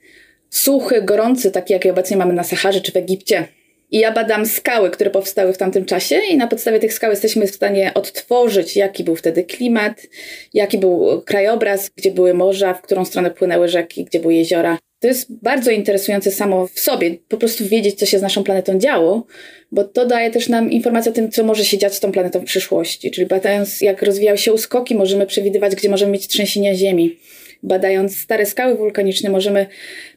suchy, 0.49 1.01
gorący, 1.01 1.51
taki 1.51 1.73
jaki 1.73 1.89
obecnie 1.89 2.17
mamy 2.17 2.33
na 2.33 2.43
Saharze 2.43 2.81
czy 2.81 2.91
w 2.91 2.95
Egipcie. 2.95 3.47
I 3.93 3.99
ja 3.99 4.11
badam 4.11 4.45
skały, 4.45 4.91
które 4.91 5.09
powstały 5.09 5.53
w 5.53 5.57
tamtym 5.57 5.85
czasie, 5.85 6.19
i 6.29 6.37
na 6.37 6.47
podstawie 6.47 6.79
tych 6.79 6.93
skał 6.93 7.11
jesteśmy 7.11 7.47
w 7.47 7.55
stanie 7.55 7.93
odtworzyć, 7.93 8.75
jaki 8.75 9.03
był 9.03 9.15
wtedy 9.15 9.43
klimat, 9.43 10.01
jaki 10.53 10.77
był 10.77 11.21
krajobraz, 11.25 11.89
gdzie 11.95 12.11
były 12.11 12.33
morza, 12.33 12.73
w 12.73 12.81
którą 12.81 13.05
stronę 13.05 13.31
płynęły 13.31 13.67
rzeki, 13.67 14.05
gdzie 14.05 14.19
były 14.19 14.33
jeziora. 14.33 14.77
To 14.99 15.07
jest 15.07 15.43
bardzo 15.43 15.71
interesujące 15.71 16.31
samo 16.31 16.67
w 16.67 16.79
sobie, 16.79 17.15
po 17.27 17.37
prostu 17.37 17.67
wiedzieć, 17.67 17.99
co 17.99 18.05
się 18.05 18.19
z 18.19 18.21
naszą 18.21 18.43
planetą 18.43 18.79
działo, 18.79 19.25
bo 19.71 19.83
to 19.83 20.05
daje 20.05 20.31
też 20.31 20.49
nam 20.49 20.71
informację 20.71 21.11
o 21.11 21.15
tym, 21.15 21.31
co 21.31 21.43
może 21.43 21.65
się 21.65 21.77
dziać 21.77 21.95
z 21.95 21.99
tą 21.99 22.11
planetą 22.11 22.39
w 22.39 22.43
przyszłości. 22.45 23.11
Czyli 23.11 23.27
badając, 23.27 23.81
jak 23.81 24.01
rozwijały 24.01 24.37
się 24.37 24.53
uskoki, 24.53 24.95
możemy 24.95 25.25
przewidywać, 25.27 25.75
gdzie 25.75 25.89
możemy 25.89 26.11
mieć 26.11 26.27
trzęsienia 26.27 26.75
Ziemi 26.75 27.17
badając 27.63 28.17
stare 28.17 28.45
skały 28.45 28.75
wulkaniczne, 28.75 29.29
możemy 29.29 29.67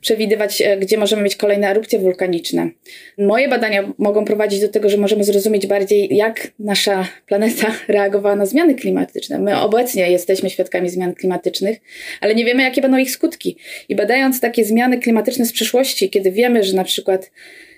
przewidywać, 0.01 0.62
e, 0.62 0.77
gdzie 0.77 0.98
możemy 0.98 1.23
mieć 1.23 1.36
kolejne 1.36 1.70
erupcje 1.70 1.98
wulkaniczne. 1.98 2.70
Moje 3.18 3.48
badania 3.48 3.93
mogą 3.98 4.24
prowadzić 4.24 4.60
do 4.60 4.68
tego, 4.68 4.89
że 4.89 4.97
możemy 4.97 5.24
zrozumieć 5.24 5.66
bardziej, 5.66 6.16
jak 6.16 6.48
nasza 6.59 7.09
planeta 7.27 7.74
reagowała 7.89 8.36
na 8.36 8.47
zmiany 8.47 8.74
klimatyczne. 8.74 9.39
My 9.39 9.60
obecnie 9.60 10.10
jesteśmy 10.10 10.51
świadkami 10.51 10.89
zmian 10.89 11.14
klimatycznych, 11.14 11.78
ale 12.20 12.35
nie 12.35 12.44
wiemy, 12.44 12.62
jakie 12.62 12.82
będą 12.82 12.97
ich 12.97 13.10
skutki. 13.10 13.56
I 13.89 13.97
badając 13.97 14.40
takie 14.40 14.64
zmiany 14.64 14.98
klimatyczne 14.98 15.47
z 15.47 15.52
przeszłości, 15.52 16.10
kiedy 16.10 16.31
wiemy, 16.31 16.64
że 16.64 16.77
na 16.77 16.85
przykład 16.85 17.31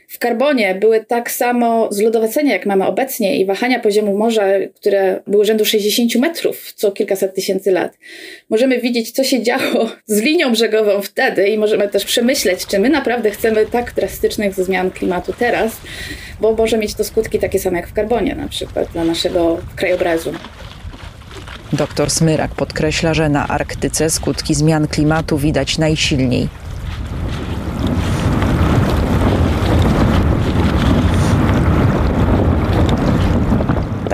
w 0.09 0.19
karbonie 0.19 0.75
były 0.75 1.05
tak 1.05 1.31
samo 1.31 1.89
zlodowacenia, 1.93 2.53
jak 2.53 2.67
mamy 2.67 2.87
obecnie 2.87 3.41
i 3.41 3.47
wahania 3.47 3.81
poziomu 3.81 4.19
morza, 4.19 4.45
które 4.75 5.21
były 5.27 5.45
rzędu 5.45 5.65
60 5.65 6.15
metrów 6.15 6.73
co 6.73 6.93
kilkaset 6.93 7.35
tysięcy 7.35 7.71
lat. 7.71 7.99
Możemy 8.51 8.79
widzieć, 8.79 9.11
co 9.11 9.25
się 9.25 9.43
działo 9.43 9.91
z 10.07 10.21
linią 10.21 10.53
brzegową 10.53 11.03
wtedy 11.03 11.49
i 11.49 11.59
możemy 11.59 11.89
też 11.89 12.05
przemyśleć, 12.05 12.67
czy 12.67 12.79
my 12.79 12.89
naprawdę 12.89 13.31
chcemy 13.31 13.67
tak 13.67 13.93
drastycznych 13.95 14.55
zmian 14.55 14.91
klimatu 14.91 15.33
teraz, 15.39 15.73
bo 16.41 16.53
może 16.53 16.79
mieć 16.79 16.95
to 16.95 17.05
skutki 17.05 17.39
takie 17.39 17.59
same 17.59 17.77
jak 17.77 17.89
w 17.89 17.93
karbonie 17.93 18.35
na 18.35 18.49
przykład 18.49 18.93
dla 18.93 19.05
naszego 19.05 19.59
krajobrazu. 19.77 20.33
Doktor 21.73 22.11
Smyrak 22.11 22.55
podkreśla, 22.55 23.15
że 23.15 23.29
na 23.29 23.49
Arktyce 23.49 24.11
skutki 24.11 24.55
zmian 24.55 24.89
klimatu 24.89 25.39
widać 25.39 25.79
najsilniej. 25.79 26.49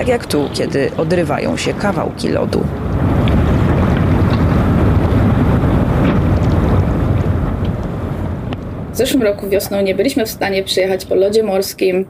Tak 0.04 0.08
jak 0.08 0.26
tu, 0.26 0.50
kiedy 0.54 0.90
odrywają 0.96 1.56
się 1.56 1.74
kawałki 1.74 2.28
lodu. 2.28 2.66
W 8.92 8.96
zeszłym 8.96 9.22
roku 9.22 9.48
wiosną 9.48 9.80
nie 9.80 9.94
byliśmy 9.94 10.26
w 10.26 10.30
stanie 10.30 10.62
przyjechać 10.62 11.04
po 11.04 11.14
lodzie 11.14 11.42
morskim 11.42 12.06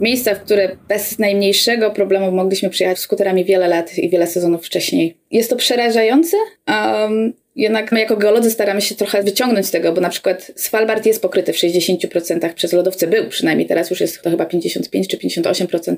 miejsca, 0.00 0.34
w 0.34 0.40
które 0.40 0.76
bez 0.88 1.18
najmniejszego 1.18 1.90
problemu 1.90 2.32
mogliśmy 2.32 2.70
przyjechać 2.70 2.98
skuterami 2.98 3.44
wiele 3.44 3.68
lat 3.68 3.98
i 3.98 4.10
wiele 4.10 4.26
sezonów 4.26 4.66
wcześniej. 4.66 5.16
Jest 5.30 5.50
to 5.50 5.56
przerażające, 5.56 6.36
um, 6.68 7.32
jednak 7.56 7.92
my 7.92 8.00
jako 8.00 8.16
geolodzy 8.16 8.50
staramy 8.50 8.80
się 8.80 8.94
trochę 8.94 9.22
wyciągnąć 9.22 9.66
z 9.66 9.70
tego, 9.70 9.92
bo 9.92 10.00
na 10.00 10.08
przykład 10.08 10.52
Svalbard 10.56 11.06
jest 11.06 11.22
pokryty 11.22 11.52
w 11.52 11.56
60% 11.56 12.54
przez 12.54 12.72
lodowce, 12.72 13.06
był 13.06 13.28
przynajmniej, 13.28 13.68
teraz 13.68 13.90
już 13.90 14.00
jest 14.00 14.22
to 14.22 14.30
chyba 14.30 14.46
55 14.46 15.08
czy 15.08 15.16
58% 15.16 15.96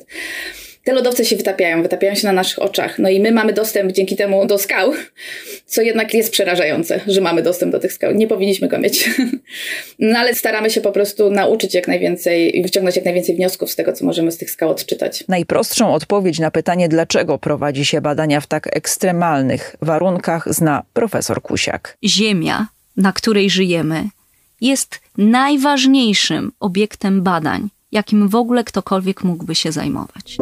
te 0.85 0.93
lodowce 0.93 1.25
się 1.25 1.37
wytapiają, 1.37 1.83
wytapiają 1.83 2.15
się 2.15 2.27
na 2.27 2.33
naszych 2.33 2.63
oczach. 2.63 2.99
No 2.99 3.09
i 3.09 3.21
my 3.21 3.33
mamy 3.33 3.53
dostęp 3.53 3.93
dzięki 3.93 4.17
temu 4.17 4.47
do 4.47 4.59
skał, 4.59 4.93
co 5.67 5.83
jednak 5.83 6.15
jest 6.15 6.33
przerażające, 6.33 7.01
że 7.07 7.21
mamy 7.21 7.43
dostęp 7.43 7.73
do 7.73 7.79
tych 7.79 7.93
skał. 7.93 8.15
Nie 8.15 8.27
powinniśmy 8.27 8.69
go 8.69 8.79
mieć. 8.79 9.11
No 9.99 10.19
ale 10.19 10.35
staramy 10.35 10.71
się 10.71 10.81
po 10.81 10.93
prostu 10.93 11.31
nauczyć 11.31 11.75
jak 11.75 11.89
najwięcej 11.89 12.59
i 12.59 12.63
wyciągnąć 12.63 12.97
jak 12.97 13.05
najwięcej 13.05 13.37
wniosków 13.37 13.71
z 13.71 13.77
tego, 13.77 13.93
co 13.93 14.05
możemy 14.05 14.33
z 14.33 14.39
tych 14.39 14.51
skał 14.51 14.71
odczytać. 14.71 15.25
Najprostszą 15.29 15.95
odpowiedź 15.95 16.39
na 16.39 16.51
pytanie, 16.51 16.89
dlaczego 16.89 17.39
prowadzi 17.39 17.85
się 17.85 18.01
badania 18.01 18.41
w 18.41 18.47
tak 18.47 18.77
ekstremalnych 18.77 19.77
warunkach, 19.83 20.45
zna 20.51 20.83
profesor 20.93 21.43
Kusiak. 21.43 21.97
Ziemia, 22.05 22.67
na 22.97 23.13
której 23.13 23.51
żyjemy, 23.51 24.05
jest 24.61 25.01
najważniejszym 25.19 26.53
obiektem 26.61 27.23
badań, 27.23 27.69
jakim 27.93 28.29
w 28.29 28.35
ogóle 28.35 28.65
ktokolwiek 28.65 29.25
mógłby 29.25 29.55
się 29.55 29.73
zajmować. 29.73 30.39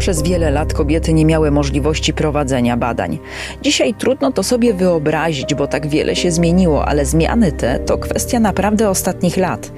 Przez 0.00 0.22
wiele 0.22 0.50
lat 0.50 0.72
kobiety 0.74 1.12
nie 1.12 1.24
miały 1.24 1.50
możliwości 1.50 2.12
prowadzenia 2.12 2.76
badań. 2.76 3.18
Dzisiaj 3.62 3.94
trudno 3.94 4.32
to 4.32 4.42
sobie 4.42 4.74
wyobrazić, 4.74 5.54
bo 5.54 5.66
tak 5.66 5.86
wiele 5.86 6.16
się 6.16 6.30
zmieniło, 6.30 6.86
ale 6.86 7.06
zmiany 7.06 7.52
te 7.52 7.78
to 7.78 7.98
kwestia 7.98 8.40
naprawdę 8.40 8.88
ostatnich 8.88 9.36
lat. 9.36 9.72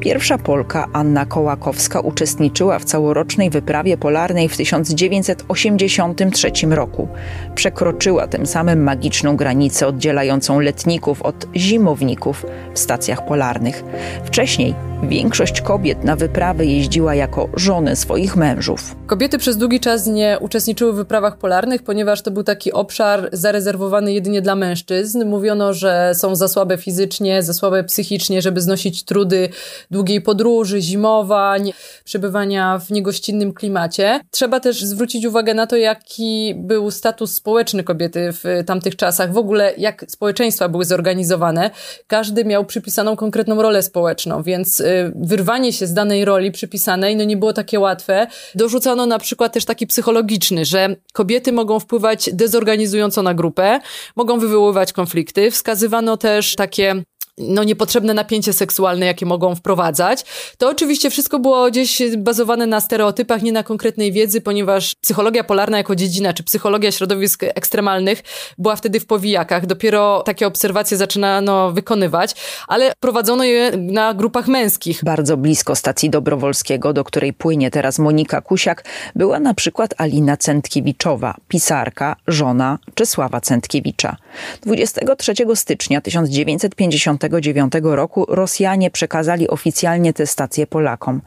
Pierwsza 0.00 0.38
Polka, 0.38 0.86
Anna 0.92 1.26
Kołakowska, 1.26 2.00
uczestniczyła 2.00 2.78
w 2.78 2.84
całorocznej 2.84 3.50
wyprawie 3.50 3.96
polarnej 3.96 4.48
w 4.48 4.56
1983 4.56 6.50
roku. 6.70 7.08
Przekroczyła 7.54 8.26
tym 8.26 8.46
samym 8.46 8.82
magiczną 8.82 9.36
granicę 9.36 9.86
oddzielającą 9.86 10.60
letników 10.60 11.22
od 11.22 11.46
zimowników 11.56 12.46
w 12.74 12.78
stacjach 12.78 13.26
polarnych. 13.26 13.84
Wcześniej 14.24 14.74
większość 15.02 15.60
kobiet 15.60 16.04
na 16.04 16.16
wyprawy 16.16 16.66
jeździła 16.66 17.14
jako 17.14 17.48
żony 17.54 17.96
swoich 17.96 18.36
mężów. 18.36 18.96
Kobiety 19.06 19.38
przez 19.38 19.58
długi 19.66 19.80
czas 19.80 20.06
nie 20.06 20.38
uczestniczyły 20.40 20.92
w 20.92 20.96
wyprawach 20.96 21.38
polarnych, 21.38 21.82
ponieważ 21.82 22.22
to 22.22 22.30
był 22.30 22.42
taki 22.42 22.72
obszar 22.72 23.28
zarezerwowany 23.32 24.12
jedynie 24.12 24.42
dla 24.42 24.54
mężczyzn. 24.54 25.24
Mówiono, 25.24 25.72
że 25.72 26.12
są 26.14 26.36
za 26.36 26.48
słabe 26.48 26.76
fizycznie, 26.76 27.42
za 27.42 27.54
słabe 27.54 27.84
psychicznie, 27.84 28.42
żeby 28.42 28.60
znosić 28.60 29.04
trudy 29.04 29.48
długiej 29.90 30.20
podróży, 30.20 30.80
zimowań, 30.80 31.72
przebywania 32.04 32.78
w 32.78 32.90
niegościnnym 32.90 33.52
klimacie. 33.52 34.20
Trzeba 34.30 34.60
też 34.60 34.84
zwrócić 34.84 35.24
uwagę 35.24 35.54
na 35.54 35.66
to, 35.66 35.76
jaki 35.76 36.54
był 36.56 36.90
status 36.90 37.32
społeczny 37.32 37.84
kobiety 37.84 38.32
w 38.32 38.44
tamtych 38.66 38.96
czasach, 38.96 39.32
w 39.32 39.38
ogóle 39.38 39.74
jak 39.78 40.04
społeczeństwa 40.08 40.68
były 40.68 40.84
zorganizowane. 40.84 41.70
Każdy 42.06 42.44
miał 42.44 42.64
przypisaną 42.64 43.16
konkretną 43.16 43.62
rolę 43.62 43.82
społeczną, 43.82 44.42
więc 44.42 44.80
y, 44.80 45.12
wyrwanie 45.16 45.72
się 45.72 45.86
z 45.86 45.92
danej 45.92 46.24
roli 46.24 46.52
przypisanej 46.52 47.16
no 47.16 47.24
nie 47.24 47.36
było 47.36 47.52
takie 47.52 47.80
łatwe. 47.80 48.26
Dorzucano 48.54 49.06
na 49.06 49.18
przykład 49.18 49.55
też 49.56 49.64
taki 49.64 49.86
psychologiczny, 49.86 50.64
że 50.64 50.96
kobiety 51.12 51.52
mogą 51.52 51.80
wpływać 51.80 52.30
dezorganizująco 52.32 53.22
na 53.22 53.34
grupę, 53.34 53.80
mogą 54.16 54.38
wywoływać 54.38 54.92
konflikty. 54.92 55.50
Wskazywano 55.50 56.16
też 56.16 56.54
takie 56.54 57.02
no, 57.38 57.64
niepotrzebne 57.64 58.14
napięcie 58.14 58.52
seksualne, 58.52 59.06
jakie 59.06 59.26
mogą 59.26 59.54
wprowadzać. 59.54 60.24
To 60.58 60.68
oczywiście 60.68 61.10
wszystko 61.10 61.38
było 61.38 61.70
gdzieś 61.70 62.02
bazowane 62.16 62.66
na 62.66 62.80
stereotypach, 62.80 63.42
nie 63.42 63.52
na 63.52 63.62
konkretnej 63.62 64.12
wiedzy, 64.12 64.40
ponieważ 64.40 64.94
psychologia 64.94 65.44
polarna 65.44 65.78
jako 65.78 65.96
dziedzina, 65.96 66.32
czy 66.32 66.42
psychologia 66.42 66.92
środowisk 66.92 67.42
ekstremalnych 67.42 68.22
była 68.58 68.76
wtedy 68.76 69.00
w 69.00 69.06
powijakach. 69.06 69.66
Dopiero 69.66 70.22
takie 70.26 70.46
obserwacje 70.46 70.96
zaczynano 70.96 71.72
wykonywać, 71.72 72.34
ale 72.68 72.92
prowadzono 73.00 73.44
je 73.44 73.72
na 73.76 74.14
grupach 74.14 74.48
męskich. 74.48 75.04
Bardzo 75.04 75.36
blisko 75.36 75.76
stacji 75.76 76.10
Dobrowolskiego, 76.10 76.92
do 76.92 77.04
której 77.04 77.32
płynie 77.32 77.70
teraz 77.70 77.98
Monika 77.98 78.40
Kusiak, 78.40 78.84
była 79.14 79.40
na 79.40 79.54
przykład 79.54 79.94
Alina 79.96 80.36
Centkiewiczowa, 80.36 81.34
pisarka, 81.48 82.16
żona 82.26 82.78
Czesława 82.94 83.40
Centkiewicza. 83.40 84.16
23 84.62 85.34
stycznia 85.54 86.00
1950 86.00 87.25
1989 87.28 87.96
roku 87.96 88.26
Rosjanie 88.28 88.90
przekazali 88.90 89.48
oficjalnie 89.48 90.12
tę 90.12 90.26
stację 90.26 90.66
Polakom. 90.66 91.20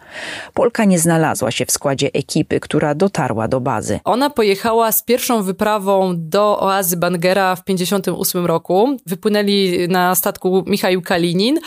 Polka 0.54 0.86
nie 0.86 1.00
znalazła 1.00 1.52
się 1.52 1.66
w 1.66 1.72
składzie 1.72 2.10
ekipy, 2.14 2.60
która 2.60 2.96
dotarła 2.96 3.48
do 3.48 3.62
bazy. 3.62 4.00
Ona 4.04 4.30
pojechała 4.30 4.92
z 4.92 5.04
pierwszą 5.04 5.44
wyprawą 5.44 6.14
do 6.18 6.60
oazy 6.60 6.98
Bangera 6.98 7.56
w 7.56 7.64
1958 7.64 8.46
roku. 8.46 8.98
Wypłynęli 9.06 9.88
na 9.90 10.16
statku 10.16 10.64
Michał 10.68 11.02
Kalinin. 11.02 11.60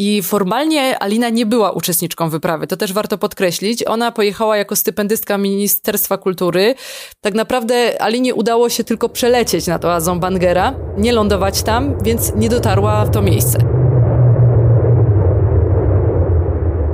I 0.00 0.22
formalnie 0.22 0.98
Alina 0.98 1.28
nie 1.28 1.46
była 1.46 1.70
uczestniczką 1.70 2.28
wyprawy, 2.28 2.66
to 2.66 2.76
też 2.76 2.92
warto 2.92 3.18
podkreślić. 3.18 3.86
Ona 3.86 4.12
pojechała 4.12 4.56
jako 4.56 4.76
stypendystka 4.76 5.38
Ministerstwa 5.38 6.18
Kultury. 6.18 6.74
Tak 7.20 7.34
naprawdę 7.34 8.02
Alinie 8.02 8.34
udało 8.34 8.68
się 8.68 8.84
tylko 8.84 9.08
przelecieć 9.08 9.66
nad 9.66 9.84
oazą 9.84 10.20
Bangera, 10.20 10.74
nie 10.96 11.12
lądować 11.12 11.62
tam, 11.62 12.02
więc 12.02 12.34
nie 12.34 12.48
dotarła 12.48 13.04
w 13.04 13.10
to 13.10 13.22
miejsce. 13.22 13.57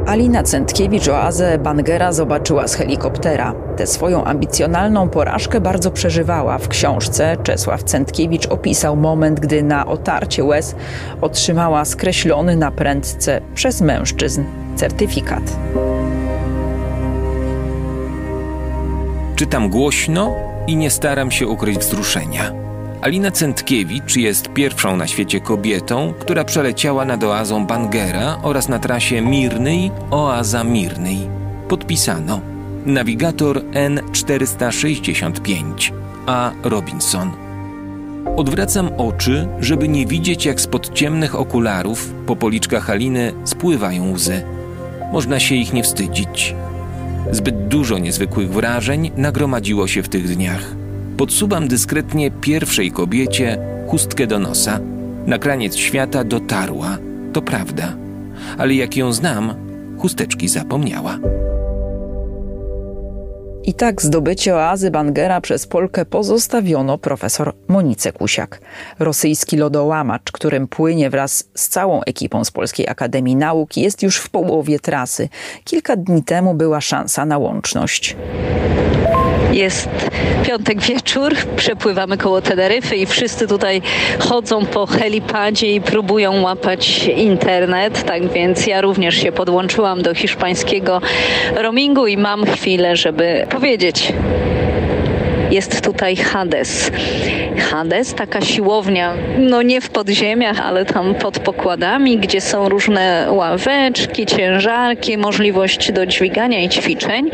Alina 0.07 0.43
Centkiewicz 0.43 1.09
oazę 1.09 1.59
Bangera 1.59 2.13
zobaczyła 2.13 2.69
z 2.69 2.75
helikoptera. 2.75 3.55
Tę 3.77 3.87
swoją 3.87 4.25
ambicjonalną 4.25 5.09
porażkę 5.09 5.61
bardzo 5.61 5.91
przeżywała. 5.91 6.59
W 6.59 6.69
książce 6.69 7.37
Czesław 7.43 7.83
Centkiewicz 7.83 8.47
opisał 8.47 8.97
moment, 8.97 9.41
gdy 9.41 9.63
na 9.63 9.87
otarcie 9.87 10.45
łez 10.45 10.75
otrzymała 11.21 11.85
skreślony 11.85 12.57
na 12.57 12.71
prędce 12.71 13.41
przez 13.55 13.81
mężczyzn 13.81 14.45
certyfikat. 14.77 15.57
Czytam 19.37 19.69
głośno 19.69 20.35
i 20.67 20.77
nie 20.77 20.91
staram 20.91 21.31
się 21.31 21.49
ukryć 21.49 21.79
wzruszenia. 21.79 22.64
Alina 23.05 23.31
Centkiewicz 23.31 24.17
jest 24.17 24.49
pierwszą 24.49 24.97
na 24.97 25.07
świecie 25.07 25.41
kobietą, 25.41 26.15
która 26.19 26.45
przeleciała 26.45 27.05
nad 27.05 27.25
oazą 27.25 27.67
Bangera 27.67 28.39
oraz 28.43 28.69
na 28.69 28.79
trasie 28.79 29.21
Mirnej 29.21 29.91
Oaza 30.11 30.65
Mirnej. 30.65 31.19
Podpisano 31.69 32.41
nawigator 32.87 33.65
N465 33.65 35.93
A. 36.27 36.51
Robinson. 36.63 37.31
Odwracam 38.37 38.91
oczy, 38.99 39.49
żeby 39.61 39.89
nie 39.89 40.07
widzieć, 40.07 40.47
jak 40.47 40.61
spod 40.61 40.95
ciemnych 40.95 41.35
okularów 41.35 42.15
po 42.27 42.37
policzkach 42.37 42.91
Aliny 42.91 43.33
spływają 43.45 44.13
łzy. 44.13 44.43
Można 45.13 45.41
się 45.41 45.55
ich 45.55 45.73
nie 45.73 45.83
wstydzić. 45.83 46.55
Zbyt 47.31 47.69
dużo 47.69 47.99
niezwykłych 47.99 48.51
wrażeń 48.51 49.11
nagromadziło 49.17 49.87
się 49.87 50.03
w 50.03 50.09
tych 50.09 50.37
dniach. 50.37 50.84
Podsuwam 51.17 51.69
dyskretnie 51.69 52.31
pierwszej 52.31 52.91
kobiecie 52.91 53.59
chustkę 53.89 54.27
do 54.27 54.39
nosa. 54.39 54.81
Na 55.27 55.39
kraniec 55.39 55.77
świata 55.77 56.25
dotarła, 56.25 56.99
to 57.33 57.43
prawda, 57.43 57.97
ale 58.59 58.75
jak 58.75 58.97
ją 58.97 59.13
znam, 59.13 59.55
chusteczki 59.99 60.49
zapomniała. 60.49 61.19
I 63.67 63.75
tak 63.75 64.03
zdobycie 64.03 64.55
oazy 64.55 64.91
Bangera 64.91 65.41
przez 65.41 65.67
Polkę 65.67 66.05
pozostawiono 66.05 66.99
profesor 66.99 67.53
Monice 67.69 68.13
Kusiak. 68.13 68.61
Rosyjski 68.99 69.57
lodołamacz, 69.57 70.33
którym 70.33 70.69
płynie 70.69 71.11
wraz 71.11 71.49
z 71.55 71.69
całą 71.69 72.03
ekipą 72.03 72.45
z 72.45 72.51
Polskiej 72.51 72.89
Akademii 72.89 73.37
Nauk, 73.37 73.77
jest 73.77 74.03
już 74.03 74.17
w 74.17 74.31
połowie 74.31 74.79
trasy. 74.79 75.29
Kilka 75.65 75.97
dni 75.97 76.23
temu 76.23 76.55
była 76.55 76.81
szansa 76.81 77.25
na 77.27 77.39
łączność. 77.39 78.17
Jest 79.53 79.89
piątek 80.43 80.81
wieczór, 80.83 81.35
przepływamy 81.57 82.17
koło 82.19 82.43
Teneryfy 82.43 82.97
i 82.97 83.07
wszyscy 83.07 83.49
tutaj 83.49 83.83
chodzą 84.19 84.67
po 84.67 84.87
helipadzie 84.87 85.75
i 85.75 85.81
próbują 85.81 86.43
łapać 86.43 87.05
internet, 87.17 88.05
tak 88.05 88.33
więc 88.33 88.67
ja 88.67 88.81
również 88.81 89.15
się 89.15 89.33
podłączyłam 89.33 90.03
do 90.03 90.15
hiszpańskiego 90.15 91.01
roamingu 91.57 92.07
i 92.07 92.17
mam 92.17 92.47
chwilę, 92.47 92.97
żeby 92.97 93.47
powiedzieć 93.55 94.13
jest 95.55 95.81
tutaj 95.81 96.17
Hades. 96.17 96.91
Hades, 97.59 98.15
taka 98.15 98.41
siłownia, 98.41 99.15
no 99.39 99.63
nie 99.63 99.81
w 99.81 99.91
podziemiach, 99.91 100.61
ale 100.61 100.85
tam 100.85 101.15
pod 101.15 101.39
pokładami, 101.39 102.19
gdzie 102.19 102.41
są 102.41 102.69
różne 102.69 103.27
ławeczki, 103.31 104.27
ciężarki, 104.27 105.19
możliwość 105.19 105.93
do 105.93 106.07
dźwigania 106.07 106.61
i 106.61 106.69
ćwiczeń. 106.69 107.31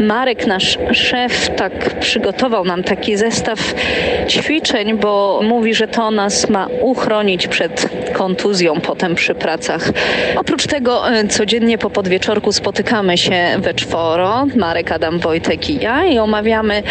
Marek, 0.00 0.46
nasz 0.46 0.78
szef, 0.92 1.50
tak 1.56 2.00
przygotował 2.00 2.64
nam 2.64 2.82
taki 2.82 3.16
zestaw 3.16 3.74
ćwiczeń, 4.28 4.98
bo 4.98 5.40
mówi, 5.44 5.74
że 5.74 5.88
to 5.88 6.10
nas 6.10 6.50
ma 6.50 6.66
uchronić 6.80 7.48
przed 7.48 7.88
kontuzją 8.12 8.80
potem 8.80 9.14
przy 9.14 9.34
pracach. 9.34 9.90
Oprócz 10.36 10.66
tego 10.66 11.10
e, 11.10 11.28
codziennie 11.28 11.78
po 11.78 11.90
podwieczorku 11.90 12.52
spotykamy 12.52 13.18
się 13.18 13.44
we 13.58 13.74
czworo, 13.74 14.46
Marek, 14.56 14.92
Adam, 14.92 15.18
Wojtek 15.18 15.70
i 15.70 15.80
ja 15.80 16.04
i 16.04 16.18
omawiamy 16.18 16.82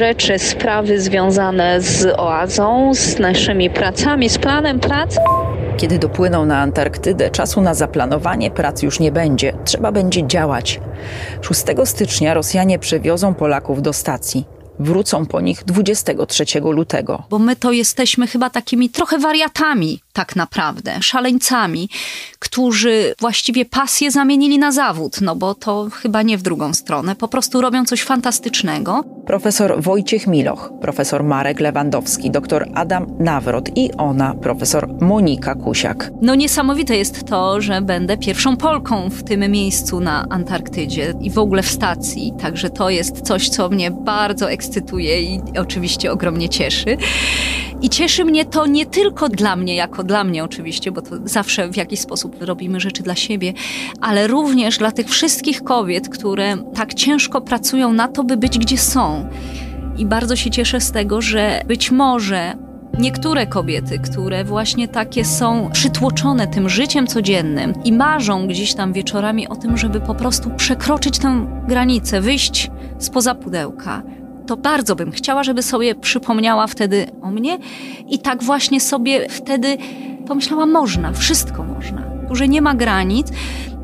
rzeczy, 0.00 0.38
sprawy 0.38 1.00
związane 1.00 1.80
z 1.80 2.06
oazą, 2.06 2.94
z 2.94 3.18
naszymi 3.18 3.70
pracami, 3.70 4.28
z 4.28 4.38
planem 4.38 4.80
prac. 4.80 5.16
Kiedy 5.76 5.98
dopłyną 5.98 6.46
na 6.46 6.58
Antarktydę, 6.58 7.30
czasu 7.30 7.60
na 7.60 7.74
zaplanowanie 7.74 8.50
prac 8.50 8.82
już 8.82 9.00
nie 9.00 9.12
będzie. 9.12 9.52
Trzeba 9.64 9.92
będzie 9.92 10.26
działać. 10.26 10.80
6 11.40 11.64
stycznia 11.84 12.34
Rosjanie 12.34 12.78
przewiozą 12.78 13.34
Polaków 13.34 13.82
do 13.82 13.92
stacji 13.92 14.59
wrócą 14.80 15.26
po 15.26 15.40
nich 15.40 15.64
23 15.64 16.44
lutego. 16.60 17.22
Bo 17.30 17.38
my 17.38 17.56
to 17.56 17.72
jesteśmy 17.72 18.26
chyba 18.26 18.50
takimi 18.50 18.90
trochę 18.90 19.18
wariatami, 19.18 20.00
tak 20.12 20.36
naprawdę, 20.36 21.02
szaleńcami, 21.02 21.88
którzy 22.38 23.14
właściwie 23.20 23.64
pasję 23.64 24.10
zamienili 24.10 24.58
na 24.58 24.72
zawód, 24.72 25.20
no 25.20 25.36
bo 25.36 25.54
to 25.54 25.88
chyba 25.92 26.22
nie 26.22 26.38
w 26.38 26.42
drugą 26.42 26.74
stronę, 26.74 27.16
po 27.16 27.28
prostu 27.28 27.60
robią 27.60 27.84
coś 27.84 28.02
fantastycznego. 28.02 29.04
Profesor 29.26 29.82
Wojciech 29.82 30.26
Miloch, 30.26 30.70
profesor 30.80 31.24
Marek 31.24 31.60
Lewandowski, 31.60 32.30
doktor 32.30 32.68
Adam 32.74 33.06
Nawrot 33.18 33.68
i 33.76 33.92
ona, 33.92 34.34
profesor 34.34 34.88
Monika 35.00 35.54
Kusiak. 35.54 36.10
No 36.22 36.34
niesamowite 36.34 36.96
jest 36.96 37.24
to, 37.24 37.60
że 37.60 37.80
będę 37.80 38.18
pierwszą 38.18 38.56
Polką 38.56 39.10
w 39.10 39.22
tym 39.22 39.50
miejscu 39.50 40.00
na 40.00 40.26
Antarktydzie 40.30 41.14
i 41.20 41.30
w 41.30 41.38
ogóle 41.38 41.62
w 41.62 41.68
stacji, 41.68 42.32
także 42.42 42.70
to 42.70 42.90
jest 42.90 43.20
coś, 43.20 43.48
co 43.48 43.68
mnie 43.68 43.90
bardzo 43.90 44.50
ekscytuje 44.50 44.69
i 45.20 45.40
oczywiście 45.58 46.12
ogromnie 46.12 46.48
cieszy. 46.48 46.96
I 47.82 47.88
cieszy 47.88 48.24
mnie 48.24 48.44
to 48.44 48.66
nie 48.66 48.86
tylko 48.86 49.28
dla 49.28 49.56
mnie, 49.56 49.74
jako 49.74 50.04
dla 50.04 50.24
mnie 50.24 50.44
oczywiście, 50.44 50.92
bo 50.92 51.02
to 51.02 51.16
zawsze 51.24 51.68
w 51.68 51.76
jakiś 51.76 52.00
sposób 52.00 52.42
robimy 52.42 52.80
rzeczy 52.80 53.02
dla 53.02 53.14
siebie, 53.14 53.52
ale 54.00 54.26
również 54.26 54.78
dla 54.78 54.92
tych 54.92 55.08
wszystkich 55.08 55.64
kobiet, 55.64 56.08
które 56.08 56.56
tak 56.74 56.94
ciężko 56.94 57.40
pracują 57.40 57.92
na 57.92 58.08
to, 58.08 58.24
by 58.24 58.36
być 58.36 58.58
gdzie 58.58 58.78
są. 58.78 59.28
I 59.98 60.06
bardzo 60.06 60.36
się 60.36 60.50
cieszę 60.50 60.80
z 60.80 60.92
tego, 60.92 61.22
że 61.22 61.62
być 61.66 61.90
może 61.90 62.56
Niektóre 62.98 63.46
kobiety, 63.46 63.98
które 63.98 64.44
właśnie 64.44 64.88
takie 64.88 65.24
są 65.24 65.70
przytłoczone 65.72 66.46
tym 66.46 66.68
życiem 66.68 67.06
codziennym 67.06 67.74
i 67.84 67.92
marzą 67.92 68.46
gdzieś 68.46 68.74
tam 68.74 68.92
wieczorami 68.92 69.48
o 69.48 69.56
tym, 69.56 69.76
żeby 69.76 70.00
po 70.00 70.14
prostu 70.14 70.50
przekroczyć 70.50 71.18
tę 71.18 71.46
granicę, 71.68 72.20
wyjść 72.20 72.70
spoza 72.98 73.34
pudełka, 73.34 74.02
to 74.50 74.56
bardzo 74.56 74.96
bym 74.96 75.10
chciała, 75.12 75.44
żeby 75.44 75.62
sobie 75.62 75.94
przypomniała 75.94 76.66
wtedy 76.66 77.06
o 77.22 77.30
mnie 77.30 77.58
i 78.08 78.18
tak 78.18 78.42
właśnie 78.42 78.80
sobie 78.80 79.28
wtedy 79.28 79.76
pomyślała, 80.26 80.66
można, 80.66 81.12
wszystko 81.12 81.64
można, 81.64 82.02
że 82.30 82.48
nie 82.48 82.62
ma 82.62 82.74
granic, 82.74 83.28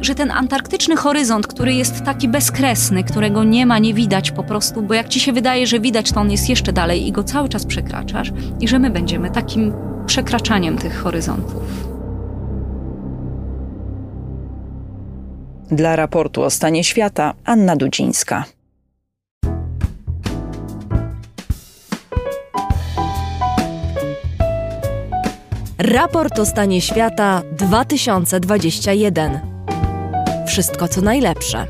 że 0.00 0.14
ten 0.14 0.30
antarktyczny 0.30 0.96
horyzont, 0.96 1.46
który 1.46 1.74
jest 1.74 2.04
taki 2.04 2.28
bezkresny, 2.28 3.04
którego 3.04 3.44
nie 3.44 3.66
ma, 3.66 3.78
nie 3.78 3.94
widać 3.94 4.30
po 4.30 4.42
prostu, 4.42 4.82
bo 4.82 4.94
jak 4.94 5.08
ci 5.08 5.20
się 5.20 5.32
wydaje, 5.32 5.66
że 5.66 5.80
widać, 5.80 6.12
to 6.12 6.20
on 6.20 6.30
jest 6.30 6.48
jeszcze 6.48 6.72
dalej 6.72 7.06
i 7.06 7.12
go 7.12 7.24
cały 7.24 7.48
czas 7.48 7.66
przekraczasz 7.66 8.32
i 8.60 8.68
że 8.68 8.78
my 8.78 8.90
będziemy 8.90 9.30
takim 9.30 9.72
przekraczaniem 10.06 10.78
tych 10.78 11.02
horyzontów. 11.02 11.62
Dla 15.70 15.96
raportu 15.96 16.42
o 16.42 16.50
stanie 16.50 16.84
świata 16.84 17.34
Anna 17.44 17.76
Dudzińska. 17.76 18.55
Raport 25.78 26.38
o 26.38 26.46
stanie 26.46 26.80
świata 26.80 27.42
2021. 27.52 29.40
Wszystko 30.48 30.88
co 30.88 31.00
najlepsze. 31.00 31.66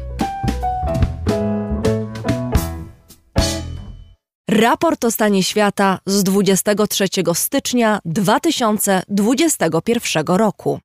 Raport 4.49 5.05
o 5.05 5.11
stanie 5.11 5.43
świata 5.43 5.99
z 6.07 6.23
23 6.23 7.07
stycznia 7.35 7.99
2021 8.05 10.27
roku. 10.27 10.81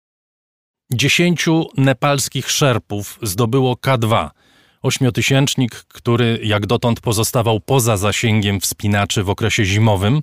Dziesięciu 0.94 1.66
nepalskich 1.78 2.52
szerpów 2.52 3.20
zdobyło 3.22 3.74
K2, 3.74 4.30
ośmiotysięcznik, 4.82 5.76
który 5.76 6.40
jak 6.44 6.66
dotąd 6.66 7.00
pozostawał 7.00 7.60
poza 7.60 7.98
zasięgiem 7.98 8.60
wspinaczy 8.60 9.24
w 9.24 9.30
okresie 9.30 9.66
zimowym 9.66 10.22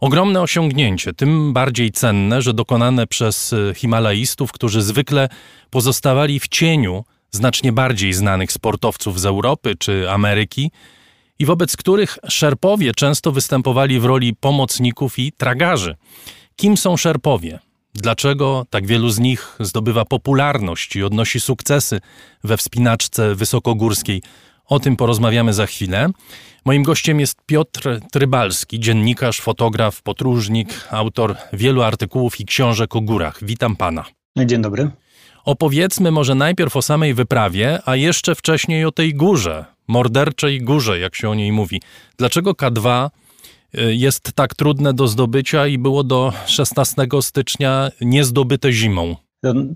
Ogromne 0.00 0.42
osiągnięcie, 0.42 1.12
tym 1.12 1.52
bardziej 1.52 1.92
cenne, 1.92 2.42
że 2.42 2.54
dokonane 2.54 3.06
przez 3.06 3.52
y, 3.52 3.72
Himalajstów, 3.76 4.52
którzy 4.52 4.82
zwykle 4.82 5.28
pozostawali 5.70 6.40
w 6.40 6.48
cieniu 6.48 7.04
znacznie 7.30 7.72
bardziej 7.72 8.12
znanych 8.12 8.52
sportowców 8.52 9.20
z 9.20 9.26
Europy 9.26 9.74
czy 9.78 10.10
Ameryki 10.10 10.70
i 11.38 11.46
wobec 11.46 11.76
których 11.76 12.18
szerpowie 12.28 12.94
często 12.94 13.32
występowali 13.32 14.00
w 14.00 14.04
roli 14.04 14.34
pomocników 14.34 15.18
i 15.18 15.32
tragarzy. 15.32 15.96
Kim 16.56 16.76
są 16.76 16.96
szerpowie? 16.96 17.58
Dlaczego 17.94 18.66
tak 18.70 18.86
wielu 18.86 19.10
z 19.10 19.18
nich 19.18 19.56
zdobywa 19.60 20.04
popularność 20.04 20.96
i 20.96 21.02
odnosi 21.02 21.40
sukcesy 21.40 22.00
we 22.44 22.56
wspinaczce 22.56 23.34
wysokogórskiej? 23.34 24.22
O 24.68 24.80
tym 24.80 24.96
porozmawiamy 24.96 25.52
za 25.52 25.66
chwilę. 25.66 26.08
Moim 26.64 26.82
gościem 26.82 27.20
jest 27.20 27.38
Piotr 27.46 28.00
Trybalski, 28.12 28.80
dziennikarz, 28.80 29.40
fotograf, 29.40 30.02
podróżnik, 30.02 30.68
autor 30.90 31.36
wielu 31.52 31.82
artykułów 31.82 32.40
i 32.40 32.44
książek 32.44 32.96
o 32.96 33.00
górach. 33.00 33.38
Witam 33.42 33.76
pana. 33.76 34.04
Dzień 34.36 34.62
dobry. 34.62 34.90
Opowiedzmy 35.44 36.10
może 36.10 36.34
najpierw 36.34 36.76
o 36.76 36.82
samej 36.82 37.14
wyprawie, 37.14 37.78
a 37.84 37.96
jeszcze 37.96 38.34
wcześniej 38.34 38.84
o 38.84 38.92
tej 38.92 39.14
górze, 39.14 39.64
morderczej 39.88 40.60
górze, 40.60 40.98
jak 40.98 41.14
się 41.14 41.30
o 41.30 41.34
niej 41.34 41.52
mówi. 41.52 41.82
Dlaczego 42.18 42.52
K2 42.52 43.10
y, 43.78 43.94
jest 43.94 44.32
tak 44.32 44.54
trudne 44.54 44.94
do 44.94 45.08
zdobycia 45.08 45.66
i 45.66 45.78
było 45.78 46.04
do 46.04 46.32
16 46.46 47.06
stycznia 47.20 47.90
niezdobyte 48.00 48.72
zimą? 48.72 49.16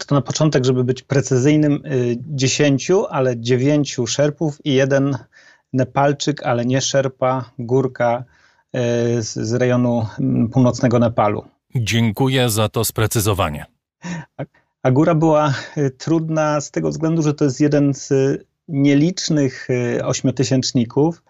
To 0.06 0.14
na 0.14 0.20
początek, 0.20 0.64
żeby 0.64 0.84
być 0.84 1.02
precyzyjnym, 1.02 1.82
10, 2.26 2.90
y, 2.90 2.94
ale 3.10 3.40
9 3.40 3.97
szerpów 4.06 4.59
i 4.64 4.74
jeden 4.74 5.18
Nepalczyk, 5.72 6.42
ale 6.42 6.64
nie 6.64 6.80
Szerpa, 6.80 7.51
górka 7.59 8.24
y, 8.76 9.22
z, 9.22 9.34
z 9.34 9.52
rejonu 9.55 10.06
mm, 10.20 10.48
północnego 10.48 10.98
Nepalu. 10.98 11.44
Dziękuję 11.74 12.51
za 12.51 12.68
to 12.68 12.84
sprecyzowanie. 12.84 13.66
A, 14.82 14.90
góra 14.90 15.14
była 15.14 15.55
y, 15.76 15.90
trudna 15.90 16.60
z 16.60 16.70
tego 16.70 16.90
względu, 16.90 17.22
że 17.22 17.34
to 17.34 17.44
jest 17.44 17.60
jeden 17.60 17.94
z 17.94 18.12
nielicznych 18.68 19.68
ośmiotysięczników, 20.05 21.22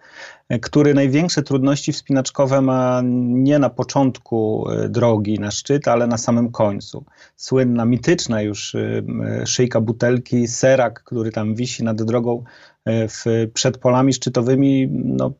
który 0.61 0.93
największe 0.93 1.43
trudności 1.43 1.93
wspinaczkowe 1.93 2.61
ma 2.61 3.01
nie 3.03 3.59
na 3.59 3.69
początku 3.69 4.67
drogi 4.89 5.39
na 5.39 5.51
szczyt, 5.51 5.87
ale 5.87 6.07
na 6.07 6.17
samym 6.17 6.51
końcu. 6.51 7.05
Słynna, 7.35 7.85
mityczna 7.85 8.41
już 8.41 8.75
szyjka 9.45 9.81
butelki, 9.81 10.47
serak, 10.47 11.03
który 11.03 11.31
tam 11.31 11.55
wisi 11.55 11.83
nad 11.83 12.03
drogą, 12.03 12.43
E, 12.85 13.07
w, 13.07 13.25
przed 13.53 13.77
polami 13.77 14.13
szczytowymi 14.13 14.87
no, 14.91 15.33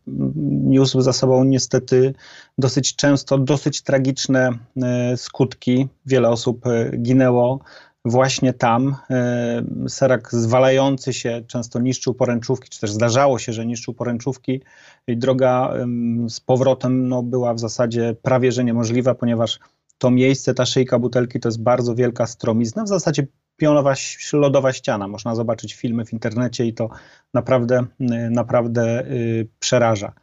niósł 0.47 1.01
za 1.01 1.13
sobą 1.13 1.43
niestety 1.43 2.13
dosyć 2.57 2.95
często 2.95 3.37
dosyć 3.37 3.81
tragiczne 3.81 4.49
e, 4.83 5.17
skutki. 5.17 5.87
Wiele 6.05 6.29
osób 6.29 6.67
e, 6.67 6.97
ginęło 6.97 7.59
właśnie 8.05 8.53
tam. 8.53 8.95
Serak 9.87 10.31
zwalający 10.31 11.13
się 11.13 11.41
często 11.47 11.79
niszczył 11.79 12.13
poręczówki, 12.13 12.69
czy 12.69 12.79
też 12.79 12.91
zdarzało 12.91 13.39
się, 13.39 13.53
że 13.53 13.65
niszczył 13.65 13.93
poręczówki 13.93 14.61
i 15.07 15.17
droga 15.17 15.73
z 16.27 16.39
powrotem 16.39 17.07
no, 17.07 17.23
była 17.23 17.53
w 17.53 17.59
zasadzie 17.59 18.15
prawie 18.21 18.51
że 18.51 18.63
niemożliwa, 18.63 19.15
ponieważ 19.15 19.59
to 19.97 20.11
miejsce, 20.11 20.53
ta 20.53 20.65
szyjka 20.65 20.99
butelki 20.99 21.39
to 21.39 21.47
jest 21.47 21.63
bardzo 21.63 21.95
wielka 21.95 22.25
stromizna, 22.25 22.83
w 22.83 22.87
zasadzie 22.87 23.27
pionowa, 23.57 23.93
lodowa 24.33 24.73
ściana. 24.73 25.07
Można 25.07 25.35
zobaczyć 25.35 25.73
filmy 25.73 26.05
w 26.05 26.13
internecie 26.13 26.65
i 26.65 26.73
to 26.73 26.89
naprawdę, 27.33 27.85
y, 28.01 28.05
naprawdę 28.29 29.03
yy, 29.09 29.47
przeraża. 29.59 30.13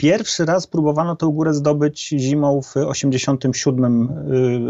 Pierwszy 0.00 0.44
raz 0.44 0.66
próbowano 0.66 1.16
tę 1.16 1.26
górę 1.26 1.54
zdobyć 1.54 2.08
zimą 2.08 2.62
w 2.62 2.66
1987 2.66 4.08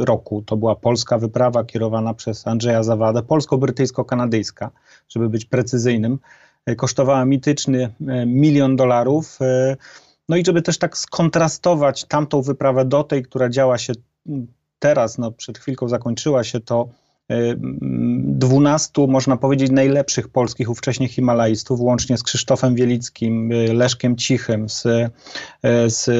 y, 0.01 0.05
roku. 0.05 0.43
To 0.47 0.57
była 0.57 0.77
polska 0.77 1.19
wyprawa 1.19 1.65
kierowana 1.65 2.15
przez 2.15 2.47
Andrzeja 2.47 2.83
Zawadę, 2.83 3.23
polsko-brytyjsko-kanadyjska, 3.23 4.69
żeby 5.09 5.29
być 5.29 5.45
precyzyjnym. 5.45 6.19
Y, 6.71 6.77
kosztowała 6.77 7.25
mityczny 7.25 7.95
milion 8.27 8.77
dolarów. 8.77 9.39
No 10.29 10.37
i 10.37 10.45
żeby 10.45 10.63
też 10.63 10.79
tak 10.79 10.99
skontrastować 10.99 12.05
tamtą 12.05 12.43
wyprawę 12.43 12.85
do 12.85 13.05
tej, 13.05 13.23
która 13.23 13.49
działa 13.49 13.79
się 13.79 13.93
teraz, 14.79 15.19
no 15.19 15.33
przed 15.33 15.59
chwilką 15.59 15.89
zakończyła 15.89 16.45
się 16.45 16.61
to 16.61 16.89
12, 17.29 19.07
można 19.09 19.37
powiedzieć, 19.37 19.71
najlepszych 19.71 20.29
polskich 20.29 20.71
ówcześnie 20.71 21.09
Himalajstów, 21.09 21.81
łącznie 21.81 22.19
z 22.19 22.23
Krzysztofem 22.23 22.75
Wielickim, 22.75 23.53
y, 23.53 23.75
Leszkiem 23.75 24.17
Cichym, 24.17 24.69
z, 24.69 24.87
y, 24.87 25.11
z 25.87 26.11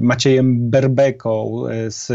Maciejem 0.00 0.70
Berbeką, 0.70 1.62
y, 1.68 1.90
z 1.90 2.12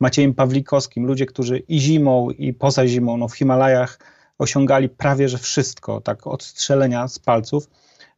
Maciejem 0.00 0.34
Pawlikowskim. 0.34 1.06
Ludzie, 1.06 1.26
którzy 1.26 1.58
i 1.58 1.80
zimą, 1.80 2.30
i 2.30 2.52
poza 2.52 2.86
zimą 2.86 3.16
no 3.16 3.28
w 3.28 3.36
Himalajach 3.36 3.98
osiągali 4.38 4.88
prawie 4.88 5.28
że 5.28 5.38
wszystko, 5.38 6.00
tak 6.00 6.26
od 6.26 6.42
strzelenia 6.42 7.08
z 7.08 7.18
palców. 7.18 7.70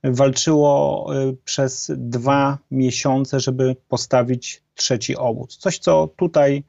Walczyło 0.04 1.06
przez 1.44 1.92
dwa 1.96 2.58
miesiące, 2.70 3.40
żeby 3.40 3.76
postawić 3.88 4.62
trzeci 4.74 5.16
obóz. 5.16 5.58
Coś, 5.58 5.78
co 5.78 6.08
tutaj 6.16 6.64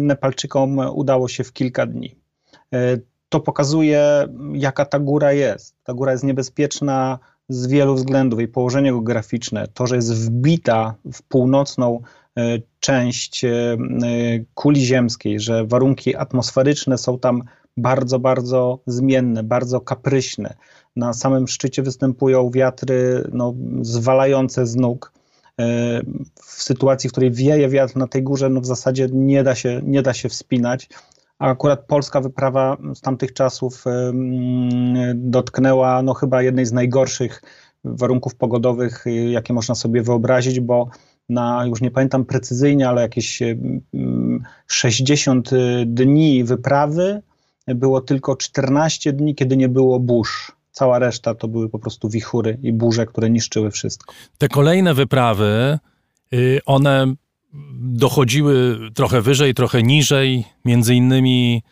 Nepalczykom 0.00 0.78
udało 0.78 1.28
się 1.28 1.44
w 1.44 1.52
kilka 1.52 1.86
dni. 1.86 2.16
E, 2.74 2.98
to 3.28 3.40
pokazuje, 3.40 4.28
jaka 4.52 4.84
ta 4.84 4.98
góra 4.98 5.32
jest. 5.32 5.76
Ta 5.84 5.94
góra 5.94 6.12
jest 6.12 6.24
niebezpieczna 6.24 7.18
z 7.48 7.66
wielu 7.66 7.94
względów. 7.94 8.38
Jej 8.38 8.48
położenie 8.48 8.90
geograficzne, 8.90 9.68
to, 9.74 9.86
że 9.86 9.96
jest 9.96 10.14
wbita 10.14 10.94
w 11.12 11.22
północną 11.22 12.00
e, 12.36 12.58
część 12.80 13.44
kuli 14.54 14.86
ziemskiej, 14.86 15.40
że 15.40 15.66
warunki 15.66 16.16
atmosferyczne 16.16 16.98
są 16.98 17.18
tam 17.18 17.42
bardzo, 17.76 18.18
bardzo 18.18 18.78
zmienne, 18.86 19.42
bardzo 19.42 19.80
kapryśne. 19.80 20.54
Na 20.96 21.12
samym 21.12 21.48
szczycie 21.48 21.82
występują 21.82 22.50
wiatry 22.50 23.28
no, 23.32 23.54
zwalające 23.82 24.66
z 24.66 24.76
nóg 24.76 25.12
w 26.42 26.62
sytuacji, 26.62 27.08
w 27.08 27.12
której 27.12 27.30
wieje 27.30 27.68
wiatr 27.68 27.96
na 27.96 28.06
tej 28.06 28.22
górze, 28.22 28.48
no 28.48 28.60
w 28.60 28.66
zasadzie 28.66 29.08
nie 29.12 29.42
da 29.42 29.54
się, 29.54 29.80
nie 29.84 30.02
da 30.02 30.14
się 30.14 30.28
wspinać. 30.28 30.88
A 31.38 31.46
akurat 31.48 31.86
polska 31.86 32.20
wyprawa 32.20 32.76
z 32.94 33.00
tamtych 33.00 33.32
czasów 33.32 33.84
dotknęła 35.14 36.02
no 36.02 36.14
chyba 36.14 36.42
jednej 36.42 36.66
z 36.66 36.72
najgorszych 36.72 37.42
warunków 37.84 38.34
pogodowych, 38.34 39.04
jakie 39.30 39.52
można 39.52 39.74
sobie 39.74 40.02
wyobrazić, 40.02 40.60
bo 40.60 40.88
na, 41.28 41.64
już 41.66 41.80
nie 41.80 41.90
pamiętam 41.90 42.24
precyzyjnie, 42.24 42.88
ale 42.88 43.02
jakieś 43.02 43.42
60 44.66 45.50
dni 45.86 46.44
wyprawy 46.44 47.22
było 47.66 48.00
tylko 48.00 48.36
14 48.36 49.12
dni, 49.12 49.34
kiedy 49.34 49.56
nie 49.56 49.68
było 49.68 50.00
burz 50.00 50.59
cała 50.72 50.98
reszta 50.98 51.34
to 51.34 51.48
były 51.48 51.68
po 51.68 51.78
prostu 51.78 52.08
wichury 52.08 52.58
i 52.62 52.72
burze, 52.72 53.06
które 53.06 53.30
niszczyły 53.30 53.70
wszystko. 53.70 54.14
Te 54.38 54.48
kolejne 54.48 54.94
wyprawy, 54.94 55.78
y, 56.34 56.60
one 56.66 57.14
dochodziły 57.80 58.78
trochę 58.94 59.22
wyżej, 59.22 59.54
trochę 59.54 59.82
niżej. 59.82 60.44
Między 60.64 60.94
innymi 60.94 61.62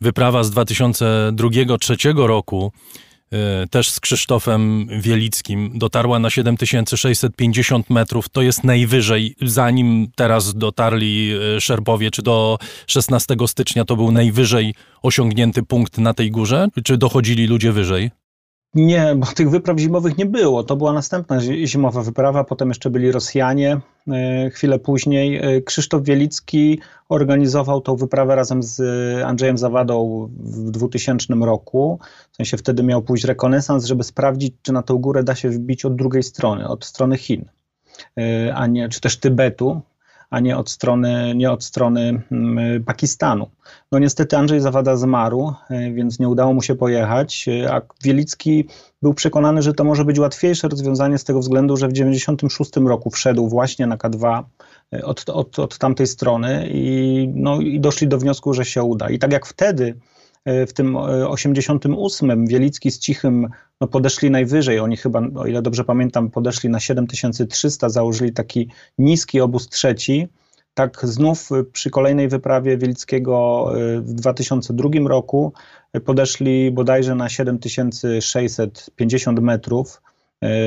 wyprawa 0.00 0.44
z 0.44 0.50
2002-2003 0.50 2.26
roku, 2.26 2.72
y, 3.64 3.68
też 3.68 3.90
z 3.90 4.00
Krzysztofem 4.00 4.88
Wielickim, 5.00 5.78
dotarła 5.78 6.18
na 6.18 6.30
7650 6.30 7.90
metrów. 7.90 8.28
To 8.28 8.42
jest 8.42 8.64
najwyżej, 8.64 9.34
zanim 9.42 10.08
teraz 10.16 10.54
dotarli 10.54 11.32
y, 11.56 11.60
Szerbowie, 11.60 12.10
czy 12.10 12.22
do 12.22 12.58
16 12.86 13.36
stycznia 13.46 13.84
to 13.84 13.96
był 13.96 14.12
najwyżej 14.12 14.74
osiągnięty 15.02 15.62
punkt 15.62 15.98
na 15.98 16.14
tej 16.14 16.30
górze? 16.30 16.68
Czy 16.84 16.96
dochodzili 16.96 17.46
ludzie 17.46 17.72
wyżej? 17.72 18.10
Nie, 18.74 19.14
bo 19.16 19.26
tych 19.26 19.50
wypraw 19.50 19.78
zimowych 19.78 20.18
nie 20.18 20.26
było. 20.26 20.62
To 20.62 20.76
była 20.76 20.92
następna 20.92 21.40
zimowa 21.64 22.02
wyprawa, 22.02 22.44
potem 22.44 22.68
jeszcze 22.68 22.90
byli 22.90 23.12
Rosjanie. 23.12 23.80
E, 24.08 24.50
chwilę 24.50 24.78
później 24.78 25.36
e, 25.36 25.62
Krzysztof 25.62 26.02
Wielicki 26.02 26.80
organizował 27.08 27.80
tą 27.80 27.96
wyprawę 27.96 28.34
razem 28.34 28.62
z 28.62 28.82
Andrzejem 29.24 29.58
Zawadą 29.58 30.28
w 30.36 30.70
2000 30.70 31.34
roku. 31.34 31.98
W 32.32 32.36
sensie 32.36 32.56
wtedy 32.56 32.82
miał 32.82 33.02
pójść 33.02 33.24
rekonesans, 33.24 33.84
żeby 33.84 34.04
sprawdzić, 34.04 34.54
czy 34.62 34.72
na 34.72 34.82
tą 34.82 34.98
górę 34.98 35.24
da 35.24 35.34
się 35.34 35.50
wbić 35.50 35.84
od 35.84 35.96
drugiej 35.96 36.22
strony, 36.22 36.68
od 36.68 36.84
strony 36.84 37.16
Chin, 37.16 37.44
e, 38.18 38.54
a 38.54 38.66
nie, 38.66 38.88
czy 38.88 39.00
też 39.00 39.16
Tybetu, 39.16 39.82
a 40.34 40.40
nie 40.40 40.56
od 40.56 40.70
strony, 40.70 41.32
nie 41.36 41.50
od 41.50 41.64
strony 41.64 42.22
mm, 42.32 42.84
Pakistanu. 42.84 43.50
No 43.92 43.98
niestety 43.98 44.36
Andrzej 44.36 44.60
Zawada 44.60 44.96
zmarł, 44.96 45.52
e, 45.70 45.92
więc 45.92 46.18
nie 46.18 46.28
udało 46.28 46.54
mu 46.54 46.62
się 46.62 46.74
pojechać, 46.74 47.48
e, 47.48 47.74
a 47.74 47.80
Wielicki 48.02 48.68
był 49.02 49.14
przekonany, 49.14 49.62
że 49.62 49.72
to 49.72 49.84
może 49.84 50.04
być 50.04 50.18
łatwiejsze 50.18 50.68
rozwiązanie 50.68 51.18
z 51.18 51.24
tego 51.24 51.40
względu, 51.40 51.76
że 51.76 51.88
w 51.88 51.92
1996 51.92 52.88
roku 52.88 53.10
wszedł 53.10 53.48
właśnie 53.48 53.86
na 53.86 53.96
K2 53.96 54.42
e, 54.92 55.04
od, 55.04 55.28
od, 55.28 55.58
od 55.58 55.78
tamtej 55.78 56.06
strony 56.06 56.68
i, 56.70 57.28
no, 57.34 57.60
i 57.60 57.80
doszli 57.80 58.08
do 58.08 58.18
wniosku, 58.18 58.54
że 58.54 58.64
się 58.64 58.82
uda. 58.82 59.10
I 59.10 59.18
tak 59.18 59.32
jak 59.32 59.46
wtedy 59.46 59.94
w 60.66 60.72
tym 60.72 60.96
88 60.96 62.46
Wielicki 62.46 62.90
z 62.90 62.98
Cichym 62.98 63.48
no, 63.80 63.88
podeszli 63.88 64.30
najwyżej. 64.30 64.80
Oni 64.80 64.96
chyba, 64.96 65.22
o 65.36 65.46
ile 65.46 65.62
dobrze 65.62 65.84
pamiętam, 65.84 66.30
podeszli 66.30 66.70
na 66.70 66.80
7300, 66.80 67.88
założyli 67.88 68.32
taki 68.32 68.68
niski 68.98 69.40
obóz 69.40 69.68
trzeci. 69.68 70.28
Tak 70.74 71.06
znów 71.06 71.50
przy 71.72 71.90
kolejnej 71.90 72.28
wyprawie 72.28 72.78
Wielickiego 72.78 73.66
w 74.00 74.12
2002 74.12 74.88
roku 75.08 75.52
podeszli 76.04 76.70
bodajże 76.70 77.14
na 77.14 77.28
7650 77.28 79.40
metrów 79.40 80.02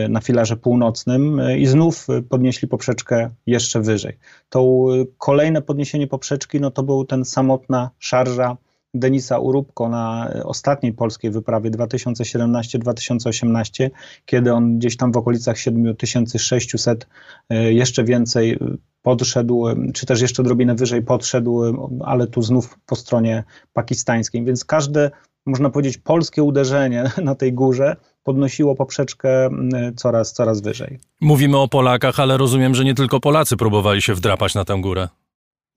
na 0.10 0.22
filarze 0.22 0.58
północnym 0.58 1.42
i 1.58 1.66
znów 1.66 2.08
podnieśli 2.30 2.68
poprzeczkę 2.68 3.30
jeszcze 3.46 3.82
wyżej. 3.82 4.18
To 4.50 4.86
kolejne 5.18 5.62
podniesienie 5.62 6.08
poprzeczki 6.08 6.62
no 6.62 6.72
to 6.72 6.84
był 6.84 7.06
ten 7.06 7.26
samotna 7.26 7.90
szarża 8.00 8.58
Denisa 8.99 9.40
Urubko 9.40 9.90
na 9.90 10.34
ostatniej 10.44 10.94
polskiej 10.94 11.32
wyprawie 11.32 11.72
2017-2018, 11.72 13.90
kiedy 14.26 14.53
on 14.53 14.78
gdzieś 14.78 14.98
tam 14.98 15.11
w 15.11 15.18
okolicach 15.18 15.57
7600 15.57 17.07
e, 17.49 17.74
jeszcze 17.74 18.03
więcej 18.03 18.60
podszedł, 19.02 19.65
czy 19.94 20.06
też 20.06 20.22
jeszcze 20.22 20.41
odrobinę 20.41 20.76
wyżej 20.76 21.02
podszedł, 21.02 21.61
ale 22.06 22.28
tu 22.28 22.41
znów 22.41 22.80
po 22.86 22.95
stronie 22.95 23.44
pakistańskiej. 23.74 24.45
Więc 24.45 24.65
każde, 24.65 25.11
można 25.45 25.69
powiedzieć, 25.69 25.98
polskie 25.98 26.44
uderzenie 26.44 27.11
na 27.24 27.36
tej 27.36 27.53
górze 27.53 27.95
podnosiło 28.24 28.76
poprzeczkę 28.76 29.49
coraz, 29.95 30.34
coraz 30.34 30.61
wyżej. 30.61 30.99
Mówimy 31.22 31.57
o 31.57 31.68
Polakach, 31.68 32.19
ale 32.19 32.38
rozumiem, 32.38 32.76
że 32.76 32.86
nie 32.86 32.95
tylko 32.95 33.19
Polacy 33.19 33.57
próbowali 33.57 34.02
się 34.02 34.14
wdrapać 34.14 34.56
na 34.56 34.65
tę 34.65 34.82
górę. 34.82 35.07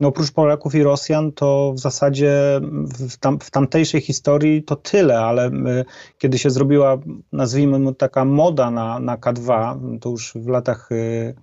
No 0.01 0.09
oprócz 0.09 0.31
Polaków 0.33 0.75
i 0.75 0.83
Rosjan, 0.83 1.33
to 1.33 1.73
w 1.77 1.79
zasadzie 1.79 2.61
w, 3.09 3.17
tam, 3.17 3.39
w 3.39 3.51
tamtejszej 3.51 4.01
historii 4.01 4.63
to 4.63 4.77
tyle, 4.77 5.21
ale 5.21 5.49
y, 5.49 5.85
kiedy 6.19 6.39
się 6.39 6.51
zrobiła, 6.51 6.99
nazwijmy 7.33 7.95
taka 7.95 8.25
moda 8.25 8.71
na, 8.71 8.99
na 9.01 9.17
K2, 9.17 9.79
to 9.99 10.11
już 10.11 10.33
w 10.35 10.49
latach 10.49 10.93
y, 10.93 11.35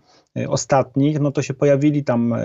ostatnich, 0.50 1.20
no 1.20 1.32
to 1.32 1.42
się 1.42 1.54
pojawili 1.54 2.04
tam 2.04 2.34
y, 2.34 2.38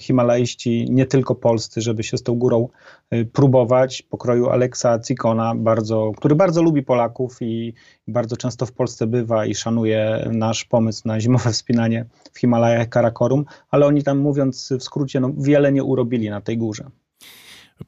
Himalaiści, 0.00 0.86
nie 0.90 1.06
tylko 1.06 1.34
polscy, 1.34 1.80
żeby 1.80 2.02
się 2.02 2.16
z 2.16 2.22
tą 2.22 2.34
górą 2.34 2.68
y, 3.14 3.24
próbować, 3.24 4.02
pokroju 4.02 4.48
Aleksa 4.48 4.98
Cikona, 4.98 5.54
bardzo, 5.54 6.12
który 6.16 6.34
bardzo 6.34 6.62
lubi 6.62 6.82
Polaków 6.82 7.36
i 7.40 7.74
bardzo 8.08 8.36
często 8.36 8.66
w 8.66 8.72
Polsce 8.72 9.06
bywa 9.06 9.46
i 9.46 9.54
szanuje 9.54 10.28
nasz 10.32 10.64
pomysł 10.64 11.02
na 11.04 11.20
zimowe 11.20 11.52
wspinanie 11.52 12.04
w 12.32 12.38
Himalajach 12.38 12.88
Karakorum, 12.88 13.44
ale 13.70 13.86
oni 13.86 14.02
tam 14.02 14.18
mówiąc 14.18 14.72
w 14.78 14.82
skrócie, 14.82 15.20
no 15.20 15.30
wiele 15.38 15.72
nie 15.72 15.84
urobili 15.84 16.30
na 16.30 16.40
tej 16.40 16.58
górze. 16.58 16.90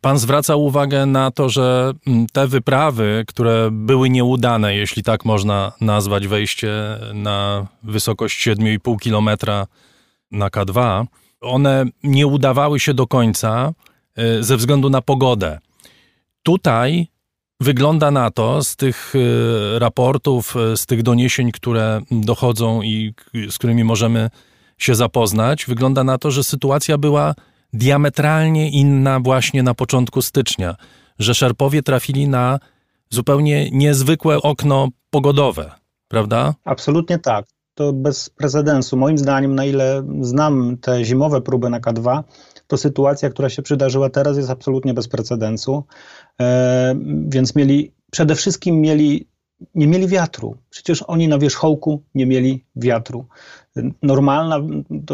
Pan 0.01 0.19
zwraca 0.19 0.57
uwagę 0.57 1.07
na 1.07 1.31
to, 1.31 1.49
że 1.49 1.93
mm, 2.07 2.27
te 2.33 2.47
wyprawy, 2.47 3.25
które 3.27 3.69
były 3.73 4.11
nieudane, 4.11 4.75
jeśli 4.75 5.03
tak 5.03 5.25
można 5.25 5.73
nazwać 5.81 6.27
wejście 6.27 6.73
na 7.15 7.67
wysokość 7.83 8.49
7,5 8.49 8.97
km 9.03 9.57
na 10.31 10.49
K2, 10.49 11.05
one 11.41 11.85
nie 12.03 12.27
udawały 12.27 12.81
się 12.81 12.95
do 12.95 13.07
końca 13.07 13.73
y, 14.19 14.45
ze 14.45 14.57
względu 14.57 14.91
na 14.91 15.03
pogodę. 15.03 15.59
Tutaj 16.43 17.09
wygląda 17.61 18.11
na 18.11 18.31
to 18.31 18.65
z 18.65 18.77
tych 18.77 19.15
y, 19.15 19.79
raportów, 19.79 20.57
y, 20.73 20.77
z 20.77 20.87
tych 20.87 21.03
doniesień, 21.03 21.53
które 21.53 22.01
dochodzą 22.11 22.83
i 22.83 23.15
z 23.51 23.59
którymi 23.59 23.85
możemy 23.85 24.31
się 24.79 24.95
zapoznać, 24.95 25.67
wygląda 25.67 26.05
na 26.05 26.19
to, 26.19 26.31
że 26.31 26.45
sytuacja 26.45 26.99
była 26.99 27.35
diametralnie 27.73 28.71
inna 28.71 29.21
właśnie 29.21 29.63
na 29.63 29.75
początku 29.75 30.23
stycznia, 30.23 30.77
że 31.19 31.35
szerpowie 31.35 31.83
trafili 31.83 32.29
na 32.29 32.59
zupełnie 33.11 33.71
niezwykłe 33.71 34.43
okno 34.43 34.89
pogodowe, 35.11 35.71
prawda? 36.09 36.55
Absolutnie 36.65 37.19
tak. 37.19 37.47
To 37.75 37.93
bez 37.93 38.31
precedensu. 38.31 38.97
Moim 38.97 39.19
zdaniem, 39.19 39.55
na 39.55 39.65
ile 39.65 40.03
znam 40.21 40.77
te 40.81 41.05
zimowe 41.05 41.41
próby 41.41 41.71
na 41.71 41.81
K2, 41.81 42.23
to 42.67 42.77
sytuacja, 42.77 43.31
która 43.31 43.49
się 43.49 43.63
przydarzyła 43.63 44.11
teraz, 44.11 44.37
jest 44.37 44.51
absolutnie 44.51 44.95
bez 44.95 45.09
precedensu. 45.09 45.85
E, 46.41 46.95
więc 47.29 47.57
mieli, 47.57 47.93
przede 48.11 48.35
wszystkim 48.35 48.81
mieli 48.81 49.29
nie 49.75 49.87
mieli 49.87 50.07
wiatru. 50.07 50.57
Przecież 50.71 51.03
oni 51.03 51.29
na 51.29 51.39
wierzchołku 51.39 52.03
nie 52.15 52.27
mieli 52.27 52.65
wiatru. 52.77 53.27
Normalna 54.03 54.61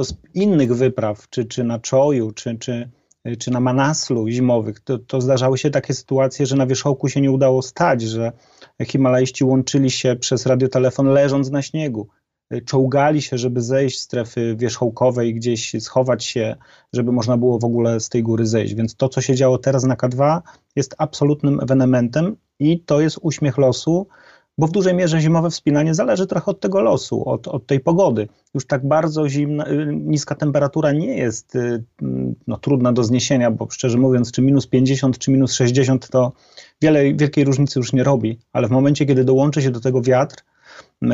z 0.05 0.15
innych 0.35 0.75
wypraw, 0.75 1.31
czy, 1.31 1.45
czy 1.45 1.65
na 1.65 1.79
Czoju, 1.79 2.33
czy, 2.33 2.59
czy, 2.59 2.91
czy 3.39 3.51
na 3.51 3.61
Manaslu 3.61 4.29
zimowych, 4.29 4.81
to, 4.81 4.99
to 4.99 5.21
zdarzały 5.21 5.59
się 5.59 5.71
takie 5.71 5.95
sytuacje, 5.95 6.47
że 6.47 6.57
na 6.57 6.67
wierzchołku 6.67 7.09
się 7.09 7.21
nie 7.21 7.31
udało 7.31 7.63
stać, 7.63 8.03
że 8.03 8.33
Himalaiści 8.83 9.45
łączyli 9.45 9.91
się 9.91 10.17
przez 10.17 10.47
radiotelefon 10.47 11.07
leżąc 11.07 11.51
na 11.51 11.63
śniegu. 11.63 12.09
Czołgali 12.67 13.23
się, 13.23 13.39
żeby 13.39 13.63
zejść 13.63 14.01
z 14.01 14.03
strefy 14.03 14.57
wierzchołkowej, 14.57 15.35
gdzieś 15.35 15.73
schować 15.81 16.25
się, 16.25 16.57
żeby 16.93 17.13
można 17.13 17.37
było 17.37 17.59
w 17.59 17.65
ogóle 17.65 18.01
z 18.01 18.09
tej 18.09 18.23
góry 18.23 18.47
zejść. 18.47 18.75
Więc 18.75 18.97
to, 18.97 19.09
co 19.09 19.21
się 19.21 19.35
działo 19.35 19.59
teraz 19.59 19.85
na 19.85 19.95
K2, 19.95 20.41
jest 20.77 20.95
absolutnym 20.99 21.61
ewenementem 21.61 22.37
i 22.59 22.81
to 22.81 23.01
jest 23.01 23.19
uśmiech 23.23 23.59
losu, 23.59 24.07
bo 24.59 24.67
w 24.67 24.71
dużej 24.71 24.95
mierze 24.95 25.21
zimowe 25.21 25.51
wspinanie 25.51 25.95
zależy 25.95 26.27
trochę 26.27 26.51
od 26.51 26.61
tego 26.61 26.81
losu, 26.81 27.29
od, 27.29 27.49
od 27.49 27.67
tej 27.67 27.81
pogody. 27.81 28.29
Już 28.55 28.67
tak 28.67 28.89
bardzo 28.89 29.29
zimna, 29.29 29.69
y, 29.69 29.87
niska 29.93 30.35
temperatura 30.35 30.93
nie 30.93 31.17
jest 31.17 31.57
y, 31.57 31.85
no, 32.47 32.57
trudna 32.57 32.93
do 32.93 33.05
zniesienia, 33.05 33.51
bo 33.51 33.71
szczerze 33.71 33.99
mówiąc, 33.99 34.33
czy 34.33 34.43
minus 34.43 34.67
50, 34.67 35.19
czy 35.19 35.31
minus 35.31 35.53
60 35.53 36.09
to 36.09 36.33
wiele, 36.83 37.15
wielkiej 37.15 37.45
różnicy 37.45 37.79
już 37.79 37.93
nie 37.93 38.05
robi, 38.05 38.39
ale 38.53 38.69
w 38.69 38.71
momencie, 38.71 39.07
kiedy 39.07 39.25
dołączy 39.25 39.63
się 39.63 39.71
do 39.71 39.81
tego 39.81 40.03
wiatr, 40.03 40.37
y, 41.03 41.09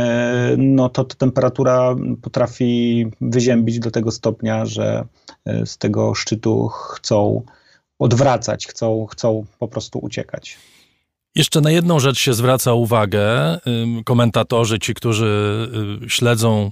no 0.58 0.88
to, 0.88 1.04
to 1.04 1.16
temperatura 1.16 1.96
potrafi 2.22 3.06
wyziębić 3.20 3.78
do 3.78 3.90
tego 3.90 4.10
stopnia, 4.10 4.66
że 4.66 5.04
z 5.64 5.78
tego 5.78 6.14
szczytu 6.14 6.68
chcą 6.68 7.42
odwracać, 7.98 8.66
chcą, 8.66 9.06
chcą 9.06 9.44
po 9.58 9.68
prostu 9.68 9.98
uciekać. 9.98 10.58
Jeszcze 11.34 11.60
na 11.60 11.70
jedną 11.70 12.00
rzecz 12.00 12.18
się 12.18 12.34
zwraca 12.34 12.72
uwagę 12.72 13.58
komentatorzy, 14.04 14.78
ci, 14.78 14.94
którzy 14.94 15.68
y, 16.04 16.10
śledzą 16.10 16.70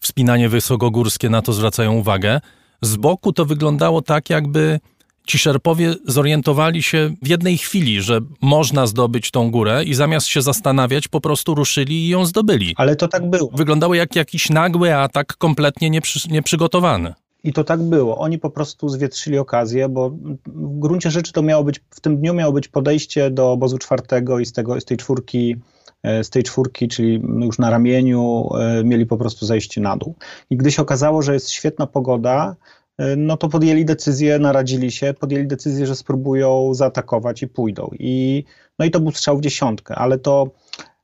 wspinanie 0.00 0.48
wysokogórskie, 0.48 1.30
na 1.30 1.42
to 1.42 1.52
zwracają 1.52 1.92
uwagę. 1.92 2.40
Z 2.82 2.96
boku 2.96 3.32
to 3.32 3.44
wyglądało 3.44 4.02
tak, 4.02 4.30
jakby 4.30 4.80
ci 5.26 5.38
szerpowie 5.38 5.94
zorientowali 6.04 6.82
się 6.82 7.14
w 7.22 7.28
jednej 7.28 7.58
chwili, 7.58 8.02
że 8.02 8.20
można 8.40 8.86
zdobyć 8.86 9.30
tą 9.30 9.50
górę 9.50 9.84
i 9.84 9.94
zamiast 9.94 10.26
się 10.26 10.42
zastanawiać, 10.42 11.08
po 11.08 11.20
prostu 11.20 11.54
ruszyli 11.54 12.06
i 12.06 12.08
ją 12.08 12.26
zdobyli. 12.26 12.74
Ale 12.76 12.96
to 12.96 13.08
tak 13.08 13.30
było. 13.30 13.50
Wyglądało 13.54 13.94
jak 13.94 14.16
jakiś 14.16 14.50
nagły 14.50 14.96
atak, 14.96 15.36
kompletnie 15.36 15.90
nieprzy, 15.90 16.28
nieprzygotowany. 16.30 17.14
I 17.46 17.52
to 17.52 17.64
tak 17.64 17.82
było. 17.82 18.18
Oni 18.18 18.38
po 18.38 18.50
prostu 18.50 18.88
zwietrzyli 18.88 19.38
okazję, 19.38 19.88
bo 19.88 20.10
w 20.46 20.78
gruncie 20.78 21.10
rzeczy 21.10 21.32
to 21.32 21.42
miało 21.42 21.64
być, 21.64 21.80
w 21.90 22.00
tym 22.00 22.18
dniu 22.18 22.34
miało 22.34 22.52
być 22.52 22.68
podejście 22.68 23.30
do 23.30 23.52
obozu 23.52 23.78
czwartego 23.78 24.38
i 24.38 24.46
z, 24.46 24.52
tego, 24.52 24.80
z 24.80 24.84
tej 24.84 24.96
czwórki 24.96 25.56
e, 26.02 26.24
z 26.24 26.30
tej 26.30 26.42
czwórki, 26.42 26.88
czyli 26.88 27.22
już 27.40 27.58
na 27.58 27.70
ramieniu, 27.70 28.48
e, 28.58 28.84
mieli 28.84 29.06
po 29.06 29.16
prostu 29.16 29.46
zejść 29.46 29.76
na 29.76 29.96
dół. 29.96 30.14
I 30.50 30.56
gdy 30.56 30.72
się 30.72 30.82
okazało, 30.82 31.22
że 31.22 31.34
jest 31.34 31.50
świetna 31.50 31.86
pogoda, 31.86 32.56
e, 32.98 33.16
no 33.16 33.36
to 33.36 33.48
podjęli 33.48 33.84
decyzję, 33.84 34.38
naradzili 34.38 34.90
się, 34.90 35.14
podjęli 35.20 35.46
decyzję, 35.46 35.86
że 35.86 35.96
spróbują 35.96 36.74
zaatakować 36.74 37.42
i 37.42 37.48
pójdą. 37.48 37.90
I, 37.98 38.44
no 38.78 38.84
i 38.84 38.90
to 38.90 39.00
był 39.00 39.10
strzał 39.12 39.38
w 39.38 39.40
dziesiątkę, 39.40 39.94
ale 39.94 40.18
to, 40.18 40.50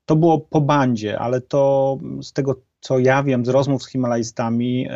to 0.06 0.16
było 0.16 0.39
po 0.39 0.60
bandzie, 0.60 1.19
ale 1.19 1.40
to 1.40 1.98
z 2.23 2.32
tego, 2.32 2.60
co 2.81 2.98
ja 2.98 3.23
wiem 3.23 3.44
z 3.44 3.48
rozmów 3.48 3.82
z 3.82 3.90
Himalajstami, 3.90 4.89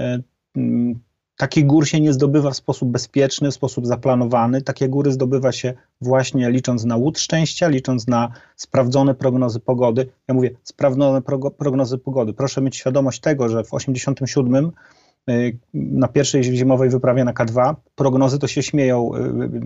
Takich 1.37 1.67
gór 1.67 1.87
się 1.87 2.01
nie 2.01 2.13
zdobywa 2.13 2.51
w 2.51 2.57
sposób 2.57 2.91
bezpieczny, 2.91 3.51
w 3.51 3.55
sposób 3.55 3.87
zaplanowany. 3.87 4.63
Takie 4.63 4.89
góry 4.89 5.13
zdobywa 5.13 5.53
się 5.53 5.75
właśnie 6.01 6.51
licząc 6.51 6.85
na 6.85 6.97
łód 6.97 7.19
szczęścia, 7.19 7.69
licząc 7.69 8.07
na 8.07 8.33
sprawdzone 8.57 9.15
prognozy 9.15 9.61
pogody. 9.61 10.09
Ja 10.29 10.35
mówię 10.35 10.51
sprawdzone 10.63 11.23
prognozy 11.59 11.99
pogody. 11.99 12.33
Proszę 12.33 12.61
mieć 12.61 12.77
świadomość 12.77 13.21
tego, 13.21 13.49
że 13.49 13.65
w 13.65 13.75
87 13.75 14.65
y, 14.65 14.71
na 15.75 16.09
pierwszej 16.09 16.45
zimowej 16.45 16.91
wyprawie 16.91 17.25
na 17.25 17.33
K2 17.33 17.75
prognozy 17.95 18.39
to 18.39 18.47
się 18.47 18.63
śmieją 18.63 19.11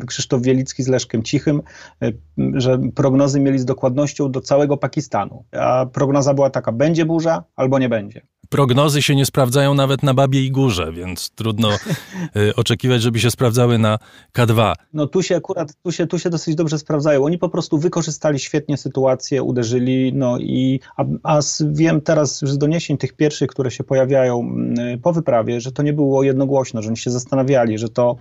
y, 0.02 0.06
Krzysztof 0.06 0.42
Wielicki 0.42 0.82
z 0.82 0.88
Leszkiem 0.88 1.22
Cichym, 1.22 1.62
y, 2.02 2.14
że 2.54 2.78
prognozy 2.94 3.40
mieli 3.40 3.58
z 3.58 3.64
dokładnością 3.64 4.30
do 4.32 4.40
całego 4.40 4.76
Pakistanu. 4.76 5.44
A 5.52 5.86
prognoza 5.86 6.34
była 6.34 6.50
taka, 6.50 6.72
będzie 6.72 7.04
burza 7.04 7.44
albo 7.56 7.78
nie 7.78 7.88
będzie 7.88 8.22
prognozy 8.50 9.02
się 9.02 9.16
nie 9.16 9.26
sprawdzają 9.26 9.74
nawet 9.74 10.02
na 10.02 10.14
Babiej 10.14 10.50
Górze, 10.50 10.92
więc 10.92 11.30
trudno 11.30 11.68
oczekiwać, 12.56 13.02
żeby 13.02 13.20
się 13.20 13.30
sprawdzały 13.30 13.78
na 13.78 13.98
K2. 14.38 14.72
No 14.92 15.06
tu 15.06 15.22
się 15.22 15.36
akurat, 15.36 15.74
tu 15.82 15.92
się, 15.92 16.06
tu 16.06 16.18
się 16.18 16.30
dosyć 16.30 16.54
dobrze 16.54 16.78
sprawdzają. 16.78 17.24
Oni 17.24 17.38
po 17.38 17.48
prostu 17.48 17.78
wykorzystali 17.78 18.38
świetnie 18.38 18.76
sytuację, 18.76 19.42
uderzyli, 19.42 20.12
no 20.14 20.38
i, 20.38 20.80
a, 20.96 21.04
a 21.22 21.40
wiem 21.70 22.00
teraz 22.00 22.38
z 22.38 22.58
doniesień 22.58 22.98
tych 22.98 23.12
pierwszych, 23.12 23.50
które 23.50 23.70
się 23.70 23.84
pojawiają 23.84 24.40
mm, 24.40 25.00
po 25.00 25.12
wyprawie, 25.12 25.49
że 25.58 25.72
to 25.72 25.82
nie 25.82 25.92
było 25.92 26.22
jednogłośno, 26.22 26.82
że 26.82 26.88
oni 26.88 26.96
się 26.96 27.10
zastanawiali, 27.10 27.78
że 27.78 27.88
to 27.88 28.16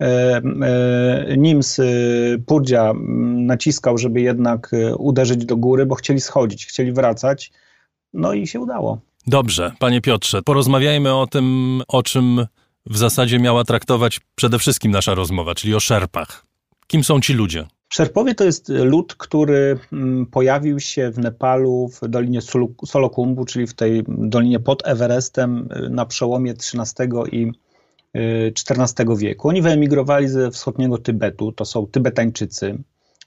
e, 0.00 0.06
e, 0.06 1.36
Nims 1.36 1.78
e, 1.78 1.84
Purdzia 2.46 2.92
naciskał, 3.34 3.98
żeby 3.98 4.20
jednak 4.20 4.70
e, 4.72 4.96
uderzyć 4.96 5.44
do 5.44 5.56
góry, 5.56 5.86
bo 5.86 5.94
chcieli 5.94 6.20
schodzić, 6.20 6.66
chcieli 6.66 6.92
wracać, 6.92 7.52
no 8.12 8.32
i 8.32 8.46
się 8.46 8.60
udało. 8.60 8.98
Dobrze, 9.26 9.72
panie 9.78 10.00
Piotrze, 10.00 10.42
porozmawiajmy 10.42 11.14
o 11.14 11.26
tym, 11.26 11.82
o 11.88 12.02
czym 12.02 12.46
w 12.86 12.96
zasadzie 12.96 13.38
miała 13.38 13.64
traktować 13.64 14.20
przede 14.34 14.58
wszystkim 14.58 14.92
nasza 14.92 15.14
rozmowa, 15.14 15.54
czyli 15.54 15.74
o 15.74 15.80
szerpach. 15.80 16.46
Kim 16.86 17.04
są 17.04 17.20
ci 17.20 17.32
ludzie? 17.32 17.66
Szerpowie 17.92 18.34
to 18.34 18.44
jest 18.44 18.68
lud, 18.68 19.14
który 19.14 19.78
mm, 19.92 20.26
pojawił 20.26 20.80
się 20.80 21.10
w 21.10 21.18
Nepalu 21.18 21.88
w 21.88 22.08
dolinie 22.08 22.40
Solokumbu, 22.86 23.44
czyli 23.44 23.66
w 23.66 23.74
tej 23.74 24.04
dolinie 24.08 24.60
pod 24.60 24.88
Everestem 24.88 25.68
y, 25.86 25.90
na 25.90 26.06
przełomie 26.06 26.52
XIII 26.52 27.08
i 27.32 27.52
XIV 28.14 29.10
y, 29.10 29.16
wieku. 29.16 29.48
Oni 29.48 29.62
wyemigrowali 29.62 30.28
ze 30.28 30.50
wschodniego 30.50 30.98
Tybetu, 30.98 31.52
to 31.52 31.64
są 31.64 31.86
Tybetańczycy. 31.86 32.78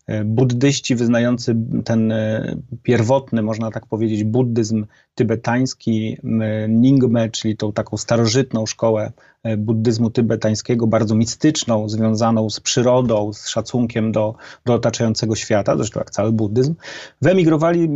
E, 0.07 0.23
buddyści 0.23 0.95
wyznający 0.95 1.56
ten 1.85 2.14
pierwotny, 2.84 3.41
można 3.41 3.72
tak 3.72 3.85
powiedzieć, 3.85 4.23
buddyzm 4.23 4.85
tybetański, 5.15 6.18
Ningme, 6.69 7.30
czyli 7.30 7.57
tą 7.57 7.73
taką 7.73 7.98
starożytną 7.98 8.65
szkołę 8.65 9.11
buddyzmu 9.57 10.10
tybetańskiego, 10.10 10.88
bardzo 10.88 11.15
mistyczną, 11.15 11.90
związaną 11.90 12.49
z 12.49 12.60
przyrodą, 12.60 13.34
z 13.34 13.48
szacunkiem 13.48 14.11
do, 14.11 14.36
do 14.65 14.74
otaczającego 14.74 15.36
świata, 15.36 15.78
zresztą 15.78 15.99
jak 15.99 16.11
cały 16.11 16.32
buddyzm, 16.32 16.76
wyemigrowali, 17.22 17.90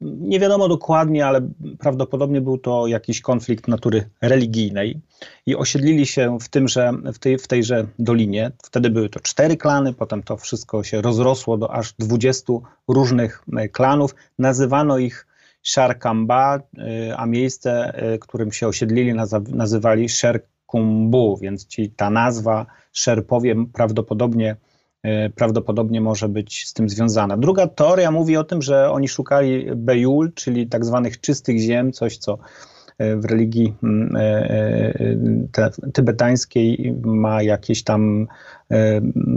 nie 0.00 0.40
wiadomo 0.40 0.68
dokładnie, 0.68 1.26
ale 1.26 1.40
prawdopodobnie 1.78 2.40
był 2.40 2.58
to 2.58 2.86
jakiś 2.86 3.20
konflikt 3.20 3.68
natury 3.68 4.10
religijnej 4.22 5.00
i 5.46 5.56
osiedlili 5.56 6.06
się 6.06 6.38
w, 6.40 6.48
tymże, 6.48 6.92
w, 7.14 7.18
tej, 7.18 7.38
w 7.38 7.48
tejże 7.48 7.86
dolinie. 7.98 8.52
Wtedy 8.62 8.90
były 8.90 9.08
to 9.08 9.20
cztery 9.20 9.56
klany, 9.56 9.92
potem 9.92 10.22
to 10.22 10.36
wszystko 10.36 10.84
się 10.84 11.02
rozrosło 11.02 11.58
do 11.58 11.72
aż 11.72 11.92
20 11.92 12.52
różnych 12.88 13.42
e, 13.56 13.68
klanów. 13.68 14.14
Nazywano 14.38 14.98
ich 14.98 15.26
Sharkamba, 15.62 16.60
e, 16.78 17.16
a 17.16 17.26
miejsce, 17.26 17.94
e, 17.94 18.18
którym 18.18 18.52
się 18.52 18.68
osiedlili, 18.68 19.14
nazywali 19.48 20.08
Sherkumbu, 20.68 21.36
więc 21.36 21.66
ci, 21.66 21.90
ta 21.90 22.10
nazwa 22.10 22.66
Szerpowie 22.92 23.54
prawdopodobnie 23.72 24.56
prawdopodobnie 25.34 26.00
może 26.00 26.28
być 26.28 26.66
z 26.66 26.72
tym 26.72 26.88
związana. 26.88 27.36
Druga 27.36 27.66
teoria 27.66 28.10
mówi 28.10 28.36
o 28.36 28.44
tym, 28.44 28.62
że 28.62 28.90
oni 28.90 29.08
szukali 29.08 29.66
Bejul, 29.76 30.32
czyli 30.32 30.66
tak 30.66 30.84
zwanych 30.84 31.20
czystych 31.20 31.58
ziem, 31.58 31.92
coś 31.92 32.18
co 32.18 32.38
w 32.98 33.24
religii 33.24 33.74
mm, 33.82 34.16
e, 34.16 34.20
e, 35.58 35.90
tybetańskiej 35.92 36.94
ma 37.04 37.42
jakieś 37.42 37.84
tam 37.84 38.22
e, 38.22 38.26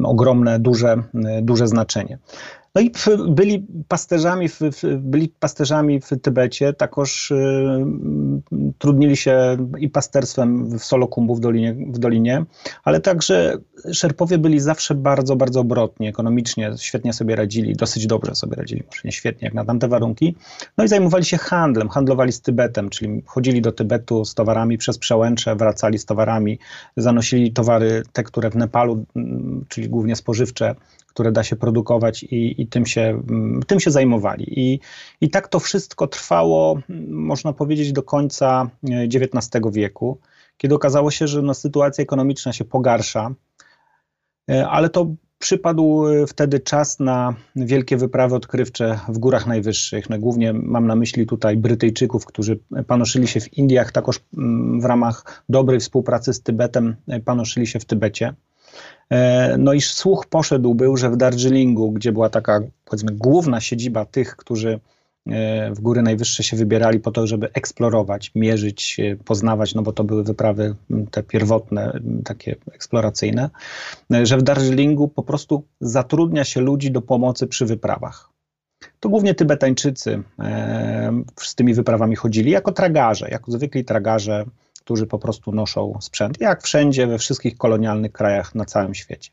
ogromne, 0.04 0.60
duże, 0.60 1.04
duże 1.42 1.68
znaczenie. 1.68 2.18
No 2.76 2.82
i 2.82 2.92
byli 3.30 3.68
pasterzami 3.88 4.48
byli 4.98 5.34
pasterzami 5.40 6.02
w 6.02 6.10
Tybecie, 6.22 6.74
takoż 6.74 7.34
trudnili 8.78 9.18
się 9.18 9.58
i 9.80 9.90
pasterstwem 9.90 10.80
w 10.80 10.84
Solokumbu 10.84 11.36
w 11.36 11.40
dolinie, 11.40 11.74
w 11.74 12.00
dolinie, 12.00 12.46
ale 12.84 13.00
także 13.00 13.58
Szerpowie 13.92 14.38
byli 14.38 14.60
zawsze 14.60 14.96
bardzo, 14.96 15.36
bardzo 15.36 15.60
obrotni, 15.60 16.08
ekonomicznie 16.08 16.72
świetnie 16.78 17.14
sobie 17.14 17.36
radzili, 17.36 17.76
dosyć 17.76 18.08
dobrze 18.08 18.36
sobie 18.36 18.56
radzili, 18.56 18.84
może 18.88 19.02
nie 19.06 19.12
świetnie 19.12 19.46
jak 19.46 19.54
na 19.54 19.66
tamte 19.66 19.88
warunki. 19.88 20.36
No 20.78 20.84
i 20.84 20.88
zajmowali 20.88 21.26
się 21.26 21.38
handlem, 21.38 21.90
handlowali 21.90 22.32
z 22.32 22.42
Tybetem, 22.42 22.90
czyli 22.90 23.24
chodzili 23.26 23.62
do 23.62 23.72
Tybetu 23.72 24.26
z 24.26 24.34
towarami 24.34 24.78
przez 24.78 24.98
przełęcze, 24.98 25.56
wracali 25.56 25.98
z 25.98 26.06
towarami, 26.06 26.60
zanosili 26.98 27.52
towary, 27.52 28.04
te, 28.14 28.24
które 28.24 28.50
w 28.50 28.56
Nepalu, 28.56 29.06
czyli 29.68 29.90
głównie 29.90 30.16
spożywcze, 30.16 30.76
które 31.08 31.32
da 31.32 31.44
się 31.44 31.56
produkować 31.56 32.24
i, 32.24 32.62
i 32.62 32.68
tym, 32.68 32.86
się, 32.86 33.24
tym 33.68 33.80
się 33.80 33.92
zajmowali. 33.92 34.60
I, 34.60 34.80
I 35.22 35.30
tak 35.30 35.48
to 35.48 35.60
wszystko 35.60 36.08
trwało, 36.08 36.80
można 37.08 37.54
powiedzieć, 37.54 37.92
do 37.92 38.04
końca 38.04 38.70
XIX 39.16 39.56
e, 39.56 39.72
wieku, 39.72 40.20
kiedy 40.58 40.76
okazało 40.76 41.12
się, 41.12 41.28
że 41.28 41.42
no, 41.42 41.54
sytuacja 41.54 42.02
ekonomiczna 42.02 42.54
się 42.54 42.66
pogarsza, 42.66 43.32
e, 44.50 44.68
ale 44.70 44.90
to 44.90 45.08
przypadł 45.40 46.08
e, 46.08 46.28
wtedy 46.28 46.60
czas 46.60 47.00
na 47.00 47.34
wielkie 47.56 47.98
wyprawy 47.98 48.36
odkrywcze 48.36 49.00
w 49.10 49.18
górach 49.18 49.48
najwyższych. 49.48 50.10
No, 50.10 50.20
głównie 50.20 50.54
mam 50.54 50.88
na 50.88 50.96
myśli 50.96 51.26
tutaj 51.26 51.58
Brytyjczyków, 51.58 52.26
którzy 52.26 52.60
panoszyli 52.88 53.28
się 53.28 53.40
w 53.40 53.54
Indiach, 53.58 53.92
takoż 53.92 54.20
w 54.80 54.86
ramach 54.86 55.44
dobrej 55.50 55.80
współpracy 55.80 56.34
z 56.34 56.42
Tybetem 56.42 56.96
panoszyli 57.26 57.68
się 57.68 57.80
w 57.80 57.86
Tybecie. 57.86 58.34
E, 59.12 59.56
no 59.58 59.74
i 59.74 59.82
słuch 59.82 60.26
poszedł 60.26 60.76
był, 60.76 60.98
że 60.98 61.10
w 61.10 61.18
Darjeelingu, 61.18 61.92
gdzie 61.92 62.12
była 62.12 62.30
taka 62.30 62.60
powiedzmy 62.86 63.12
główna 63.12 63.62
siedziba 63.62 64.06
tych, 64.06 64.36
którzy 64.36 64.80
e, 65.28 65.72
w 65.74 65.80
góry 65.80 66.02
najwyższe 66.02 66.44
się 66.44 66.58
wybierali 66.58 67.00
po 67.00 67.12
to, 67.12 67.28
żeby 67.28 67.50
eksplorować, 67.54 68.32
mierzyć, 68.36 68.98
e, 69.00 69.16
poznawać, 69.16 69.76
no 69.76 69.82
bo 69.82 69.94
to 69.94 70.04
były 70.04 70.24
wyprawy 70.24 70.76
te 71.12 71.24
pierwotne, 71.24 72.00
takie 72.24 72.56
eksploracyjne, 72.72 73.50
że 74.24 74.38
w 74.38 74.44
Darjeelingu 74.44 75.08
po 75.08 75.24
prostu 75.24 75.64
zatrudnia 75.82 76.44
się 76.44 76.62
ludzi 76.62 76.92
do 76.92 77.02
pomocy 77.02 77.48
przy 77.48 77.66
wyprawach. 77.66 78.30
To 79.00 79.10
głównie 79.10 79.36
Tybetańczycy 79.36 80.24
z 81.40 81.56
tymi 81.56 81.74
wyprawami 81.74 82.16
chodzili 82.16 82.52
jako 82.52 82.72
tragarze, 82.72 83.30
jako 83.32 83.52
zwykli 83.52 83.86
tragarze 83.86 84.46
którzy 84.82 85.08
po 85.08 85.20
prostu 85.20 85.52
noszą 85.52 85.98
sprzęt, 86.02 86.42
jak 86.42 86.64
wszędzie, 86.64 87.08
we 87.08 87.18
wszystkich 87.18 87.58
kolonialnych 87.58 88.12
krajach 88.12 88.56
na 88.56 88.66
całym 88.66 88.94
świecie. 88.96 89.32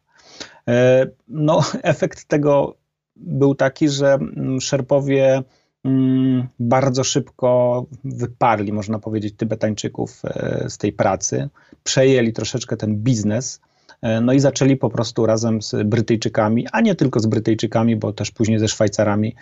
E, 0.69 1.07
no, 1.29 1.63
efekt 1.83 2.25
tego 2.25 2.77
był 3.17 3.55
taki, 3.55 3.89
że 3.89 4.15
mm, 4.15 4.61
Szerpowie 4.61 5.43
mm, 5.85 6.49
bardzo 6.59 7.05
szybko 7.05 7.87
wyparli, 8.05 8.73
można 8.73 8.99
powiedzieć, 8.99 9.35
Tybetańczyków 9.37 10.23
e, 10.25 10.65
z 10.71 10.79
tej 10.79 10.93
pracy, 10.93 11.49
przejęli 11.85 12.33
troszeczkę 12.33 12.77
ten 12.77 12.97
biznes, 12.97 13.61
e, 14.03 14.21
no 14.21 14.33
i 14.33 14.41
zaczęli 14.41 14.77
po 14.77 14.91
prostu 14.91 15.27
razem 15.27 15.63
z 15.63 15.75
Brytyjczykami, 15.85 16.67
a 16.73 16.81
nie 16.81 16.95
tylko 16.95 17.21
z 17.21 17.27
Brytyjczykami, 17.27 17.97
bo 17.97 18.13
też 18.13 18.31
później 18.31 18.59
ze 18.59 18.69
Szwajcarami 18.69 19.35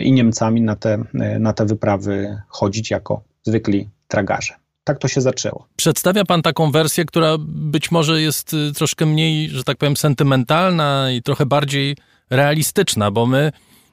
i 0.00 0.12
Niemcami 0.12 0.62
na 0.62 0.76
te, 0.76 1.04
na 1.40 1.52
te 1.52 1.66
wyprawy 1.66 2.42
chodzić 2.48 2.90
jako 2.90 3.22
zwykli 3.42 3.88
tragarze 4.08 4.54
tak 4.88 4.98
to 4.98 5.08
się 5.08 5.20
zaczęło. 5.20 5.66
Przedstawia 5.76 6.24
pan 6.24 6.42
taką 6.42 6.70
wersję, 6.70 7.04
która 7.04 7.36
być 7.40 7.90
może 7.90 8.22
jest 8.22 8.54
y, 8.54 8.72
troszkę 8.72 9.06
mniej, 9.06 9.50
że 9.50 9.64
tak 9.64 9.76
powiem, 9.76 9.96
sentymentalna 9.96 11.10
i 11.10 11.22
trochę 11.22 11.46
bardziej 11.46 11.96
realistyczna, 12.30 13.10
bo 13.10 13.26
my 13.26 13.52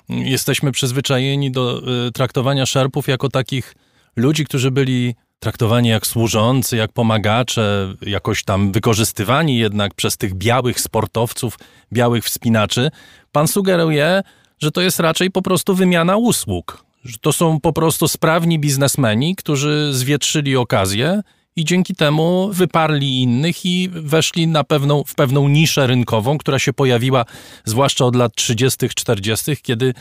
jesteśmy 0.09 0.71
przyzwyczajeni 0.71 1.51
do 1.51 1.81
y, 2.07 2.11
traktowania 2.11 2.65
szerpów 2.65 3.07
jako 3.07 3.29
takich 3.29 3.75
ludzi, 4.15 4.45
którzy 4.45 4.71
byli 4.71 5.15
traktowani 5.39 5.89
jak 5.89 6.07
służący, 6.07 6.77
jak 6.77 6.91
pomagacze, 6.91 7.93
jakoś 8.01 8.43
tam 8.43 8.71
wykorzystywani 8.71 9.57
jednak 9.57 9.93
przez 9.93 10.17
tych 10.17 10.33
białych 10.33 10.79
sportowców, 10.79 11.59
białych 11.93 12.25
wspinaczy. 12.25 12.91
Pan 13.31 13.47
sugeruje, 13.47 14.21
że 14.59 14.71
to 14.71 14.81
jest 14.81 14.99
raczej 14.99 15.31
po 15.31 15.41
prostu 15.41 15.75
wymiana 15.75 16.17
usług, 16.17 16.84
że 17.05 17.17
to 17.17 17.33
są 17.33 17.59
po 17.59 17.73
prostu 17.73 18.07
sprawni 18.07 18.59
biznesmeni, 18.59 19.35
którzy 19.35 19.89
zwietrzyli 19.93 20.57
okazję 20.57 21.21
i 21.55 21.65
dzięki 21.65 21.95
temu 21.95 22.49
wyparli 22.51 23.21
innych 23.21 23.65
i 23.65 23.89
weszli 23.89 24.47
na 24.47 24.63
pewną, 24.63 25.03
w 25.03 25.15
pewną 25.15 25.47
niszę 25.47 25.87
rynkową, 25.87 26.37
która 26.37 26.59
się 26.59 26.73
pojawiła 26.73 27.25
zwłaszcza 27.65 28.05
od 28.05 28.15
lat 28.15 28.35
30., 28.35 28.89
40., 28.89 29.57
kiedy 29.61 29.93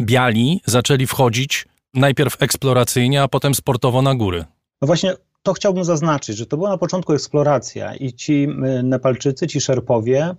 biali 0.00 0.60
zaczęli 0.66 1.06
wchodzić 1.06 1.66
najpierw 1.94 2.42
eksploracyjnie, 2.42 3.22
a 3.22 3.28
potem 3.28 3.54
sportowo 3.54 4.02
na 4.02 4.14
góry. 4.14 4.44
No 4.82 4.86
właśnie 4.86 5.14
to 5.42 5.52
chciałbym 5.52 5.84
zaznaczyć, 5.84 6.36
że 6.36 6.46
to 6.46 6.56
była 6.56 6.68
na 6.68 6.78
początku 6.78 7.12
eksploracja 7.12 7.94
i 7.94 8.12
ci 8.12 8.42
y, 8.42 8.82
Nepalczycy, 8.82 9.46
ci 9.46 9.60
Szerpowie 9.60 10.34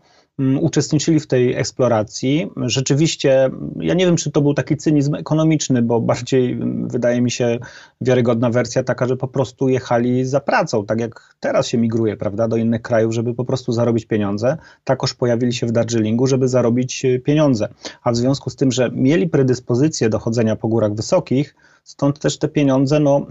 uczestniczyli 0.61 1.19
w 1.19 1.27
tej 1.27 1.55
eksploracji. 1.55 2.51
Rzeczywiście, 2.57 3.49
ja 3.79 3.93
nie 3.93 4.05
wiem, 4.05 4.15
czy 4.15 4.31
to 4.31 4.41
był 4.41 4.53
taki 4.53 4.77
cynizm 4.77 5.15
ekonomiczny, 5.15 5.81
bo 5.81 6.01
bardziej 6.01 6.51
mm, 6.51 6.87
wydaje 6.87 7.21
mi 7.21 7.31
się 7.31 7.59
wiarygodna 8.01 8.49
wersja 8.49 8.83
taka, 8.83 9.07
że 9.07 9.17
po 9.17 9.27
prostu 9.27 9.69
jechali 9.69 10.25
za 10.25 10.39
pracą, 10.39 10.85
tak 10.85 10.99
jak 10.99 11.35
teraz 11.39 11.67
się 11.67 11.77
migruje, 11.77 12.17
prawda, 12.17 12.47
do 12.47 12.57
innych 12.57 12.81
krajów, 12.81 13.13
żeby 13.13 13.33
po 13.33 13.45
prostu 13.45 13.71
zarobić 13.71 14.05
pieniądze. 14.05 14.57
Takoż 14.83 15.13
pojawili 15.13 15.53
się 15.53 15.67
w 15.67 15.71
Darjeelingu, 15.71 16.27
żeby 16.27 16.47
zarobić 16.47 17.05
e, 17.05 17.19
pieniądze. 17.19 17.69
A 18.03 18.11
w 18.11 18.17
związku 18.17 18.49
z 18.49 18.55
tym, 18.55 18.71
że 18.71 18.89
mieli 18.93 19.27
predyspozycję 19.27 20.09
do 20.09 20.19
chodzenia 20.19 20.55
po 20.55 20.67
górach 20.67 20.93
wysokich, 20.93 21.55
stąd 21.83 22.19
też 22.19 22.37
te 22.37 22.47
pieniądze, 22.47 22.99
no 22.99 23.25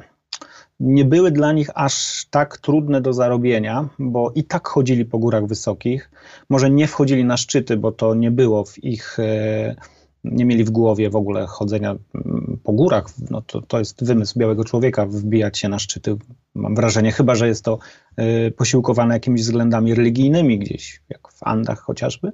nie 0.80 1.04
były 1.04 1.30
dla 1.30 1.52
nich 1.52 1.70
aż 1.74 2.26
tak 2.30 2.58
trudne 2.58 3.00
do 3.00 3.12
zarobienia, 3.12 3.88
bo 3.98 4.32
i 4.34 4.44
tak 4.44 4.68
chodzili 4.68 5.04
po 5.04 5.18
górach 5.18 5.46
wysokich. 5.46 6.10
Może 6.48 6.70
nie 6.70 6.86
wchodzili 6.86 7.24
na 7.24 7.36
szczyty, 7.36 7.76
bo 7.76 7.92
to 7.92 8.14
nie 8.14 8.30
było 8.30 8.64
w 8.64 8.84
ich, 8.84 9.18
e, 9.18 9.76
nie 10.24 10.44
mieli 10.44 10.64
w 10.64 10.70
głowie 10.70 11.10
w 11.10 11.16
ogóle 11.16 11.46
chodzenia 11.46 11.90
mm, 12.14 12.58
po 12.64 12.72
górach. 12.72 13.06
No 13.30 13.42
to, 13.42 13.62
to 13.62 13.78
jest 13.78 14.04
wymysł 14.04 14.38
białego 14.38 14.64
człowieka, 14.64 15.06
wbijać 15.06 15.58
się 15.58 15.68
na 15.68 15.78
szczyty. 15.78 16.16
Mam 16.54 16.74
wrażenie, 16.74 17.12
chyba 17.12 17.34
że 17.34 17.48
jest 17.48 17.64
to 17.64 17.78
e, 18.16 18.50
posiłkowane 18.50 19.14
jakimiś 19.14 19.42
względami 19.42 19.94
religijnymi 19.94 20.58
gdzieś, 20.58 21.02
jak 21.08 21.32
w 21.32 21.42
Andach 21.42 21.80
chociażby. 21.80 22.32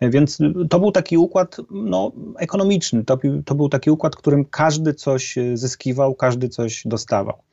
Więc 0.00 0.38
to 0.70 0.80
był 0.80 0.92
taki 0.92 1.18
układ 1.18 1.56
no, 1.70 2.12
ekonomiczny. 2.38 3.04
To, 3.04 3.18
to 3.44 3.54
był 3.54 3.68
taki 3.68 3.90
układ, 3.90 4.16
którym 4.16 4.44
każdy 4.44 4.94
coś 4.94 5.38
zyskiwał, 5.54 6.14
każdy 6.14 6.48
coś 6.48 6.82
dostawał. 6.84 7.45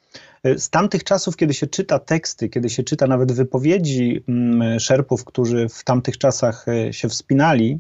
Z 0.58 0.70
tamtych 0.70 1.04
czasów, 1.04 1.38
kiedy 1.38 1.54
się 1.54 1.68
czyta 1.68 2.00
teksty, 2.00 2.50
kiedy 2.50 2.70
się 2.70 2.84
czyta 2.84 3.08
nawet 3.08 3.32
wypowiedzi 3.32 4.24
mm, 4.28 4.80
szerpów, 4.80 5.26
którzy 5.26 5.70
w 5.70 5.84
tamtych 5.84 6.18
czasach 6.18 6.66
się 6.92 7.10
wspinali, 7.10 7.80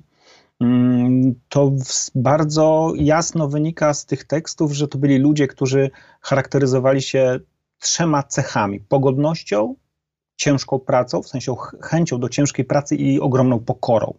mm, 0.59 1.35
to 1.49 1.71
bardzo 2.15 2.93
jasno 2.95 3.47
wynika 3.47 3.93
z 3.93 4.05
tych 4.05 4.23
tekstów, 4.23 4.71
że 4.71 4.87
to 4.87 4.97
byli 4.97 5.17
ludzie, 5.17 5.47
którzy 5.47 5.89
charakteryzowali 6.21 7.01
się 7.01 7.39
trzema 7.79 8.23
cechami: 8.23 8.79
pogodnością, 8.79 9.75
ciężką 10.35 10.79
pracą, 10.79 11.21
w 11.21 11.27
sensie 11.27 11.55
chęcią 11.81 12.19
do 12.19 12.29
ciężkiej 12.29 12.65
pracy 12.65 12.95
i 12.95 13.19
ogromną 13.19 13.59
pokorą. 13.59 14.13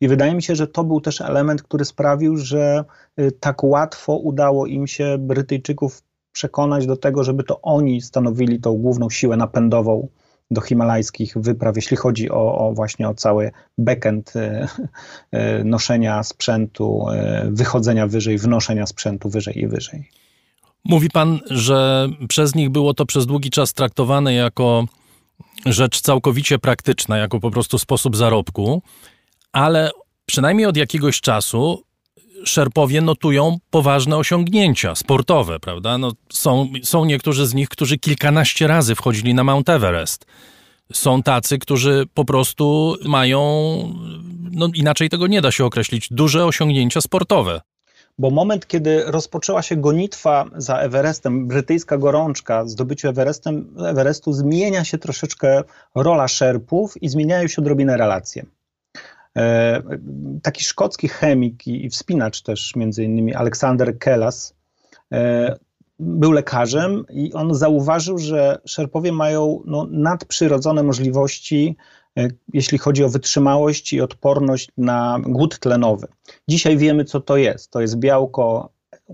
I 0.00 0.08
wydaje 0.08 0.34
mi 0.34 0.42
się, 0.42 0.56
że 0.56 0.66
to 0.66 0.84
był 0.84 1.00
też 1.00 1.20
element, 1.20 1.62
który 1.62 1.84
sprawił, 1.84 2.36
że 2.36 2.84
y, 3.20 3.32
tak 3.32 3.64
łatwo 3.64 4.16
udało 4.16 4.66
im 4.66 4.86
się 4.86 5.16
Brytyjczyków 5.18 6.02
przekonać 6.38 6.86
do 6.86 6.96
tego, 6.96 7.24
żeby 7.24 7.42
to 7.42 7.60
oni 7.62 8.00
stanowili 8.00 8.60
tą 8.60 8.74
główną 8.74 9.10
siłę 9.10 9.36
napędową 9.36 10.08
do 10.50 10.60
himalajskich 10.60 11.34
wypraw, 11.36 11.76
jeśli 11.76 11.96
chodzi 11.96 12.30
o, 12.30 12.58
o 12.58 12.72
właśnie 12.72 13.08
o 13.08 13.14
cały 13.14 13.50
backend 13.78 14.32
y, 14.36 14.66
y, 15.60 15.64
noszenia 15.64 16.22
sprzętu, 16.22 17.06
wychodzenia 17.50 18.06
wyżej, 18.06 18.38
wnoszenia 18.38 18.86
sprzętu 18.86 19.28
wyżej 19.28 19.58
i 19.58 19.66
wyżej. 19.66 20.08
Mówi 20.84 21.10
pan, 21.10 21.38
że 21.50 22.08
przez 22.28 22.54
nich 22.54 22.70
było 22.70 22.94
to 22.94 23.06
przez 23.06 23.26
długi 23.26 23.50
czas 23.50 23.72
traktowane 23.72 24.34
jako 24.34 24.84
rzecz 25.66 26.00
całkowicie 26.00 26.58
praktyczna, 26.58 27.18
jako 27.18 27.40
po 27.40 27.50
prostu 27.50 27.78
sposób 27.78 28.16
zarobku, 28.16 28.82
ale 29.52 29.90
przynajmniej 30.26 30.66
od 30.66 30.76
jakiegoś 30.76 31.20
czasu 31.20 31.82
szerpowie 32.44 33.00
notują 33.00 33.56
poważne 33.70 34.16
osiągnięcia 34.16 34.94
sportowe, 34.94 35.60
prawda? 35.60 35.98
No, 35.98 36.12
są, 36.32 36.68
są 36.82 37.04
niektórzy 37.04 37.46
z 37.46 37.54
nich, 37.54 37.68
którzy 37.68 37.98
kilkanaście 37.98 38.66
razy 38.66 38.94
wchodzili 38.94 39.34
na 39.34 39.44
Mount 39.44 39.68
Everest. 39.68 40.26
Są 40.92 41.22
tacy, 41.22 41.58
którzy 41.58 42.06
po 42.14 42.24
prostu 42.24 42.96
mają, 43.04 43.40
no 44.52 44.68
inaczej 44.74 45.08
tego 45.08 45.26
nie 45.26 45.40
da 45.40 45.50
się 45.50 45.64
określić, 45.64 46.08
duże 46.10 46.44
osiągnięcia 46.44 47.00
sportowe 47.00 47.60
bo 48.18 48.30
moment, 48.30 48.66
kiedy 48.66 49.04
rozpoczęła 49.06 49.62
się 49.62 49.76
gonitwa 49.76 50.44
za 50.56 50.78
Everestem, 50.78 51.48
brytyjska 51.48 51.98
gorączka, 51.98 52.66
zdobyciu 52.66 53.08
Everestem, 53.08 53.74
Everestu, 53.86 54.32
zmienia 54.32 54.84
się 54.84 54.98
troszeczkę 54.98 55.62
rola 55.94 56.28
szerpów 56.28 57.02
i 57.02 57.08
zmieniają 57.08 57.48
się 57.48 57.62
odrobinę 57.62 57.96
relacje. 57.96 58.46
E, 59.38 59.82
taki 60.42 60.64
szkocki 60.64 61.08
chemik 61.08 61.66
i 61.66 61.90
wspinacz 61.90 62.42
też, 62.42 62.76
między 62.76 63.04
innymi 63.04 63.34
Aleksander 63.34 63.98
Kellas, 63.98 64.54
e, 65.12 65.56
był 65.98 66.32
lekarzem 66.32 67.04
i 67.10 67.32
on 67.32 67.54
zauważył, 67.54 68.18
że 68.18 68.58
szerpowie 68.64 69.12
mają 69.12 69.62
no, 69.66 69.86
nadprzyrodzone 69.90 70.82
możliwości 70.82 71.76
E, 72.18 72.28
jeśli 72.52 72.78
chodzi 72.78 73.04
o 73.04 73.08
wytrzymałość 73.08 73.92
i 73.92 74.00
odporność 74.00 74.68
na 74.76 75.18
głód 75.22 75.58
tlenowy. 75.58 76.06
Dzisiaj 76.48 76.76
wiemy, 76.76 77.04
co 77.04 77.20
to 77.20 77.36
jest. 77.36 77.70
To 77.70 77.80
jest 77.80 77.96
białko, 77.96 78.72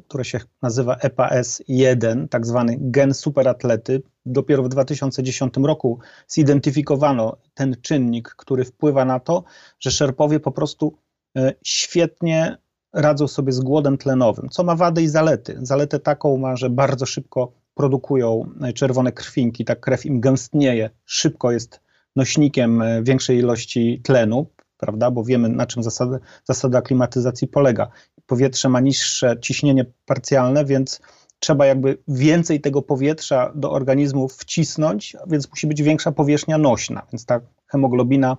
które 0.09 0.25
się 0.25 0.41
nazywa 0.62 0.97
EPAS1, 0.97 2.29
tak 2.29 2.47
zwany 2.47 2.77
gen 2.81 3.15
superatlety. 3.15 4.03
Dopiero 4.27 4.62
w 4.62 4.69
2010 4.69 5.55
roku 5.62 5.99
zidentyfikowano 6.29 7.37
ten 7.55 7.77
czynnik, 7.83 8.29
który 8.29 8.65
wpływa 8.65 9.05
na 9.05 9.21
to, 9.21 9.45
że 9.81 9.91
szerpowie 9.91 10.41
po 10.41 10.53
prostu 10.53 10.99
e, 11.37 11.53
świetnie 11.65 12.59
radzą 12.93 13.29
sobie 13.29 13.53
z 13.53 13.61
głodem 13.61 13.99
tlenowym, 13.99 14.49
co 14.49 14.65
ma 14.65 14.77
wady 14.77 15.03
i 15.03 15.09
zalety. 15.09 15.59
Zaletę 15.62 15.99
taką 15.99 16.37
ma, 16.37 16.57
że 16.57 16.71
bardzo 16.71 17.07
szybko 17.07 17.53
produkują 17.75 18.51
e, 18.62 18.73
czerwone 18.73 19.12
krwinki, 19.12 19.65
ta 19.65 19.77
krew 19.77 20.07
im 20.07 20.21
gęstnieje, 20.21 20.91
szybko 21.05 21.53
jest 21.53 21.81
nośnikiem 22.16 22.83
e, 22.83 23.03
większej 23.03 23.39
ilości 23.39 24.01
tlenu, 24.05 24.47
prawda, 24.79 25.11
bo 25.11 25.25
wiemy 25.25 25.49
na 25.49 25.66
czym 25.66 25.83
zasada, 25.83 26.19
zasada 26.45 26.83
klimatyzacji 26.83 27.49
polega. 27.49 27.89
Powietrze 28.26 28.68
ma 28.68 28.80
niższe 28.80 29.36
ciśnienie 29.40 29.84
parcjalne, 30.06 30.64
więc 30.64 31.01
trzeba 31.38 31.66
jakby 31.66 31.98
więcej 32.09 32.60
tego 32.60 32.82
powietrza 32.82 33.52
do 33.55 33.72
organizmu 33.72 34.28
wcisnąć, 34.28 35.16
więc 35.26 35.51
musi 35.51 35.66
być 35.66 35.82
większa 35.82 36.12
powierzchnia 36.12 36.59
nośna, 36.59 37.06
więc 37.12 37.26
ta 37.26 37.40
hemoglobina 37.66 38.36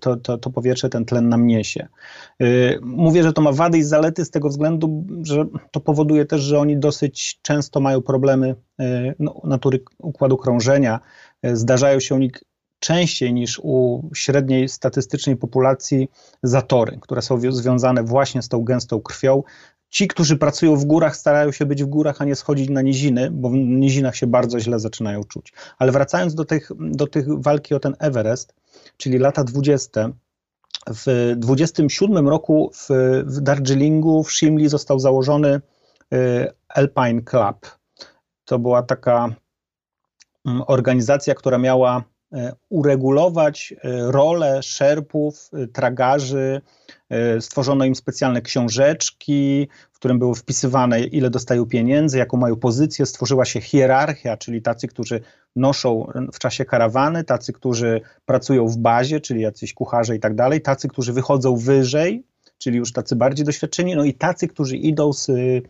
to, 0.00 0.16
to, 0.16 0.38
to, 0.38 0.50
powietrze, 0.50 0.88
ten 0.88 1.04
tlen 1.04 1.28
nam 1.28 1.46
niesie. 1.46 1.88
Y, 2.42 2.78
mówię, 2.82 3.22
że 3.22 3.32
to 3.32 3.42
ma 3.42 3.52
wady 3.52 3.78
i 3.78 3.82
zalety 3.82 4.24
z 4.24 4.30
tego 4.30 4.48
względu, 4.48 5.06
że 5.22 5.46
to 5.70 5.80
powoduje 5.80 6.26
też, 6.26 6.40
że 6.40 6.58
oni 6.58 6.76
dosyć 6.76 7.38
często 7.42 7.80
mają 7.80 8.02
problemy 8.02 8.54
y, 8.80 9.14
no, 9.18 9.40
natury 9.44 9.80
układu 9.98 10.36
krążenia. 10.36 11.00
Y, 11.46 11.56
zdarzają 11.56 12.00
się 12.00 12.14
u 12.14 12.18
nich 12.18 12.42
częściej 12.78 13.32
niż 13.34 13.60
u 13.62 14.02
średniej 14.14 14.68
statystycznej 14.68 15.36
populacji 15.36 16.08
zatory, 16.42 16.98
które 17.00 17.22
są 17.22 17.40
związane 17.50 18.02
właśnie 18.02 18.42
z 18.42 18.48
tą 18.48 18.64
gęstą 18.64 19.00
krwią. 19.00 19.42
Ci, 19.88 20.08
którzy 20.08 20.36
pracują 20.36 20.76
w 20.76 20.84
górach, 20.84 21.16
starają 21.16 21.52
się 21.52 21.66
być 21.66 21.84
w 21.84 21.86
górach, 21.86 22.22
a 22.22 22.24
nie 22.24 22.34
schodzić 22.34 22.68
na 22.68 22.82
niziny, 22.82 23.30
bo 23.30 23.48
w 23.48 23.52
nizinach 23.52 24.16
się 24.16 24.26
bardzo 24.26 24.60
źle 24.60 24.78
zaczynają 24.78 25.24
czuć. 25.24 25.52
Ale 25.78 25.92
wracając 25.92 26.34
do 26.34 26.44
tych, 26.44 26.70
do 26.78 27.06
tych 27.06 27.42
walki 27.42 27.74
o 27.74 27.80
ten 27.80 27.96
Everest, 27.98 28.54
czyli 28.96 29.18
lata 29.18 29.44
20. 29.44 30.12
W 30.90 31.34
27 31.36 32.28
roku 32.28 32.70
w, 32.74 32.88
w 33.26 33.40
Darjeelingu, 33.40 34.24
w 34.24 34.32
Shimli 34.32 34.68
został 34.68 34.98
założony 34.98 35.60
y, 36.14 36.52
Alpine 36.68 37.22
Club. 37.22 37.78
To 38.44 38.58
była 38.58 38.82
taka 38.82 39.34
mm, 40.46 40.62
organizacja, 40.66 41.34
która 41.34 41.58
miała 41.58 42.04
uregulować 42.68 43.74
e, 43.84 44.12
rolę 44.12 44.62
szerpów, 44.62 45.50
e, 45.52 45.66
tragarzy. 45.66 46.60
Stworzono 47.40 47.84
im 47.84 47.94
specjalne 47.94 48.42
książeczki, 48.42 49.68
w 49.92 49.98
którym 49.98 50.18
były 50.18 50.34
wpisywane, 50.34 51.00
ile 51.00 51.30
dostają 51.30 51.66
pieniędzy, 51.66 52.18
jaką 52.18 52.36
mają 52.36 52.56
pozycję. 52.56 53.06
Stworzyła 53.06 53.44
się 53.44 53.60
hierarchia, 53.60 54.36
czyli 54.36 54.62
tacy, 54.62 54.88
którzy 54.88 55.20
noszą 55.56 56.06
w 56.32 56.38
czasie 56.38 56.64
karawany, 56.64 57.24
tacy, 57.24 57.52
którzy 57.52 58.00
pracują 58.24 58.68
w 58.68 58.76
bazie, 58.76 59.20
czyli 59.20 59.40
jacyś 59.40 59.74
kucharze 59.74 60.16
i 60.16 60.20
tak 60.20 60.34
dalej, 60.34 60.60
tacy, 60.60 60.88
którzy 60.88 61.12
wychodzą 61.12 61.56
wyżej, 61.56 62.24
czyli 62.58 62.78
już 62.78 62.92
tacy 62.92 63.16
bardziej 63.16 63.46
doświadczeni, 63.46 63.96
no 63.96 64.04
i 64.04 64.14
tacy, 64.14 64.48
którzy 64.48 64.76
idą 64.76 65.12
z 65.12 65.28
y, 65.28 65.62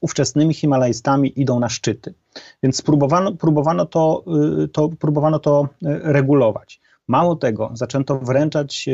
ówczesnymi 0.00 0.54
Himalajstami, 0.54 1.40
idą 1.40 1.60
na 1.60 1.68
szczyty. 1.68 2.14
Więc 2.62 2.82
próbowano, 2.82 3.32
próbowano, 3.32 3.86
to, 3.86 4.24
y, 4.64 4.68
to, 4.68 4.88
próbowano 4.88 5.38
to 5.38 5.68
y, 5.82 6.00
regulować. 6.02 6.80
Mało 7.08 7.36
tego, 7.36 7.70
zaczęto 7.74 8.18
wręczać 8.18 8.88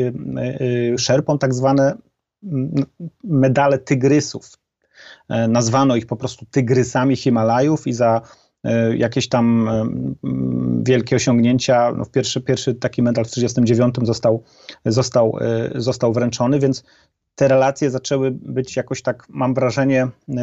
szerpom 0.97 1.37
tak 1.37 1.53
zwane 1.53 1.97
mm, 2.43 2.85
medale 3.23 3.77
tygrysów. 3.77 4.51
E, 5.29 5.47
nazwano 5.47 5.95
ich 5.95 6.05
po 6.05 6.15
prostu 6.15 6.45
tygrysami 6.51 7.15
Himalajów 7.15 7.87
i 7.87 7.93
za 7.93 8.21
e, 8.63 8.97
jakieś 8.97 9.29
tam 9.29 9.67
e, 9.69 9.85
wielkie 10.83 11.15
osiągnięcia. 11.15 11.91
No 11.97 12.05
pierwszy, 12.05 12.41
pierwszy 12.41 12.75
taki 12.75 13.01
medal 13.01 13.25
w 13.25 13.31
1939 13.31 14.07
został, 14.07 14.43
został, 14.85 15.37
został 15.75 16.13
wręczony, 16.13 16.59
więc 16.59 16.83
te 17.41 17.47
relacje 17.47 17.89
zaczęły 17.89 18.31
być 18.31 18.75
jakoś 18.75 19.01
tak, 19.01 19.25
mam 19.29 19.53
wrażenie, 19.53 20.07
y, 20.29 20.33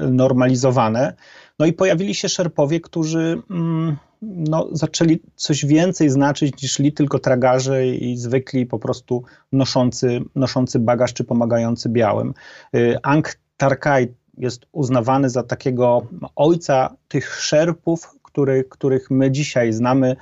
y, 0.00 0.10
normalizowane. 0.10 1.14
No 1.58 1.66
i 1.66 1.72
pojawili 1.72 2.14
się 2.14 2.28
szerpowie, 2.28 2.80
którzy 2.80 3.42
mm, 3.50 3.96
no, 4.22 4.68
zaczęli 4.72 5.20
coś 5.36 5.66
więcej 5.66 6.10
znaczyć 6.10 6.62
niż 6.62 6.78
li 6.78 6.92
tylko 6.92 7.18
tragarze 7.18 7.86
i 7.86 8.16
zwykli 8.16 8.66
po 8.66 8.78
prostu 8.78 9.22
noszący, 9.52 10.20
noszący 10.34 10.78
bagaż 10.78 11.12
czy 11.12 11.24
pomagający 11.24 11.88
białym. 11.88 12.34
Y, 12.76 12.96
Ang 13.02 13.38
Tarkaj 13.56 14.14
jest 14.38 14.66
uznawany 14.72 15.30
za 15.30 15.42
takiego 15.42 16.06
ojca 16.36 16.96
tych 17.08 17.40
szerpów, 17.40 18.14
który, 18.22 18.64
których 18.64 19.10
my 19.10 19.30
dzisiaj 19.30 19.72
znamy, 19.72 20.16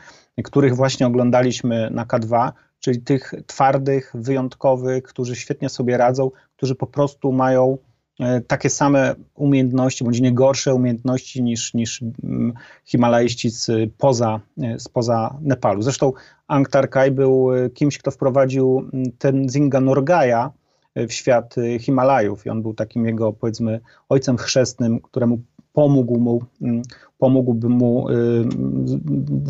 których 0.45 0.77
właśnie 0.77 1.07
oglądaliśmy 1.07 1.91
na 1.91 2.05
K2, 2.05 2.53
czyli 2.81 3.03
tych 3.03 3.35
twardych, 3.47 4.13
wyjątkowych, 4.15 5.05
którzy 5.05 5.37
świetnie 5.37 5.69
sobie 5.69 5.97
radzą, 5.97 6.31
którzy 6.57 6.75
po 6.75 6.87
prostu 6.87 7.33
mają 7.33 7.79
e, 8.21 8.41
takie 8.41 8.71
same 8.71 9.15
umiejętności, 9.35 10.05
bądź 10.05 10.21
nie 10.21 10.33
gorsze 10.33 10.75
umiejętności 10.75 11.43
niż, 11.43 11.75
niż 11.75 12.03
mm, 12.03 12.53
Himalaiści 12.85 13.51
spoza, 13.51 14.41
e, 14.63 14.81
spoza 14.81 15.39
Nepalu. 15.41 15.83
Zresztą 15.83 16.13
Angtar 16.49 16.91
Kai 16.91 17.11
był 17.11 17.55
e, 17.55 17.71
kimś, 17.71 17.99
kto 17.99 18.11
wprowadził 18.11 18.91
ten 19.19 19.49
Zinga 19.49 19.81
Norgaya 19.81 20.51
w 20.97 21.13
świat 21.13 21.55
Himalajów 21.81 22.47
i 22.47 22.51
on 22.51 22.63
był 22.63 22.75
takim 22.75 23.07
jego, 23.07 23.33
powiedzmy, 23.33 23.81
ojcem 24.09 24.37
chrzestnym, 24.37 25.01
któremu 25.01 25.39
pomógł 25.73 26.19
mu, 26.19 26.43
mm, 26.63 26.83
pomógłby 27.19 27.69
mu 27.69 28.09
y, 28.09 28.15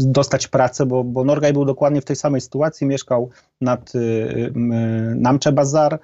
dostać 0.07 0.49
pracę, 0.49 0.87
bo, 0.87 1.05
bo 1.05 1.25
Norgaj 1.25 1.53
był 1.53 1.65
dokładnie 1.65 2.01
w 2.01 2.05
tej 2.05 2.17
samej 2.17 2.41
sytuacji, 2.41 2.87
mieszkał 2.87 3.31
nad 3.61 3.95
y, 3.95 3.99
y, 3.99 4.53
Namche 5.17 5.53
Bazar, 5.53 6.01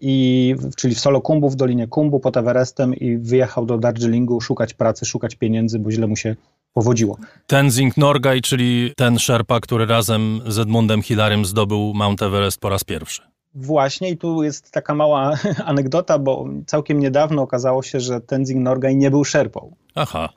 i, 0.00 0.54
czyli 0.76 0.94
w 0.94 1.00
Solokumbu, 1.00 1.50
w 1.50 1.56
Dolinie 1.56 1.88
Kumbu 1.88 2.20
pod 2.20 2.36
Everestem 2.36 2.94
i 2.94 3.16
wyjechał 3.16 3.66
do 3.66 3.78
Darjeelingu 3.78 4.40
szukać 4.40 4.74
pracy, 4.74 5.06
szukać 5.06 5.34
pieniędzy, 5.34 5.78
bo 5.78 5.90
źle 5.90 6.06
mu 6.06 6.16
się 6.16 6.36
powodziło. 6.74 7.16
Tenzing 7.46 7.96
Norgay, 7.96 8.40
czyli 8.40 8.92
ten 8.96 9.18
szerpa, 9.18 9.60
który 9.60 9.86
razem 9.86 10.40
z 10.46 10.58
Edmundem 10.58 11.02
Hillarym 11.02 11.44
zdobył 11.44 11.92
Mount 11.94 12.22
Everest 12.22 12.60
po 12.60 12.68
raz 12.68 12.84
pierwszy. 12.84 13.31
Właśnie 13.54 14.10
i 14.10 14.16
tu 14.16 14.42
jest 14.42 14.70
taka 14.70 14.94
mała 14.94 15.38
anegdota, 15.64 16.18
bo 16.18 16.48
całkiem 16.66 16.98
niedawno 16.98 17.42
okazało 17.42 17.82
się, 17.82 18.00
że 18.00 18.20
Tenzing 18.20 18.64
Norgay 18.64 18.96
nie 18.96 19.10
był 19.10 19.24
szerpą. 19.24 19.74
Aha. 19.94 20.28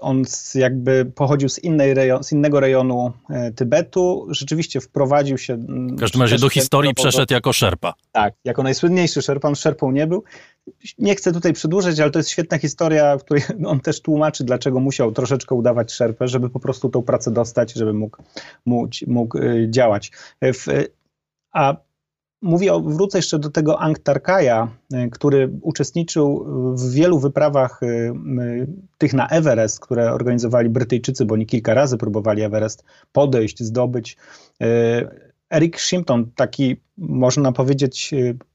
On 0.00 0.22
jakby 0.54 1.04
pochodził 1.14 1.48
z, 1.48 1.60
rejon, 1.94 2.24
z 2.24 2.32
innego 2.32 2.60
rejonu 2.60 3.12
e, 3.30 3.52
Tybetu. 3.52 4.26
Rzeczywiście 4.30 4.80
wprowadził 4.80 5.38
się. 5.38 5.56
W 5.56 6.00
każdym 6.00 6.22
razie 6.22 6.38
do 6.38 6.48
historii 6.48 6.94
przeszedł 6.94 7.34
jako 7.34 7.52
szerpa. 7.52 7.94
Tak, 8.12 8.34
jako 8.44 8.62
najsłynniejszy. 8.62 9.20
On 9.42 9.54
szerpą 9.54 9.90
nie 9.90 10.06
był. 10.06 10.24
Nie 10.98 11.14
chcę 11.14 11.32
tutaj 11.32 11.52
przedłużać, 11.52 12.00
ale 12.00 12.10
to 12.10 12.18
jest 12.18 12.30
świetna 12.30 12.58
historia, 12.58 13.18
w 13.18 13.24
której 13.24 13.42
on 13.66 13.80
też 13.80 14.00
tłumaczy, 14.02 14.44
dlaczego 14.44 14.80
musiał 14.80 15.12
troszeczkę 15.12 15.54
udawać 15.54 15.92
szerpę, 15.92 16.28
żeby 16.28 16.50
po 16.50 16.60
prostu 16.60 16.88
tą 16.88 17.02
pracę 17.02 17.30
dostać, 17.30 17.72
żeby 17.72 17.92
mógł, 17.92 18.22
mógł, 18.66 18.96
mógł 19.06 19.38
e, 19.38 19.70
działać. 19.70 20.10
E, 20.40 20.52
w, 20.52 20.66
a 21.52 21.76
Mówię, 22.44 22.72
wrócę 22.84 23.18
jeszcze 23.18 23.38
do 23.38 23.50
tego 23.50 23.80
Angtarkaja, 23.80 24.68
e, 24.92 25.08
który 25.08 25.50
uczestniczył 25.62 26.44
w 26.74 26.92
wielu 26.92 27.18
wyprawach 27.18 27.80
e, 27.82 27.86
tych 28.98 29.14
na 29.14 29.28
Everest, 29.28 29.80
które 29.80 30.12
organizowali 30.12 30.68
Brytyjczycy, 30.68 31.24
bo 31.24 31.34
oni 31.34 31.46
kilka 31.46 31.74
razy 31.74 31.96
próbowali 31.96 32.42
Everest 32.42 32.84
podejść, 33.12 33.62
zdobyć. 33.62 34.16
E, 34.60 34.66
Eric 35.50 35.78
Shimpton, 35.78 36.30
taki 36.36 36.76
można 36.98 37.52
powiedzieć 37.52 38.10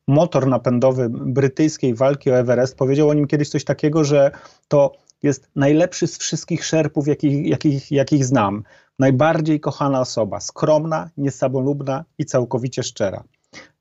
motor 0.07 0.48
napędowy 0.48 1.10
brytyjskiej 1.10 1.95
walki 1.95 2.32
o 2.32 2.38
Everest, 2.38 2.78
powiedział 2.78 3.10
o 3.10 3.14
nim 3.14 3.28
kiedyś 3.28 3.49
coś 3.49 3.64
takiego, 3.64 4.03
że 4.03 4.32
to 4.68 4.91
jest 5.24 5.49
najlepszy 5.56 6.07
z 6.07 6.18
wszystkich 6.18 6.66
szerpów, 6.66 7.07
jakich, 7.07 7.45
jakich, 7.45 7.91
jakich 7.91 8.26
znam. 8.26 8.64
Najbardziej 8.99 9.60
kochana 9.60 10.02
osoba, 10.02 10.40
skromna, 10.40 11.10
niesamolubna 11.18 12.06
i 12.18 12.26
całkowicie 12.26 12.84
szczera. 12.84 13.24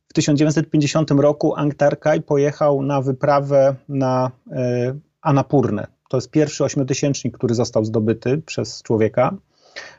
W 0.09 0.12
1950 0.12 1.10
roku 1.10 1.55
Angtarkaj 1.56 2.22
pojechał 2.22 2.82
na 2.82 3.01
wyprawę 3.02 3.74
na 3.89 4.30
e, 4.52 4.94
Anapurnę. 5.22 5.86
To 6.09 6.16
jest 6.16 6.30
pierwszy 6.30 6.64
ośmiotysięcznik, 6.64 7.39
który 7.39 7.55
został 7.55 7.85
zdobyty 7.85 8.43
przez 8.47 8.82
człowieka. 8.82 9.36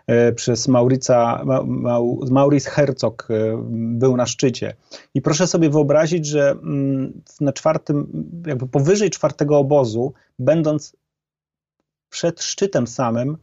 E, 0.08 0.32
przez 0.34 0.68
Maurica, 0.68 1.44
Maurice 2.32 2.70
Herzog 2.70 3.28
e, 3.30 3.64
był 3.72 4.18
na 4.18 4.26
szczycie. 4.26 4.76
I 5.14 5.22
proszę 5.22 5.48
sobie 5.48 5.70
wyobrazić, 5.70 6.26
że 6.26 6.52
mm, 6.52 7.22
na 7.42 7.54
czwartym, 7.54 8.26
jakby 8.48 8.68
powyżej 8.68 9.10
czwartego 9.10 9.58
obozu, 9.58 10.14
będąc 10.40 10.96
przed 12.10 12.44
szczytem 12.44 12.88
samym, 12.88 13.38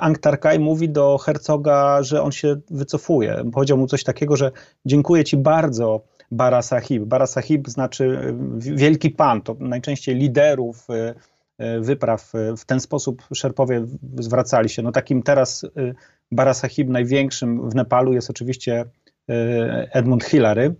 Angtarkaj 0.00 0.58
mówi 0.58 0.88
do 0.88 1.18
hercoga, 1.18 2.02
że 2.02 2.22
on 2.22 2.32
się 2.32 2.56
wycofuje. 2.70 3.44
Powiedział 3.52 3.78
mu 3.78 3.86
coś 3.86 4.04
takiego, 4.04 4.36
że 4.36 4.50
dziękuję 4.86 5.24
ci 5.24 5.36
bardzo, 5.36 6.00
Bara 6.30 6.62
Sahib. 6.62 7.04
Bara 7.04 7.26
Sahib 7.26 7.68
znaczy 7.68 8.04
y, 8.04 8.74
wielki 8.76 9.10
pan, 9.10 9.42
to 9.42 9.56
najczęściej 9.60 10.14
liderów 10.14 10.86
y, 10.90 11.80
wypraw 11.80 12.32
w 12.58 12.64
ten 12.64 12.80
sposób 12.80 13.22
szerpowie 13.34 13.86
zwracali 14.18 14.68
się. 14.68 14.82
No 14.82 14.92
takim 14.92 15.22
teraz 15.22 15.66
Bara 16.32 16.54
Sahib 16.54 16.88
największym 16.88 17.70
w 17.70 17.74
Nepalu 17.74 18.12
jest 18.12 18.30
oczywiście 18.30 18.84
Edmund 19.92 20.24
Hillary, 20.24 20.74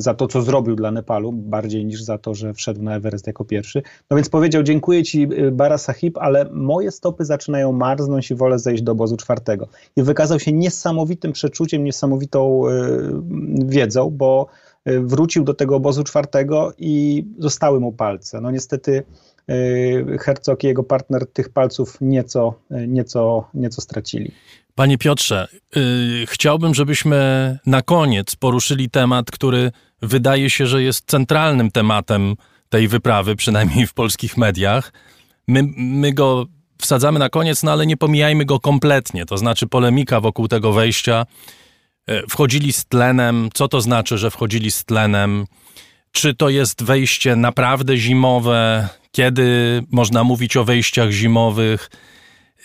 za 0.00 0.14
to, 0.14 0.28
co 0.28 0.42
zrobił 0.42 0.76
dla 0.76 0.90
Nepalu, 0.90 1.32
bardziej 1.32 1.84
niż 1.84 2.02
za 2.02 2.18
to, 2.18 2.34
że 2.34 2.54
wszedł 2.54 2.82
na 2.82 2.96
Everest 2.96 3.26
jako 3.26 3.44
pierwszy. 3.44 3.82
No 4.10 4.16
więc 4.16 4.28
powiedział, 4.28 4.62
dziękuję 4.62 5.02
ci 5.02 5.22
y, 5.22 5.50
Bara 5.50 5.78
Sahib, 5.78 6.18
ale 6.18 6.50
moje 6.52 6.90
stopy 6.90 7.24
zaczynają 7.24 7.72
marznąć 7.72 8.30
i 8.30 8.34
wolę 8.34 8.58
zejść 8.58 8.82
do 8.82 8.92
obozu 8.92 9.16
czwartego. 9.16 9.68
I 9.96 10.02
wykazał 10.02 10.40
się 10.40 10.52
niesamowitym 10.52 11.32
przeczuciem, 11.32 11.84
niesamowitą 11.84 12.68
y, 12.68 12.72
wiedzą, 13.64 14.10
bo 14.10 14.46
y, 14.88 15.00
wrócił 15.00 15.44
do 15.44 15.54
tego 15.54 15.76
obozu 15.76 16.04
czwartego 16.04 16.72
i 16.78 17.24
zostały 17.38 17.80
mu 17.80 17.92
palce. 17.92 18.40
No 18.40 18.50
niestety 18.50 19.02
Herzog 20.20 20.64
i 20.64 20.66
jego 20.66 20.82
partner 20.82 21.26
tych 21.26 21.48
palców 21.48 21.98
nieco, 22.00 22.54
nieco, 22.88 23.48
nieco 23.54 23.80
stracili. 23.80 24.32
Panie 24.78 24.98
Piotrze, 24.98 25.48
yy, 25.76 26.26
chciałbym, 26.26 26.74
żebyśmy 26.74 27.58
na 27.66 27.82
koniec 27.82 28.36
poruszyli 28.36 28.90
temat, 28.90 29.30
który 29.30 29.72
wydaje 30.02 30.50
się, 30.50 30.66
że 30.66 30.82
jest 30.82 31.04
centralnym 31.06 31.70
tematem 31.70 32.34
tej 32.68 32.88
wyprawy, 32.88 33.36
przynajmniej 33.36 33.86
w 33.86 33.94
polskich 33.94 34.36
mediach. 34.36 34.92
My, 35.48 35.62
my 35.76 36.12
go 36.12 36.46
wsadzamy 36.80 37.18
na 37.18 37.28
koniec, 37.28 37.62
no 37.62 37.72
ale 37.72 37.86
nie 37.86 37.96
pomijajmy 37.96 38.44
go 38.44 38.60
kompletnie. 38.60 39.26
To 39.26 39.38
znaczy 39.38 39.66
polemika 39.66 40.20
wokół 40.20 40.48
tego 40.48 40.72
wejścia. 40.72 41.26
Yy, 42.08 42.22
wchodzili 42.28 42.72
z 42.72 42.84
tlenem. 42.84 43.48
Co 43.54 43.68
to 43.68 43.80
znaczy, 43.80 44.18
że 44.18 44.30
wchodzili 44.30 44.70
z 44.70 44.84
tlenem? 44.84 45.46
Czy 46.12 46.34
to 46.34 46.48
jest 46.48 46.82
wejście 46.82 47.36
naprawdę 47.36 47.96
zimowe? 47.96 48.88
Kiedy 49.12 49.82
można 49.90 50.24
mówić 50.24 50.56
o 50.56 50.64
wejściach 50.64 51.10
zimowych? 51.10 51.90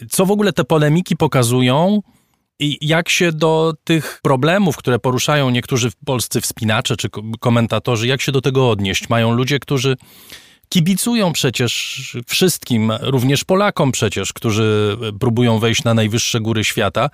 Co 0.10 0.26
w 0.26 0.32
ogóle 0.32 0.54
te 0.54 0.64
polemiki 0.64 1.18
pokazują 1.18 2.02
i 2.60 2.78
jak 2.82 3.10
się 3.10 3.32
do 3.32 3.74
tych 3.84 4.20
problemów, 4.24 4.78
które 4.78 5.00
poruszają 5.00 5.50
niektórzy 5.50 5.92
polscy 6.06 6.42
wspinacze 6.42 6.98
czy 6.98 7.10
komentatorzy, 7.40 8.08
jak 8.08 8.22
się 8.22 8.32
do 8.32 8.42
tego 8.42 8.70
odnieść? 8.70 9.10
Mają 9.10 9.32
ludzie, 9.32 9.60
którzy 9.60 9.98
kibicują 10.70 11.34
przecież 11.34 12.18
wszystkim, 12.28 12.92
również 13.02 13.44
Polakom 13.44 13.92
przecież, 13.92 14.34
którzy 14.34 14.98
próbują 15.20 15.60
wejść 15.60 15.84
na 15.84 15.94
najwyższe 15.94 16.40
góry 16.40 16.64
świata, 16.64 17.10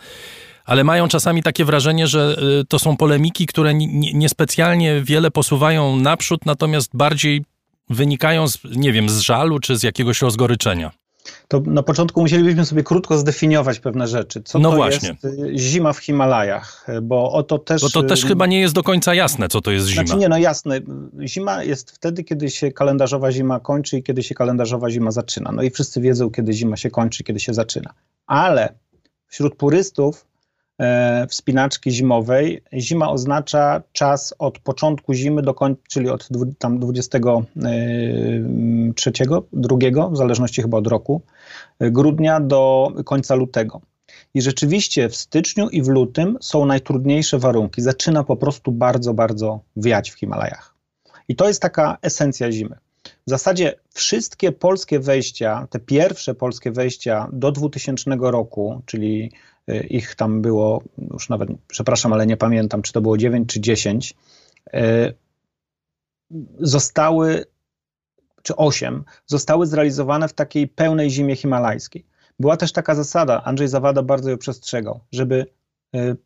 ale 0.66 0.84
mają 0.84 1.08
czasami 1.08 1.44
takie 1.44 1.66
wrażenie, 1.66 2.08
że 2.08 2.38
y, 2.62 2.66
to 2.66 2.80
są 2.80 2.98
polemiki, 2.98 3.46
które 3.46 3.74
niespecjalnie 4.14 5.02
wiele 5.02 5.32
posuwają 5.32 5.96
naprzód, 5.96 6.46
natomiast 6.46 6.92
bardziej 6.94 7.46
wynikają 7.90 8.48
z, 8.48 8.60
nie 8.64 8.92
wiem, 8.92 9.10
z 9.10 9.20
żalu 9.20 9.60
czy 9.60 9.78
z 9.78 9.84
jakiegoś 9.84 10.22
rozgoryczenia 10.22 10.92
to 11.48 11.62
na 11.66 11.84
początku 11.84 12.22
musielibyśmy 12.22 12.66
sobie 12.66 12.84
krótko 12.84 13.18
zdefiniować 13.18 13.80
pewne 13.80 14.08
rzeczy. 14.08 14.42
Co 14.44 14.60
no 14.60 14.70
to 14.70 14.76
właśnie. 14.76 15.10
jest 15.10 15.26
y, 15.26 15.58
zima 15.58 15.94
w 15.94 15.98
Himalajach? 15.98 16.88
Bo 17.02 17.32
o 17.32 17.44
to 17.44 17.60
też... 17.60 17.82
Bo 17.82 17.90
to 17.90 18.04
też 18.04 18.24
y, 18.24 18.28
chyba 18.28 18.46
nie 18.46 18.60
jest 18.60 18.76
do 18.76 18.84
końca 18.84 19.14
jasne, 19.14 19.50
co 19.50 19.62
to 19.62 19.72
jest 19.72 19.88
zima. 19.88 20.06
Znaczy 20.06 20.20
nie, 20.20 20.30
no 20.30 20.38
jasne. 20.38 20.80
Zima 21.26 21.64
jest 21.64 21.92
wtedy, 21.92 22.24
kiedy 22.24 22.50
się 22.50 22.72
kalendarzowa 22.72 23.32
zima 23.32 23.60
kończy 23.60 23.98
i 23.98 24.04
kiedy 24.04 24.24
się 24.24 24.36
kalendarzowa 24.36 24.90
zima 24.90 25.12
zaczyna. 25.12 25.52
No 25.52 25.64
i 25.64 25.70
wszyscy 25.70 26.02
wiedzą, 26.02 26.30
kiedy 26.30 26.54
zima 26.54 26.78
się 26.78 26.90
kończy, 26.90 27.24
kiedy 27.24 27.40
się 27.40 27.54
zaczyna. 27.54 27.94
Ale 28.28 28.74
wśród 29.28 29.56
purystów 29.56 30.29
wspinaczki 31.30 31.92
zimowej. 31.92 32.62
Zima 32.74 33.12
oznacza 33.12 33.82
czas 33.92 34.34
od 34.40 34.60
początku 34.60 35.14
zimy 35.14 35.42
do 35.42 35.54
końca, 35.54 35.82
czyli 35.90 36.10
od 36.10 36.30
tam 36.60 36.80
23, 36.80 39.10
e, 39.10 39.42
drugiego, 39.54 40.10
w 40.10 40.18
zależności 40.18 40.62
chyba 40.62 40.78
od 40.78 40.88
roku, 40.88 41.22
e, 41.80 41.92
grudnia 41.92 42.40
do 42.40 42.92
końca 43.06 43.36
lutego. 43.36 43.82
I 44.34 44.42
rzeczywiście 44.42 45.10
w 45.10 45.16
styczniu 45.16 45.70
i 45.70 45.82
w 45.82 45.88
lutym 45.88 46.38
są 46.42 46.66
najtrudniejsze 46.66 47.40
warunki. 47.40 47.82
Zaczyna 47.82 48.24
po 48.24 48.36
prostu 48.36 48.72
bardzo, 48.72 49.14
bardzo 49.14 49.60
wiać 49.76 50.12
w 50.12 50.20
Himalajach. 50.20 50.76
I 51.28 51.36
to 51.36 51.48
jest 51.48 51.62
taka 51.62 51.98
esencja 52.02 52.52
zimy. 52.52 52.76
W 53.28 53.30
zasadzie 53.30 53.76
wszystkie 53.94 54.52
polskie 54.52 55.00
wejścia, 55.00 55.68
te 55.70 55.80
pierwsze 55.80 56.36
polskie 56.36 56.72
wejścia 56.72 57.28
do 57.34 57.52
2000 57.52 58.12
roku, 58.22 58.82
czyli 58.86 59.32
ich 59.78 60.16
tam 60.16 60.42
było, 60.42 60.84
już 61.12 61.30
nawet, 61.30 61.50
przepraszam, 61.68 62.14
ale 62.14 62.28
nie 62.28 62.38
pamiętam, 62.38 62.82
czy 62.82 62.94
to 62.94 63.02
było 63.02 63.18
9 63.18 63.54
czy 63.54 63.60
10, 63.60 64.16
y, 64.74 64.80
zostały, 66.60 67.46
czy 68.42 68.56
8, 68.56 69.04
zostały 69.26 69.66
zrealizowane 69.66 70.28
w 70.28 70.34
takiej 70.34 70.68
pełnej 70.68 71.10
zimie 71.10 71.36
himalajskiej. 71.36 72.06
Była 72.40 72.58
też 72.58 72.72
taka 72.72 72.96
zasada, 72.96 73.44
Andrzej 73.44 73.68
Zawada 73.68 74.04
bardzo 74.04 74.30
ją 74.30 74.38
przestrzegał, 74.38 75.00
żeby 75.12 75.46
y, 75.96 76.18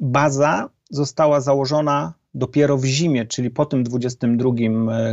baza 0.00 0.70
została 0.90 1.40
założona 1.40 2.14
dopiero 2.34 2.76
w 2.76 2.84
zimie, 2.84 3.26
czyli 3.26 3.50
po 3.50 3.66
tym 3.66 3.84
22 3.84 4.50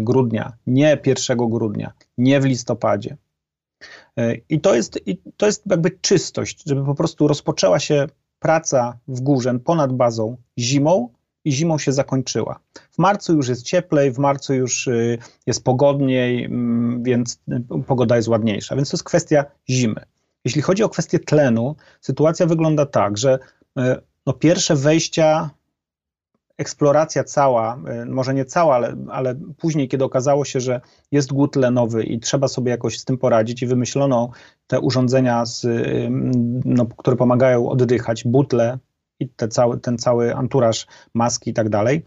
grudnia, 0.02 0.54
nie 0.68 0.98
1 1.06 1.38
grudnia, 1.38 1.94
nie 2.18 2.42
w 2.42 2.46
listopadzie. 2.46 3.18
E, 4.18 4.36
I 4.50 4.60
to 4.60 4.76
jest, 4.76 5.00
i 5.06 5.18
to 5.38 5.46
jest 5.46 5.64
jakby 5.70 5.92
czystość, 5.92 6.64
żeby 6.66 6.86
po 6.86 6.96
prostu 6.96 7.28
rozpoczęła 7.28 7.80
się 7.80 8.08
praca 8.40 8.98
w 9.08 9.22
górze 9.22 9.60
ponad 9.60 9.94
bazą 9.94 10.38
zimą 10.58 11.10
i 11.46 11.52
zimą 11.52 11.78
się 11.78 11.92
zakończyła. 11.92 12.60
W 12.92 12.98
marcu 12.98 13.36
już 13.36 13.48
jest 13.50 13.64
cieplej, 13.64 14.12
w 14.12 14.18
marcu 14.18 14.54
już 14.54 14.88
y, 14.88 15.18
jest 15.46 15.64
pogodniej, 15.64 16.46
mm, 16.46 17.04
więc 17.04 17.40
y, 17.52 17.84
pogoda 17.88 18.16
jest 18.16 18.28
ładniejsza. 18.28 18.76
Więc 18.76 18.90
to 18.90 18.98
jest 18.98 19.04
kwestia 19.04 19.46
zimy. 19.70 20.06
Jeśli 20.46 20.62
chodzi 20.62 20.84
o 20.84 20.90
kwestię 20.90 21.20
tlenu, 21.20 21.76
sytuacja 22.02 22.46
wygląda 22.46 22.86
tak, 22.86 23.18
że 23.18 23.40
y, 23.80 23.82
no 24.26 24.34
pierwsze 24.34 24.76
wejścia 24.76 25.50
eksploracja 26.58 27.24
cała, 27.24 27.80
y, 28.04 28.06
może 28.06 28.34
nie 28.34 28.46
cała, 28.46 28.76
ale, 28.76 28.96
ale 29.10 29.36
później, 29.58 29.88
kiedy 29.88 30.04
okazało 30.04 30.46
się, 30.46 30.60
że 30.60 30.82
jest 31.12 31.34
głód 31.34 31.54
tlenowy 31.54 32.04
i 32.04 32.20
trzeba 32.20 32.48
sobie 32.48 32.72
jakoś 32.72 32.98
z 32.98 33.06
tym 33.06 33.18
poradzić 33.18 33.62
i 33.62 33.68
wymyślono 33.68 34.30
te 34.68 34.80
urządzenia, 34.80 35.46
z, 35.46 35.66
y, 35.66 36.08
no, 36.66 36.86
które 36.98 37.18
pomagają 37.18 37.70
oddychać, 37.70 38.24
butle 38.24 38.78
i 39.20 39.30
te 39.30 39.48
cały, 39.48 39.80
ten 39.80 39.98
cały 39.98 40.36
anturaż, 40.36 40.88
maski 41.14 41.50
i 41.50 41.54
tak 41.54 41.70
dalej, 41.70 42.04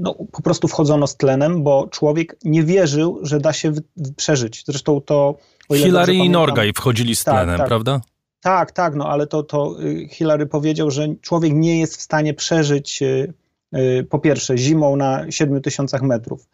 no, 0.00 0.14
po 0.32 0.42
prostu 0.42 0.68
wchodzono 0.68 1.06
z 1.06 1.16
tlenem, 1.16 1.62
bo 1.62 1.88
człowiek 1.90 2.36
nie 2.44 2.62
wierzył, 2.62 3.18
że 3.22 3.40
da 3.40 3.52
się 3.52 3.72
przeżyć. 4.16 4.64
Zresztą 4.66 5.00
to... 5.00 5.34
Hillary 5.74 6.14
i 6.14 6.30
Norgay 6.30 6.72
wchodzili 6.72 7.16
z 7.16 7.24
tak, 7.24 7.34
tlenem, 7.34 7.58
tak, 7.58 7.58
tak. 7.58 7.68
prawda? 7.68 8.00
Tak, 8.40 8.72
tak, 8.72 8.94
no 8.94 9.08
ale 9.08 9.26
to, 9.26 9.42
to 9.42 9.82
y, 9.82 10.08
Hillary 10.08 10.46
powiedział, 10.46 10.90
że 10.90 11.08
człowiek 11.20 11.52
nie 11.52 11.80
jest 11.80 11.96
w 11.96 12.02
stanie 12.02 12.34
przeżyć 12.34 13.02
y, 13.02 13.34
y, 13.76 14.06
po 14.10 14.18
pierwsze 14.18 14.58
zimą 14.58 14.96
na 14.96 15.30
7000 15.30 16.02
metrów, 16.02 16.48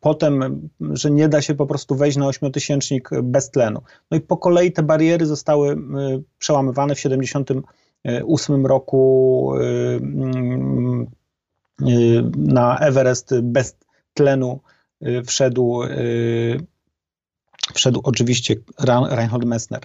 potem, 0.00 0.68
że 0.80 1.10
nie 1.10 1.28
da 1.28 1.42
się 1.42 1.54
po 1.54 1.66
prostu 1.66 1.94
wejść 1.94 2.16
na 2.16 2.26
ośmiotysięcznik 2.26 3.10
bez 3.22 3.50
tlenu. 3.50 3.82
No 4.10 4.16
i 4.16 4.20
po 4.20 4.36
kolei 4.36 4.72
te 4.72 4.82
bariery 4.82 5.26
zostały 5.26 5.76
przełamywane 6.38 6.94
w 6.94 7.00
78 7.00 8.66
roku 8.66 9.52
mm, 9.56 11.06
na 12.36 12.78
Everest 12.78 13.40
bez 13.42 13.76
tlenu 14.14 14.60
wszedł, 15.26 15.80
wszedł 17.74 18.00
oczywiście 18.04 18.54
Reinhold 19.10 19.44
Messner. 19.44 19.80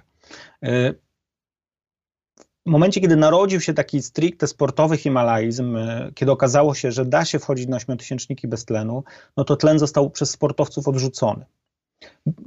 W 2.66 2.70
momencie, 2.70 3.02
kiedy 3.02 3.16
narodził 3.16 3.62
się 3.62 3.74
taki 3.74 4.02
stricte 4.02 4.48
sportowy 4.48 4.98
himalaizm, 4.98 5.76
e, 5.76 6.12
kiedy 6.16 6.32
okazało 6.32 6.74
się, 6.74 6.92
że 6.92 7.06
da 7.06 7.26
się 7.26 7.40
wchodzić 7.40 7.68
na 7.68 7.78
ośmiotysięczniki 7.78 8.48
bez 8.48 8.66
tlenu, 8.66 9.04
no 9.38 9.44
to 9.44 9.56
tlen 9.56 9.80
został 9.80 10.10
przez 10.10 10.30
sportowców 10.30 10.88
odrzucony. 10.88 11.46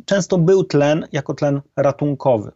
Często 0.04 0.38
był 0.38 0.64
tlen 0.64 1.08
jako 1.12 1.34
tlen 1.34 1.60
ratunkowy. 1.76 2.52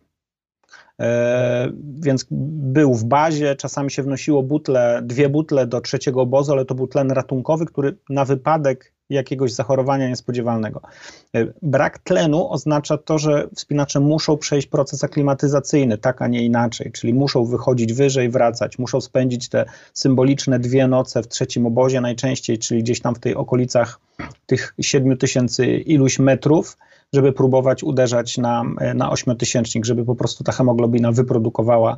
E, 1.01 1.73
więc 2.01 2.27
był 2.31 2.95
w 2.95 3.05
bazie, 3.05 3.57
czasami 3.57 3.91
się 3.91 4.03
wnosiło 4.03 4.43
butle, 4.43 5.01
dwie 5.05 5.29
butle 5.29 5.67
do 5.67 5.81
trzeciego 5.81 6.21
obozu, 6.21 6.53
ale 6.53 6.65
to 6.65 6.75
był 6.75 6.87
tlen 6.87 7.11
ratunkowy, 7.11 7.67
który 7.67 7.97
na 8.09 8.25
wypadek 8.25 8.93
jakiegoś 9.13 9.53
zachorowania 9.53 10.09
niespodziewalnego. 10.09 10.81
E, 11.35 11.47
brak 11.63 11.99
tlenu 11.99 12.49
oznacza 12.51 12.99
to, 12.99 13.19
że 13.19 13.49
wspinacze 13.55 14.01
muszą 14.01 14.37
przejść 14.37 14.67
proces 14.67 15.05
aklimatyzacyjny, 15.05 15.99
tak 15.99 16.23
a 16.23 16.29
nie 16.29 16.45
inaczej, 16.45 16.93
czyli 16.93 17.15
muszą 17.15 17.45
wychodzić 17.45 17.93
wyżej, 17.93 18.31
wracać, 18.31 18.79
muszą 18.79 19.01
spędzić 19.01 19.49
te 19.49 19.65
symboliczne 19.93 20.59
dwie 20.59 20.89
noce 20.89 21.23
w 21.23 21.29
trzecim 21.29 21.67
obozie 21.67 22.01
najczęściej, 22.01 22.59
czyli 22.59 22.83
gdzieś 22.83 23.01
tam 23.01 23.15
w 23.15 23.19
tej 23.19 23.35
okolicach 23.35 24.01
tych 24.47 24.75
7 24.81 25.17
tysięcy 25.17 25.67
iluś 25.67 26.19
metrów, 26.19 26.77
żeby 27.13 27.33
próbować 27.33 27.83
uderzać 27.83 28.39
na, 28.39 28.65
na 28.95 29.11
ośmiotysięcznik, 29.11 29.85
żeby 29.85 30.05
po 30.05 30.15
prostu 30.15 30.45
ta 30.45 30.53
hemoglobina 30.53 31.13
wyprodukowała 31.13 31.97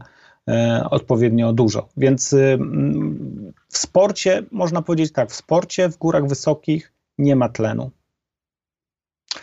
e, 0.49 0.85
odpowiednio 0.91 1.53
dużo. 1.53 1.89
Więc 1.97 2.35
w 3.69 3.79
sporcie, 3.79 4.43
można 4.51 4.83
powiedzieć 4.83 5.13
tak, 5.13 5.31
w 5.31 5.35
sporcie 5.35 5.89
w 5.89 5.99
górach 5.99 6.29
wysokich 6.29 6.94
nie 7.19 7.37
ma 7.37 7.49
tlenu. 7.49 7.91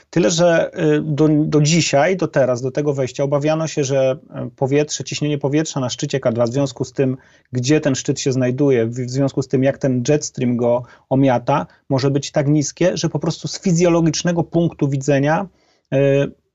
Tyle, 0.10 0.32
że 0.32 0.72
y, 0.80 1.02
do, 1.02 1.28
do 1.30 1.62
dzisiaj, 1.62 2.18
do 2.18 2.28
teraz, 2.28 2.62
do 2.62 2.72
tego 2.72 2.94
wejścia 2.94 3.24
obawiano 3.24 3.68
się, 3.68 3.84
że 3.84 4.20
y, 4.48 4.50
powietrze, 4.56 5.04
ciśnienie 5.04 5.38
powietrza 5.38 5.80
na 5.80 5.90
szczycie 5.90 6.20
K2 6.20 6.50
w 6.50 6.54
związku 6.54 6.86
z 6.86 6.94
tym, 6.94 7.18
gdzie 7.52 7.82
ten 7.82 7.96
szczyt 7.96 8.20
się 8.20 8.32
znajduje, 8.32 8.88
w 8.88 8.96
związku 8.96 9.42
z 9.42 9.48
tym, 9.48 9.64
jak 9.64 9.78
ten 9.78 10.04
jetstream 10.10 10.58
go 10.58 10.84
omiata, 11.10 11.68
może 11.90 12.12
być 12.12 12.32
tak 12.32 12.48
niskie, 12.48 12.98
że 12.98 13.10
po 13.10 13.20
prostu 13.20 13.48
z 13.48 13.62
fizjologicznego 13.62 14.44
punktu 14.44 14.90
widzenia 14.90 15.48
y, 15.94 15.98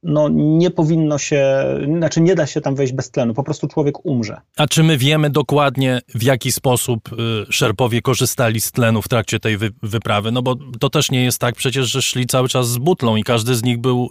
no 0.07 0.29
nie 0.33 0.71
powinno 0.71 1.19
się, 1.19 1.65
znaczy 1.97 2.21
nie 2.21 2.35
da 2.35 2.47
się 2.47 2.61
tam 2.61 2.75
wejść 2.75 2.93
bez 2.93 3.11
tlenu, 3.11 3.35
po 3.35 3.43
prostu 3.43 3.69
człowiek 3.69 4.07
umrze. 4.07 4.41
A 4.57 4.67
czy 4.67 4.83
my 4.83 4.99
wiemy 4.99 5.31
dokładnie, 5.31 6.01
w 6.15 6.23
jaki 6.23 6.53
sposób 6.53 7.13
y, 7.13 7.53
szerpowie 7.53 8.03
korzystali 8.03 8.61
z 8.61 8.73
tlenu 8.73 9.03
w 9.03 9.09
trakcie 9.09 9.41
tej 9.41 9.59
wy 9.59 9.71
wyprawy? 9.83 10.33
No 10.33 10.43
bo 10.43 10.57
to 10.81 10.91
też 10.91 11.11
nie 11.11 11.25
jest 11.25 11.39
tak 11.39 11.55
przecież, 11.55 11.87
że 11.87 12.03
szli 12.03 12.27
cały 12.27 12.49
czas 12.49 12.69
z 12.69 12.79
butlą 12.79 13.17
i 13.17 13.23
każdy 13.23 13.55
z 13.55 13.63
nich 13.63 13.79
był, 13.79 14.09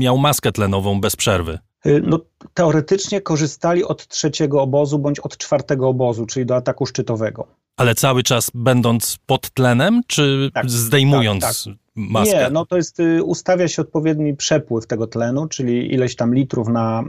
miał 0.00 0.18
maskę 0.18 0.52
tlenową 0.52 1.00
bez 1.00 1.16
przerwy. 1.16 1.58
Y, 1.86 2.02
no, 2.06 2.20
teoretycznie 2.54 3.20
korzystali 3.20 3.84
od 3.84 4.08
trzeciego 4.08 4.62
obozu 4.62 4.98
bądź 4.98 5.20
od 5.20 5.36
czwartego 5.36 5.88
obozu, 5.88 6.26
czyli 6.26 6.46
do 6.46 6.56
ataku 6.56 6.86
szczytowego. 6.86 7.46
Ale 7.76 7.94
cały 7.94 8.22
czas 8.22 8.50
będąc 8.54 9.18
pod 9.26 9.50
tlenem, 9.50 10.02
czy 10.06 10.50
tak, 10.54 10.70
zdejmując 10.70 11.42
tak, 11.42 11.54
tak. 11.64 11.74
Maskę? 11.96 12.44
Nie, 12.44 12.50
no 12.50 12.66
to 12.66 12.76
jest, 12.76 13.00
y, 13.00 13.24
ustawia 13.24 13.68
się 13.68 13.82
odpowiedni 13.82 14.36
przepływ 14.36 14.86
tego 14.86 15.06
tlenu, 15.06 15.48
czyli 15.48 15.94
ileś 15.94 16.16
tam 16.16 16.34
litrów 16.34 16.68
na, 16.68 17.04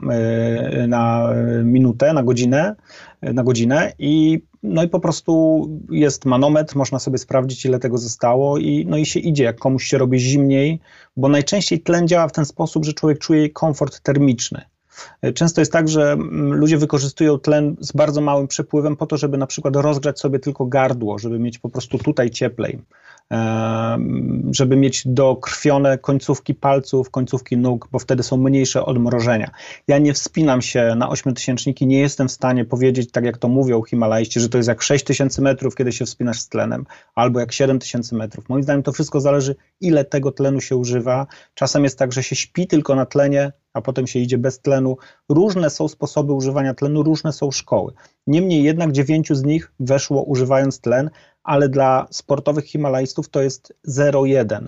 y, 0.84 0.88
na 0.88 1.30
minutę, 1.64 2.14
na 2.14 2.24
godzinę, 2.24 2.76
na 3.22 3.44
godzinę 3.44 3.94
i 4.00 4.42
no 4.64 4.84
i 4.84 4.88
po 4.88 5.00
prostu 5.00 5.66
jest 5.92 6.26
manometr, 6.26 6.76
można 6.76 7.00
sobie 7.00 7.18
sprawdzić, 7.18 7.66
ile 7.66 7.80
tego 7.80 7.98
zostało, 7.98 8.58
i, 8.58 8.86
no 8.90 8.98
i 8.98 9.06
się 9.06 9.20
idzie, 9.20 9.44
jak 9.44 9.60
komuś 9.60 9.84
się 9.84 9.98
robi 9.98 10.20
zimniej, 10.20 10.80
bo 11.18 11.28
najczęściej 11.28 11.80
tlen 11.80 12.08
działa 12.08 12.28
w 12.28 12.32
ten 12.32 12.46
sposób, 12.46 12.86
że 12.86 12.94
człowiek 12.94 13.20
czuje 13.20 13.50
komfort 13.50 14.00
termiczny. 14.00 14.62
Często 15.34 15.62
jest 15.62 15.72
tak, 15.72 15.90
że 15.90 16.12
mm, 16.12 16.54
ludzie 16.54 16.78
wykorzystują 16.78 17.40
tlen 17.40 17.76
z 17.80 17.92
bardzo 17.92 18.22
małym 18.22 18.48
przepływem 18.48 18.96
po 18.96 19.06
to, 19.06 19.18
żeby 19.18 19.38
na 19.38 19.48
przykład 19.48 19.76
rozgrzać 19.76 20.20
sobie 20.20 20.40
tylko 20.40 20.66
gardło, 20.66 21.20
żeby 21.20 21.40
mieć 21.40 21.60
po 21.60 21.70
prostu 21.70 21.98
tutaj 21.98 22.30
cieplej 22.30 22.80
żeby 24.52 24.76
mieć 24.76 25.04
dokrwione 25.06 25.98
końcówki 25.98 26.56
palców, 26.56 27.10
końcówki 27.10 27.58
nóg, 27.58 27.88
bo 27.92 28.00
wtedy 28.00 28.24
są 28.24 28.38
mniejsze 28.38 28.86
odmrożenia. 28.86 29.52
Ja 29.88 29.98
nie 29.98 30.14
wspinam 30.14 30.62
się 30.62 30.94
na 30.98 31.10
ośmiotysięczniki, 31.10 31.88
nie 31.88 32.00
jestem 32.00 32.28
w 32.28 32.32
stanie 32.32 32.66
powiedzieć, 32.66 33.12
tak 33.12 33.26
jak 33.26 33.38
to 33.38 33.48
mówią 33.48 33.84
Himalajści, 33.84 34.40
że 34.40 34.50
to 34.50 34.58
jest 34.58 34.70
jak 34.70 34.82
6000 34.82 35.42
metrów, 35.42 35.76
kiedy 35.76 35.92
się 35.92 36.06
wspinasz 36.06 36.40
z 36.40 36.50
tlenem, 36.50 36.86
albo 37.16 37.40
jak 37.40 37.52
7000 37.52 38.16
metrów. 38.16 38.50
Moim 38.50 38.64
zdaniem 38.64 38.84
to 38.84 38.92
wszystko 38.92 39.22
zależy, 39.22 39.56
ile 39.82 40.06
tego 40.06 40.32
tlenu 40.32 40.62
się 40.62 40.76
używa. 40.76 41.28
Czasem 41.54 41.84
jest 41.84 42.00
tak, 42.00 42.14
że 42.14 42.24
się 42.24 42.36
śpi 42.36 42.68
tylko 42.68 42.96
na 42.96 43.06
tlenie, 43.06 43.52
a 43.74 43.82
potem 43.82 44.08
się 44.08 44.20
idzie 44.20 44.38
bez 44.38 44.60
tlenu. 44.60 44.98
Różne 45.30 45.70
są 45.70 45.88
sposoby 45.88 46.34
używania 46.34 46.74
tlenu, 46.74 47.04
różne 47.04 47.34
są 47.34 47.52
szkoły. 47.52 47.94
Niemniej 48.28 48.64
jednak 48.64 48.92
dziewięciu 48.92 49.36
z 49.36 49.44
nich 49.44 49.72
weszło 49.80 50.24
używając 50.24 50.80
tlen, 50.80 51.10
ale 51.44 51.70
dla 51.70 52.08
sportowych 52.12 52.66
himalajstów 52.66 53.30
to 53.30 53.42
jest 53.42 53.74
0,1. 53.88 54.68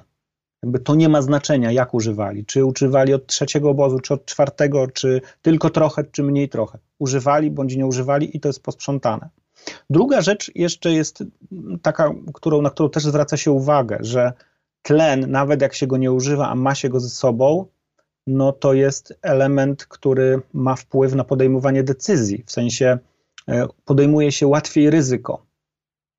Jakby 0.63 0.79
to 0.79 0.95
nie 0.95 1.09
ma 1.09 1.21
znaczenia, 1.21 1.71
jak 1.71 1.93
używali. 1.93 2.45
Czy 2.45 2.65
używali 2.65 3.13
od 3.13 3.27
trzeciego 3.27 3.69
obozu, 3.69 3.99
czy 3.99 4.13
od 4.13 4.25
czwartego, 4.25 4.87
czy 4.87 5.21
tylko 5.41 5.69
trochę, 5.69 6.03
czy 6.03 6.23
mniej 6.23 6.49
trochę. 6.49 6.77
Używali 6.99 7.51
bądź 7.51 7.75
nie 7.75 7.85
używali 7.85 8.37
i 8.37 8.39
to 8.39 8.49
jest 8.49 8.63
posprzątane. 8.63 9.29
Druga 9.89 10.21
rzecz 10.21 10.51
jeszcze 10.55 10.91
jest 10.91 11.23
taka, 11.81 12.13
którą, 12.33 12.61
na 12.61 12.69
którą 12.69 12.89
też 12.89 13.03
zwraca 13.03 13.37
się 13.37 13.51
uwagę, 13.51 13.97
że 14.01 14.33
tlen, 14.81 15.31
nawet 15.31 15.61
jak 15.61 15.73
się 15.73 15.87
go 15.87 15.97
nie 15.97 16.11
używa, 16.11 16.49
a 16.49 16.55
ma 16.55 16.75
się 16.75 16.89
go 16.89 16.99
ze 16.99 17.09
sobą, 17.09 17.65
no 18.27 18.51
to 18.51 18.73
jest 18.73 19.19
element, 19.21 19.85
który 19.85 20.41
ma 20.53 20.75
wpływ 20.75 21.15
na 21.15 21.23
podejmowanie 21.23 21.83
decyzji. 21.83 22.43
W 22.45 22.51
sensie 22.51 22.97
podejmuje 23.85 24.31
się 24.31 24.47
łatwiej 24.47 24.89
ryzyko 24.89 25.45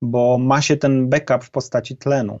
bo 0.01 0.37
ma 0.37 0.61
się 0.61 0.77
ten 0.77 1.09
backup 1.09 1.43
w 1.43 1.51
postaci 1.51 1.97
tlenu. 1.97 2.39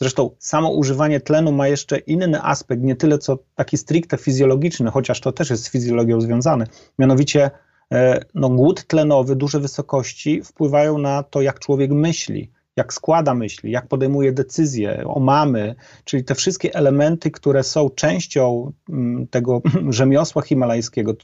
Zresztą 0.00 0.30
samo 0.38 0.70
używanie 0.70 1.20
tlenu 1.20 1.52
ma 1.52 1.68
jeszcze 1.68 1.98
inny 1.98 2.42
aspekt, 2.42 2.82
nie 2.82 2.96
tyle 2.96 3.18
co 3.18 3.38
taki 3.54 3.78
stricte 3.78 4.16
fizjologiczny, 4.16 4.90
chociaż 4.90 5.20
to 5.20 5.32
też 5.32 5.50
jest 5.50 5.64
z 5.64 5.70
fizjologią 5.70 6.20
związane. 6.20 6.66
Mianowicie 6.98 7.50
e, 7.92 8.20
no, 8.34 8.48
głód 8.48 8.86
tlenowy, 8.86 9.36
duże 9.36 9.60
wysokości 9.60 10.42
wpływają 10.42 10.98
na 10.98 11.22
to, 11.22 11.42
jak 11.42 11.58
człowiek 11.58 11.90
myśli, 11.90 12.50
jak 12.76 12.92
składa 12.92 13.34
myśli, 13.34 13.70
jak 13.70 13.88
podejmuje 13.88 14.32
decyzje 14.32 15.04
o 15.06 15.20
mamy, 15.20 15.74
czyli 16.04 16.24
te 16.24 16.34
wszystkie 16.34 16.74
elementy, 16.74 17.30
które 17.30 17.62
są 17.62 17.90
częścią 17.90 18.72
mm, 18.88 19.26
tego 19.26 19.62
rzemiosła 19.88 20.42
himalajskiego, 20.42 21.14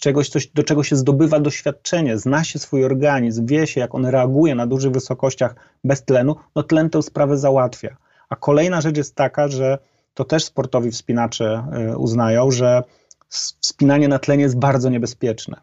czegoś, 0.00 0.28
coś, 0.28 0.46
do 0.46 0.62
czego 0.62 0.82
się 0.82 0.96
zdobywa 0.96 1.40
doświadczenie, 1.40 2.18
zna 2.18 2.44
się 2.44 2.58
swój 2.58 2.84
organizm, 2.84 3.46
wie 3.46 3.66
się, 3.66 3.80
jak 3.80 3.94
on 3.94 4.06
reaguje 4.06 4.54
na 4.54 4.66
dużych 4.66 4.92
wysokościach 4.92 5.54
bez 5.84 6.04
tlenu, 6.04 6.36
no 6.56 6.62
tlen 6.62 6.90
tę 6.90 7.02
sprawę 7.02 7.38
załatwia. 7.38 7.96
A 8.28 8.36
kolejna 8.36 8.80
rzecz 8.80 8.96
jest 8.96 9.14
taka, 9.14 9.48
że 9.48 9.78
to 10.14 10.24
też 10.24 10.44
sportowi 10.44 10.90
wspinacze 10.90 11.66
y, 11.92 11.96
uznają, 11.98 12.50
że 12.50 12.82
wspinanie 13.60 14.08
na 14.08 14.18
tlenie 14.18 14.42
jest 14.42 14.58
bardzo 14.58 14.90
niebezpieczne, 14.90 15.60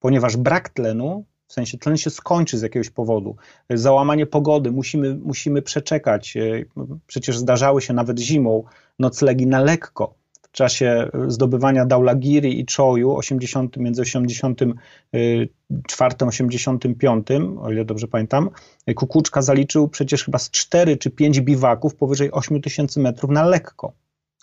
ponieważ 0.00 0.36
brak 0.36 0.68
tlenu, 0.68 1.24
w 1.46 1.52
sensie 1.52 1.78
tlen 1.78 1.96
się 1.96 2.10
skończy 2.10 2.58
z 2.58 2.62
jakiegoś 2.62 2.90
powodu, 2.90 3.36
załamanie 3.70 4.26
pogody, 4.26 4.72
musimy, 4.72 5.14
musimy 5.14 5.62
przeczekać, 5.62 6.36
y, 6.36 6.68
przecież 7.06 7.38
zdarzały 7.38 7.82
się 7.82 7.94
nawet 7.94 8.18
zimą 8.18 8.64
noclegi 8.98 9.46
na 9.46 9.60
lekko, 9.60 10.14
czasie 10.58 11.10
zdobywania 11.28 11.86
Daulagiri 11.86 12.60
i 12.60 12.66
Choju 12.76 13.16
80, 13.16 13.76
między 13.76 14.02
84 14.02 16.16
a 16.20 16.24
85, 16.24 17.26
o 17.60 17.72
ile 17.72 17.84
dobrze 17.84 18.08
pamiętam, 18.08 18.50
Kukuczka 18.96 19.42
zaliczył 19.42 19.88
przecież 19.88 20.24
chyba 20.24 20.38
z 20.38 20.50
4 20.50 20.96
czy 20.96 21.10
5 21.10 21.40
biwaków 21.40 21.94
powyżej 21.94 22.32
8000 22.32 23.00
metrów 23.00 23.30
na 23.30 23.44
lekko. 23.44 23.92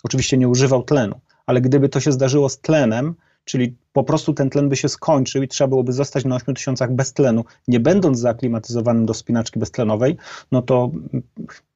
Oczywiście 0.04 0.38
nie 0.38 0.48
używał 0.48 0.82
tlenu, 0.82 1.20
ale 1.46 1.60
gdyby 1.60 1.88
to 1.88 2.00
się 2.00 2.12
zdarzyło 2.12 2.48
z 2.48 2.58
tlenem, 2.58 3.14
czyli 3.44 3.74
po 3.92 4.04
prostu 4.04 4.34
ten 4.34 4.50
tlen 4.50 4.68
by 4.68 4.76
się 4.76 4.88
skończył 4.88 5.42
i 5.42 5.48
trzeba 5.48 5.68
byłoby 5.68 5.92
zostać 5.92 6.24
na 6.24 6.36
8000 6.36 6.88
bez 6.88 7.12
tlenu, 7.12 7.44
nie 7.68 7.80
będąc 7.80 8.18
zaaklimatyzowanym 8.18 9.06
do 9.06 9.14
spinaczki 9.14 9.58
beztlenowej, 9.58 10.16
no 10.52 10.62
to 10.62 10.90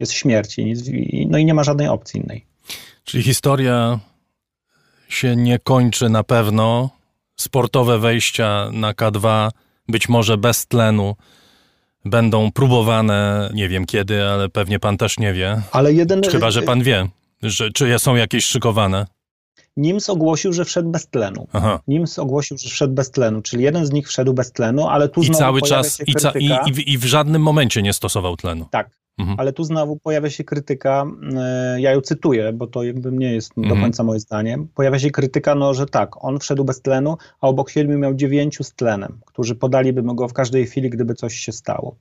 jest 0.01 0.13
śmierć 0.13 0.59
i, 0.59 1.27
no 1.31 1.39
i 1.39 1.45
nie 1.45 1.55
ma 1.55 1.65
żadnej 1.65 1.89
opcji 1.89 2.21
innej. 2.21 2.45
Czyli 3.05 3.23
historia 3.23 4.01
się 5.11 5.37
nie 5.37 5.59
kończy 5.59 6.09
na 6.09 6.25
pewno. 6.25 6.91
Sportowe 7.37 7.99
wejścia 7.99 8.71
na 8.73 8.93
K2, 8.93 9.51
być 9.89 10.09
może 10.09 10.39
bez 10.39 10.67
tlenu, 10.67 11.17
będą 12.05 12.53
próbowane, 12.53 13.51
nie 13.55 13.69
wiem 13.69 13.87
kiedy, 13.87 14.25
ale 14.25 14.49
pewnie 14.49 14.79
pan 14.79 14.97
też 14.97 15.19
nie 15.19 15.33
wie. 15.33 15.63
Ale 15.73 15.93
jeden... 15.93 16.23
Chyba, 16.23 16.51
że 16.51 16.63
pan 16.63 16.83
wie, 16.83 17.09
że, 17.43 17.71
czy 17.71 17.99
są 17.99 18.17
jakieś 18.17 18.45
szykowane. 18.45 19.07
NIMS 19.77 20.11
ogłosił, 20.11 20.53
że 20.53 20.65
wszedł 20.65 20.91
bez 20.91 21.07
tlenu. 21.07 21.47
Aha. 21.53 21.81
NIMS 21.89 22.19
ogłosił, 22.19 22.59
że 22.59 22.69
wszedł 22.69 22.95
bez 22.95 23.11
tlenu, 23.11 23.43
czyli 23.43 23.65
jeden 23.65 23.87
z 23.87 23.93
nich 23.93 24.09
wszedł 24.09 24.35
bez 24.35 24.53
tlenu, 24.53 24.89
ale 24.89 25.09
tu 25.09 25.23
I 25.23 25.25
znowu 25.25 25.41
cały 25.41 25.63
czas 25.63 26.01
i, 26.01 26.15
i, 26.41 26.93
i, 26.93 26.99
w 26.99 27.05
żadnym 27.05 27.43
momencie 27.43 27.83
nie 27.83 27.93
stosował 27.93 28.37
tlenu. 28.37 28.67
Tak. 28.71 29.00
Mhm. 29.21 29.41
Ale 29.41 29.53
tu 29.53 29.65
znowu 29.65 29.97
pojawia 29.97 30.31
się 30.31 30.45
krytyka, 30.45 31.07
e, 31.37 31.81
ja 31.81 31.93
ją 31.93 32.01
cytuję, 32.01 32.53
bo 32.53 32.67
to 32.67 32.83
jakby 32.83 33.13
nie 33.13 33.33
jest 33.33 33.59
mhm. 33.59 33.77
do 33.77 33.83
końca 33.83 34.03
moje 34.03 34.21
zdanie. 34.21 34.59
Pojawia 34.75 34.99
się 34.99 35.11
krytyka, 35.11 35.55
no, 35.55 35.75
że 35.75 35.87
tak, 35.87 36.25
on 36.25 36.39
wszedł 36.39 36.65
bez 36.65 36.83
tlenu, 36.83 37.17
a 37.41 37.49
obok 37.49 37.71
siedmiu 37.71 37.99
miał 37.99 38.15
dziewięciu 38.15 38.65
z 38.65 38.73
tlenem, 38.73 39.21
którzy 39.27 39.55
podaliby 39.55 40.03
go 40.03 40.29
w 40.29 40.33
każdej 40.33 40.67
chwili, 40.67 40.91
gdyby 40.91 41.15
coś 41.15 41.35
się 41.35 41.53
stało. 41.53 41.97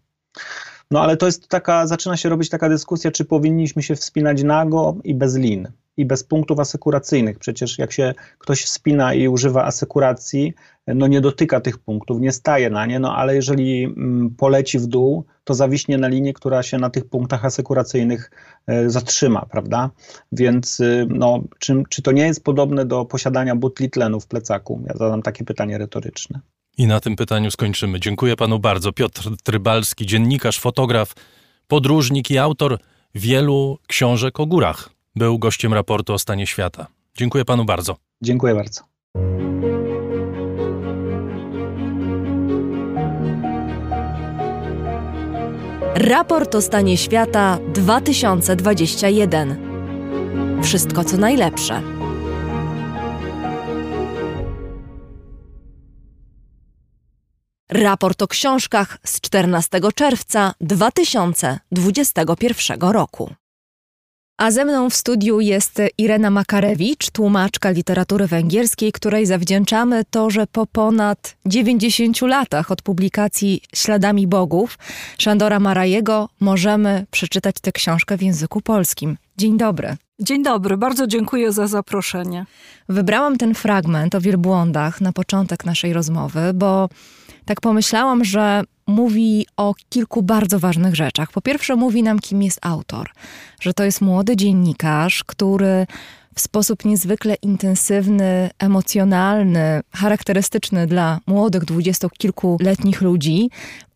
No 0.92 1.02
ale 1.02 1.18
to 1.18 1.26
jest 1.26 1.48
taka, 1.48 1.88
zaczyna 1.88 2.18
się 2.18 2.30
robić 2.30 2.50
taka 2.50 2.70
dyskusja, 2.70 3.12
czy 3.12 3.26
powinniśmy 3.26 3.84
się 3.84 3.96
wspinać 3.96 4.44
nago 4.44 4.96
i 5.04 5.16
bez 5.16 5.36
lin 5.36 5.72
i 5.98 6.06
bez 6.06 6.24
punktów 6.24 6.60
asekuracyjnych. 6.60 7.40
Przecież 7.40 7.78
jak 7.78 7.92
się 7.92 8.14
ktoś 8.38 8.64
wspina 8.64 9.14
i 9.14 9.28
używa 9.28 9.66
asekuracji, 9.66 10.54
no 10.88 11.08
nie 11.08 11.22
dotyka 11.22 11.62
tych 11.62 11.78
punktów, 11.78 12.20
nie 12.20 12.32
staje 12.32 12.70
na 12.70 12.86
nie, 12.86 13.00
no 13.00 13.16
ale 13.16 13.36
jeżeli 13.36 13.84
mm, 13.84 14.36
poleci 14.38 14.80
w 14.80 14.88
dół, 14.88 15.26
to 15.44 15.54
zawiśnie 15.54 15.98
na 15.98 16.08
linię, 16.08 16.34
która 16.34 16.64
się 16.64 16.78
na 16.78 16.90
tych 16.90 17.06
punktach 17.06 17.46
asekuracyjnych 17.46 18.32
e, 18.68 18.90
zatrzyma, 18.90 19.46
prawda? 19.46 19.90
Więc 20.32 20.80
y, 20.80 21.08
no, 21.10 21.44
czy, 21.60 21.84
czy 21.90 22.02
to 22.02 22.12
nie 22.12 22.28
jest 22.28 22.44
podobne 22.44 22.86
do 22.86 23.06
posiadania 23.06 23.56
butli 23.56 23.90
tlenu 23.90 24.20
w 24.20 24.28
plecaku? 24.28 24.82
Ja 24.88 24.94
zadam 24.98 25.22
takie 25.22 25.46
pytanie 25.46 25.78
retoryczne. 25.78 26.40
I 26.80 26.88
na 26.88 27.00
tym 27.00 27.16
pytaniu 27.16 27.52
skończymy. 27.52 28.00
Dziękuję 28.00 28.36
panu 28.36 28.60
bardzo. 28.60 28.92
Piotr 28.92 29.30
Trybalski, 29.44 30.06
dziennikarz, 30.06 30.60
fotograf, 30.60 31.14
podróżnik 31.68 32.32
i 32.32 32.38
autor 32.38 32.80
wielu 33.16 33.80
książek 33.88 34.40
o 34.40 34.46
górach. 34.46 34.90
Był 35.16 35.40
gościem 35.40 35.74
raportu 35.74 36.14
o 36.14 36.20
stanie 36.20 36.48
świata. 36.48 36.88
Dziękuję 37.18 37.46
panu 37.46 37.66
bardzo. 37.66 37.96
Dziękuję 38.22 38.56
bardzo. 38.56 38.82
Raport 45.96 46.56
o 46.56 46.62
stanie 46.62 46.98
świata 46.98 47.60
2021. 47.74 49.58
Wszystko 50.64 51.04
co 51.04 51.18
najlepsze. 51.18 51.82
Raport 57.70 58.22
o 58.22 58.28
książkach 58.28 58.98
z 59.06 59.22
14 59.22 59.80
czerwca 59.96 60.54
2021 60.62 62.80
roku. 62.80 63.34
A 64.38 64.52
ze 64.52 64.66
mną 64.66 64.90
w 64.90 64.96
studiu 64.96 65.40
jest 65.40 65.82
Irena 65.98 66.30
Makarewicz, 66.30 67.12
tłumaczka 67.12 67.70
literatury 67.70 68.28
węgierskiej, 68.28 68.92
której 68.92 69.26
zawdzięczamy 69.26 70.04
to, 70.10 70.30
że 70.30 70.48
po 70.48 70.66
ponad 70.66 71.36
90 71.46 72.22
latach 72.22 72.72
od 72.72 72.82
publikacji 72.82 73.62
Śladami 73.76 74.28
Bogów 74.28 74.78
Szandora 75.18 75.60
Marajego 75.60 76.30
możemy 76.40 77.06
przeczytać 77.12 77.56
tę 77.62 77.72
książkę 77.72 78.18
w 78.18 78.22
języku 78.22 78.62
polskim. 78.62 79.18
Dzień 79.38 79.58
dobry. 79.58 79.98
Dzień 80.20 80.44
dobry, 80.44 80.78
bardzo 80.78 81.08
dziękuję 81.08 81.52
za 81.52 81.68
zaproszenie. 81.68 82.46
Wybrałam 82.90 83.38
ten 83.38 83.56
fragment 83.56 84.16
o 84.16 84.22
wielbłądach 84.22 85.02
na 85.02 85.14
początek 85.14 85.66
naszej 85.66 85.94
rozmowy, 85.94 86.52
bo 86.54 86.90
tak 87.50 87.62
pomyślałam, 87.62 88.26
że 88.26 88.64
mówi 88.88 89.46
o 89.58 89.74
kilku 89.90 90.22
bardzo 90.24 90.60
ważnych 90.60 90.96
rzeczach. 90.96 91.32
Po 91.32 91.42
pierwsze, 91.42 91.76
mówi 91.76 92.04
nam, 92.04 92.20
kim 92.20 92.44
jest 92.44 92.60
autor, 92.62 93.10
że 93.62 93.74
to 93.74 93.84
jest 93.84 94.02
młody 94.02 94.36
dziennikarz, 94.36 95.24
który 95.24 95.88
w 96.36 96.40
sposób 96.40 96.86
niezwykle 96.86 97.36
intensywny, 97.42 98.50
emocjonalny, 98.60 99.82
charakterystyczny 99.94 100.88
dla 100.88 101.20
młodych, 101.28 101.66
dwudziestokilkuletnich 101.66 103.02
ludzi, 103.02 103.50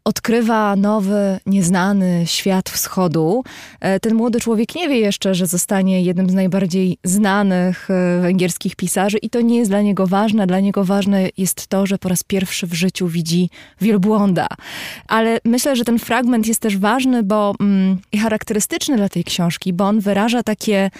odkrywa 0.05 0.75
nowy, 0.75 1.39
nieznany 1.45 2.23
świat 2.25 2.69
wschodu. 2.69 3.43
E, 3.79 3.99
ten 3.99 4.15
młody 4.15 4.39
człowiek 4.39 4.75
nie 4.75 4.89
wie 4.89 4.99
jeszcze, 4.99 5.35
że 5.35 5.47
zostanie 5.47 6.01
jednym 6.01 6.29
z 6.29 6.33
najbardziej 6.33 6.97
znanych 7.03 7.89
e, 7.89 8.21
węgierskich 8.21 8.75
pisarzy 8.75 9.17
i 9.17 9.29
to 9.29 9.41
nie 9.41 9.57
jest 9.57 9.71
dla 9.71 9.81
niego 9.81 10.07
ważne. 10.07 10.47
Dla 10.47 10.59
niego 10.59 10.83
ważne 10.83 11.29
jest 11.37 11.67
to, 11.67 11.85
że 11.85 11.97
po 11.97 12.09
raz 12.09 12.23
pierwszy 12.23 12.67
w 12.67 12.73
życiu 12.73 13.07
widzi 13.07 13.49
wielbłąda. 13.81 14.47
Ale 15.07 15.39
myślę, 15.45 15.75
że 15.75 15.85
ten 15.85 15.99
fragment 15.99 16.47
jest 16.47 16.59
też 16.59 16.77
ważny, 16.77 17.23
bo 17.23 17.55
mm, 17.59 17.97
i 18.11 18.17
charakterystyczny 18.17 18.97
dla 18.97 19.09
tej 19.09 19.23
książki, 19.23 19.73
bo 19.73 19.85
on 19.85 19.99
wyraża 19.99 20.43
takie 20.43 20.91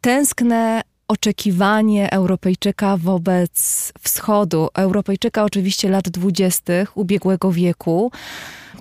tęskne 0.00 0.82
oczekiwanie 1.08 2.12
Europejczyka 2.12 2.96
wobec 2.96 3.92
wschodu. 4.00 4.68
Europejczyka 4.74 5.44
oczywiście 5.44 5.88
lat 5.88 6.08
dwudziestych 6.08 6.96
ubiegłego 6.96 7.52
wieku, 7.52 8.10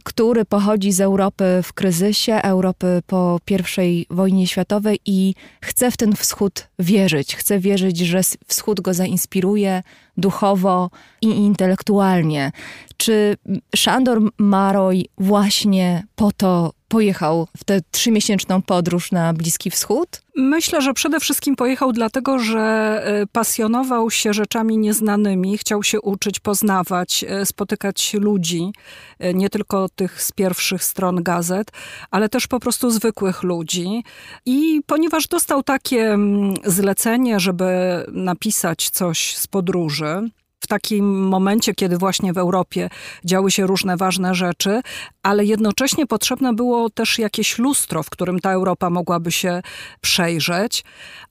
który 0.03 0.45
pochodzi 0.45 0.91
z 0.91 1.01
Europy 1.01 1.43
w 1.63 1.73
kryzysie, 1.73 2.33
Europy 2.33 3.01
po 3.07 3.39
I 3.83 4.05
wojnie 4.09 4.47
światowej 4.47 4.99
i 5.05 5.33
chce 5.61 5.91
w 5.91 5.97
ten 5.97 6.15
wschód 6.15 6.67
wierzyć. 6.79 7.35
Chce 7.35 7.59
wierzyć, 7.59 7.97
że 7.97 8.21
wschód 8.47 8.81
go 8.81 8.93
zainspiruje 8.93 9.83
duchowo 10.17 10.89
i 11.21 11.27
intelektualnie. 11.27 12.51
Czy 12.97 13.37
Szandor 13.75 14.21
Maroj 14.37 15.05
właśnie 15.17 16.03
po 16.15 16.31
to 16.31 16.73
pojechał 16.87 17.47
w 17.57 17.63
tę 17.63 17.79
trzymiesięczną 17.91 18.61
podróż 18.61 19.11
na 19.11 19.33
Bliski 19.33 19.71
Wschód? 19.71 20.21
Myślę, 20.35 20.81
że 20.81 20.93
przede 20.93 21.19
wszystkim 21.19 21.55
pojechał 21.55 21.91
dlatego, 21.91 22.39
że 22.39 22.61
e, 23.05 23.27
pasjonował 23.27 24.11
się 24.11 24.33
rzeczami 24.33 24.77
nieznanymi, 24.77 25.57
chciał 25.57 25.83
się 25.83 26.01
uczyć, 26.01 26.39
poznawać, 26.39 27.25
e, 27.27 27.45
spotykać 27.45 28.13
ludzi, 28.13 28.71
e, 29.19 29.33
nie 29.33 29.49
tylko 29.49 29.89
tych 29.89 30.21
z 30.21 30.31
pierwszych 30.31 30.83
stron 30.83 31.23
gazet, 31.23 31.71
ale 32.11 32.29
też 32.29 32.47
po 32.47 32.59
prostu 32.59 32.91
zwykłych 32.91 33.43
ludzi. 33.43 34.03
I 34.45 34.81
ponieważ 34.85 35.27
dostał 35.27 35.63
takie 35.63 36.13
mm, 36.13 36.53
zlecenie, 36.65 37.39
żeby 37.39 37.65
napisać 38.11 38.89
coś 38.89 39.35
z 39.37 39.47
podróży, 39.47 40.04
może 40.05 40.44
w 40.59 40.67
takim 40.67 41.27
momencie, 41.27 41.73
kiedy 41.73 41.97
właśnie 41.97 42.33
w 42.33 42.37
Europie 42.37 42.89
działy 43.25 43.51
się 43.51 43.67
różne 43.67 43.97
ważne 43.97 44.35
rzeczy, 44.35 44.81
ale 45.23 45.45
jednocześnie 45.45 46.05
potrzebne 46.07 46.53
było 46.53 46.89
też 46.89 47.19
jakieś 47.19 47.57
lustro, 47.57 48.03
w 48.03 48.09
którym 48.09 48.39
ta 48.39 48.51
Europa 48.51 48.89
mogłaby 48.89 49.31
się 49.31 49.61
przejrzeć. 50.01 50.83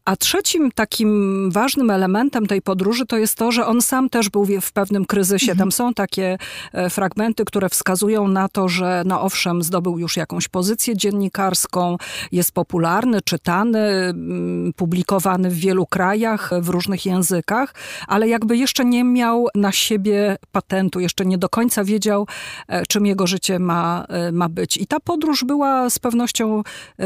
A 0.05 0.17
trzecim 0.17 0.73
takim 0.73 1.51
ważnym 1.51 1.91
elementem 1.91 2.47
tej 2.47 2.63
podróży 2.63 3.07
to 3.07 3.19
jest 3.19 3.35
to, 3.37 3.53
że 3.53 3.67
on 3.67 3.83
sam 3.83 4.09
też 4.09 4.29
był 4.29 4.47
w 4.61 4.73
pewnym 4.73 5.05
kryzysie. 5.05 5.53
Mhm. 5.53 5.59
Tam 5.59 5.73
są 5.73 5.95
takie 5.95 6.39
e, 6.73 6.91
fragmenty, 6.91 7.45
które 7.45 7.69
wskazują 7.69 8.29
na 8.29 8.49
to, 8.49 8.69
że 8.69 9.03
no 9.07 9.23
owszem, 9.23 9.63
zdobył 9.63 9.99
już 9.99 10.17
jakąś 10.17 10.49
pozycję 10.49 10.97
dziennikarską, 10.97 11.97
jest 12.33 12.53
popularny, 12.53 13.21
czytany, 13.23 13.79
mm, 13.79 14.73
publikowany 14.77 15.51
w 15.51 15.55
wielu 15.55 15.87
krajach, 15.87 16.51
w 16.61 16.69
różnych 16.69 17.07
językach, 17.07 17.75
ale 18.09 18.29
jakby 18.29 18.57
jeszcze 18.57 18.85
nie 18.85 19.05
miał 19.05 19.24
na 19.55 19.73
siebie 19.73 20.37
patentu, 20.53 21.01
jeszcze 21.01 21.25
nie 21.25 21.39
do 21.39 21.49
końca 21.49 21.85
wiedział, 21.85 22.27
e, 22.69 22.87
czym 22.87 23.07
jego 23.07 23.27
życie 23.27 23.59
ma, 23.59 24.07
e, 24.09 24.33
ma 24.33 24.49
być. 24.49 24.77
I 24.77 24.87
ta 24.87 25.01
podróż 25.01 25.45
była 25.45 25.91
z 25.91 25.99
pewnością 25.99 26.63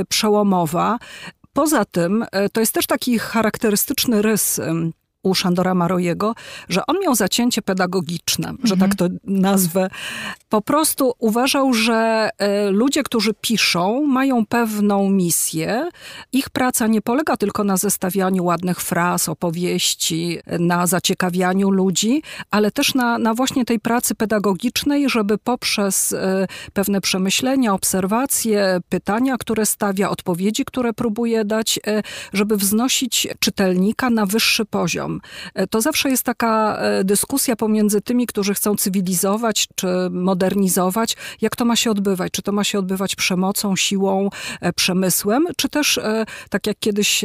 przełomowa. 0.09 0.99
Poza 1.53 1.85
tym, 1.85 2.25
e, 2.33 2.49
to 2.49 2.61
jest 2.61 2.73
też 2.73 2.87
taki 2.87 3.19
charakterystyczny 3.19 4.23
rys 4.23 4.61
u 5.29 5.35
Szandora 5.35 5.75
Marojego, 5.75 6.35
że 6.69 6.87
on 6.87 6.97
miał 7.03 7.15
zacięcie 7.15 7.63
pedagogiczne, 7.63 8.53
że 8.65 8.75
Mhm. 8.75 8.91
tak 8.91 8.99
to 8.99 9.09
nazwę. 9.25 9.89
Po 10.49 10.63
prostu 10.63 11.13
uważał, 11.19 11.75
że 11.75 12.29
e, 12.39 12.71
ludzie, 12.71 13.03
którzy 13.03 13.35
piszą, 13.35 14.07
mają 14.07 14.47
pewną 14.47 15.11
misję. 15.11 15.89
Ich 16.33 16.51
praca 16.51 16.87
nie 16.87 17.03
polega 17.03 17.37
tylko 17.37 17.65
na 17.65 17.77
zestawianiu 17.77 18.45
ładnych 18.45 18.81
fraz, 18.81 19.29
opowieści, 19.29 20.39
na 20.59 20.87
zaciekawianiu 20.87 21.71
ludzi, 21.71 22.23
ale 22.51 22.71
też 22.71 22.95
na, 22.95 23.19
na 23.19 23.35
właśnie 23.35 23.65
tej 23.65 23.81
pracy 23.81 24.15
pedagogicznej, 24.15 25.09
żeby 25.09 25.39
poprzez 25.39 26.13
e, 26.13 26.47
pewne 26.73 27.01
przemyślenia, 27.01 27.75
obserwacje, 27.75 28.81
pytania, 28.89 29.37
które 29.39 29.67
stawia, 29.67 30.11
odpowiedzi, 30.11 30.65
które 30.65 30.93
próbuje 30.93 31.45
dać, 31.45 31.81
e, 31.87 32.03
żeby 32.33 32.57
wznosić 32.57 33.29
czytelnika 33.41 34.11
na 34.11 34.27
wyższy 34.27 34.65
poziom. 34.65 35.18
E, 35.55 35.67
To 35.67 35.81
zawsze 35.81 36.11
jest 36.11 36.23
taka 36.23 36.77
e, 36.77 37.05
dyskusja 37.05 37.57
pomiędzy 37.57 38.01
tymi, 38.01 38.27
którzy 38.27 38.55
chcą 38.55 38.77
cywilizować 38.77 39.69
czy 39.75 39.87
modernizować, 40.11 41.17
jak 41.41 41.57
to 41.57 41.65
ma 41.65 41.77
się 41.77 41.91
odbywać. 41.91 42.33
Czy 42.33 42.43
to 42.43 42.53
ma 42.53 42.65
się 42.65 42.79
odbywać 42.79 43.17
przemocą, 43.17 43.77
siłą, 43.77 44.31
e, 44.61 44.73
przemysłem, 44.73 45.47
czy 45.57 45.69
też, 45.69 46.01
tak 46.51 46.67
jak 46.67 46.79
kiedyś 46.79 47.25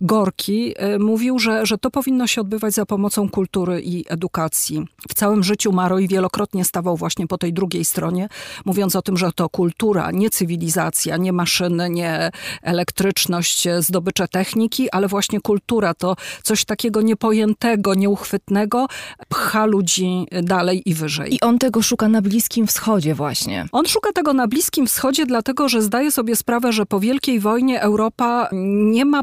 Gorki 0.00 0.74
mówił, 0.98 1.38
że, 1.38 1.66
że 1.66 1.78
to 1.78 1.90
powinno 1.90 2.26
się 2.26 2.40
odbywać 2.40 2.74
za 2.74 2.86
pomocą 2.86 3.28
kultury 3.28 3.82
i 3.82 4.04
edukacji. 4.08 4.86
W 5.08 5.14
całym 5.14 5.44
życiu 5.44 5.72
Maroj 5.72 6.08
wielokrotnie 6.08 6.64
stawał 6.64 6.96
właśnie 6.96 7.26
po 7.26 7.38
tej 7.38 7.52
drugiej 7.52 7.84
stronie, 7.84 8.28
mówiąc 8.64 8.96
o 8.96 9.02
tym, 9.02 9.16
że 9.16 9.32
to 9.32 9.48
kultura, 9.48 10.10
nie 10.10 10.30
cywilizacja, 10.30 11.16
nie 11.16 11.32
maszyny, 11.32 11.90
nie 11.90 12.30
elektryczność, 12.62 13.68
zdobycze 13.78 14.28
techniki, 14.28 14.90
ale 14.90 15.08
właśnie 15.08 15.40
kultura 15.40 15.94
to 15.94 16.16
coś 16.42 16.64
takiego 16.64 17.02
niepojętego, 17.16 17.94
nieuchwytnego, 17.94 18.86
pcha 19.28 19.66
ludzi 19.66 20.26
dalej 20.42 20.82
i 20.86 20.94
wyżej. 20.94 21.34
I 21.34 21.40
on 21.40 21.58
tego 21.58 21.82
szuka 21.82 22.08
na 22.08 22.22
Bliskim 22.22 22.66
Wschodzie 22.66 23.14
właśnie. 23.14 23.66
On 23.72 23.86
szuka 23.86 24.12
tego 24.12 24.32
na 24.32 24.46
Bliskim 24.48 24.86
Wschodzie, 24.86 25.26
dlatego 25.26 25.68
że 25.68 25.82
zdaje 25.82 26.12
sobie 26.12 26.36
sprawę, 26.36 26.72
że 26.72 26.86
po 26.86 27.00
Wielkiej 27.00 27.40
Wojnie 27.40 27.80
Europa 27.80 28.48
nie 28.92 29.04
ma 29.04 29.22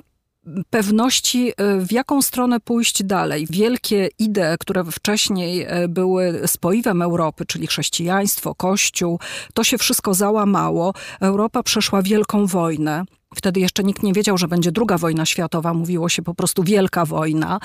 pewności, 0.70 1.50
y, 1.50 1.86
w 1.86 1.92
jaką 1.92 2.22
stronę 2.22 2.60
pójść 2.60 3.04
dalej. 3.04 3.48
Wielkie 3.50 4.10
idee, 4.20 4.58
które 4.60 4.84
wcześniej 4.84 5.68
y, 5.84 5.88
były 5.88 6.42
spoiwem 6.46 7.02
Europy, 7.02 7.46
czyli 7.46 7.68
chrześcijaństwo, 7.68 8.56
kościół, 8.56 9.20
to 9.54 9.64
się 9.64 9.78
wszystko 9.78 10.14
załamało. 10.14 10.94
Europa 11.22 11.64
przeszła 11.64 12.02
wielką 12.02 12.46
wojnę. 12.46 13.04
Wtedy 13.36 13.60
jeszcze 13.60 13.84
nikt 13.84 14.04
nie 14.04 14.14
wiedział, 14.14 14.38
że 14.38 14.48
będzie 14.48 14.72
druga 14.72 14.98
wojna 14.98 15.26
światowa, 15.26 15.74
mówiło 15.74 16.10
się 16.10 16.22
po 16.22 16.34
prostu 16.34 16.64
wielka 16.64 17.06
wojna. 17.06 17.60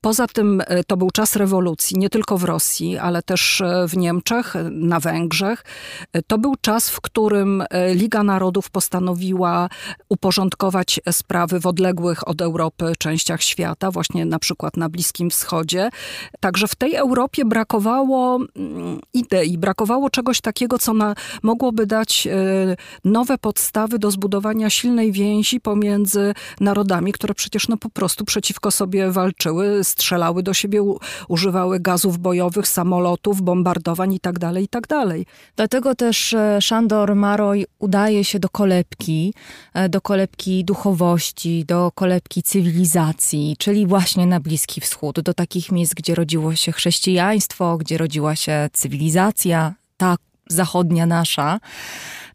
Poza 0.00 0.26
tym 0.26 0.62
e, 0.66 0.84
to 0.84 0.96
był 0.96 1.10
czas 1.10 1.36
rewolucji, 1.36 1.98
nie 1.98 2.10
tylko 2.10 2.38
w 2.38 2.44
Rosji, 2.44 2.98
ale 2.98 3.22
też 3.22 3.60
e, 3.60 3.88
w 3.88 3.96
Niemczech, 3.96 4.54
na 4.70 5.00
Węgrzech. 5.00 5.64
E, 6.12 6.22
To 6.22 6.38
był 6.38 6.54
czas, 6.60 6.90
w 6.90 7.00
którym 7.00 7.64
Liga 7.94 8.22
Narodów 8.22 8.70
postanowiła 8.70 9.68
uporządkować 10.08 11.00
sprawy 11.12 11.60
w 11.60 11.66
odległych 11.66 12.28
od 12.28 12.42
Europy 12.42 12.92
częściach 12.98 13.42
świata, 13.42 13.90
właśnie 13.90 14.24
na 14.24 14.38
przykład 14.38 14.76
na 14.76 14.88
Bliskim 14.88 15.30
Wschodzie. 15.30 15.88
Także 16.40 16.68
w 16.68 16.74
tej 16.74 16.94
Europie 16.94 17.44
brakowało 17.44 18.38
mm, 18.56 19.00
idei, 19.14 19.58
brakowało 19.58 20.10
czegoś 20.10 20.40
takiego, 20.40 20.78
co 20.78 20.94
na, 20.94 21.14
mogłoby 21.42 21.86
dać 21.86 22.28
nowe 23.04 23.38
podstawy 23.38 23.98
do 23.98 24.10
zbudowania 24.10 24.70
silnej 24.70 25.12
więzi 25.12 25.60
pomiędzy 25.60 26.34
narodami, 26.60 27.12
które 27.12 27.34
przecież 27.34 27.68
no 27.68 27.76
po 27.76 27.90
prostu 27.90 28.24
przeciwko 28.24 28.70
sobie 28.70 29.10
walczyły, 29.10 29.84
strzelały 29.88 30.42
do 30.42 30.54
siebie, 30.54 30.82
używały 31.28 31.80
gazów 31.80 32.18
bojowych, 32.18 32.68
samolotów, 32.68 33.42
bombardowań 33.42 34.12
itd., 34.12 34.52
itd. 34.60 35.04
Dlatego 35.56 35.94
też 35.94 36.34
e, 36.34 36.62
Szandor 36.62 37.14
Maroj 37.14 37.66
udaje 37.78 38.24
się 38.24 38.38
do 38.38 38.48
kolebki, 38.48 39.34
e, 39.74 39.88
do 39.88 40.00
kolebki 40.00 40.64
duchowości, 40.64 41.64
do 41.64 41.90
kolebki 41.94 42.42
cywilizacji, 42.42 43.56
czyli 43.58 43.86
właśnie 43.86 44.26
na 44.26 44.40
Bliski 44.40 44.80
Wschód, 44.80 45.20
do 45.20 45.34
takich 45.34 45.72
miejsc, 45.72 45.94
gdzie 45.94 46.14
rodziło 46.14 46.54
się 46.54 46.72
chrześcijaństwo, 46.72 47.76
gdzie 47.78 47.98
rodziła 47.98 48.36
się 48.36 48.68
cywilizacja, 48.72 49.74
ta 49.96 50.16
zachodnia 50.48 51.06
nasza. 51.06 51.60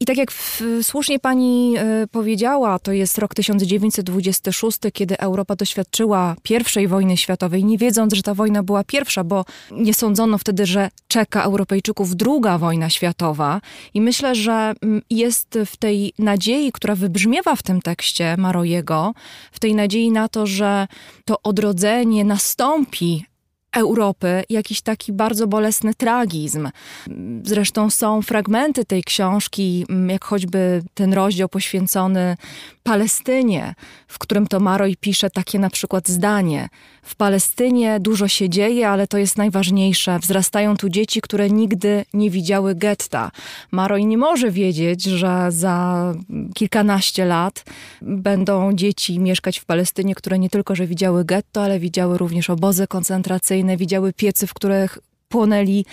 I 0.04 0.06
tak 0.06 0.18
jak 0.18 0.32
w, 0.32 0.62
słusznie 0.82 1.20
pani 1.20 1.76
e, 1.78 2.08
powiedziała, 2.08 2.80
to 2.80 2.92
jest 2.92 3.18
rok 3.18 3.34
1926, 3.34 4.80
kiedy 4.94 5.18
Europa 5.18 5.56
doświadczyła 5.56 6.36
pierwszej 6.44 6.88
wojny 6.88 7.18
światowej, 7.18 7.66
nie 7.66 7.78
wiedząc, 7.78 8.14
że 8.14 8.22
ta 8.22 8.34
wojna 8.34 8.64
była 8.64 8.84
pierwsza, 8.84 9.24
bo 9.24 9.46
nie 9.72 9.94
sądzono 9.94 10.38
wtedy, 10.38 10.66
że 10.66 10.90
czeka 11.08 11.44
Europejczyków 11.44 12.16
druga 12.16 12.58
wojna 12.58 12.90
światowa. 12.90 13.62
I 13.94 14.02
myślę, 14.02 14.36
że 14.36 14.74
mm, 14.82 15.02
jest 15.10 15.60
w 15.66 15.78
tej 15.78 16.14
nadziei, 16.20 16.72
która 16.72 16.96
wybrzmiewa 16.96 17.56
w 17.56 17.64
tym 17.64 17.82
tekście 17.82 18.38
Marojego, 18.38 19.14
w 19.52 19.60
tej 19.60 19.76
nadziei 19.76 20.12
na 20.12 20.28
to, 20.28 20.48
że 20.48 20.88
to 21.26 21.38
odrodzenie 21.44 22.26
nastąpi 22.26 23.26
Europy 23.74 24.44
jakiś 24.50 24.82
taki 24.82 25.14
bardzo 25.14 25.48
bolesny 25.48 25.94
tragizm. 25.94 26.70
Zresztą 27.44 27.90
są 27.90 28.22
fragmenty 28.22 28.86
tej 28.86 29.04
książki, 29.04 29.86
jak 30.08 30.26
choćby 30.26 30.84
ten 30.94 31.14
rozdział 31.14 31.50
poświęcony 31.50 32.38
Palestynie, 32.84 33.76
w 34.08 34.20
którym 34.20 34.48
to 34.48 34.60
Maroj 34.60 34.96
pisze 35.00 35.30
takie 35.30 35.60
na 35.60 35.70
przykład 35.70 36.10
zdanie. 36.10 36.70
W 37.04 37.16
Palestynie 37.16 38.00
dużo 38.00 38.28
się 38.28 38.50
dzieje, 38.50 38.90
ale 38.90 39.08
to 39.08 39.18
jest 39.18 39.38
najważniejsze. 39.38 40.20
Wzrastają 40.20 40.78
tu 40.78 40.90
dzieci, 40.90 41.22
które 41.22 41.50
nigdy 41.50 42.06
nie 42.14 42.30
widziały 42.30 42.76
getta. 42.76 43.32
Maroj 43.72 44.06
nie 44.06 44.18
może 44.18 44.52
wiedzieć, 44.52 45.04
że 45.04 45.46
za 45.50 46.14
kilkanaście 46.54 47.26
lat 47.26 47.64
będą 48.02 48.74
dzieci 48.74 49.20
mieszkać 49.20 49.60
w 49.60 49.66
Palestynie, 49.66 50.16
które 50.16 50.40
nie 50.40 50.50
tylko, 50.50 50.76
że 50.76 50.88
widziały 50.88 51.26
getto, 51.26 51.64
ale 51.64 51.80
widziały 51.80 52.18
również 52.18 52.50
obozy 52.50 52.88
koncentracyjne, 52.88 53.78
widziały 53.78 54.14
piecy, 54.14 54.48
w 54.48 54.54
których 54.54 55.00
płonęli 55.30 55.86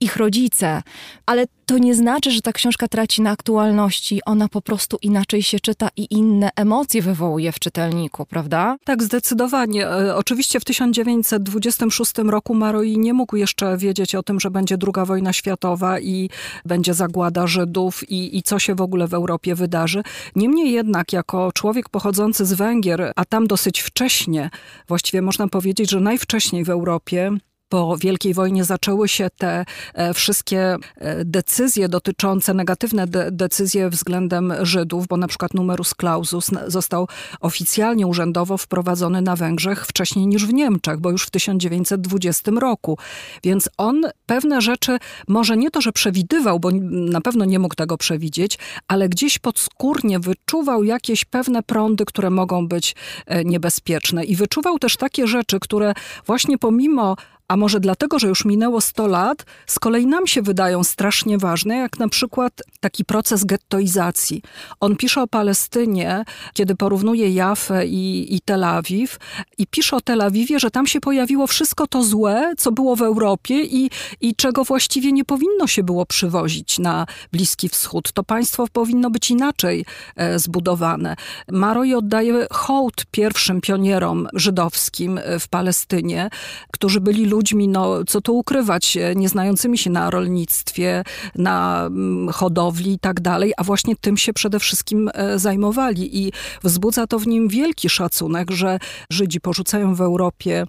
ich 0.00 0.16
rodzice. 0.16 0.82
Ale 1.26 1.46
to 1.66 1.78
nie 1.78 1.94
znaczy, 1.94 2.30
że 2.30 2.40
ta 2.40 2.52
książka 2.52 2.88
traci 2.88 3.22
na 3.22 3.30
aktualności. 3.30 4.20
Ona 4.26 4.48
po 4.48 4.62
prostu 4.62 4.98
inaczej 5.02 5.42
się 5.42 5.60
czyta 5.60 5.88
i 5.96 6.06
inne 6.10 6.50
emocje 6.56 7.02
wywołuje 7.02 7.52
w 7.52 7.58
czytelniku, 7.58 8.26
prawda? 8.26 8.76
Tak, 8.84 9.02
zdecydowanie. 9.02 9.86
E, 9.88 10.16
Oczywiście 10.16 10.60
w 10.60 10.64
1926 10.64 12.12
roku 12.18 12.54
Maroi 12.54 12.98
nie 12.98 13.12
mógł 13.12 13.36
jeszcze 13.36 13.76
wiedzieć 13.76 14.14
o 14.14 14.22
tym, 14.22 14.40
że 14.40 14.50
będzie 14.50 14.78
druga 14.78 15.04
wojna 15.04 15.32
światowa 15.32 16.00
i 16.00 16.30
będzie 16.64 16.94
zagłada 16.94 17.46
Żydów 17.46 18.10
i, 18.10 18.38
i 18.38 18.42
co 18.42 18.58
się 18.58 18.74
w 18.74 18.80
ogóle 18.80 19.08
w 19.08 19.14
Europie 19.14 19.54
wydarzy. 19.54 20.02
Niemniej 20.36 20.72
jednak, 20.72 21.12
jako 21.12 21.52
człowiek 21.52 21.88
pochodzący 21.88 22.46
z 22.46 22.52
Węgier, 22.52 23.12
a 23.16 23.24
tam 23.24 23.46
dosyć 23.46 23.80
wcześnie, 23.80 24.50
właściwie 24.88 25.22
można 25.22 25.48
powiedzieć, 25.48 25.90
że 25.90 26.00
najwcześniej 26.00 26.64
w 26.64 26.70
Europie, 26.70 27.32
po 27.68 27.96
Wielkiej 27.96 28.34
Wojnie 28.34 28.64
zaczęły 28.64 29.08
się 29.08 29.28
te 29.38 29.64
e, 29.94 30.14
wszystkie 30.14 30.76
e, 30.96 31.24
decyzje 31.24 31.88
dotyczące, 31.88 32.54
negatywne 32.54 33.06
de 33.06 33.30
decyzje 33.32 33.90
względem 33.90 34.52
Żydów, 34.62 35.06
bo 35.06 35.16
na 35.16 35.28
przykład 35.28 35.54
numerus 35.54 35.94
clausus 36.00 36.50
został 36.66 37.08
oficjalnie 37.40 38.06
urzędowo 38.06 38.56
wprowadzony 38.56 39.22
na 39.22 39.36
Węgrzech 39.36 39.86
wcześniej 39.86 40.26
niż 40.26 40.46
w 40.46 40.52
Niemczech, 40.52 41.00
bo 41.00 41.10
już 41.10 41.26
w 41.26 41.30
1920 41.30 42.50
roku. 42.50 42.98
Więc 43.44 43.68
on 43.78 44.02
pewne 44.26 44.60
rzeczy, 44.60 44.98
może 45.28 45.56
nie 45.56 45.70
to, 45.70 45.80
że 45.80 45.92
przewidywał, 45.92 46.60
bo 46.60 46.70
na 46.90 47.20
pewno 47.20 47.44
nie 47.44 47.58
mógł 47.58 47.74
tego 47.74 47.98
przewidzieć, 47.98 48.58
ale 48.88 49.08
gdzieś 49.08 49.38
podskórnie 49.38 50.18
wyczuwał 50.20 50.84
jakieś 50.84 51.24
pewne 51.24 51.62
prądy, 51.62 52.04
które 52.04 52.30
mogą 52.30 52.68
być 52.68 52.94
e, 53.26 53.44
niebezpieczne. 53.44 54.24
I 54.24 54.36
wyczuwał 54.36 54.78
też 54.78 54.96
takie 54.96 55.26
rzeczy, 55.26 55.60
które 55.60 55.94
właśnie 56.26 56.58
pomimo 56.58 57.16
a 57.48 57.56
może 57.56 57.80
dlatego, 57.80 58.18
że 58.18 58.28
już 58.28 58.44
minęło 58.44 58.80
100 58.80 59.06
lat, 59.06 59.44
z 59.66 59.78
kolei 59.78 60.06
nam 60.06 60.26
się 60.26 60.42
wydają 60.42 60.84
strasznie 60.84 61.38
ważne, 61.38 61.76
jak 61.76 61.98
na 61.98 62.08
przykład 62.08 62.52
taki 62.80 63.04
proces 63.04 63.44
gettoizacji. 63.44 64.42
On 64.80 64.96
pisze 64.96 65.22
o 65.22 65.26
Palestynie, 65.26 66.24
kiedy 66.54 66.74
porównuje 66.74 67.30
Jafę 67.30 67.86
i, 67.86 68.34
i 68.34 68.40
Tel 68.40 68.64
Awiw 68.64 69.18
i 69.58 69.66
pisze 69.66 69.96
o 69.96 70.00
Tel 70.00 70.22
Awiwie, 70.22 70.60
że 70.60 70.70
tam 70.70 70.86
się 70.86 71.00
pojawiło 71.00 71.46
wszystko 71.46 71.86
to 71.86 72.02
złe, 72.02 72.52
co 72.58 72.72
było 72.72 72.96
w 72.96 73.02
Europie 73.02 73.62
i, 73.62 73.90
i 74.20 74.34
czego 74.34 74.64
właściwie 74.64 75.12
nie 75.12 75.24
powinno 75.24 75.66
się 75.66 75.82
było 75.82 76.06
przywozić 76.06 76.78
na 76.78 77.06
Bliski 77.32 77.68
Wschód. 77.68 78.12
To 78.12 78.22
państwo 78.22 78.66
powinno 78.72 79.10
być 79.10 79.30
inaczej 79.30 79.84
e, 80.16 80.38
zbudowane. 80.38 81.16
Maroj 81.50 81.94
oddaje 81.94 82.46
hołd 82.50 83.04
pierwszym 83.10 83.60
pionierom 83.60 84.28
żydowskim 84.34 85.18
e, 85.18 85.38
w 85.38 85.48
Palestynie, 85.48 86.30
którzy 86.72 87.00
byli 87.00 87.24
ludźmi, 87.24 87.35
no 87.68 88.04
co 88.04 88.20
tu 88.20 88.38
ukrywać, 88.38 88.96
e, 88.96 89.14
nieznającymi 89.14 89.78
się 89.78 89.90
na 89.90 90.10
rolnictwie, 90.10 91.04
na 91.34 91.86
mm, 91.86 92.28
hodowli 92.32 92.92
i 92.92 92.98
tak 92.98 93.20
dalej, 93.20 93.52
a 93.56 93.64
właśnie 93.64 93.96
tym 94.00 94.16
się 94.16 94.32
przede 94.32 94.60
wszystkim 94.60 95.10
e, 95.14 95.38
zajmowali. 95.38 96.26
I 96.26 96.32
wzbudza 96.64 97.06
to 97.06 97.18
w 97.18 97.26
nim 97.26 97.48
wielki 97.48 97.88
szacunek, 97.88 98.50
że 98.50 98.78
Żydzi 99.10 99.40
porzucają 99.40 99.94
w 99.94 100.00
Europie 100.00 100.66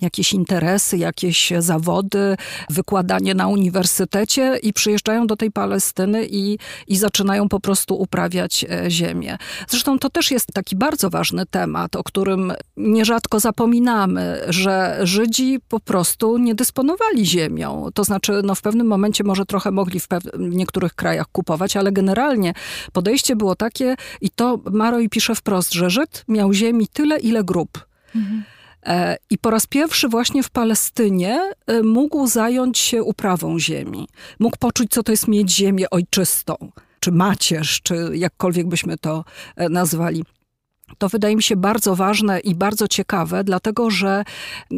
jakieś 0.00 0.32
interesy, 0.32 0.98
jakieś 0.98 1.52
zawody, 1.58 2.36
wykładanie 2.70 3.34
na 3.34 3.48
uniwersytecie 3.48 4.58
i 4.62 4.72
przyjeżdżają 4.72 5.26
do 5.26 5.36
tej 5.36 5.50
Palestyny 5.50 6.26
i, 6.26 6.58
i 6.86 6.96
zaczynają 6.96 7.48
po 7.48 7.60
prostu 7.60 7.94
uprawiać 7.94 8.64
e, 8.64 8.90
ziemię. 8.90 9.38
Zresztą 9.68 9.98
to 9.98 10.10
też 10.10 10.30
jest 10.30 10.46
taki 10.52 10.76
bardzo 10.76 11.10
ważny 11.10 11.46
temat, 11.46 11.96
o 11.96 12.04
którym 12.04 12.52
nierzadko 12.76 13.40
zapominamy, 13.40 14.40
że 14.48 14.98
Żydzi 15.02 15.58
po 15.68 15.80
prostu 15.80 16.38
nie 16.38 16.54
dysponowali 16.54 17.26
ziemią. 17.26 17.88
To 17.94 18.04
znaczy, 18.04 18.40
no 18.44 18.54
w 18.54 18.62
pewnym 18.62 18.86
momencie 18.86 19.24
może 19.24 19.46
trochę 19.46 19.70
mogli 19.70 20.00
w, 20.00 20.08
w 20.34 20.54
niektórych 20.54 20.94
krajach 20.94 21.26
kupować, 21.32 21.76
ale 21.76 21.92
generalnie 21.92 22.54
podejście 22.92 23.36
było 23.36 23.56
takie 23.56 23.96
i 24.20 24.30
to 24.30 24.58
Maroj 24.70 25.08
pisze 25.08 25.34
wprost, 25.34 25.72
że 25.72 25.90
Żyd 25.90 26.24
miał 26.28 26.52
ziemi 26.52 26.88
tyle, 26.88 27.18
ile 27.18 27.44
grup. 27.44 27.86
Mhm. 28.16 28.42
E, 28.86 29.16
I 29.30 29.38
po 29.38 29.50
raz 29.50 29.66
pierwszy 29.66 30.08
właśnie 30.08 30.42
w 30.42 30.50
Palestynie 30.50 31.52
e, 31.66 31.82
mógł 31.82 32.26
zająć 32.26 32.78
się 32.78 33.02
uprawą 33.02 33.58
ziemi. 33.58 34.08
Mógł 34.38 34.56
poczuć, 34.58 34.90
co 34.90 35.02
to 35.02 35.12
jest 35.12 35.28
mieć 35.28 35.54
ziemię 35.54 35.90
ojczystą, 35.90 36.54
czy 37.00 37.12
macierz, 37.12 37.80
czy 37.82 38.10
jakkolwiek 38.14 38.68
byśmy 38.68 38.98
to 38.98 39.24
e, 39.56 39.68
nazwali. 39.68 40.24
To 40.98 41.08
wydaje 41.08 41.36
mi 41.36 41.42
się 41.42 41.56
bardzo 41.56 41.96
ważne 41.96 42.40
i 42.40 42.54
bardzo 42.54 42.88
ciekawe, 42.88 43.44
dlatego 43.44 43.90
że 43.90 44.24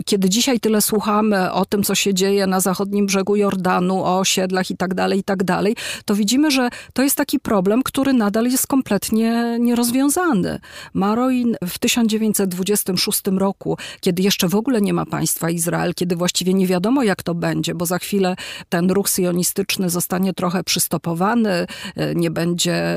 kiedy 0.05 0.31
dzisiaj 0.31 0.61
tyle 0.61 0.83
słuchamy 0.83 1.53
o 1.53 1.65
tym, 1.65 1.83
co 1.83 1.95
się 1.95 2.15
dzieje 2.15 2.47
na 2.47 2.61
zachodnim 2.61 3.07
brzegu 3.07 3.37
Jordanu, 3.37 4.05
o 4.05 4.19
osiedlach 4.19 4.71
i 4.71 4.77
tak 4.77 4.95
dalej, 4.95 5.19
i 5.19 5.25
tak 5.25 5.45
dalej, 5.45 5.77
to 6.05 6.15
widzimy, 6.15 6.51
że 6.51 6.69
to 6.93 7.03
jest 7.03 7.17
taki 7.17 7.41
problem, 7.41 7.83
który 7.83 8.13
nadal 8.13 8.45
jest 8.45 8.67
kompletnie 8.67 9.57
nierozwiązany. 9.61 10.59
Maroin 10.95 11.57
w 11.65 11.79
1926 11.79 13.23
roku, 13.39 13.77
kiedy 14.01 14.23
jeszcze 14.23 14.49
w 14.49 14.55
ogóle 14.55 14.81
nie 14.81 14.93
ma 14.93 15.07
państwa 15.07 15.51
Izrael, 15.51 15.95
kiedy 15.95 16.17
właściwie 16.17 16.55
nie 16.55 16.67
wiadomo, 16.67 17.03
jak 17.03 17.23
to 17.23 17.35
będzie, 17.35 17.75
bo 17.75 17.87
za 17.87 17.99
chwilę 17.99 18.37
ten 18.69 18.91
ruch 18.91 19.09
syjonistyczny 19.09 19.91
zostanie 19.91 20.33
trochę 20.35 20.65
przystopowany, 20.65 21.67
nie 22.15 22.31
będzie 22.31 22.97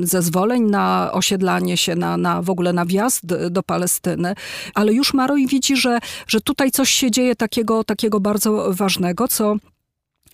zezwoleń 0.00 0.62
na 0.62 1.10
osiedlanie 1.12 1.76
się, 1.76 1.96
na, 1.96 2.16
na 2.16 2.37
w 2.42 2.50
ogóle 2.50 2.72
na 2.72 2.84
wjazd 2.84 3.26
do 3.50 3.62
Palestyny, 3.62 4.34
ale 4.74 4.92
już 4.92 5.14
Maroj 5.14 5.46
widzi, 5.46 5.76
że, 5.76 5.98
że 6.26 6.40
tutaj 6.40 6.70
coś 6.70 6.90
się 6.90 7.10
dzieje 7.10 7.36
takiego, 7.36 7.84
takiego 7.84 8.20
bardzo 8.20 8.74
ważnego, 8.74 9.28
co 9.28 9.56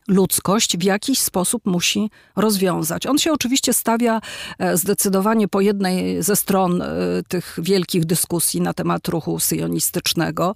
ludzkość 0.08 0.78
w 0.78 0.82
jakiś 0.82 1.18
sposób 1.18 1.66
musi 1.66 2.10
rozwiązać. 2.36 3.06
On 3.06 3.18
się 3.18 3.32
oczywiście 3.32 3.72
stawia 3.72 4.20
e, 4.58 4.76
zdecydowanie 4.76 5.48
po 5.48 5.60
jednej 5.60 6.22
ze 6.22 6.36
stron 6.36 6.82
e, 6.82 6.86
tych 7.28 7.58
wielkich 7.62 8.04
dyskusji 8.04 8.60
na 8.60 8.74
temat 8.74 9.08
ruchu 9.08 9.40
syjonistycznego, 9.40 10.54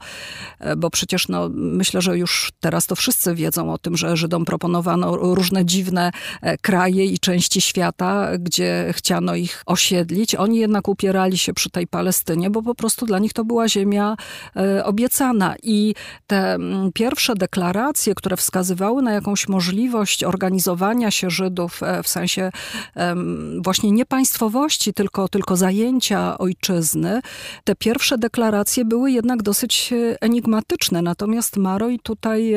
e, 0.58 0.76
bo 0.76 0.90
przecież 0.90 1.28
no, 1.28 1.48
myślę, 1.54 2.02
że 2.02 2.18
już 2.18 2.52
teraz 2.60 2.86
to 2.86 2.96
wszyscy 2.96 3.34
wiedzą 3.34 3.72
o 3.72 3.78
tym, 3.78 3.96
że 3.96 4.16
Żydom 4.16 4.44
proponowano 4.44 5.16
różne 5.16 5.64
dziwne 5.64 6.10
kraje 6.60 7.04
i 7.04 7.18
części 7.18 7.60
świata, 7.60 8.38
gdzie 8.38 8.92
chciano 8.96 9.34
ich 9.34 9.62
osiedlić. 9.66 10.34
Oni 10.34 10.58
jednak 10.58 10.88
upierali 10.88 11.38
się 11.38 11.54
przy 11.54 11.70
tej 11.70 11.86
Palestynie, 11.86 12.50
bo 12.50 12.62
po 12.62 12.74
prostu 12.74 13.06
dla 13.06 13.18
nich 13.18 13.32
to 13.32 13.44
była 13.44 13.68
ziemia 13.68 14.16
obiecana. 14.84 15.54
I 15.62 15.94
te 16.26 16.58
pierwsze 16.94 17.34
deklaracje, 17.34 18.14
które 18.14 18.36
wskazywały 18.36 19.02
na 19.02 19.12
jakąś 19.12 19.37
jakąś 19.38 19.48
możliwość 19.48 20.24
organizowania 20.24 21.10
się 21.10 21.30
Żydów 21.30 21.82
e, 21.82 22.02
w 22.02 22.08
sensie 22.08 22.50
właśnie 23.58 23.90
nie 23.90 24.06
państwowości, 24.06 24.94
tylko, 24.94 25.28
tylko 25.28 25.56
zajęcia 25.56 26.38
ojczyzny, 26.38 27.20
te 27.64 27.74
pierwsze 27.74 28.18
deklaracje 28.18 28.84
były 28.84 29.10
jednak 29.10 29.42
dosyć 29.42 29.92
e, 29.92 30.22
enigmatyczne. 30.22 31.02
Natomiast 31.02 31.56
Maroj 31.56 31.98
tutaj 32.02 32.54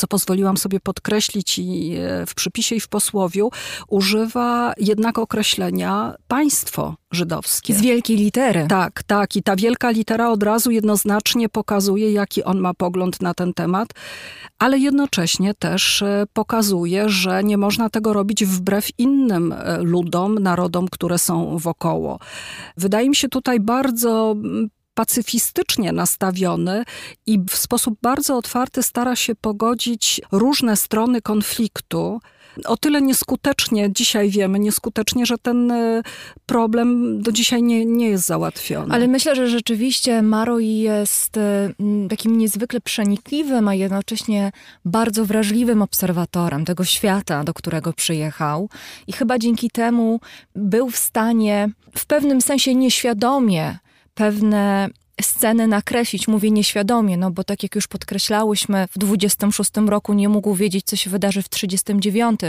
co 0.00 0.06
pozwoliłam 0.06 0.56
sobie 0.56 0.80
podkreślić 0.80 1.58
i 1.58 1.94
e, 1.96 2.26
w 2.26 2.34
przypisie 2.34 2.76
i 2.76 2.80
w 2.80 2.88
posłowiu, 2.88 3.50
używa 3.88 4.72
jednak 4.78 5.18
określenia 5.18 6.14
państwo 6.28 6.94
żydowskie. 7.10 7.74
Z 7.74 7.80
wielkiej 7.80 8.16
litery. 8.16 8.66
Tak, 8.68 9.02
tak. 9.02 9.36
I 9.36 9.42
ta 9.42 9.56
wielka 9.56 9.90
litera 9.90 10.30
od 10.30 10.42
razu 10.42 10.70
jednoznacznie 10.70 11.48
pokazuje, 11.48 12.12
jaki 12.12 12.44
on 12.44 12.58
ma 12.58 12.74
pogląd 12.74 13.22
na 13.22 13.34
ten 13.34 13.54
temat, 13.54 13.88
ale 14.58 14.78
jednocześnie 14.78 15.54
też 15.54 16.02
e, 16.02 16.24
pokazuje, 16.32 17.08
że 17.08 17.44
nie 17.44 17.56
można 17.56 17.90
tego 17.90 18.12
robić 18.12 18.44
wbrew 18.44 18.88
innym 18.98 19.52
e, 19.52 19.82
ludom, 19.82 20.34
narodom, 20.34 20.88
które 20.88 21.18
są 21.18 21.58
wokoło. 21.58 22.18
Wydaje 22.76 23.08
mi 23.08 23.16
się 23.16 23.28
tutaj 23.28 23.60
bardzo 23.60 24.36
pacyfistycznie 25.00 25.92
nastawiony 25.92 26.84
i 27.26 27.38
w 27.50 27.56
sposób 27.56 27.98
bardzo 28.02 28.36
otwarty 28.36 28.82
stara 28.82 29.16
się 29.16 29.34
pogodzić 29.34 30.20
różne 30.32 30.76
strony 30.76 31.22
konfliktu. 31.22 32.20
O 32.64 32.76
tyle 32.76 33.02
nieskutecznie, 33.02 33.92
dzisiaj 33.92 34.30
wiemy, 34.30 34.58
nieskutecznie, 34.58 35.26
że 35.26 35.38
ten 35.38 35.70
e, 35.70 36.02
problem 36.46 37.22
do 37.22 37.32
dzisiaj 37.32 37.62
nie, 37.62 37.84
nie 37.84 38.08
jest 38.08 38.26
załatwiony. 38.26 38.94
Ale 38.94 39.08
myślę, 39.08 39.36
że 39.36 39.48
rzeczywiście 39.48 40.22
Maroi 40.22 40.78
jest 40.78 41.36
e, 41.36 41.72
takim 42.08 42.38
niezwykle 42.38 42.80
przenikliwym, 42.80 43.68
a 43.68 43.74
jednocześnie 43.74 44.52
bardzo 44.84 45.24
wrażliwym 45.24 45.82
obserwatorem 45.82 46.64
tego 46.64 46.84
świata, 46.84 47.44
do 47.44 47.54
którego 47.54 47.92
przyjechał. 47.92 48.68
I 49.06 49.12
chyba 49.12 49.38
dzięki 49.38 49.70
temu 49.70 50.20
był 50.54 50.90
w 50.90 50.96
stanie 50.96 51.68
w 51.96 52.06
pewnym 52.06 52.40
sensie 52.40 52.74
nieświadomie 52.74 53.78
pewne 54.20 54.88
sceny 55.22 55.66
nakreślić, 55.66 56.28
mówię 56.28 56.50
nieświadomie, 56.50 57.16
no 57.16 57.30
bo 57.30 57.44
tak 57.44 57.62
jak 57.62 57.74
już 57.74 57.86
podkreślałyśmy, 57.86 58.86
w 58.90 58.98
26 58.98 59.70
roku 59.86 60.12
nie 60.12 60.28
mógł 60.28 60.54
wiedzieć, 60.54 60.86
co 60.86 60.96
się 60.96 61.10
wydarzy 61.10 61.42
w 61.42 61.48
39. 61.48 62.40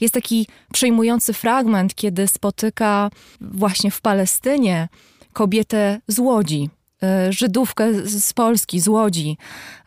Jest 0.00 0.14
taki 0.14 0.46
przejmujący 0.72 1.32
fragment, 1.32 1.94
kiedy 1.94 2.28
spotyka 2.28 3.10
właśnie 3.40 3.90
w 3.90 4.00
Palestynie 4.00 4.88
kobietę 5.32 6.00
z 6.08 6.18
Łodzi, 6.18 6.70
Żydówkę 7.30 7.94
z 8.04 8.32
Polski, 8.32 8.80
z 8.80 8.88
Łodzi, 8.88 9.36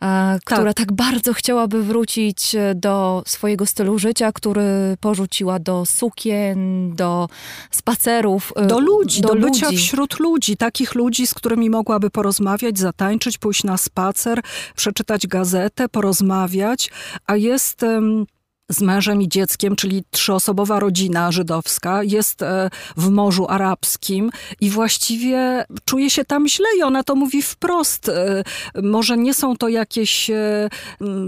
tak. 0.00 0.42
która 0.44 0.74
tak 0.74 0.92
bardzo 0.92 1.32
chciałaby 1.32 1.82
wrócić 1.82 2.54
e, 2.54 2.74
do 2.74 3.22
swojego 3.26 3.66
stylu 3.66 3.98
życia, 3.98 4.32
który 4.32 4.96
porzuciła 5.00 5.58
do 5.58 5.86
sukien, 5.86 6.90
do 6.94 7.28
spacerów. 7.70 8.52
Do 8.68 8.80
ludzi, 8.80 9.20
do, 9.20 9.28
do 9.28 9.34
ludzi. 9.34 9.60
bycia 9.60 9.70
wśród 9.70 10.20
ludzi, 10.20 10.56
takich 10.56 10.94
ludzi, 10.94 11.26
z 11.26 11.34
którymi 11.34 11.70
mogłaby 11.70 12.10
porozmawiać, 12.10 12.78
zatańczyć, 12.78 13.38
pójść 13.38 13.64
na 13.64 13.76
spacer, 13.76 14.40
przeczytać 14.76 15.26
gazetę, 15.26 15.88
porozmawiać, 15.88 16.90
a 17.26 17.36
jest 17.36 17.84
z 18.70 18.80
mężem 18.80 19.22
i 19.22 19.28
dzieckiem, 19.28 19.76
czyli 19.76 20.04
trzyosobowa 20.10 20.80
rodzina 20.80 21.32
żydowska, 21.32 22.02
jest 22.02 22.42
e, 22.42 22.70
w 22.96 23.10
Morzu 23.10 23.46
Arabskim 23.48 24.30
i 24.60 24.70
właściwie 24.70 25.64
czuje 25.84 26.10
się 26.10 26.24
tam 26.24 26.48
źle 26.48 26.66
i 26.78 26.82
ona 26.82 27.02
to 27.02 27.14
mówi 27.14 27.42
wprost. 27.42 28.08
E, 28.08 28.44
może 28.82 29.16
nie 29.16 29.34
są 29.34 29.56
to 29.56 29.68
jakieś 29.68 30.30
e, 30.30 30.68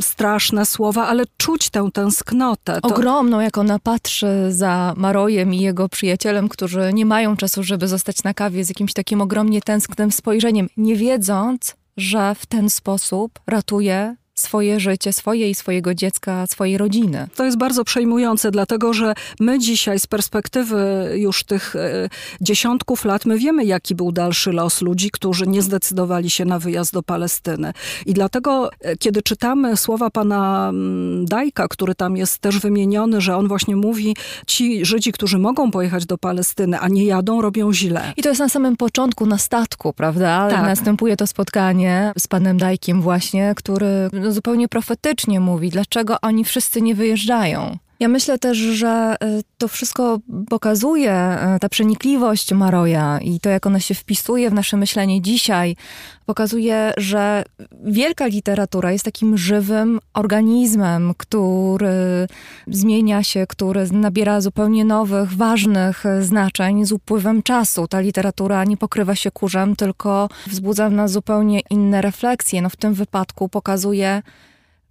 straszne 0.01 0.67
słowa, 0.67 1.07
ale 1.07 1.25
czuć 1.37 1.71
tę 1.71 1.89
tęsknotę. 1.93 2.81
To... 2.81 2.89
Ogromną, 2.89 3.41
jak 3.41 3.59
ona 3.59 3.79
patrzy 3.79 4.27
za 4.49 4.95
Marojem 4.97 5.55
i 5.55 5.61
jego 5.61 5.89
przyjacielem, 5.89 6.49
którzy 6.49 6.91
nie 6.93 7.07
mają 7.07 7.37
czasu, 7.37 7.63
żeby 7.63 7.89
zostać 7.89 8.25
na 8.25 8.35
kawie 8.35 8.65
z 8.65 8.69
jakimś 8.69 8.93
takim 8.93 9.21
ogromnie 9.21 9.63
tęsknym 9.63 10.13
spojrzeniem, 10.13 10.69
nie 10.77 10.97
wiedząc, 10.97 11.77
że 11.97 12.35
w 12.35 12.47
ten 12.47 12.71
sposób 12.71 13.41
ratuje 13.47 14.17
swoje 14.35 14.81
życie, 14.81 15.13
swoje 15.13 15.51
i 15.51 15.55
swojego 15.55 15.95
dziecka, 15.95 16.47
swojej 16.47 16.79
rodziny. 16.79 17.29
To 17.37 17.45
jest 17.45 17.59
bardzo 17.59 17.85
przejmujące, 17.85 18.51
dlatego 18.51 18.93
że 18.93 19.15
my 19.41 19.59
dzisiaj 19.59 19.99
z 19.99 20.07
perspektywy 20.07 21.11
już 21.17 21.45
tych 21.45 21.77
e, 21.77 22.09
dziesiątków 22.41 23.05
lat, 23.05 23.25
my 23.25 23.39
wiemy, 23.39 23.65
jaki 23.65 23.95
był 23.95 24.13
dalszy 24.13 24.53
los 24.53 24.81
ludzi, 24.81 25.11
którzy 25.11 25.47
nie 25.47 25.63
zdecydowali 25.63 26.31
się 26.31 26.45
na 26.45 26.59
wyjazd 26.59 26.93
do 26.93 27.03
Palestyny. 27.03 27.73
I 28.07 28.15
dlatego, 28.15 28.71
e, 28.81 28.97
kiedy 28.97 29.23
czytamy 29.23 29.77
słowa 29.77 30.11
pana 30.11 30.69
mm, 30.69 31.27
Dajka, 31.27 31.69
który 31.69 31.95
tam 31.95 32.17
jest 32.17 32.39
też 32.39 32.59
wymieniony, 32.59 33.21
że 33.21 33.37
on 33.37 33.49
właśnie 33.49 33.77
mówi, 33.77 34.17
ci 34.47 34.85
Żydzi, 34.85 35.13
którzy 35.13 35.39
mogą 35.39 35.71
pojechać 35.71 36.07
do 36.07 36.19
Palestyny, 36.19 36.79
a 36.79 36.89
nie 36.89 37.05
jadą, 37.05 37.41
robią 37.41 37.73
źle. 37.73 38.13
I 38.17 38.23
to 38.23 38.29
jest 38.29 38.41
na 38.41 38.49
samym 38.49 38.77
początku, 38.77 39.27
na 39.27 39.39
statku, 39.39 39.93
prawda? 39.93 40.49
Tak. 40.51 40.63
Następuje 40.63 41.17
to 41.17 41.27
spotkanie 41.27 42.13
z 42.19 42.27
panem 42.27 42.59
Dajkiem 42.59 43.03
właśnie, 43.03 43.55
który 43.57 44.11
zupełnie 44.33 44.69
profetycznie 44.69 45.41
mówi, 45.41 45.71
dlaczego 45.71 46.21
oni 46.21 46.45
wszyscy 46.45 46.83
nie 46.83 46.95
wyjeżdżają. 46.95 47.79
Ja 48.05 48.09
myślę 48.09 48.39
też, 48.39 48.59
że 48.59 49.17
y, 49.25 49.43
to 49.59 49.69
wszystko 49.69 50.19
pokazuje, 50.49 51.39
y, 51.57 51.59
ta 51.61 51.69
przenikliwość 51.69 52.53
Maroja 52.53 53.19
i 53.23 53.41
to, 53.41 53.49
jak 53.49 53.67
ona 53.67 53.81
się 53.81 53.95
wpisuje 53.95 54.51
w 54.51 54.55
nasze 54.55 54.77
myślenie 54.77 55.23
dzisiaj, 55.23 55.77
pokazuje, 56.27 56.93
że 56.97 57.45
wielka 57.85 58.27
literatura 58.27 58.93
jest 58.93 59.05
takim 59.05 59.39
żywym 59.39 60.01
organizmem, 60.15 61.15
który 61.17 62.27
zmienia 62.67 63.23
się, 63.23 63.47
który 63.47 63.87
nabiera 63.93 64.41
zupełnie 64.41 64.85
nowych, 64.85 65.33
ważnych 65.33 66.05
znaczeń 66.21 66.85
z 66.85 66.93
upływem 66.93 67.43
czasu. 67.43 67.89
Ta 67.89 68.01
literatura 68.01 68.65
nie 68.65 68.77
pokrywa 68.77 69.15
się 69.15 69.31
kurzem, 69.31 69.77
tylko 69.77 70.29
wzbudza 70.47 70.91
w 70.91 70.93
nas 70.93 71.11
zupełnie 71.11 71.61
inne 71.71 72.03
refleksje. 72.03 72.63
No 72.63 72.69
w 72.69 72.77
tym 72.77 72.95
wypadku 72.95 73.49
pokazuje 73.49 74.23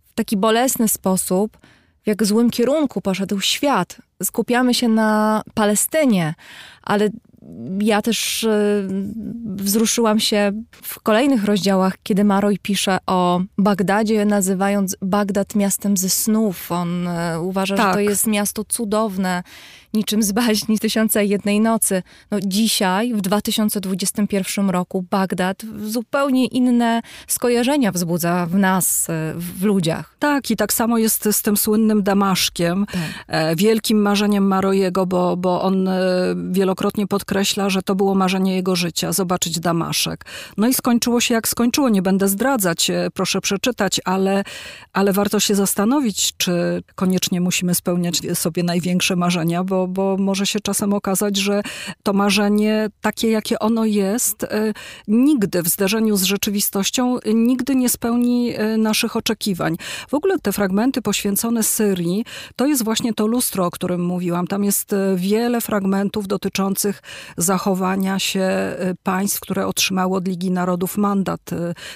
w 0.05 0.13
taki 0.13 0.37
bolesny 0.37 0.87
sposób, 0.87 1.57
w 2.03 2.07
jak 2.07 2.25
złym 2.25 2.49
kierunku 2.49 3.01
poszedł 3.01 3.39
świat. 3.39 3.97
Skupiamy 4.23 4.73
się 4.73 4.87
na 4.87 5.41
Palestynie, 5.53 6.33
ale 6.83 7.09
ja 7.79 8.01
też 8.01 8.43
y, 8.43 8.87
wzruszyłam 9.45 10.19
się 10.19 10.51
w 10.71 10.99
kolejnych 10.99 11.45
rozdziałach, 11.45 11.93
kiedy 12.03 12.23
Maroj 12.23 12.59
pisze 12.61 12.97
o 13.05 13.41
Bagdadzie, 13.57 14.25
nazywając 14.25 14.95
Bagdad 15.01 15.55
miastem 15.55 15.97
ze 15.97 16.09
snów. 16.09 16.71
On 16.71 17.07
y, 17.07 17.39
uważa, 17.39 17.75
tak. 17.75 17.85
że 17.85 17.91
to 17.91 17.97
tak. 17.97 18.09
jest 18.09 18.27
miasto 18.27 18.63
cudowne, 18.63 19.43
niczym 19.93 20.23
z 20.23 20.31
baśni 20.31 20.79
Tysiąca 20.79 21.21
Jednej 21.21 21.59
Nocy. 21.59 22.03
No 22.31 22.37
dzisiaj, 22.41 23.13
w 23.13 23.21
2021 23.21 24.69
roku, 24.69 25.05
Bagdad 25.11 25.63
zupełnie 25.83 26.45
inne 26.45 27.01
skojarzenia 27.27 27.91
wzbudza 27.91 28.45
w 28.45 28.55
nas, 28.55 29.09
e, 29.09 29.33
w 29.37 29.63
ludziach. 29.63 30.15
Tak, 30.19 30.51
i 30.51 30.55
tak 30.55 30.73
samo 30.73 30.97
jest 30.97 31.29
z 31.31 31.41
tym 31.41 31.57
słynnym 31.57 32.03
Damaszkiem, 32.03 32.85
tak. 32.85 33.01
E, 33.27 33.55
wielkim 33.55 34.01
marzeniem 34.01 34.47
Marojego, 34.47 35.05
bo, 35.05 35.37
bo 35.37 35.61
on 35.61 35.87
e, 35.87 36.01
wielokrotnie 36.51 37.07
podkreśla, 37.07 37.69
że 37.69 37.81
to 37.81 37.95
było 37.95 38.15
marzenie 38.15 38.55
jego 38.55 38.75
życia, 38.75 39.11
zobaczyć 39.11 39.59
Damaszek. 39.59 40.25
No 40.57 40.67
i 40.67 40.73
skończyło 40.73 41.21
się 41.21 41.33
jak 41.33 41.47
skończyło, 41.47 41.89
nie 41.89 42.01
będę 42.01 42.27
zdradzać, 42.27 42.91
proszę 43.13 43.41
przeczytać, 43.41 44.01
ale, 44.05 44.43
ale 44.93 45.13
warto 45.13 45.39
się 45.39 45.55
zastanowić, 45.55 46.33
czy 46.37 46.83
koniecznie 46.95 47.41
musimy 47.41 47.75
spełniać 47.75 48.21
sobie 48.33 48.63
największe 48.63 49.15
marzenia, 49.15 49.63
bo 49.63 49.82
bo, 49.87 50.17
może 50.17 50.45
się 50.45 50.59
czasem 50.59 50.93
okazać, 50.93 51.37
że 51.37 51.61
to 52.03 52.13
marzenie, 52.13 52.89
takie 53.01 53.29
jakie 53.29 53.59
ono 53.59 53.85
jest, 53.85 54.43
e, 54.43 54.73
nigdy 55.07 55.63
w 55.63 55.67
zderzeniu 55.67 56.17
z 56.17 56.23
rzeczywistością, 56.23 57.17
nigdy 57.33 57.75
nie 57.75 57.89
spełni 57.89 58.53
e, 58.55 58.77
naszych 58.77 59.15
oczekiwań. 59.15 59.75
W 60.09 60.13
ogóle 60.13 60.39
te 60.39 60.51
fragmenty 60.51 61.01
poświęcone 61.01 61.63
Syrii, 61.63 62.25
to 62.55 62.65
jest 62.65 62.83
właśnie 62.83 63.13
to 63.13 63.27
lustro, 63.27 63.65
o 63.65 63.71
którym 63.71 64.05
mówiłam. 64.05 64.47
Tam 64.47 64.63
jest 64.63 64.93
e, 64.93 65.15
wiele 65.15 65.61
fragmentów 65.61 66.27
dotyczących 66.27 67.01
zachowania 67.37 68.19
się 68.19 68.49
państw, 69.03 69.39
które 69.39 69.67
otrzymały 69.67 70.17
od 70.17 70.27
Ligi 70.27 70.51
Narodów 70.51 70.97
mandat. 70.97 71.41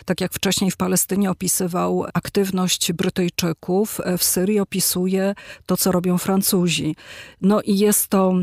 Tak 0.06 0.22
jak 0.22 0.34
wcześniej 0.34 0.72
w 0.72 0.78
Palestynie 0.78 1.32
opisywał 1.32 2.06
aktywność 2.14 2.94
Brytyjczyków, 2.94 4.02
w 4.18 4.24
Syrii 4.24 4.60
opisuje 4.60 5.36
to, 5.66 5.78
co 5.78 5.92
robią 5.92 6.18
Francuzi. 6.18 6.96
No 7.42 7.62
i 7.62 7.77
jest 7.80 8.08
to 8.08 8.34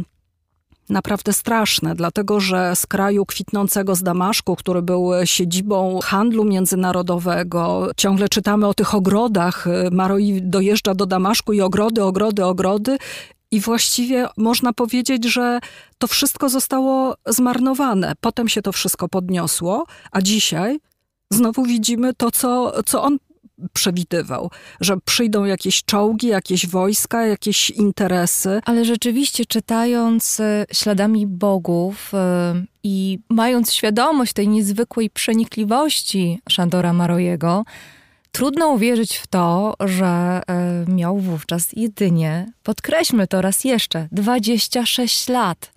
naprawdę 0.88 1.32
straszne, 1.32 1.94
dlatego 1.94 2.40
że 2.40 2.76
z 2.76 2.86
kraju 2.86 3.26
kwitnącego 3.26 3.94
z 3.94 4.02
Damaszku, 4.02 4.56
który 4.56 4.82
był 4.82 5.10
siedzibą 5.24 6.00
handlu 6.04 6.44
międzynarodowego, 6.44 7.90
ciągle 7.96 8.28
czytamy 8.28 8.66
o 8.66 8.74
tych 8.74 8.94
ogrodach. 8.94 9.66
Maroi 9.92 10.42
dojeżdża 10.42 10.94
do 10.94 11.06
Damaszku 11.06 11.52
i 11.52 11.60
ogrody, 11.60 12.04
ogrody, 12.04 12.44
ogrody. 12.44 12.98
I 13.50 13.60
właściwie 13.60 14.28
można 14.36 14.72
powiedzieć, 14.72 15.24
że 15.24 15.60
to 15.98 16.06
wszystko 16.06 16.48
zostało 16.48 17.14
zmarnowane. 17.26 18.12
Potem 18.20 18.48
się 18.48 18.62
to 18.62 18.72
wszystko 18.72 19.08
podniosło, 19.08 19.86
a 20.12 20.20
dzisiaj 20.20 20.78
znowu 21.30 21.64
widzimy 21.64 22.14
to, 22.14 22.30
co, 22.30 22.72
co 22.86 23.02
on 23.02 23.18
przewidywał, 23.72 24.50
że 24.80 24.96
przyjdą 25.04 25.44
jakieś 25.44 25.84
czołgi, 25.84 26.26
jakieś 26.26 26.66
wojska, 26.66 27.26
jakieś 27.26 27.70
interesy. 27.70 28.60
Ale 28.64 28.84
rzeczywiście 28.84 29.46
czytając 29.46 30.40
e, 30.40 30.66
śladami 30.72 31.26
bogów 31.26 32.14
e, 32.14 32.54
i 32.82 33.18
mając 33.28 33.72
świadomość 33.72 34.32
tej 34.32 34.48
niezwykłej 34.48 35.10
przenikliwości 35.10 36.40
Szandora 36.48 36.92
Marojego, 36.92 37.64
trudno 38.32 38.68
uwierzyć 38.68 39.16
w 39.16 39.26
to, 39.26 39.74
że 39.80 40.06
e, 40.46 40.84
miał 40.88 41.18
wówczas 41.18 41.68
jedynie, 41.72 42.52
podkreślmy 42.62 43.26
to 43.26 43.42
raz 43.42 43.64
jeszcze, 43.64 44.08
26 44.12 45.28
lat. 45.28 45.72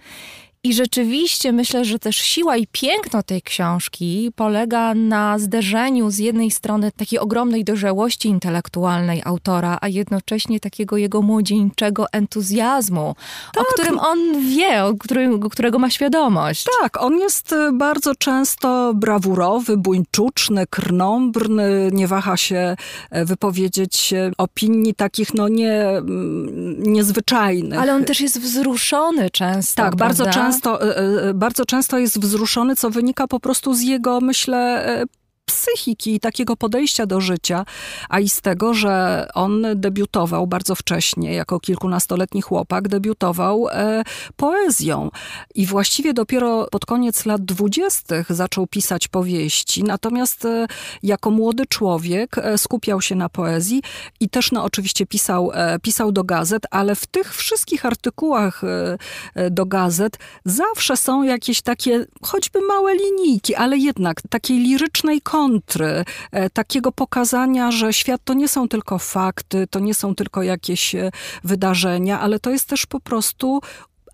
I 0.64 0.74
rzeczywiście 0.74 1.52
myślę, 1.52 1.86
że 1.86 2.00
też 2.00 2.16
siła 2.16 2.58
i 2.58 2.68
piękno 2.68 3.24
tej 3.24 3.42
książki 3.42 4.32
polega 4.36 4.94
na 4.94 5.40
zderzeniu 5.40 6.12
z 6.12 6.18
jednej 6.18 6.52
strony 6.52 6.92
takiej 6.92 7.20
ogromnej 7.20 7.64
dojrzałości 7.64 8.30
intelektualnej 8.30 9.22
autora, 9.26 9.78
a 9.82 9.88
jednocześnie 9.88 10.60
takiego 10.60 10.98
jego 10.98 11.22
młodzieńczego 11.22 12.06
entuzjazmu, 12.12 13.16
tak. 13.54 13.64
o 13.64 13.74
którym 13.74 14.00
on 14.00 14.20
wie, 14.50 14.84
o 14.84 14.94
którym, 14.94 15.50
którego 15.50 15.80
ma 15.80 15.90
świadomość. 15.90 16.66
Tak, 16.82 17.02
on 17.02 17.18
jest 17.18 17.54
e, 17.54 17.72
bardzo 17.74 18.16
często 18.16 18.94
brawurowy, 18.96 19.78
buńczuczny, 19.78 20.66
krnąbrny, 20.70 21.90
nie 21.92 22.08
waha 22.08 22.38
się 22.38 22.76
e, 23.12 23.26
wypowiedzieć 23.26 24.14
opinii 24.38 24.96
takich 24.96 25.34
no 25.34 25.48
nie, 25.48 25.82
mm, 25.82 26.84
niezwyczajnych. 26.84 27.80
Ale 27.80 27.96
on 27.96 28.06
też 28.06 28.22
jest 28.22 28.40
wzruszony 28.40 29.30
często. 29.30 29.76
Tak, 29.76 29.96
prawda? 29.96 30.06
bardzo 30.06 30.40
często 30.40 30.57
często, 30.58 30.98
e, 30.98 30.98
e, 31.30 31.34
bardzo 31.34 31.66
często 31.66 31.98
jest 31.98 32.20
wzruszony, 32.20 32.76
co 32.76 32.90
wynika 32.90 33.28
po 33.28 33.40
prostu 33.40 33.74
z 33.74 33.82
jego, 33.82 34.22
myślę, 34.22 34.86
e, 34.86 35.04
psychiki 35.48 36.16
i 36.16 36.20
takiego 36.20 36.56
podejścia 36.56 37.06
do 37.06 37.22
życia, 37.22 37.66
a 38.10 38.20
i 38.20 38.30
z 38.30 38.42
tego, 38.42 38.74
że 38.74 39.28
on 39.34 39.66
debiutował 39.76 40.48
bardzo 40.48 40.76
wcześnie, 40.76 41.34
jako 41.34 41.60
kilkunastoletni 41.60 42.42
chłopak, 42.42 42.88
debiutował 42.88 43.68
e, 43.70 44.04
poezją. 44.36 45.10
I 45.56 45.66
właściwie 45.66 46.14
dopiero 46.14 46.68
pod 46.72 46.86
koniec 46.86 47.26
lat 47.26 47.46
dwudziestych 47.46 48.34
zaczął 48.34 48.68
pisać 48.68 49.08
powieści, 49.08 49.84
natomiast 49.84 50.46
e, 50.46 50.68
jako 51.04 51.32
młody 51.32 51.66
człowiek 51.66 52.38
e, 52.38 52.58
skupiał 52.58 53.02
się 53.02 53.16
na 53.16 53.30
poezji 53.30 53.82
i 54.20 54.30
też 54.30 54.52
no, 54.52 54.64
oczywiście 54.64 55.06
pisał, 55.06 55.52
e, 55.54 55.80
pisał 55.80 56.12
do 56.12 56.24
gazet, 56.24 56.64
ale 56.72 56.96
w 56.96 57.08
tych 57.08 57.36
wszystkich 57.36 57.86
artykułach 57.86 58.64
e, 58.64 58.98
e, 59.36 59.52
do 59.52 59.66
gazet 59.66 60.20
zawsze 60.46 60.98
są 60.98 61.24
jakieś 61.24 61.62
takie, 61.62 62.06
choćby 62.22 62.62
małe 62.62 62.96
linijki, 62.96 63.56
ale 63.56 63.78
jednak 63.78 64.22
takiej 64.30 64.60
lirycznej 64.60 65.22
kontry, 65.38 66.06
e, 66.32 66.50
takiego 66.50 66.92
pokazania, 66.92 67.72
że 67.72 67.94
świat 67.94 68.22
to 68.24 68.34
nie 68.34 68.48
są 68.48 68.68
tylko 68.68 69.00
fakty, 69.00 69.68
to 69.68 69.80
nie 69.80 69.94
są 69.94 70.16
tylko 70.16 70.44
jakieś 70.44 70.96
e, 70.96 71.12
wydarzenia, 71.44 72.20
ale 72.20 72.40
to 72.40 72.50
jest 72.50 72.70
też 72.70 72.86
po 72.86 73.00
prostu 73.00 73.62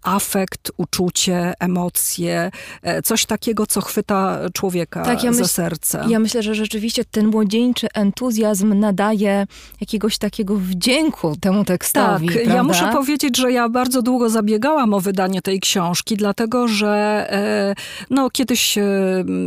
afekt, 0.03 0.71
uczucie, 0.77 1.53
emocje, 1.59 2.51
e, 2.81 3.01
coś 3.01 3.25
takiego, 3.25 3.67
co 3.67 3.81
chwyta 3.81 4.39
człowieka 4.53 5.05
tak, 5.05 5.23
ja 5.23 5.33
za 5.33 5.47
serce. 5.47 6.05
Ja 6.07 6.19
myślę, 6.19 6.43
że 6.43 6.55
rzeczywiście 6.55 7.05
ten 7.05 7.27
młodzieńczy 7.27 7.87
entuzjazm 7.93 8.79
nadaje 8.79 9.45
jakiegoś 9.81 10.17
takiego 10.17 10.55
wdzięku 10.55 11.35
temu 11.35 11.65
tekstowi. 11.65 12.27
Tak, 12.27 12.35
prawda? 12.35 12.53
ja 12.53 12.63
muszę 12.63 12.89
powiedzieć, 12.91 13.37
że 13.37 13.51
ja 13.51 13.69
bardzo 13.69 14.01
długo 14.01 14.29
zabiegałam 14.29 14.93
o 14.93 14.99
wydanie 14.99 15.41
tej 15.41 15.59
książki, 15.59 16.17
dlatego 16.17 16.67
że 16.67 17.25
e, 17.31 17.75
no, 18.09 18.29
kiedyś 18.29 18.77
e, 18.77 18.83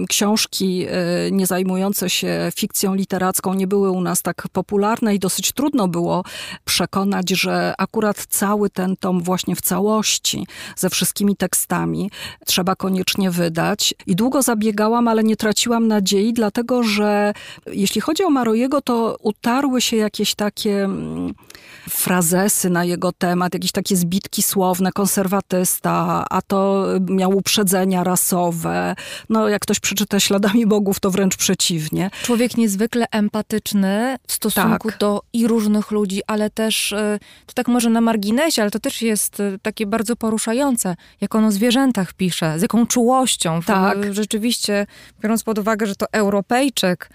książki 0.08 0.86
nie 1.32 1.46
zajmujące 1.46 2.10
się 2.10 2.52
fikcją 2.54 2.94
literacką 2.94 3.54
nie 3.54 3.66
były 3.66 3.90
u 3.90 4.00
nas 4.00 4.22
tak 4.22 4.48
popularne 4.52 5.14
i 5.14 5.18
dosyć 5.18 5.52
trudno 5.52 5.88
było 5.88 6.24
przekonać, 6.64 7.30
że 7.30 7.74
akurat 7.78 8.26
cały 8.28 8.70
ten 8.70 8.96
tom 8.96 9.22
właśnie 9.22 9.56
w 9.56 9.60
całości 9.60 10.45
ze 10.76 10.90
wszystkimi 10.90 11.36
tekstami. 11.36 12.10
Trzeba 12.46 12.76
koniecznie 12.76 13.30
wydać. 13.30 13.94
I 14.06 14.16
długo 14.16 14.42
zabiegałam, 14.42 15.08
ale 15.08 15.24
nie 15.24 15.36
traciłam 15.36 15.88
nadziei, 15.88 16.32
dlatego 16.32 16.82
że 16.82 17.32
jeśli 17.66 18.00
chodzi 18.00 18.24
o 18.24 18.30
Marojego, 18.30 18.82
to 18.82 19.16
utarły 19.20 19.80
się 19.80 19.96
jakieś 19.96 20.34
takie 20.34 20.84
mm, 20.84 21.34
frazesy 21.88 22.70
na 22.70 22.84
jego 22.84 23.12
temat, 23.12 23.54
jakieś 23.54 23.72
takie 23.72 23.96
zbitki 23.96 24.42
słowne, 24.42 24.92
konserwatysta, 24.92 26.24
a 26.30 26.42
to 26.42 26.86
miał 27.00 27.36
uprzedzenia 27.36 28.04
rasowe. 28.04 28.94
No, 29.28 29.48
jak 29.48 29.62
ktoś 29.62 29.80
przeczyta 29.80 30.20
Śladami 30.20 30.66
Bogów, 30.66 31.00
to 31.00 31.10
wręcz 31.10 31.36
przeciwnie. 31.36 32.10
Człowiek 32.22 32.56
niezwykle 32.56 33.06
empatyczny 33.10 34.16
w 34.26 34.32
stosunku 34.32 34.90
tak. 34.90 34.98
do 34.98 35.22
i 35.32 35.46
różnych 35.46 35.90
ludzi, 35.90 36.22
ale 36.26 36.50
też, 36.50 36.92
y, 36.92 37.18
to 37.46 37.52
tak 37.54 37.68
może 37.68 37.90
na 37.90 38.00
marginesie, 38.00 38.62
ale 38.62 38.70
to 38.70 38.80
też 38.80 39.02
jest 39.02 39.40
y, 39.40 39.58
takie 39.62 39.86
bardzo 39.86 40.16
poruszające 40.16 40.35
poruszające, 40.36 40.96
jak 41.20 41.34
on 41.34 41.44
o 41.44 41.52
zwierzętach 41.52 42.12
pisze, 42.12 42.58
z 42.58 42.62
jaką 42.62 42.86
czułością. 42.86 43.62
Tak. 43.62 44.14
Rzeczywiście, 44.14 44.86
biorąc 45.20 45.42
pod 45.42 45.58
uwagę, 45.58 45.86
że 45.86 45.96
to 45.96 46.06
Europejczyk 46.12 47.10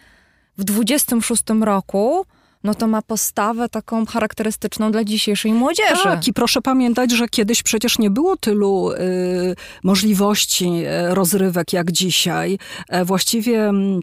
w 0.58 0.64
26 0.64 1.44
roku 1.62 2.26
no 2.64 2.76
to 2.76 2.88
ma 2.88 3.02
postawę 3.02 3.70
taką 3.70 4.06
charakterystyczną 4.06 4.92
dla 4.92 5.04
dzisiejszej 5.04 5.54
młodzieży. 5.54 6.04
Tak, 6.04 6.28
i 6.28 6.34
proszę 6.34 6.62
pamiętać, 6.62 7.12
że 7.12 7.28
kiedyś 7.28 7.64
przecież 7.64 8.00
nie 8.00 8.10
było 8.10 8.38
tylu 8.38 8.92
y, 8.92 9.56
możliwości 9.84 10.66
y, 10.66 11.16
rozrywek 11.16 11.74
jak 11.74 11.92
dzisiaj. 11.92 12.58
E, 12.90 13.06
właściwie 13.06 13.68
mm, 13.68 14.00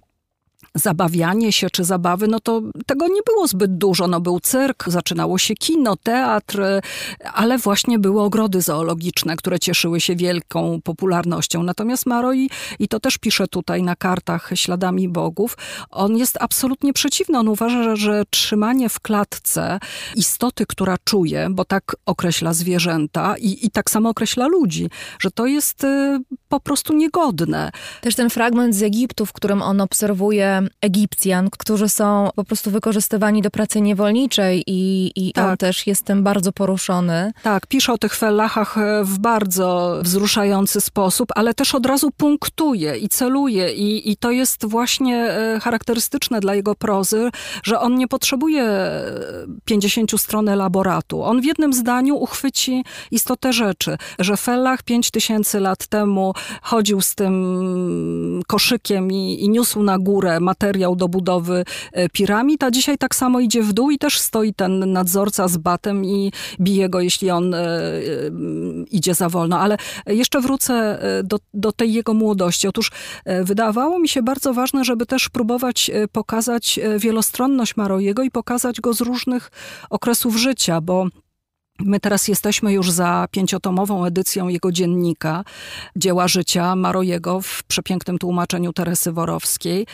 zabawianie 0.78 1.52
się 1.52 1.70
czy 1.70 1.84
zabawy, 1.84 2.28
no 2.28 2.40
to 2.40 2.62
tego 2.86 3.08
nie 3.08 3.20
było 3.26 3.46
zbyt 3.46 3.78
dużo. 3.78 4.06
No 4.06 4.20
był 4.20 4.40
cyrk, 4.40 4.84
zaczynało 4.86 5.38
się 5.38 5.54
kino, 5.54 5.96
teatr, 5.96 6.62
ale 7.34 7.58
właśnie 7.58 7.98
były 7.98 8.22
ogrody 8.22 8.62
zoologiczne, 8.62 9.36
które 9.36 9.58
cieszyły 9.58 10.00
się 10.00 10.16
wielką 10.16 10.80
popularnością. 10.84 11.62
Natomiast 11.62 12.06
Maroi, 12.06 12.50
i 12.78 12.88
to 12.88 13.00
też 13.00 13.18
pisze 13.18 13.48
tutaj 13.48 13.82
na 13.82 13.96
kartach 13.96 14.50
śladami 14.54 15.08
bogów, 15.08 15.56
on 15.90 16.16
jest 16.16 16.38
absolutnie 16.40 16.92
przeciwny. 16.92 17.38
On 17.38 17.48
uważa, 17.48 17.96
że, 17.96 18.22
trzymanie 18.30 18.88
w 18.88 19.00
klatce 19.00 19.78
istoty, 20.16 20.66
która 20.66 20.96
czuje, 21.04 21.48
bo 21.50 21.64
tak 21.64 21.96
określa 22.06 22.52
zwierzęta 22.52 23.34
i, 23.38 23.66
i 23.66 23.70
tak 23.70 23.90
samo 23.90 24.08
określa 24.08 24.46
ludzi, 24.46 24.88
że 25.20 25.30
to 25.30 25.46
jest 25.46 25.84
y, 25.84 26.20
po 26.48 26.60
prostu 26.60 26.92
niegodne. 26.92 27.70
Też 28.00 28.14
ten 28.14 28.30
fragment 28.30 28.74
z 28.74 28.82
Egiptu, 28.82 29.26
w 29.26 29.32
którym 29.32 29.62
on 29.62 29.80
obserwuje 29.80 30.62
Egipcjan, 30.80 31.50
którzy 31.50 31.88
są 31.88 32.30
po 32.36 32.44
prostu 32.44 32.70
wykorzystywani 32.70 33.42
do 33.42 33.50
pracy 33.50 33.80
niewolniczej 33.80 34.64
i, 34.66 35.12
i 35.16 35.32
tak. 35.32 35.50
on 35.50 35.56
też 35.56 35.86
jest 35.86 36.04
tym 36.04 36.22
bardzo 36.22 36.52
poruszony. 36.52 37.32
Tak, 37.42 37.66
pisze 37.66 37.92
o 37.92 37.98
tych 37.98 38.14
felachach 38.14 38.78
e, 38.78 39.04
w 39.04 39.18
bardzo 39.18 39.98
wzruszający 40.02 40.80
sposób, 40.80 41.28
ale 41.34 41.54
też 41.54 41.74
od 41.74 41.86
razu 41.86 42.10
punktuje 42.10 42.96
i 42.96 43.08
celuje 43.08 43.72
i, 43.72 44.10
i 44.10 44.16
to 44.16 44.30
jest 44.30 44.66
właśnie 44.66 45.16
e, 45.16 45.60
charakterystyczne 45.60 46.40
dla 46.40 46.54
jego 46.54 46.74
prozy, 46.74 47.30
że 47.62 47.80
on 47.80 47.94
nie 47.94 48.08
potrzebuje 48.08 48.66
50 49.64 50.14
e, 50.14 50.18
stron 50.18 50.48
elaboratu. 50.48 51.22
On 51.22 51.40
w 51.40 51.44
jednym 51.44 51.72
zdaniu 51.72 52.16
uchwyci 52.16 52.84
istotę 53.10 53.52
rzeczy, 53.52 53.96
że 54.18 54.36
felach 54.36 54.82
5000 54.82 55.60
lat 55.60 55.86
temu 55.86 56.32
chodził 56.62 57.00
z 57.00 57.14
tym 57.14 58.42
koszykiem 58.46 59.12
i, 59.12 59.44
i 59.44 59.48
niósł 59.48 59.82
na 59.82 59.98
górę 59.98 60.40
materiał 60.40 60.96
do 60.96 61.08
budowy 61.08 61.64
e, 61.92 62.08
piramid, 62.08 62.62
a 62.62 62.70
dzisiaj 62.70 62.98
tak 62.98 63.14
samo 63.14 63.40
idzie 63.40 63.62
w 63.62 63.72
dół 63.72 63.90
i 63.90 63.98
też 63.98 64.20
stoi 64.20 64.54
ten 64.54 64.92
nadzorca 64.92 65.48
z 65.48 65.56
batem 65.56 66.04
i 66.04 66.32
bije 66.60 66.88
go, 66.88 67.00
jeśli 67.00 67.30
on 67.30 67.54
e, 67.54 67.58
e, 67.58 68.00
idzie 68.90 69.14
za 69.14 69.28
wolno. 69.28 69.60
Ale 69.60 69.76
jeszcze 70.06 70.40
wrócę 70.40 70.98
do, 71.24 71.38
do 71.54 71.72
tej 71.72 71.92
jego 71.92 72.14
młodości. 72.14 72.68
Otóż 72.68 72.90
wydawało 73.42 73.98
mi 73.98 74.08
się 74.08 74.22
bardzo 74.22 74.54
ważne, 74.54 74.84
żeby 74.84 75.06
też 75.06 75.28
próbować 75.28 75.90
pokazać 76.12 76.80
wielostronność 76.98 77.76
Marojego 77.76 78.22
i 78.22 78.30
pokazać 78.30 78.80
go 78.80 78.94
z 78.94 79.00
różnych 79.00 79.50
okresów 79.90 80.36
życia, 80.36 80.80
bo 80.80 81.06
My 81.80 82.00
teraz 82.00 82.28
jesteśmy 82.28 82.72
już 82.72 82.90
za 82.90 83.26
pięciotomową 83.30 84.04
edycją 84.04 84.48
jego 84.48 84.72
dziennika, 84.72 85.44
dzieła 85.96 86.28
życia 86.28 86.76
Marojego 86.76 87.40
w 87.40 87.62
przepięknym 87.62 88.18
tłumaczeniu 88.18 88.72
Teresy 88.72 89.12
Worowskiej. 89.12 89.86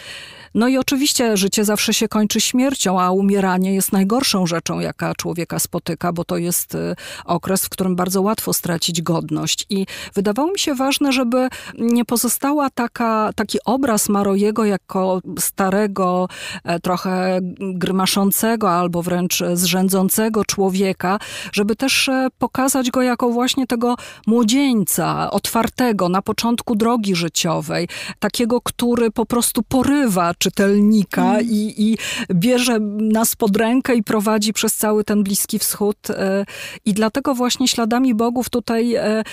No 0.55 0.69
i 0.69 0.79
oczywiście 0.79 1.37
życie 1.37 1.65
zawsze 1.65 1.95
się 1.95 2.09
kończy 2.09 2.41
śmiercią, 2.41 3.01
a 3.01 3.11
umieranie 3.11 3.75
jest 3.75 3.93
najgorszą 3.93 4.47
rzeczą, 4.47 4.81
jaka 4.81 5.15
człowieka 5.15 5.59
spotyka, 5.59 6.13
bo 6.13 6.25
to 6.25 6.37
jest 6.37 6.75
y, 6.75 6.97
okres, 7.25 7.67
w 7.67 7.69
którym 7.69 7.97
bardzo 7.97 8.23
łatwo 8.23 8.53
stracić 8.53 9.03
godność. 9.03 9.67
I 9.71 9.87
wydawało 10.15 10.53
mi 10.53 10.59
się 10.59 10.75
ważne, 10.75 11.13
żeby 11.13 11.49
nie 11.79 12.05
pozostała 12.05 12.71
taka, 12.71 13.31
taki 13.37 13.59
obraz 13.65 14.09
Marojego 14.09 14.65
jako 14.65 15.21
starego, 15.39 16.29
e, 16.65 16.81
trochę 16.81 17.39
grymaszącego 17.61 18.71
albo 18.71 19.03
wręcz 19.03 19.43
zrzędzącego 19.55 20.45
człowieka, 20.45 21.19
żeby 21.53 21.74
też 21.77 22.09
e, 22.09 22.28
pokazać 22.39 22.91
go 22.91 23.03
jako 23.03 23.31
właśnie 23.31 23.67
tego 23.67 23.97
młodzieńca, 24.27 25.31
otwartego 25.31 26.09
na 26.09 26.23
początku 26.23 26.77
drogi 26.77 27.15
życiowej, 27.15 27.89
takiego, 28.19 28.61
który 28.61 29.11
po 29.11 29.27
prostu 29.27 29.62
porywa, 29.62 30.35
czytelnika 30.39 31.31
mm. 31.31 31.47
i, 31.51 31.75
i 31.78 31.99
bierze 32.35 32.78
nas 32.99 33.36
pod 33.36 33.57
rękę 33.57 33.94
i 33.94 34.03
prowadzi 34.03 34.53
przez 34.53 34.77
cały 34.77 35.05
ten 35.05 35.23
Bliski 35.23 35.59
Wschód. 35.59 36.11
E, 36.11 36.44
I 36.85 36.94
dlatego 36.94 37.35
właśnie 37.35 37.69
śladami 37.69 38.15
bogów 38.15 38.51
tutaj 38.51 38.94
e, 38.94 39.25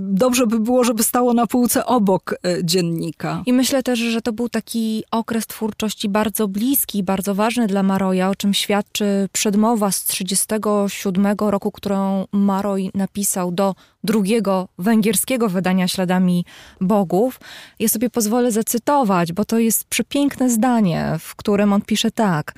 dobrze 0.00 0.46
by 0.46 0.60
było, 0.60 0.84
żeby 0.84 1.02
stało 1.02 1.34
na 1.34 1.46
półce 1.46 1.86
obok 1.86 2.34
dziennika. 2.64 3.42
I 3.46 3.52
myślę 3.52 3.82
też, 3.82 3.98
że 3.98 4.22
to 4.22 4.32
był 4.32 4.48
taki 4.48 5.04
okres 5.10 5.46
twórczości 5.46 6.08
bardzo 6.08 6.48
bliski, 6.48 7.02
bardzo 7.02 7.34
ważny 7.34 7.66
dla 7.66 7.82
Maroja, 7.82 8.30
o 8.30 8.34
czym 8.34 8.54
świadczy 8.54 9.28
przedmowa 9.32 9.92
z 9.92 10.04
1937 10.04 11.36
roku, 11.38 11.70
którą 11.86 12.26
Maroj 12.32 12.90
napisał 12.94 13.52
do 13.52 13.74
drugiego 14.04 14.68
węgierskiego 14.78 15.48
wydania 15.48 15.88
Śladami 15.88 16.44
Bogów. 16.80 17.40
Ja 17.78 17.88
sobie 17.88 18.10
pozwolę 18.10 18.52
zacytować, 18.52 19.32
bo 19.32 19.44
to 19.44 19.58
jest 19.58 19.84
przepiękne 19.84 20.50
zdanie, 20.50 21.16
w 21.20 21.36
którym 21.36 21.72
on 21.72 21.82
pisze 21.82 22.10
tak. 22.10 22.54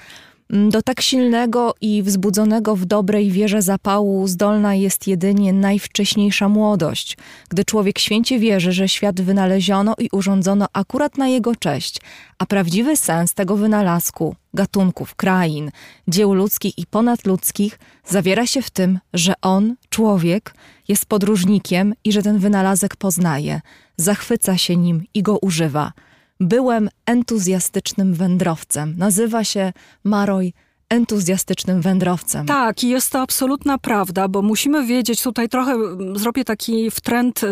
Do 0.51 0.83
tak 0.83 1.01
silnego 1.01 1.75
i 1.81 2.02
wzbudzonego 2.02 2.77
w 2.77 2.85
dobrej 2.85 3.31
wierze 3.31 3.62
zapału 3.62 4.27
zdolna 4.27 4.75
jest 4.75 5.07
jedynie 5.07 5.52
najwcześniejsza 5.52 6.49
młodość, 6.49 7.17
gdy 7.49 7.65
człowiek 7.65 7.99
święcie 7.99 8.39
wierzy, 8.39 8.73
że 8.73 8.89
świat 8.89 9.20
wynaleziono 9.20 9.94
i 9.99 10.09
urządzono 10.12 10.67
akurat 10.73 11.18
na 11.18 11.28
jego 11.28 11.57
cześć, 11.57 12.01
a 12.39 12.47
prawdziwy 12.47 12.97
sens 12.97 13.35
tego 13.35 13.57
wynalazku, 13.57 14.36
gatunków, 14.55 15.15
krain, 15.15 15.70
dzieł 16.09 16.35
ludzkich 16.35 16.78
i 16.78 16.86
ponadludzkich 16.86 17.78
zawiera 18.07 18.47
się 18.47 18.62
w 18.62 18.70
tym, 18.70 18.99
że 19.15 19.35
on, 19.43 19.77
człowiek, 19.89 20.55
jest 20.89 21.07
podróżnikiem 21.07 21.94
i 22.05 22.12
że 22.12 22.23
ten 22.23 22.39
wynalazek 22.39 22.97
poznaje, 22.97 23.60
zachwyca 23.97 24.59
się 24.59 24.77
nim 24.77 25.05
i 25.15 25.23
go 25.23 25.39
używa. 25.39 25.93
Byłem 26.41 26.89
entuzjastycznym 27.07 28.15
wędrowcem. 28.15 28.94
Nazywa 28.99 29.44
się 29.44 29.73
Maroj 30.05 30.52
entuzjastycznym 30.89 31.81
wędrowcem. 31.81 32.47
Tak, 32.47 32.84
i 32.84 32.89
jest 32.89 33.12
to 33.12 33.20
absolutna 33.20 33.78
prawda, 33.78 34.28
bo 34.28 34.42
musimy 34.42 34.86
wiedzieć, 34.86 35.23
tutaj 35.23 35.49
trochę 35.49 35.76
zrobię 36.15 36.44
taki 36.44 36.91
wtręt 36.91 37.44
y, 37.44 37.47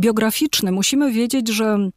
biograficzny, 0.00 0.72
musimy 0.72 1.12
wiedzieć, 1.12 1.48
że 1.48 1.90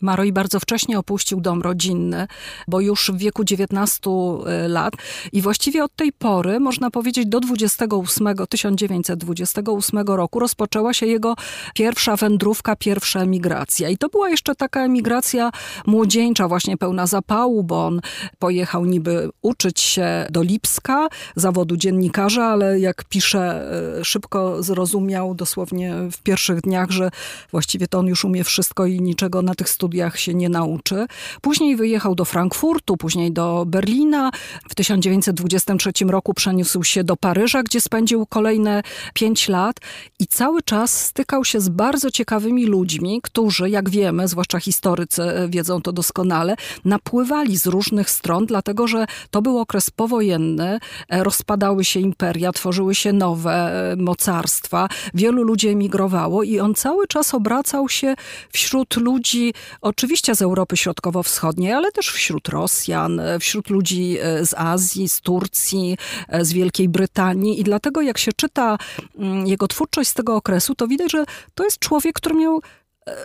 Maroj 0.00 0.32
bardzo 0.32 0.60
wcześnie 0.60 0.98
opuścił 0.98 1.40
dom 1.40 1.62
rodzinny, 1.62 2.26
bo 2.68 2.80
już 2.80 3.10
w 3.14 3.16
wieku 3.16 3.44
19 3.44 4.10
e, 4.10 4.68
lat 4.68 4.94
i 5.32 5.42
właściwie 5.42 5.84
od 5.84 5.96
tej 5.96 6.12
pory, 6.12 6.60
można 6.60 6.90
powiedzieć 6.90 7.26
do 7.26 7.40
28, 7.40 8.28
1928 8.48 9.98
roku 10.06 10.38
rozpoczęła 10.38 10.94
się 10.94 11.06
jego 11.06 11.34
pierwsza 11.74 12.16
wędrówka, 12.16 12.76
pierwsza 12.76 13.20
emigracja. 13.20 13.88
I 13.88 13.98
to 13.98 14.08
była 14.08 14.28
jeszcze 14.28 14.54
taka 14.54 14.84
emigracja 14.84 15.50
młodzieńcza, 15.86 16.48
właśnie 16.48 16.76
pełna 16.76 17.06
zapału, 17.06 17.62
bo 17.62 17.86
on 17.86 18.00
pojechał 18.38 18.84
niby 18.84 19.30
uczyć 19.42 19.80
się 19.80 20.26
do 20.30 20.42
Lipska, 20.42 21.08
zawodu 21.36 21.76
dziennikarza, 21.76 22.44
ale 22.44 22.80
jak 22.80 23.04
pisze, 23.04 23.70
e, 24.00 24.04
szybko 24.04 24.62
zrozumiał 24.62 25.34
dosłownie 25.34 25.94
w 26.12 26.22
pierwszych 26.22 26.60
dniach, 26.60 26.90
że 26.90 27.10
właściwie 27.50 27.88
to 27.88 27.98
on 27.98 28.06
już 28.06 28.24
umie 28.24 28.44
wszystko 28.44 28.86
i 28.86 29.00
niczego 29.00 29.42
na 29.42 29.54
tych 29.54 29.68
studiach 29.68 29.89
studiach 29.90 30.18
się 30.18 30.34
nie 30.34 30.48
nauczy. 30.48 31.06
Później 31.40 31.76
wyjechał 31.76 32.14
do 32.14 32.24
Frankfurtu, 32.24 32.96
później 32.96 33.32
do 33.32 33.64
Berlina. 33.66 34.30
W 34.68 34.74
1923 34.74 35.92
roku 36.04 36.34
przeniósł 36.34 36.84
się 36.84 37.04
do 37.04 37.16
Paryża, 37.16 37.62
gdzie 37.62 37.80
spędził 37.80 38.26
kolejne 38.26 38.82
pięć 39.14 39.48
lat 39.48 39.76
i 40.18 40.26
cały 40.26 40.62
czas 40.62 41.04
stykał 41.04 41.44
się 41.44 41.60
z 41.60 41.68
bardzo 41.68 42.10
ciekawymi 42.10 42.66
ludźmi, 42.66 43.20
którzy, 43.22 43.70
jak 43.70 43.90
wiemy, 43.90 44.28
zwłaszcza 44.28 44.60
historycy 44.60 45.22
e, 45.22 45.48
wiedzą 45.48 45.82
to 45.82 45.92
doskonale, 45.92 46.56
napływali 46.84 47.56
z 47.58 47.66
różnych 47.66 48.10
stron, 48.10 48.46
dlatego 48.46 48.86
że 48.86 49.06
to 49.30 49.42
był 49.42 49.58
okres 49.58 49.90
powojenny, 49.90 50.78
e, 51.08 51.24
rozpadały 51.24 51.84
się 51.84 52.00
imperia, 52.00 52.52
tworzyły 52.52 52.94
się 52.94 53.12
nowe 53.12 53.52
e, 53.92 53.96
mocarstwa, 53.96 54.88
wielu 55.14 55.42
ludzi 55.42 55.68
emigrowało 55.68 56.42
i 56.42 56.60
on 56.60 56.74
cały 56.74 57.06
czas 57.06 57.34
obracał 57.34 57.88
się 57.88 58.14
wśród 58.52 58.96
ludzi 58.96 59.52
oczywiście 59.80 60.34
z 60.34 60.42
Europy 60.42 60.76
Środkowo-Wschodniej, 60.76 61.72
ale 61.72 61.92
też 61.92 62.08
wśród 62.08 62.48
Rosjan, 62.48 63.20
e, 63.20 63.38
wśród 63.38 63.70
ludzi 63.70 64.16
e, 64.20 64.46
z 64.46 64.54
Azji, 64.54 65.08
z 65.08 65.20
Turcji, 65.20 65.98
e, 66.28 66.44
z 66.44 66.52
Wielkiej 66.52 66.88
Brytanii. 66.88 67.60
I 67.60 67.64
dlatego, 67.64 68.00
jak 68.00 68.18
się 68.18 68.32
czyta 68.32 68.78
mm, 69.18 69.46
jego 69.46 69.68
twórczość 69.68 70.10
z 70.10 70.14
tego 70.14 70.36
okresu, 70.36 70.74
to 70.74 70.88
widać, 70.88 71.12
że 71.12 71.24
to 71.54 71.64
jest 71.64 71.78
człowiek, 71.78 72.14
który 72.14 72.34
miał 72.34 72.62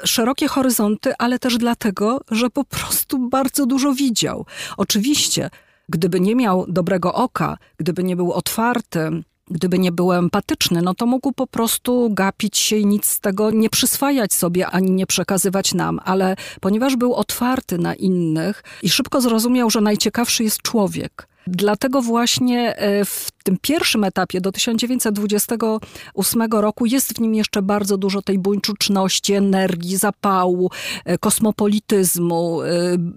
szerokie 0.04 0.48
horyzonty, 0.48 1.14
ale 1.18 1.40
też 1.40 1.58
dlatego, 1.58 2.22
że 2.32 2.50
po 2.50 2.64
prostu 2.64 3.30
bardzo 3.30 3.66
dużo 3.66 3.94
widział. 3.94 4.46
Oczywiście, 4.78 5.50
gdyby 5.90 6.20
nie 6.20 6.36
miał 6.36 6.66
dobrego 6.68 7.14
oka, 7.14 7.58
gdyby 7.78 8.04
nie 8.04 8.16
był 8.16 8.32
otwarty, 8.34 9.24
gdyby 9.52 9.80
nie 9.80 9.92
był 9.92 10.14
empatyczny, 10.14 10.82
no 10.82 10.94
to 10.94 11.06
mógł 11.06 11.32
po 11.32 11.48
prostu 11.48 12.10
gapić 12.12 12.58
się 12.58 12.78
i 12.78 12.86
nic 12.86 13.06
z 13.06 13.20
tego 13.20 13.52
nie 13.52 13.70
przyswajać 13.70 14.34
sobie, 14.34 14.68
ani 14.68 14.92
nie 14.92 15.06
przekazywać 15.06 15.74
nam. 15.74 16.00
Ale 16.04 16.36
ponieważ 16.62 16.96
był 16.96 17.14
otwarty 17.14 17.78
na 17.78 17.96
innych 17.96 18.64
i 18.84 18.90
szybko 18.90 19.22
zrozumiał, 19.22 19.70
że 19.70 19.82
najciekawszy 19.82 20.44
jest 20.44 20.62
człowiek, 20.62 21.28
Dlatego 21.48 22.02
właśnie 22.02 22.78
e, 22.78 23.06
w 23.06 23.32
tym 23.44 23.58
pierwszym 23.62 24.04
etapie 24.04 24.42
do 24.42 24.52
1928 24.52 26.44
roku 26.52 26.86
jest 26.86 27.14
w 27.14 27.20
nim 27.20 27.36
jeszcze 27.36 27.62
bardzo 27.62 27.98
dużo 27.98 28.22
tej 28.22 28.40
buńczuczności, 28.40 29.34
energii, 29.34 29.98
zapału, 29.98 30.70
e, 31.06 31.18
kosmopolityzmu, 31.18 32.62
e, 32.62 32.68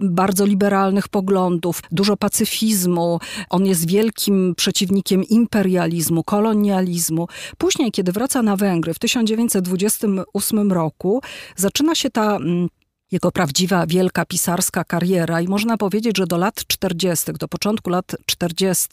bardzo 0.01 0.45
liberalnych 0.45 1.07
poglądów, 1.07 1.81
dużo 1.91 2.17
pacyfizmu. 2.17 3.19
On 3.49 3.65
jest 3.65 3.87
wielkim 3.87 4.53
przeciwnikiem 4.57 5.23
imperializmu, 5.23 6.23
kolonializmu. 6.23 7.27
Później, 7.57 7.91
kiedy 7.91 8.11
wraca 8.11 8.41
na 8.41 8.55
Węgry 8.55 8.93
w 8.93 8.99
1928 8.99 10.71
roku, 10.71 11.21
zaczyna 11.55 11.95
się 11.95 12.09
ta 12.09 12.35
mm, 12.35 12.69
jego 13.11 13.31
prawdziwa, 13.31 13.87
wielka 13.87 14.25
pisarska 14.25 14.83
kariera 14.83 15.41
i 15.41 15.47
można 15.47 15.77
powiedzieć, 15.77 16.17
że 16.17 16.27
do 16.27 16.37
lat 16.37 16.55
40., 16.67 17.33
do 17.33 17.47
początku 17.47 17.89
lat 17.89 18.15
40., 18.25 18.87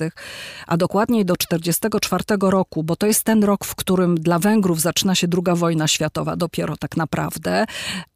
a 0.66 0.76
dokładniej 0.76 1.24
do 1.24 1.36
44 1.36 2.24
roku, 2.40 2.82
bo 2.82 2.96
to 2.96 3.06
jest 3.06 3.24
ten 3.24 3.44
rok, 3.44 3.64
w 3.64 3.74
którym 3.74 4.14
dla 4.14 4.38
Węgrów 4.38 4.80
zaczyna 4.80 5.14
się 5.14 5.26
II 5.46 5.56
wojna 5.56 5.88
światowa 5.88 6.36
dopiero 6.36 6.76
tak 6.76 6.96
naprawdę, 6.96 7.66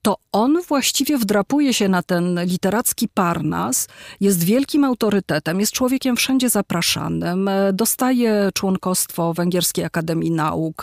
to 0.02 0.16
on 0.32 0.62
właściwie 0.68 1.18
wdrapuje 1.18 1.74
się 1.74 1.88
na 1.88 2.02
ten 2.02 2.44
literacki 2.44 3.08
parnas, 3.08 3.88
jest 4.20 4.44
wielkim 4.44 4.84
autorytetem, 4.84 5.60
jest 5.60 5.72
człowiekiem 5.72 6.16
wszędzie 6.16 6.50
zapraszanym, 6.50 7.50
dostaje 7.72 8.50
członkostwo 8.54 9.34
Węgierskiej 9.34 9.84
Akademii 9.84 10.30
Nauk. 10.30 10.82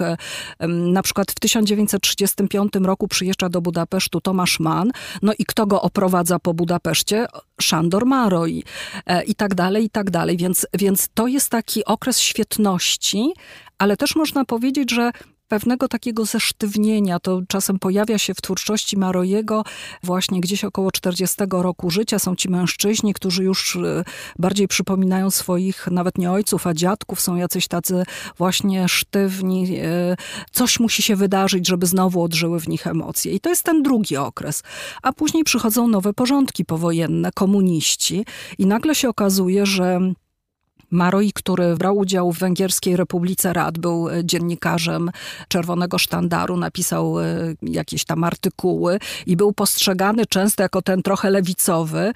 Na 0.68 1.04
przykład 1.04 1.32
w 1.32 1.36
1935 1.36 2.74
roku 2.82 3.08
przyjeżdża 3.08 3.50
do 3.50 3.62
Budapesztu 3.62 4.22
Tomasz 4.22 4.60
Mann, 4.60 4.92
no 5.22 5.34
i 5.40 5.46
kto 5.46 5.66
go 5.66 5.82
oprowadza 5.82 6.40
po 6.40 6.54
Budapeszcie? 6.54 7.26
Szandor 7.62 8.06
Maroj 8.06 8.64
e, 9.06 9.24
i 9.24 9.36
tak 9.36 9.56
dalej, 9.56 9.84
i 9.84 9.90
tak 9.90 10.10
dalej. 10.10 10.38
Więc, 10.38 10.68
więc 10.74 11.08
to 11.14 11.28
jest 11.28 11.50
taki 11.50 11.86
okres 11.86 12.20
świetności, 12.20 13.34
ale 13.78 13.98
też 13.98 14.16
można 14.16 14.46
powiedzieć, 14.46 14.92
że 14.92 15.12
pewnego 15.48 15.88
takiego 15.88 16.26
zesztywnienia. 16.26 17.20
To 17.20 17.42
czasem 17.48 17.80
pojawia 17.80 18.18
się 18.18 18.34
w 18.34 18.42
twórczości 18.42 18.98
Marojego 18.98 19.64
właśnie 20.04 20.42
gdzieś 20.42 20.64
około 20.64 20.92
40 20.92 21.36
roku 21.52 21.90
życia. 21.90 22.20
Są 22.20 22.36
ci 22.36 22.50
mężczyźni, 22.50 23.14
którzy 23.14 23.44
już 23.44 23.76
e, 23.76 24.04
bardziej 24.40 24.68
przypominają 24.68 25.32
swoich 25.32 25.88
nawet 25.92 26.18
nie 26.18 26.32
ojców, 26.32 26.68
a 26.68 26.74
dziadków. 26.74 27.22
Są 27.22 27.36
jacyś 27.36 27.68
tacy 27.68 28.04
właśnie 28.38 28.90
sztywni. 28.90 29.78
E, 29.80 30.16
coś 30.52 30.80
musi 30.80 31.02
się 31.02 31.16
wydarzyć, 31.16 31.68
żeby 31.68 31.86
znowu 31.86 32.24
odżyły 32.24 32.60
w 32.60 32.68
nich 32.68 32.88
emocje. 32.88 33.32
I 33.32 33.40
to 33.40 33.50
jest 33.50 33.64
ten 33.64 33.84
drugi 33.84 34.18
okres. 34.18 34.64
A 35.02 35.14
później 35.14 35.44
przychodzą 35.44 35.88
nowe 35.88 36.14
porządki 36.14 36.66
powojenne, 36.66 37.32
komuniści 37.32 38.26
i 38.58 38.66
nagle 38.66 38.96
się 38.96 39.10
okazuje, 39.10 39.66
że 39.66 40.00
Maroi, 40.92 41.32
który 41.34 41.76
brał 41.76 41.98
udział 41.98 42.32
w 42.32 42.40
Węgierskiej 42.40 42.96
Republice 42.96 43.54
Rad, 43.54 43.78
był 43.78 44.10
e, 44.10 44.26
dziennikarzem 44.26 45.12
Czerwonego 45.48 45.98
Sztandaru, 45.98 46.58
napisał 46.58 47.20
e, 47.20 47.26
jakieś 47.62 48.06
tam 48.06 48.24
artykuły 48.24 49.00
i 49.26 49.38
był 49.38 49.54
postrzegany 49.54 50.26
często 50.26 50.64
jako 50.64 50.82
ten 50.82 51.04
trochę 51.04 51.30
lewicowy, 51.30 52.14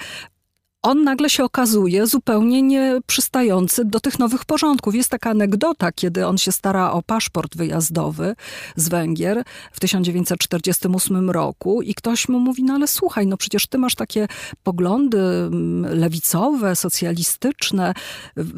on 0.83 1.03
nagle 1.03 1.29
się 1.29 1.43
okazuje 1.43 2.07
zupełnie 2.07 2.61
nie 2.61 2.99
przystający 3.07 3.85
do 3.85 3.99
tych 3.99 4.19
nowych 4.19 4.45
porządków. 4.45 4.95
Jest 4.95 5.09
taka 5.09 5.29
anegdota, 5.29 5.91
kiedy 5.91 6.27
on 6.27 6.37
się 6.37 6.51
stara 6.51 6.91
o 6.91 7.01
paszport 7.01 7.57
wyjazdowy 7.57 8.35
z 8.75 8.89
Węgier 8.89 9.43
w 9.71 9.79
1948 9.79 11.29
roku 11.29 11.81
i 11.81 11.95
ktoś 11.95 12.29
mu 12.29 12.39
mówi, 12.39 12.63
no 12.63 12.73
ale 12.73 12.87
słuchaj, 12.87 13.27
no 13.27 13.37
przecież 13.37 13.67
ty 13.67 13.77
masz 13.77 13.95
takie 13.95 14.27
poglądy 14.63 15.19
mm, 15.19 15.99
lewicowe, 15.99 16.75
socjalistyczne. 16.75 17.93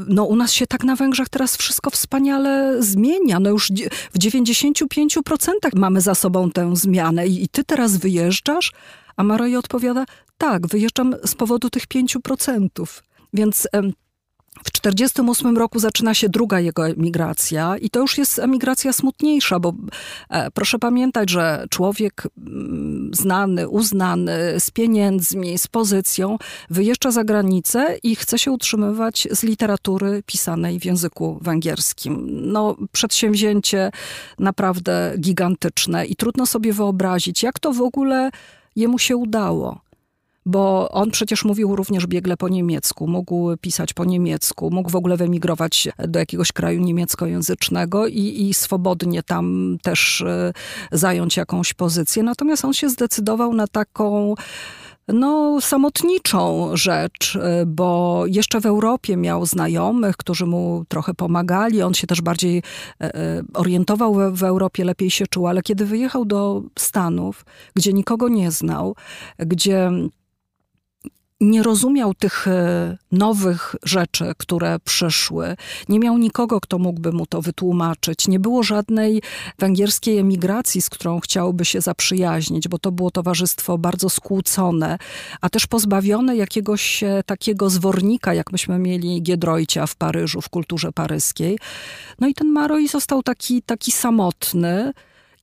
No 0.08 0.24
u 0.24 0.36
nas 0.36 0.52
się 0.52 0.68
tak 0.68 0.84
na 0.84 0.96
Węgrzech 0.96 1.30
teraz 1.30 1.58
wszystko 1.58 1.90
wspaniale 1.90 2.84
zmienia. 2.84 3.40
No 3.40 3.50
już 3.50 3.72
w 4.14 4.20
95% 4.20 5.22
mamy 5.76 6.02
za 6.02 6.16
sobą 6.16 6.52
tę 6.52 6.76
zmianę 6.76 7.28
i, 7.28 7.44
i 7.44 7.50
ty 7.50 7.64
teraz 7.64 7.98
wyjeżdżasz? 7.98 8.72
A 9.16 9.24
Maroj 9.24 9.56
odpowiada, 9.56 10.06
tak, 10.44 10.68
wyjeżdżam 10.68 11.16
z 11.26 11.36
powodu 11.36 11.70
tych 11.70 11.88
5%. 11.88 12.68
Więc 13.34 13.68
w 14.64 14.72
1948 14.72 15.58
roku 15.58 15.80
zaczyna 15.80 16.14
się 16.14 16.30
druga 16.30 16.60
jego 16.60 16.88
emigracja 16.88 17.78
i 17.78 17.90
to 17.90 18.00
już 18.00 18.18
jest 18.18 18.40
emigracja 18.40 18.94
smutniejsza, 18.94 19.60
bo 19.60 19.74
e, 20.30 20.52
proszę 20.52 20.80
pamiętać, 20.80 21.30
że 21.30 21.66
człowiek 21.70 22.28
mm, 22.38 23.12
znany, 23.14 23.70
uznany, 23.70 24.60
z 24.60 24.72
pieniędzmi, 24.72 25.58
z 25.58 25.68
pozycją, 25.68 26.38
wyjeżdża 26.70 27.12
za 27.12 27.24
granicę 27.24 27.98
i 28.04 28.16
chce 28.16 28.40
się 28.40 28.52
utrzymywać 28.52 29.28
z 29.32 29.44
literatury 29.44 30.24
pisanej 30.26 30.80
w 30.80 30.86
języku 30.86 31.40
węgierskim. 31.42 32.28
No, 32.52 32.76
przedsięwzięcie 32.92 33.92
naprawdę 34.40 35.14
gigantyczne 35.20 36.06
i 36.06 36.16
trudno 36.16 36.46
sobie 36.46 36.74
wyobrazić, 36.74 37.44
jak 37.44 37.60
to 37.60 37.74
w 37.74 37.82
ogóle 37.82 38.30
jemu 38.76 39.00
się 39.00 39.18
udało 39.18 39.84
bo 40.46 40.90
on 40.90 41.12
przecież 41.12 41.46
mówił 41.46 41.76
również 41.76 42.08
biegle 42.08 42.38
po 42.38 42.50
niemiecku, 42.50 43.08
mógł 43.08 43.58
pisać 43.58 43.94
po 43.94 44.06
niemiecku, 44.06 44.70
mógł 44.72 44.90
w 44.90 44.96
ogóle 44.96 45.18
wyemigrować 45.18 45.90
do 46.08 46.20
jakiegoś 46.20 46.52
kraju 46.52 46.82
niemieckojęzycznego 46.82 48.08
i, 48.08 48.48
i 48.48 48.54
swobodnie 48.54 49.24
tam 49.24 49.78
też 49.82 50.22
e, 50.22 50.54
zająć 50.92 51.38
jakąś 51.38 51.74
pozycję. 51.74 52.24
Natomiast 52.24 52.66
on 52.66 52.74
się 52.74 52.90
zdecydował 52.90 53.54
na 53.54 53.68
taką 53.68 54.36
no, 55.08 55.62
samotniczą 55.62 56.70
rzecz, 56.74 57.36
e, 57.36 57.66
bo 57.66 58.24
jeszcze 58.28 58.62
w 58.62 58.66
Europie 58.66 59.18
miał 59.18 59.46
znajomych, 59.46 60.18
którzy 60.18 60.46
mu 60.46 60.86
trochę 60.88 61.14
pomagali. 61.14 61.82
On 61.82 61.94
się 61.94 62.08
też 62.08 62.22
bardziej 62.22 62.64
e, 63.02 63.42
orientował 63.54 64.16
w 64.32 64.44
Europie, 64.44 64.84
lepiej 64.84 65.10
się 65.10 65.28
czuł, 65.28 65.48
ale 65.48 65.62
kiedy 65.62 65.86
wyjechał 65.86 66.26
do 66.26 66.64
Stanów, 66.80 67.46
gdzie 67.76 67.94
nikogo 67.94 68.30
nie 68.30 68.52
znał, 68.52 68.96
gdzie 69.40 69.92
nie 71.44 71.64
rozumiał 71.64 72.14
tych 72.14 72.48
e, 72.48 72.98
nowych 73.12 73.76
rzeczy, 73.84 74.32
które 74.38 74.80
przyszły. 74.80 75.56
Nie 75.90 76.00
miał 76.00 76.18
nikogo, 76.18 76.62
kto 76.62 76.80
mógłby 76.80 77.12
mu 77.12 77.26
to 77.26 77.42
wytłumaczyć. 77.42 78.28
Nie 78.28 78.40
było 78.40 78.64
żadnej 78.64 79.22
węgierskiej 79.60 80.18
emigracji, 80.18 80.82
z 80.82 80.90
którą 80.90 81.20
chciałby 81.20 81.66
się 81.66 81.82
zaprzyjaźnić, 81.82 82.68
bo 82.68 82.80
to 82.80 82.92
było 82.92 83.12
towarzystwo 83.12 83.78
bardzo 83.78 84.10
skłócone, 84.10 84.98
a 85.42 85.50
też 85.50 85.68
pozbawione 85.68 86.36
jakiegoś 86.36 87.04
e, 87.04 87.24
takiego 87.26 87.70
zwornika, 87.70 88.34
jak 88.34 88.52
myśmy 88.52 88.80
mieli 88.80 89.22
Giedroycia 89.22 89.88
w 89.88 89.96
Paryżu, 89.96 90.42
w 90.42 90.50
kulturze 90.50 90.92
paryskiej. 90.92 91.60
No 92.20 92.28
i 92.28 92.34
ten 92.34 92.48
Maroi 92.48 92.88
został 92.88 93.24
taki, 93.24 93.62
taki 93.62 93.92
samotny, 93.92 94.94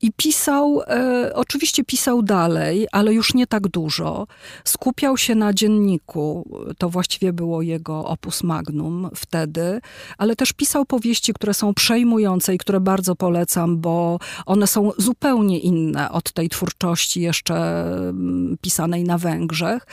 i 0.03 0.12
pisał, 0.12 0.83
e, 0.87 1.31
oczywiście 1.35 1.85
pisał 1.85 2.23
dalej, 2.23 2.87
ale 2.93 3.15
już 3.15 3.35
nie 3.35 3.47
tak 3.47 3.69
dużo. 3.69 4.27
Skupiał 4.65 5.17
się 5.17 5.35
na 5.35 5.53
dzienniku, 5.53 6.49
to 6.79 6.89
właściwie 6.89 7.33
było 7.33 7.62
jego 7.62 8.05
opus 8.05 8.43
magnum 8.43 9.11
wtedy, 9.15 9.81
ale 10.19 10.37
też 10.37 10.53
pisał 10.53 10.85
powieści, 10.85 11.33
które 11.33 11.55
są 11.55 11.75
przejmujące 11.75 12.55
i 12.55 12.59
które 12.59 12.81
bardzo 12.81 13.17
polecam, 13.17 13.81
bo 13.81 14.19
one 14.47 14.67
są 14.67 14.91
zupełnie 14.99 15.59
inne 15.59 16.11
od 16.11 16.33
tej 16.33 16.49
twórczości 16.49 17.20
jeszcze 17.20 17.83
mm, 17.93 18.57
pisanej 18.61 19.05
na 19.05 19.19
Węgrzech. 19.19 19.87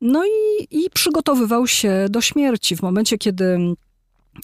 No 0.00 0.24
i, 0.24 0.66
i 0.70 0.90
przygotowywał 0.90 1.66
się 1.66 2.06
do 2.10 2.20
śmierci. 2.20 2.76
W 2.76 2.82
momencie, 2.82 3.18
kiedy 3.18 3.58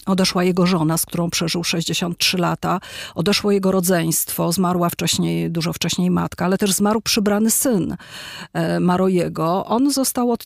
Odeszła 0.05 0.43
jego 0.43 0.65
żona, 0.65 0.97
z 0.97 1.05
którą 1.05 1.29
przeżył 1.29 1.63
63 1.63 2.37
lata, 2.37 2.79
odeszło 3.15 3.51
jego 3.51 3.71
rodzeństwo, 3.71 4.51
zmarła 4.51 4.89
wcześniej, 4.89 5.51
dużo 5.51 5.73
wcześniej 5.73 6.11
matka, 6.11 6.45
ale 6.45 6.57
też 6.57 6.73
zmarł 6.73 7.01
przybrany 7.01 7.51
syn 7.51 7.95
e, 8.53 8.79
Marojego. 8.79 9.65
On 9.65 9.91
został 9.91 10.31
od 10.31 10.45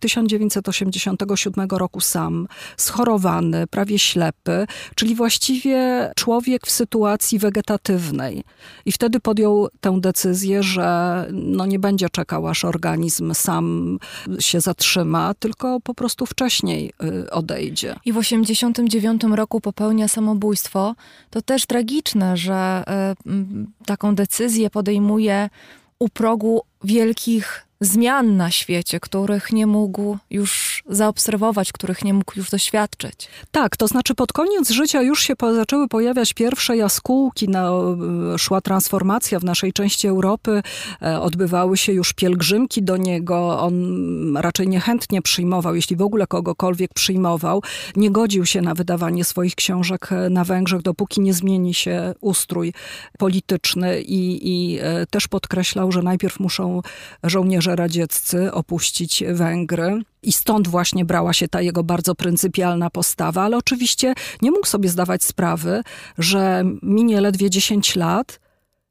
1987 0.00 1.68
e, 1.72 1.78
roku 1.78 2.00
sam, 2.00 2.48
schorowany, 2.76 3.66
prawie 3.66 3.98
ślepy, 3.98 4.66
czyli 4.94 5.14
właściwie 5.14 6.10
człowiek 6.16 6.66
w 6.66 6.70
sytuacji 6.70 7.38
wegetatywnej. 7.38 8.44
I 8.86 8.92
wtedy 8.92 9.20
podjął 9.20 9.68
tę 9.80 10.00
decyzję, 10.00 10.62
że 10.62 11.26
no 11.32 11.66
nie 11.66 11.78
będzie 11.78 12.10
czekał, 12.10 12.48
aż 12.48 12.64
organizm 12.64 13.34
sam 13.34 13.98
się 14.38 14.60
zatrzyma, 14.60 15.34
tylko 15.34 15.80
po 15.80 15.94
prostu 15.94 16.26
wcześniej 16.26 16.92
e, 17.26 17.30
odejdzie. 17.30 17.96
I 18.04 18.12
w 18.12 18.18
80 18.18 18.65
1989 18.72 19.36
roku 19.36 19.60
popełnia 19.60 20.08
samobójstwo, 20.08 20.94
to 21.30 21.42
też 21.42 21.66
tragiczne, 21.66 22.36
że 22.36 22.54
e, 22.86 23.14
taką 23.86 24.14
decyzję 24.14 24.70
podejmuje 24.70 25.50
u 25.98 26.08
progu 26.08 26.62
wielkich 26.84 27.65
zmian 27.80 28.36
na 28.36 28.50
świecie, 28.50 29.00
których 29.00 29.52
nie 29.52 29.66
mógł 29.66 30.18
już 30.30 30.82
zaobserwować, 30.88 31.72
których 31.72 32.04
nie 32.04 32.14
mógł 32.14 32.32
już 32.36 32.50
doświadczyć. 32.50 33.28
Tak, 33.50 33.76
to 33.76 33.88
znaczy 33.88 34.14
pod 34.14 34.32
koniec 34.32 34.70
życia 34.70 35.02
już 35.02 35.22
się 35.22 35.36
po, 35.36 35.54
zaczęły 35.54 35.88
pojawiać 35.88 36.34
pierwsze 36.34 36.76
jaskółki, 36.76 37.48
no, 37.48 37.96
szła 38.38 38.60
transformacja 38.60 39.40
w 39.40 39.44
naszej 39.44 39.72
części 39.72 40.08
Europy, 40.08 40.62
e, 41.02 41.20
odbywały 41.20 41.76
się 41.76 41.92
już 41.92 42.12
pielgrzymki 42.12 42.82
do 42.82 42.96
niego, 42.96 43.60
on 43.60 44.36
raczej 44.36 44.68
niechętnie 44.68 45.22
przyjmował, 45.22 45.74
jeśli 45.74 45.96
w 45.96 46.02
ogóle 46.02 46.26
kogokolwiek 46.26 46.94
przyjmował, 46.94 47.62
nie 47.96 48.10
godził 48.10 48.46
się 48.46 48.62
na 48.62 48.74
wydawanie 48.74 49.24
swoich 49.24 49.54
książek 49.54 50.12
e, 50.12 50.30
na 50.30 50.44
Węgrzech, 50.44 50.82
dopóki 50.82 51.20
nie 51.20 51.34
zmieni 51.34 51.74
się 51.74 52.14
ustrój 52.20 52.72
polityczny 53.18 54.02
i, 54.02 54.48
i 54.52 54.78
e, 54.78 55.06
też 55.06 55.28
podkreślał, 55.28 55.92
że 55.92 56.02
najpierw 56.02 56.40
muszą 56.40 56.80
żołnierze 57.22 57.65
żołnierze 57.66 57.76
radzieccy 57.76 58.52
opuścić 58.52 59.24
Węgry. 59.32 60.02
I 60.22 60.32
stąd 60.32 60.68
właśnie 60.68 61.04
brała 61.04 61.32
się 61.32 61.48
ta 61.48 61.60
jego 61.60 61.84
bardzo 61.84 62.14
pryncypialna 62.14 62.90
postawa, 62.90 63.42
ale 63.42 63.56
oczywiście 63.56 64.14
nie 64.42 64.50
mógł 64.50 64.66
sobie 64.66 64.88
zdawać 64.88 65.24
sprawy, 65.24 65.82
że 66.18 66.64
minie 66.82 67.20
ledwie 67.20 67.50
10 67.50 67.96
lat 67.96 68.40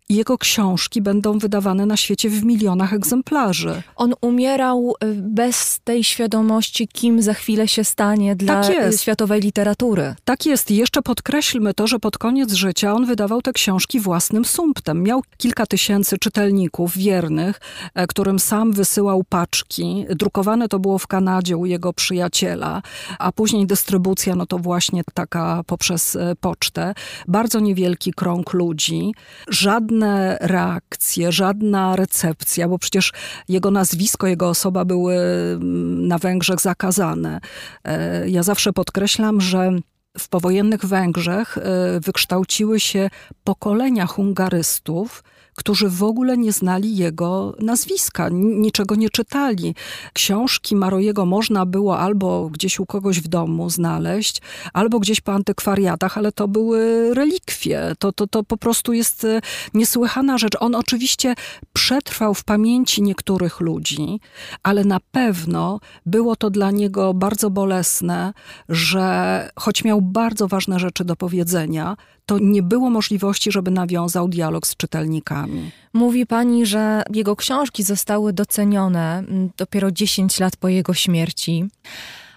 jego 0.09 0.37
książki 0.37 1.01
będą 1.01 1.39
wydawane 1.39 1.85
na 1.85 1.97
świecie 1.97 2.29
w 2.29 2.43
milionach 2.43 2.93
egzemplarzy. 2.93 3.81
On 3.95 4.13
umierał 4.21 4.93
y, 5.03 5.15
bez 5.15 5.79
tej 5.83 6.03
świadomości, 6.03 6.87
kim 6.87 7.21
za 7.21 7.33
chwilę 7.33 7.67
się 7.67 7.83
stanie 7.83 8.35
dla 8.35 8.63
tak 8.63 8.95
światowej 8.99 9.41
literatury. 9.41 10.15
Tak 10.25 10.45
jest. 10.45 10.71
I 10.71 10.75
jeszcze 10.75 11.01
podkreślmy 11.01 11.73
to, 11.73 11.87
że 11.87 11.99
pod 11.99 12.17
koniec 12.17 12.53
życia 12.53 12.93
on 12.93 13.05
wydawał 13.05 13.41
te 13.41 13.53
książki 13.53 13.99
własnym 13.99 14.45
sumptem. 14.45 15.03
Miał 15.03 15.21
kilka 15.37 15.65
tysięcy 15.65 16.17
czytelników 16.17 16.97
wiernych, 16.97 17.61
e, 17.95 18.07
którym 18.07 18.39
sam 18.39 18.71
wysyłał 18.71 19.23
paczki. 19.29 20.05
Drukowane 20.09 20.67
to 20.67 20.79
było 20.79 20.97
w 20.97 21.07
Kanadzie 21.07 21.57
u 21.57 21.65
jego 21.65 21.93
przyjaciela, 21.93 22.81
a 23.19 23.31
później 23.31 23.67
dystrybucja, 23.67 24.35
no 24.35 24.45
to 24.45 24.57
właśnie 24.57 25.01
taka 25.13 25.61
poprzez 25.67 26.15
e, 26.15 26.35
pocztę. 26.39 26.93
Bardzo 27.27 27.59
niewielki 27.59 28.13
krąg 28.13 28.53
ludzi. 28.53 29.13
Żadne 29.49 29.94
żadne 29.95 30.37
reakcje, 30.41 31.31
żadna 31.31 31.95
recepcja, 31.95 32.67
bo 32.67 32.79
przecież 32.79 33.13
jego 33.47 33.71
nazwisko, 33.71 34.27
jego 34.27 34.49
osoba 34.49 34.85
były 34.85 35.15
mm, 35.15 36.07
na 36.07 36.17
Węgrzech 36.17 36.61
zakazane. 36.61 37.39
E, 37.83 38.29
ja 38.29 38.43
zawsze 38.43 38.73
podkreślam, 38.73 39.41
że 39.41 39.71
w 40.17 40.29
powojennych 40.29 40.85
Węgrzech 40.85 41.57
e, 41.57 41.61
wykształciły 41.99 42.79
się 42.79 43.09
pokolenia 43.43 44.05
hungarystów, 44.05 45.23
którzy 45.55 45.89
w 45.89 46.03
ogóle 46.03 46.37
nie 46.37 46.51
znali 46.51 46.97
jego 46.97 47.55
nazwiska, 47.59 48.29
niczego 48.31 48.95
nie 48.95 49.09
czytali. 49.09 49.75
Książki 50.13 50.75
Marojego 50.75 51.25
można 51.25 51.65
było 51.65 51.99
albo 51.99 52.49
gdzieś 52.49 52.79
u 52.79 52.85
kogoś 52.85 53.19
w 53.21 53.27
domu 53.27 53.69
znaleźć, 53.69 54.41
albo 54.73 54.99
gdzieś 54.99 55.21
po 55.21 55.33
antykwariatach, 55.33 56.17
ale 56.17 56.31
to 56.31 56.47
były 56.47 57.13
relikwie. 57.13 57.93
To, 57.99 58.11
to, 58.11 58.27
to 58.27 58.43
po 58.43 58.57
prostu 58.57 58.93
jest 58.93 59.23
e, 59.23 59.41
niesłychana 59.73 60.37
rzecz. 60.37 60.53
On 60.59 60.75
oczywiście 60.75 61.35
przetrwał 61.73 62.33
w 62.33 62.43
pamięci 62.43 63.01
niektórych 63.01 63.59
ludzi, 63.59 64.19
ale 64.63 64.83
na 64.83 64.99
pewno 65.11 65.79
było 66.05 66.35
to 66.35 66.49
dla 66.49 66.71
niego 66.71 67.13
bardzo 67.13 67.49
bolesne, 67.49 68.33
że 68.69 69.49
choć 69.55 69.83
miał 69.83 70.01
bardzo 70.01 70.47
ważne 70.47 70.79
rzeczy 70.79 71.05
do 71.05 71.15
powiedzenia, 71.15 71.97
to 72.25 72.39
nie 72.39 72.63
było 72.63 72.89
możliwości, 72.89 73.51
żeby 73.51 73.71
nawiązał 73.71 74.27
dialog 74.27 74.67
z 74.67 74.75
czytelnikami. 74.75 75.71
Mówi 75.93 76.25
pani, 76.25 76.65
że 76.65 77.03
jego 77.13 77.35
książki 77.35 77.83
zostały 77.83 78.33
docenione 78.33 79.17
mm, 79.17 79.49
dopiero 79.57 79.91
10 79.91 80.39
lat 80.39 80.55
po 80.57 80.67
jego 80.67 80.93
śmierci. 80.93 81.65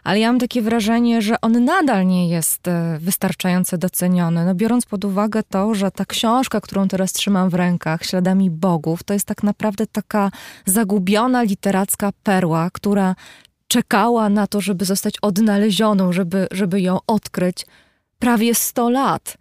Ale 0.05 0.21
ja 0.21 0.33
mam 0.33 0.41
takie 0.41 0.63
wrażenie, 0.63 1.23
że 1.23 1.41
on 1.41 1.65
nadal 1.65 2.07
nie 2.07 2.29
jest 2.29 2.69
e, 2.69 2.99
wystarczająco 3.01 3.79
doceniony. 3.79 4.45
No 4.45 4.55
biorąc 4.55 4.87
pod 4.87 5.05
uwagę 5.05 5.43
to, 5.43 5.75
że 5.75 5.91
ta 5.91 6.05
książka, 6.05 6.61
którą 6.61 6.89
teraz 6.89 7.13
trzymam 7.13 7.51
w 7.51 7.55
rękach, 7.55 8.05
Śladami 8.05 8.51
Bogów, 8.51 9.05
to 9.05 9.15
jest 9.15 9.27
tak 9.27 9.43
naprawdę 9.43 9.87
taka 9.87 10.31
zagubiona 10.67 11.43
literacka 11.43 12.13
perła, 12.23 12.71
która 12.73 13.15
czekała 13.69 14.29
na 14.29 14.47
to, 14.47 14.61
żeby 14.61 14.85
zostać 14.85 15.15
odnalezioną, 15.23 16.13
żeby, 16.13 16.47
żeby 16.51 16.81
ją 16.81 16.99
odkryć 17.07 17.67
prawie 18.19 18.55
100 18.55 18.91
lat. 18.91 19.37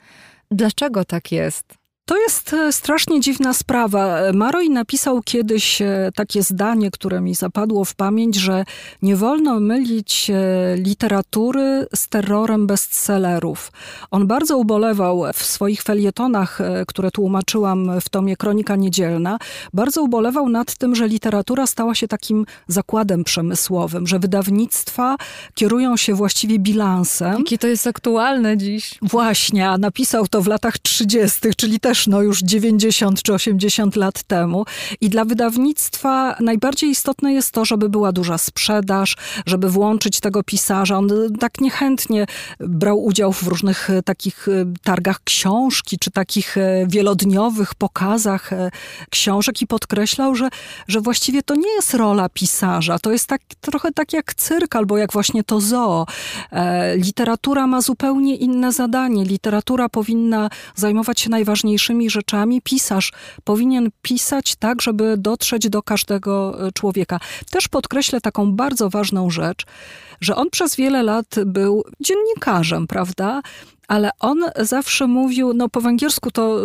Dlaczego 0.51 1.06
tak 1.06 1.32
jest? 1.32 1.76
To 2.08 2.18
jest 2.18 2.53
e, 2.53 2.72
strasznie 2.72 3.19
dziwna 3.19 3.53
sprawa. 3.53 4.18
Maroj 4.34 4.69
napisał 4.69 5.22
kiedyś 5.22 5.82
e, 5.82 6.11
takie 6.16 6.44
zdanie, 6.44 6.92
które 6.92 7.22
mi 7.22 7.36
zapadło 7.36 7.86
w 7.86 7.95
pamięć, 7.95 8.36
że 8.36 8.66
nie 9.02 9.16
wolno 9.16 9.60
mylić 9.60 10.30
e, 10.30 10.77
literatury 10.77 11.88
z 11.95 12.10
terrorem 12.10 12.68
bestsellerów. 12.68 13.72
On 14.11 14.27
bardzo 14.27 14.58
ubolewał 14.58 15.24
w 15.34 15.44
swoich 15.44 15.82
felietonach, 15.84 16.60
które 16.88 17.11
tłumaczyłam 17.11 18.02
w 18.02 18.10
tomie 18.10 18.38
Kronika 18.38 18.76
Niedzielna, 18.76 19.40
bardzo 19.74 20.02
ubolewał 20.02 20.50
nad 20.50 20.76
tym, 20.76 20.95
że 20.95 21.08
literatura 21.08 21.68
stała 21.68 21.95
się 21.95 22.08
takim 22.08 22.45
zakładem 22.68 23.24
przemysłowym, 23.24 24.08
że 24.08 24.19
wydawnictwa 24.19 25.16
kierują 25.56 25.98
się 25.98 26.14
właściwie 26.14 26.60
bilansem. 26.60 27.38
Jakie 27.38 27.58
to 27.58 27.68
jest 27.68 27.88
aktualne 27.88 28.58
dziś. 28.58 28.95
Właśnie, 29.02 29.69
a 29.69 29.77
napisał 29.77 30.27
to 30.27 30.42
w 30.42 30.48
latach 30.48 30.80
30., 30.80 31.40
czyli 31.58 31.80
też 31.80 31.97
też 31.98 32.08
no 32.08 32.22
już 32.22 32.42
90 32.42 33.22
czy 33.22 33.34
80 33.34 33.95
lat 33.95 34.24
temu. 34.24 34.66
I 35.01 35.09
dla 35.09 35.26
wydawnictwa 35.26 36.35
najbardziej 36.40 36.90
istotne 36.90 37.34
jest 37.34 37.51
to, 37.51 37.66
żeby 37.66 37.90
była 37.90 38.11
duża 38.11 38.38
sprzedaż, 38.38 39.17
żeby 39.45 39.69
włączyć 39.69 40.19
tego 40.19 40.43
pisarza. 40.43 40.98
On 40.98 41.09
tak 41.40 41.61
niechętnie 41.61 42.26
brał 42.59 43.03
udział 43.03 43.34
w 43.34 43.43
różnych 43.43 43.90
e, 43.90 44.03
takich 44.03 44.48
e, 44.48 44.51
targach 44.84 45.24
książki, 45.24 46.00
czy 46.00 46.11
takich 46.11 46.58
e, 46.58 46.88
wielodniowych 46.88 47.76
pokazach 47.76 48.50
książek 49.09 49.61
i 49.61 49.67
podkreślał, 49.67 50.35
że, 50.35 50.50
że 50.88 51.01
właściwie 51.01 51.43
to 51.43 51.56
nie 51.56 51.69
jest 51.76 51.93
rola 51.93 52.30
pisarza. 52.30 53.00
To 53.00 53.11
jest 53.11 53.27
tak, 53.27 53.42
trochę 53.61 53.92
tak 53.92 54.14
jak 54.14 54.34
cyrk 54.34 54.76
albo 54.76 54.98
jak 54.98 55.14
właśnie 55.14 55.43
to 55.43 55.61
zoo. 55.61 56.06
Literatura 56.95 57.67
ma 57.67 57.82
zupełnie 57.82 58.35
inne 58.35 58.72
zadanie. 58.72 59.26
Literatura 59.26 59.90
powinna 59.90 60.50
zajmować 60.76 61.19
się 61.19 61.30
najważniejszymi 61.30 61.86
najważniejszymi 61.88 62.09
rzeczami 62.09 62.61
pisarz 62.61 63.11
powinien 63.43 63.90
pisać 64.01 64.56
tak, 64.56 64.82
żeby 64.82 65.16
dotrzeć 65.17 65.69
do 65.69 65.83
każdego 65.83 66.67
e, 66.67 66.72
człowieka. 66.72 67.19
Też 67.51 67.67
podkreślę 67.67 68.22
taką 68.22 68.51
bardzo 68.51 68.90
ważną 68.90 69.30
rzecz, 69.30 69.66
że 70.22 70.35
on 70.35 70.49
przez 70.49 70.75
wiele 70.75 71.03
lat 71.03 71.35
był 71.45 71.83
dziennikarzem, 71.99 72.88
prawda? 72.88 73.41
ale 73.88 74.09
on 74.19 74.38
zawsze 74.59 75.07
mówił, 75.07 75.53
no 75.53 75.69
po 75.69 75.82
węgiersku 75.82 76.32
to 76.32 76.59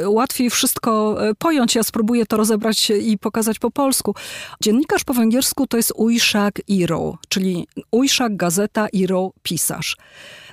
e, 0.00 0.08
łatwiej 0.08 0.50
wszystko 0.50 1.16
e, 1.28 1.34
pojąć, 1.34 1.74
ja 1.74 1.82
spróbuję 1.82 2.26
to 2.26 2.36
rozebrać 2.36 2.90
i 2.90 3.18
pokazać 3.18 3.58
po 3.58 3.70
polsku. 3.70 4.14
Dziennikarz 4.60 5.04
po 5.04 5.14
węgiersku 5.14 5.66
to 5.66 5.76
jest 5.76 5.92
ujszak 5.96 6.60
iro, 6.68 7.18
czyli 7.28 7.66
ujszak, 7.90 8.36
gazeta, 8.36 8.88
iro, 8.92 9.30
pisarz. 9.42 9.96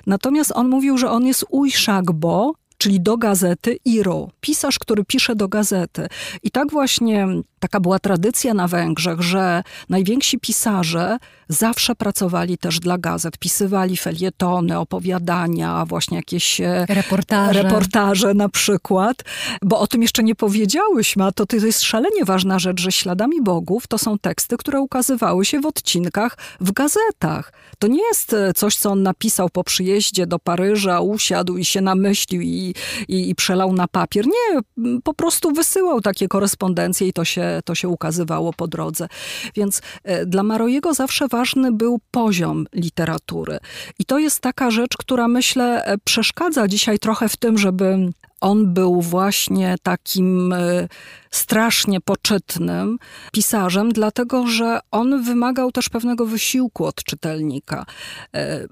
Natomiast 0.06 0.52
on 0.54 0.68
mówił, 0.68 0.98
że 0.98 1.10
on 1.10 1.26
jest 1.26 1.44
ujszak, 1.50 2.12
bo 2.12 2.52
czyli 2.78 3.00
do 3.00 3.16
gazety 3.16 3.78
Iro, 3.84 4.28
pisarz, 4.40 4.78
który 4.78 5.04
pisze 5.04 5.36
do 5.36 5.48
gazety. 5.48 6.06
I 6.42 6.50
tak 6.50 6.70
właśnie 6.70 7.26
taka 7.60 7.80
była 7.80 7.98
tradycja 7.98 8.54
na 8.54 8.68
Węgrzech, 8.68 9.20
że 9.20 9.62
najwięksi 9.88 10.38
pisarze 10.38 11.18
zawsze 11.48 11.94
pracowali 11.94 12.58
też 12.58 12.80
dla 12.80 12.98
gazet, 12.98 13.38
pisywali 13.38 13.96
felietony, 13.96 14.78
opowiadania, 14.78 15.84
właśnie 15.84 16.16
jakieś 16.16 16.60
e, 16.60 16.86
reportaże. 16.88 17.62
reportaże 17.62 18.34
na 18.34 18.48
przykład, 18.48 19.16
bo 19.62 19.80
o 19.80 19.86
tym 19.86 20.02
jeszcze 20.02 20.22
nie 20.22 20.34
powiedziałyśmy, 20.34 21.24
a 21.24 21.32
to, 21.32 21.46
to 21.46 21.56
jest 21.56 21.82
szalenie 21.82 22.24
ważna 22.24 22.58
rzecz, 22.58 22.80
że 22.80 22.92
Śladami 22.92 23.42
Bogów 23.42 23.86
to 23.86 23.98
są 23.98 24.18
teksty, 24.18 24.56
które 24.56 24.80
ukazywały 24.80 25.44
się 25.44 25.60
w 25.60 25.66
odcinkach 25.66 26.38
w 26.60 26.72
gazetach. 26.72 27.52
To 27.78 27.86
nie 27.86 28.02
jest 28.08 28.32
e, 28.32 28.52
coś, 28.54 28.76
co 28.76 28.90
on 28.90 29.02
napisał 29.02 29.50
po 29.50 29.64
przyjeździe 29.64 30.26
do 30.26 30.38
Paryża, 30.38 31.00
usiadł 31.00 31.56
i 31.56 31.64
się 31.64 31.80
namyślił 31.80 32.40
i, 32.42 32.74
i, 33.08 33.30
i 33.30 33.34
przelał 33.34 33.72
na 33.72 33.88
papier. 33.88 34.26
Nie, 34.26 34.60
po 35.04 35.14
prostu 35.14 35.52
wysyłał 35.52 36.00
takie 36.00 36.28
korespondencje 36.28 37.08
i 37.08 37.12
to 37.12 37.24
się 37.24 37.45
to 37.64 37.74
się 37.74 37.88
ukazywało 37.88 38.52
po 38.52 38.68
drodze. 38.68 39.08
Więc 39.54 39.82
e, 40.04 40.26
dla 40.26 40.42
Marojego 40.42 40.94
zawsze 40.94 41.28
ważny 41.28 41.72
był 41.72 42.00
poziom 42.10 42.66
literatury. 42.74 43.58
I 43.98 44.04
to 44.04 44.18
jest 44.18 44.40
taka 44.40 44.70
rzecz, 44.70 44.96
która 44.98 45.28
myślę 45.28 45.84
e, 45.84 45.98
przeszkadza 45.98 46.68
dzisiaj 46.68 46.98
trochę 46.98 47.28
w 47.28 47.36
tym, 47.36 47.58
żeby 47.58 48.12
on 48.40 48.74
był 48.74 49.02
właśnie 49.02 49.76
takim 49.82 50.52
e, 50.52 50.88
strasznie 51.36 52.00
poczytnym 52.00 52.98
pisarzem, 53.32 53.92
dlatego 53.92 54.46
że 54.46 54.80
on 54.90 55.22
wymagał 55.22 55.72
też 55.72 55.88
pewnego 55.88 56.26
wysiłku 56.26 56.84
od 56.84 57.04
czytelnika. 57.04 57.86
E, 58.34 58.66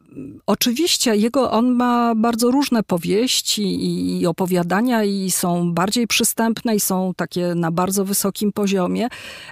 oczywiście 0.47 1.17
jego, 1.17 1.51
on 1.51 1.73
ma 1.73 2.15
bardzo 2.15 2.51
różne 2.51 2.83
powieści 2.83 3.65
i 4.21 4.27
opowiadania 4.27 5.05
i 5.05 5.31
są 5.31 5.73
bardziej 5.75 6.07
przystępne 6.07 6.77
i 6.77 6.81
są 6.81 7.13
takie 7.17 7.55
na 7.55 7.71
bardzo 7.71 8.05
wysokim 8.05 8.53
poziomie, 8.53 9.09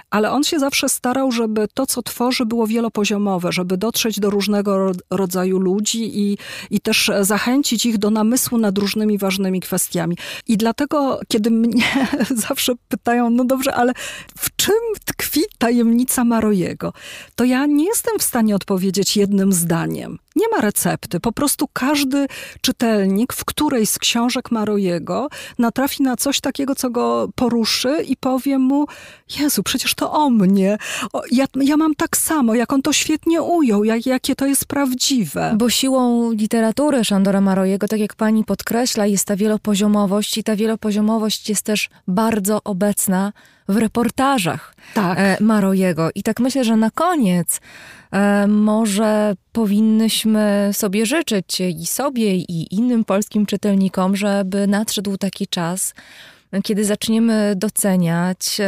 ale 0.09 0.31
on 0.31 0.43
się 0.43 0.59
zawsze 0.59 0.89
starał, 0.89 1.31
żeby 1.31 1.67
to, 1.73 1.85
co 1.85 2.01
tworzy, 2.01 2.45
było 2.45 2.67
wielopoziomowe, 2.67 3.51
żeby 3.51 3.77
dotrzeć 3.77 4.19
do 4.19 4.29
różnego 4.29 4.91
rodzaju 5.09 5.59
ludzi 5.59 6.19
i, 6.19 6.37
i 6.69 6.79
też 6.79 7.11
zachęcić 7.21 7.85
ich 7.85 7.97
do 7.97 8.09
namysłu 8.09 8.57
nad 8.57 8.77
różnymi 8.77 9.17
ważnymi 9.17 9.61
kwestiami. 9.61 10.17
I 10.47 10.57
dlatego, 10.57 11.19
kiedy 11.27 11.51
mnie 11.51 12.07
zawsze 12.47 12.73
pytają, 12.87 13.02
no 13.29 13.45
dobrze, 13.45 13.75
ale 13.75 13.93
w 14.37 14.55
czym 14.55 14.75
tkwi 15.05 15.41
tajemnica 15.57 16.23
Marojego? 16.23 16.93
To 17.35 17.43
ja 17.43 17.65
nie 17.65 17.85
jestem 17.85 18.19
w 18.19 18.23
stanie 18.23 18.55
odpowiedzieć 18.55 19.17
jednym 19.17 19.53
zdaniem. 19.53 20.19
Nie 20.35 20.45
ma 20.55 20.61
recepty. 20.61 21.19
Po 21.19 21.31
prostu 21.31 21.67
każdy 21.73 22.27
czytelnik 22.61 23.33
w 23.33 23.45
którejś 23.45 23.89
z 23.89 23.99
książek 23.99 24.51
Marojego 24.51 25.29
natrafi 25.59 26.03
na 26.03 26.17
coś 26.17 26.39
takiego, 26.39 26.75
co 26.75 26.89
go 26.89 27.29
poruszy 27.35 28.03
i 28.07 28.17
powie 28.17 28.57
mu: 28.57 28.85
Jezu, 29.39 29.63
przecież 29.63 29.95
to 29.95 30.11
o 30.11 30.29
mnie. 30.29 30.77
O, 31.13 31.21
ja, 31.31 31.45
ja 31.55 31.77
mam 31.77 31.95
tak 31.95 32.17
samo, 32.17 32.55
jak 32.55 32.73
on 32.73 32.81
to 32.81 32.93
świetnie 32.93 33.41
ujął, 33.41 33.83
jak, 33.83 34.05
jakie 34.05 34.35
to 34.35 34.45
jest 34.45 34.65
prawdziwe. 34.65 35.55
Bo 35.57 35.69
siłą 35.69 36.31
literatury 36.31 37.05
Szandora 37.05 37.41
Marojego, 37.41 37.87
tak 37.87 37.99
jak 37.99 38.15
pani 38.15 38.43
podkreśla, 38.43 39.05
jest 39.05 39.27
ta 39.27 39.35
wielopoziomowość 39.35 40.37
i 40.37 40.43
ta 40.43 40.55
wielopoziomowość 40.55 41.49
jest 41.49 41.65
też 41.65 41.89
bardzo 42.07 42.63
obecna 42.63 43.33
w 43.67 43.77
reportażach 43.77 44.75
tak. 44.93 45.19
E, 45.19 45.37
Marojego. 45.41 46.09
I 46.15 46.23
tak 46.23 46.39
myślę, 46.39 46.63
że 46.63 46.75
na 46.75 46.91
koniec 46.91 47.59
e, 48.11 48.47
może 48.47 49.33
powinnyśmy 49.51 50.69
sobie 50.73 51.05
życzyć 51.05 51.59
i 51.59 51.85
sobie, 51.85 52.35
i 52.35 52.75
innym 52.75 53.05
polskim 53.05 53.45
czytelnikom, 53.45 54.15
żeby 54.15 54.67
nadszedł 54.67 55.17
taki 55.17 55.47
czas, 55.47 55.93
kiedy 56.63 56.85
zaczniemy 56.85 57.53
doceniać 57.55 58.57
e, 58.59 58.65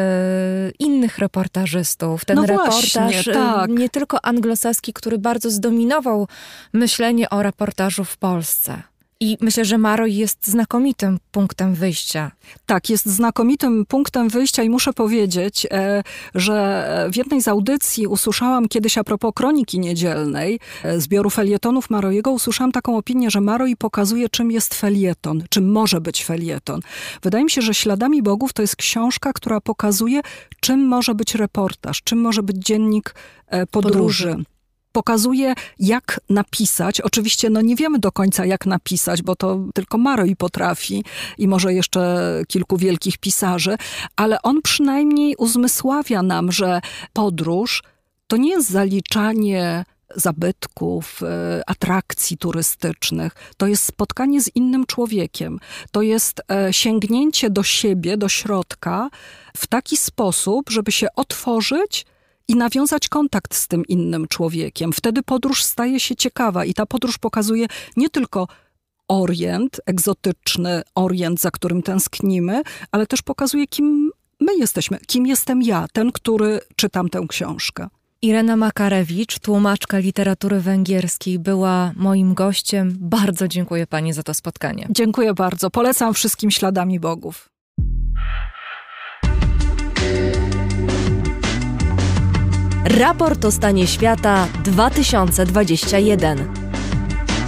innych 0.80 1.18
reportażystów. 1.18 2.26
Ten 2.26 2.36
no 2.36 2.44
właśnie, 2.44 3.02
reportaż 3.02 3.26
tak. 3.34 3.70
nie 3.70 3.90
tylko 3.90 4.26
anglosaski, 4.26 4.94
który 4.94 5.18
bardzo 5.18 5.50
zdominował 5.50 6.28
myślenie 6.74 7.30
o 7.30 7.44
reportażu 7.44 8.04
w 8.04 8.18
Polsce. 8.18 8.82
I 9.20 9.38
myślę, 9.42 9.66
że 9.66 9.78
Maroj 9.78 10.16
jest 10.16 10.48
znakomitym 10.48 11.20
punktem 11.32 11.74
wyjścia. 11.74 12.32
Tak, 12.66 12.90
jest 12.90 13.06
znakomitym 13.06 13.86
punktem 13.86 14.30
wyjścia 14.30 14.64
i 14.64 14.70
muszę 14.70 14.94
powiedzieć, 14.94 15.68
e, 15.72 16.04
że 16.36 17.08
w 17.12 17.16
jednej 17.16 17.42
z 17.42 17.48
audycji 17.48 18.08
usłyszałam 18.08 18.68
kiedyś 18.68 18.98
a 18.98 19.04
propos 19.04 19.32
Kroniki 19.36 19.80
Niedzielnej, 19.80 20.60
e, 20.84 21.02
zbioru 21.02 21.30
felietonów 21.30 21.90
Marojego, 21.90 22.32
usłyszałam 22.32 22.72
taką 22.72 22.98
opinię, 22.98 23.32
że 23.32 23.42
Maroj 23.42 23.76
pokazuje, 23.76 24.30
czym 24.30 24.52
jest 24.52 24.74
felieton, 24.74 25.44
czym 25.50 25.72
może 25.72 26.02
być 26.02 26.26
felieton. 26.26 26.80
Wydaje 27.24 27.44
mi 27.44 27.52
się, 27.52 27.62
że 27.62 27.74
Śladami 27.74 28.24
Bogów 28.24 28.54
to 28.54 28.62
jest 28.62 28.76
książka, 28.76 29.34
która 29.34 29.62
pokazuje, 29.62 30.22
czym 30.60 30.88
może 30.88 31.16
być 31.16 31.36
reportaż, 31.36 32.02
czym 32.04 32.22
może 32.22 32.44
być 32.44 32.58
dziennik 32.58 33.16
e, 33.48 33.68
podróży. 33.68 34.28
podróży 34.28 34.55
pokazuje, 34.96 35.54
jak 35.80 36.20
napisać. 36.30 37.02
Oczywiście 37.02 37.50
no 37.50 37.62
nie 37.62 37.76
wiemy 37.76 38.00
do 38.00 38.12
końca, 38.12 38.46
jak 38.46 38.66
napisać, 38.66 39.22
bo 39.22 39.36
to 39.36 39.60
tylko 39.74 39.98
Maroi 39.98 40.36
potrafi 40.36 41.04
i 41.38 41.48
może 41.48 41.74
jeszcze 41.74 42.42
kilku 42.48 42.78
wielkich 42.78 43.18
pisarzy, 43.18 43.76
ale 44.16 44.42
on 44.42 44.62
przynajmniej 44.62 45.36
uzmysławia 45.38 46.24
nam, 46.24 46.52
że 46.52 46.82
podróż 47.14 47.84
to 48.28 48.38
nie 48.38 48.50
jest 48.50 48.70
zaliczanie 48.70 49.86
zabytków, 50.16 51.24
e, 51.24 51.62
atrakcji 51.68 52.38
turystycznych. 52.38 53.34
To 53.58 53.68
jest 53.68 53.84
spotkanie 53.84 54.42
z 54.42 54.56
innym 54.56 54.86
człowiekiem. 54.86 55.60
To 55.92 56.02
jest 56.02 56.42
e, 56.52 56.74
sięgnięcie 56.74 57.50
do 57.50 57.64
siebie, 57.64 58.18
do 58.18 58.30
środka 58.30 59.10
w 59.58 59.68
taki 59.68 59.98
sposób, 59.98 60.70
żeby 60.70 60.92
się 60.92 61.08
otworzyć 61.16 62.06
i 62.48 62.56
nawiązać 62.56 63.10
kontakt 63.10 63.56
z 63.56 63.68
tym 63.68 63.86
innym 63.86 64.28
człowiekiem. 64.28 64.94
Wtedy 64.94 65.24
podróż 65.24 65.64
staje 65.64 66.00
się 66.00 66.16
ciekawa 66.16 66.66
i 66.66 66.74
ta 66.74 66.86
podróż 66.86 67.18
pokazuje 67.18 67.68
nie 67.98 68.10
tylko 68.10 68.48
orient, 69.08 69.82
egzotyczny 69.86 70.82
orient, 70.96 71.42
za 71.42 71.52
którym 71.52 71.84
tęsknimy, 71.84 72.62
ale 72.92 73.08
też 73.08 73.22
pokazuje, 73.22 73.68
kim 73.68 74.12
my 74.40 74.58
jesteśmy, 74.58 75.00
kim 75.08 75.28
jestem 75.28 75.62
ja, 75.62 75.86
ten, 75.94 76.12
który 76.12 76.60
czytam 76.76 77.10
tę 77.10 77.26
książkę. 77.30 77.88
Irena 78.22 78.56
Makarewicz, 78.56 79.40
tłumaczka 79.40 79.98
literatury 79.98 80.60
węgierskiej, 80.60 81.40
była 81.40 81.92
moim 81.96 82.34
gościem. 82.34 82.98
Bardzo 83.00 83.48
dziękuję 83.48 83.88
Pani 83.88 84.14
za 84.14 84.24
to 84.24 84.34
spotkanie. 84.34 84.88
Dziękuję 84.90 85.34
bardzo. 85.34 85.70
Polecam 85.70 86.14
wszystkim 86.14 86.52
śladami 86.52 87.00
bogów. 87.00 87.55
Raport 93.00 93.46
o 93.46 93.52
stanie 93.52 93.88
świata 93.88 94.48
2021. 94.64 96.54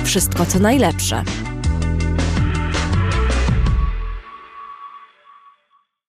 Wszystko 0.04 0.46
co 0.46 0.60
najlepsze. 0.60 1.24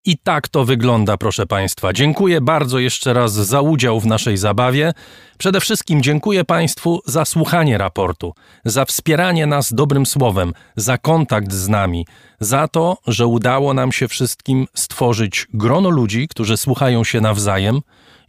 I 0.04 0.18
tak 0.18 0.48
to 0.48 0.64
wygląda, 0.64 1.16
proszę 1.16 1.46
Państwa. 1.46 1.92
Dziękuję 1.92 2.40
bardzo 2.40 2.78
jeszcze 2.78 3.12
raz 3.12 3.32
za 3.32 3.60
udział 3.60 4.00
w 4.00 4.06
naszej 4.06 4.36
zabawie. 4.36 4.92
Przede 5.38 5.60
wszystkim 5.60 6.02
dziękuję 6.02 6.44
Państwu 6.44 7.00
za 7.06 7.24
słuchanie 7.24 7.78
raportu, 7.78 8.34
za 8.64 8.84
wspieranie 8.84 9.46
nas 9.46 9.72
dobrym 9.72 10.06
słowem, 10.06 10.52
za 10.76 10.98
kontakt 10.98 11.52
z 11.52 11.68
nami, 11.68 12.06
za 12.40 12.68
to, 12.68 12.96
że 13.06 13.26
udało 13.26 13.74
nam 13.74 13.92
się 13.92 14.08
wszystkim 14.08 14.66
stworzyć 14.74 15.46
grono 15.54 15.90
ludzi, 15.90 16.28
którzy 16.28 16.56
słuchają 16.56 17.04
się 17.04 17.20
nawzajem 17.20 17.80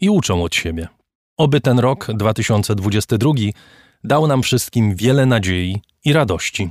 i 0.02 0.10
uczą 0.10 0.44
od 0.44 0.56
siebie. 0.56 0.99
Oby 1.40 1.62
ten 1.62 1.80
rok 1.80 2.08
2022 2.14 3.32
dał 4.04 4.28
nam 4.28 4.44
wszystkim 4.44 4.96
wiele 4.96 5.26
nadziei 5.26 5.82
i 6.06 6.14
radości. 6.14 6.70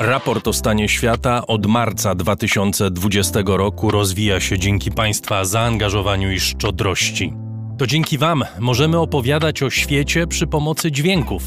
Raport 0.00 0.48
o 0.48 0.52
stanie 0.52 0.88
świata 0.88 1.46
od 1.46 1.66
marca 1.66 2.14
2020 2.14 3.40
roku 3.46 3.90
rozwija 3.90 4.40
się 4.40 4.58
dzięki 4.58 4.92
Państwa 4.92 5.44
zaangażowaniu 5.44 6.32
i 6.32 6.40
szczodrości. 6.40 7.32
To 7.78 7.86
dzięki 7.86 8.18
Wam 8.18 8.44
możemy 8.58 8.98
opowiadać 8.98 9.62
o 9.62 9.70
świecie 9.70 10.26
przy 10.26 10.46
pomocy 10.46 10.92
dźwięków 10.92 11.46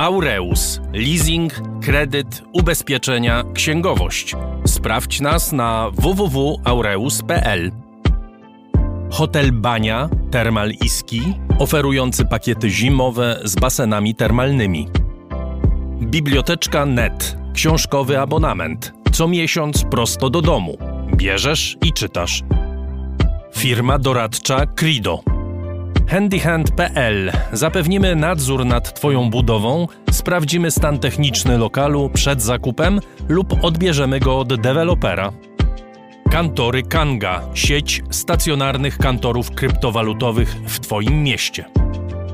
Aureus. 0.00 0.80
Leasing, 0.92 1.52
kredyt, 1.82 2.42
ubezpieczenia, 2.52 3.44
księgowość. 3.54 4.36
Sprawdź 4.66 5.20
nas 5.20 5.52
na 5.52 5.90
www.aureus.pl. 5.92 7.70
Hotel 9.10 9.52
Bania 9.52 10.08
Termal 10.30 10.70
Iski, 10.70 11.22
oferujący 11.58 12.24
pakiety 12.24 12.70
zimowe 12.70 13.40
z 13.44 13.54
basenami 13.54 14.14
termalnymi. 14.14 14.88
Biblioteczka 16.00 16.86
Net, 16.86 17.36
książkowy 17.54 18.20
abonament. 18.20 18.92
Co 19.12 19.28
miesiąc 19.28 19.84
prosto 19.84 20.30
do 20.30 20.42
domu. 20.42 20.78
Bierzesz 21.16 21.76
i 21.82 21.92
czytasz. 21.92 22.42
Firma 23.54 23.98
doradcza 23.98 24.66
Crido 24.66 25.39
Handyhand.pl 26.10 27.32
Zapewnimy 27.52 28.16
nadzór 28.16 28.66
nad 28.66 28.94
Twoją 28.94 29.30
budową, 29.30 29.86
sprawdzimy 30.10 30.70
stan 30.70 30.98
techniczny 30.98 31.58
lokalu 31.58 32.10
przed 32.14 32.42
zakupem 32.42 33.00
lub 33.28 33.64
odbierzemy 33.64 34.20
go 34.20 34.38
od 34.38 34.60
dewelopera. 34.60 35.32
Kantory 36.30 36.82
Kanga. 36.82 37.42
Sieć 37.54 38.02
stacjonarnych 38.10 38.98
kantorów 38.98 39.50
kryptowalutowych 39.50 40.56
w 40.66 40.80
Twoim 40.80 41.22
mieście. 41.22 41.64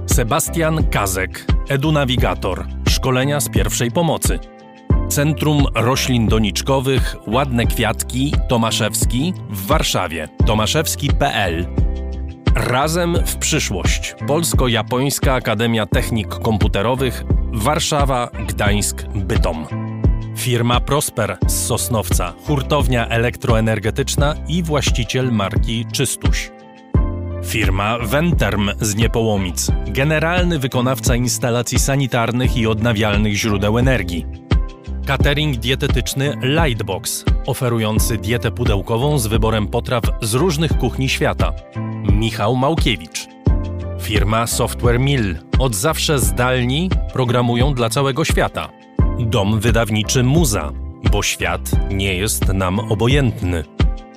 Sebastian 0.07 0.91
Kazek, 0.91 1.47
EduNavigator, 1.69 2.67
szkolenia 2.89 3.41
z 3.41 3.49
pierwszej 3.49 3.91
pomocy. 3.91 4.39
Centrum 5.09 5.65
Roślin 5.75 6.29
Doniczkowych. 6.29 7.17
Ładne 7.27 7.67
Kwiatki. 7.67 8.35
Tomaszewski 8.49 9.33
w 9.51 9.67
Warszawie. 9.67 10.29
Tomaszewski.pl 10.47 11.67
Razem 12.57 13.19
w 13.27 13.37
przyszłość 13.37 14.15
Polsko-Japońska 14.27 15.35
Akademia 15.35 15.87
Technik 15.87 16.29
Komputerowych 16.29 17.25
Warszawa, 17.53 18.31
Gdańsk, 18.49 19.07
Bytom. 19.15 19.67
Firma 20.37 20.81
Prosper 20.81 21.39
z 21.47 21.67
Sosnowca, 21.67 22.35
hurtownia 22.47 23.09
elektroenergetyczna 23.09 24.35
i 24.49 24.63
właściciel 24.63 25.33
marki 25.33 25.87
Czystuś. 25.93 26.51
Firma 27.45 27.99
Venterm 27.99 28.71
z 28.81 28.95
Niepołomic, 28.95 29.71
generalny 29.87 30.59
wykonawca 30.59 31.17
instalacji 31.17 31.79
sanitarnych 31.79 32.57
i 32.57 32.67
odnawialnych 32.67 33.35
źródeł 33.35 33.79
energii. 33.79 34.27
Catering 35.07 35.57
dietetyczny 35.57 36.39
Lightbox, 36.43 37.25
oferujący 37.47 38.17
dietę 38.17 38.51
pudełkową 38.51 39.19
z 39.19 39.27
wyborem 39.27 39.69
potraw 39.69 40.05
z 40.23 40.35
różnych 40.35 40.79
kuchni 40.79 41.09
świata. 41.09 41.53
Michał 42.13 42.57
Małkiewicz. 42.57 43.27
Firma 44.01 44.47
Software 44.47 45.01
Mill, 45.01 45.37
od 45.59 45.75
zawsze 45.75 46.19
zdalni, 46.19 46.91
programują 47.13 47.75
dla 47.75 47.91
całego 47.91 48.25
świata. 48.25 48.69
Dom 49.19 49.61
wydawniczy 49.61 50.23
Muza, 50.23 50.73
bo 51.13 51.23
świat 51.23 51.71
nie 51.91 52.15
jest 52.15 52.49
nam 52.49 52.79
obojętny. 52.79 53.65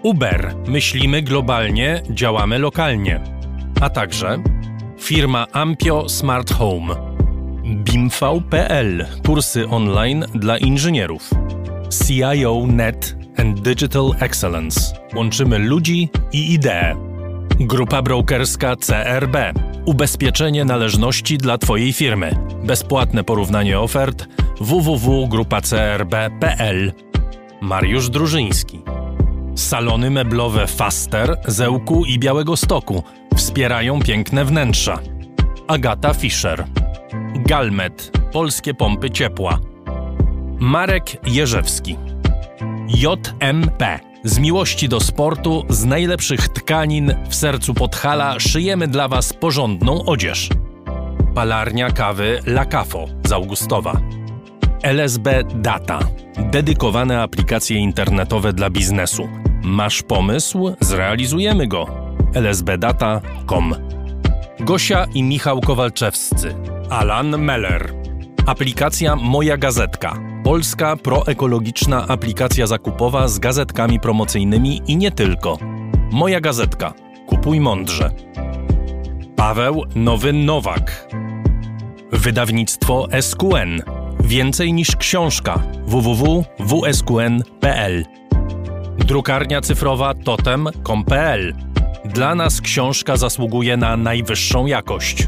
Uber, 0.03 0.55
myślimy 0.67 1.21
globalnie, 1.21 2.03
działamy 2.09 2.59
lokalnie. 2.59 3.23
A 3.81 3.89
także 3.89 4.43
firma 4.99 5.47
Ampio 5.53 6.09
Smart 6.09 6.53
Home. 6.53 6.95
BIMV.pl, 7.63 9.05
kursy 9.25 9.67
online 9.69 10.25
dla 10.35 10.57
inżynierów. 10.57 11.29
CIO 12.07 12.67
Net 12.67 13.15
and 13.37 13.61
Digital 13.61 14.11
Excellence. 14.19 14.79
Łączymy 15.15 15.59
ludzi 15.59 16.09
i 16.33 16.53
idee. 16.53 17.08
Grupa 17.59 18.01
brokerska 18.01 18.75
CRB. 18.75 19.35
Ubezpieczenie 19.85 20.65
należności 20.65 21.37
dla 21.37 21.57
Twojej 21.57 21.93
firmy. 21.93 22.35
Bezpłatne 22.63 23.23
porównanie 23.23 23.79
ofert 23.79 24.27
www.grupacrb.pl. 24.59 26.93
Mariusz 27.61 28.09
Drużyński. 28.09 28.81
Salony 29.55 30.09
meblowe 30.09 30.67
Faster, 30.67 31.37
Zełku 31.47 32.05
i 32.05 32.19
Białego 32.19 32.57
Stoku 32.57 33.03
wspierają 33.35 33.99
piękne 33.99 34.45
wnętrza. 34.45 34.99
Agata 35.67 36.13
Fischer. 36.13 36.65
Galmet. 37.35 38.11
Polskie 38.31 38.73
pompy 38.73 39.09
ciepła. 39.09 39.59
Marek 40.59 41.27
Jerzewski. 41.27 41.97
JMP. 42.87 44.08
Z 44.23 44.39
miłości 44.39 44.89
do 44.89 44.99
sportu, 44.99 45.65
z 45.69 45.85
najlepszych 45.85 46.49
tkanin 46.49 47.15
w 47.29 47.35
sercu 47.35 47.73
Podhala 47.73 48.39
szyjemy 48.39 48.87
dla 48.87 49.07
Was 49.07 49.33
porządną 49.33 50.05
odzież. 50.05 50.49
Palarnia 51.35 51.91
kawy 51.91 52.41
La 52.45 52.65
Cafo 52.65 53.05
z 53.25 53.31
Augustowa. 53.31 54.01
LSB 54.83 55.43
Data. 55.55 55.99
Dedykowane 56.37 57.21
aplikacje 57.21 57.77
internetowe 57.77 58.53
dla 58.53 58.69
biznesu. 58.69 59.29
Masz 59.63 60.03
pomysł? 60.03 60.75
Zrealizujemy 60.79 61.67
go. 61.67 61.87
lsbdata.com 62.35 63.75
Gosia 64.59 65.05
i 65.13 65.23
Michał 65.23 65.61
Kowalczewscy. 65.61 66.55
Alan 66.89 67.37
Meller. 67.37 67.93
Aplikacja 68.45 69.15
Moja 69.15 69.57
Gazetka. 69.57 70.28
Polska 70.49 70.95
proekologiczna 70.95 72.07
aplikacja 72.07 72.67
zakupowa 72.67 73.27
z 73.27 73.39
gazetkami 73.39 73.99
promocyjnymi 73.99 74.81
i 74.87 74.97
nie 74.97 75.11
tylko. 75.11 75.57
Moja 76.11 76.41
Gazetka. 76.41 76.93
Kupuj 77.27 77.59
mądrze. 77.59 78.11
Paweł 79.35 79.83
Nowy 79.95 80.33
Nowak. 80.33 81.07
Wydawnictwo 82.11 83.07
SQN. 83.21 83.81
Więcej 84.19 84.73
niż 84.73 84.95
książka. 84.95 85.63
www.wsqn.pl 85.85 88.05
Drukarnia 88.97 89.61
cyfrowa 89.61 90.13
totem.com.pl 90.13 91.55
Dla 92.05 92.35
nas 92.35 92.61
książka 92.61 93.17
zasługuje 93.17 93.77
na 93.77 93.97
najwyższą 93.97 94.65
jakość. 94.65 95.27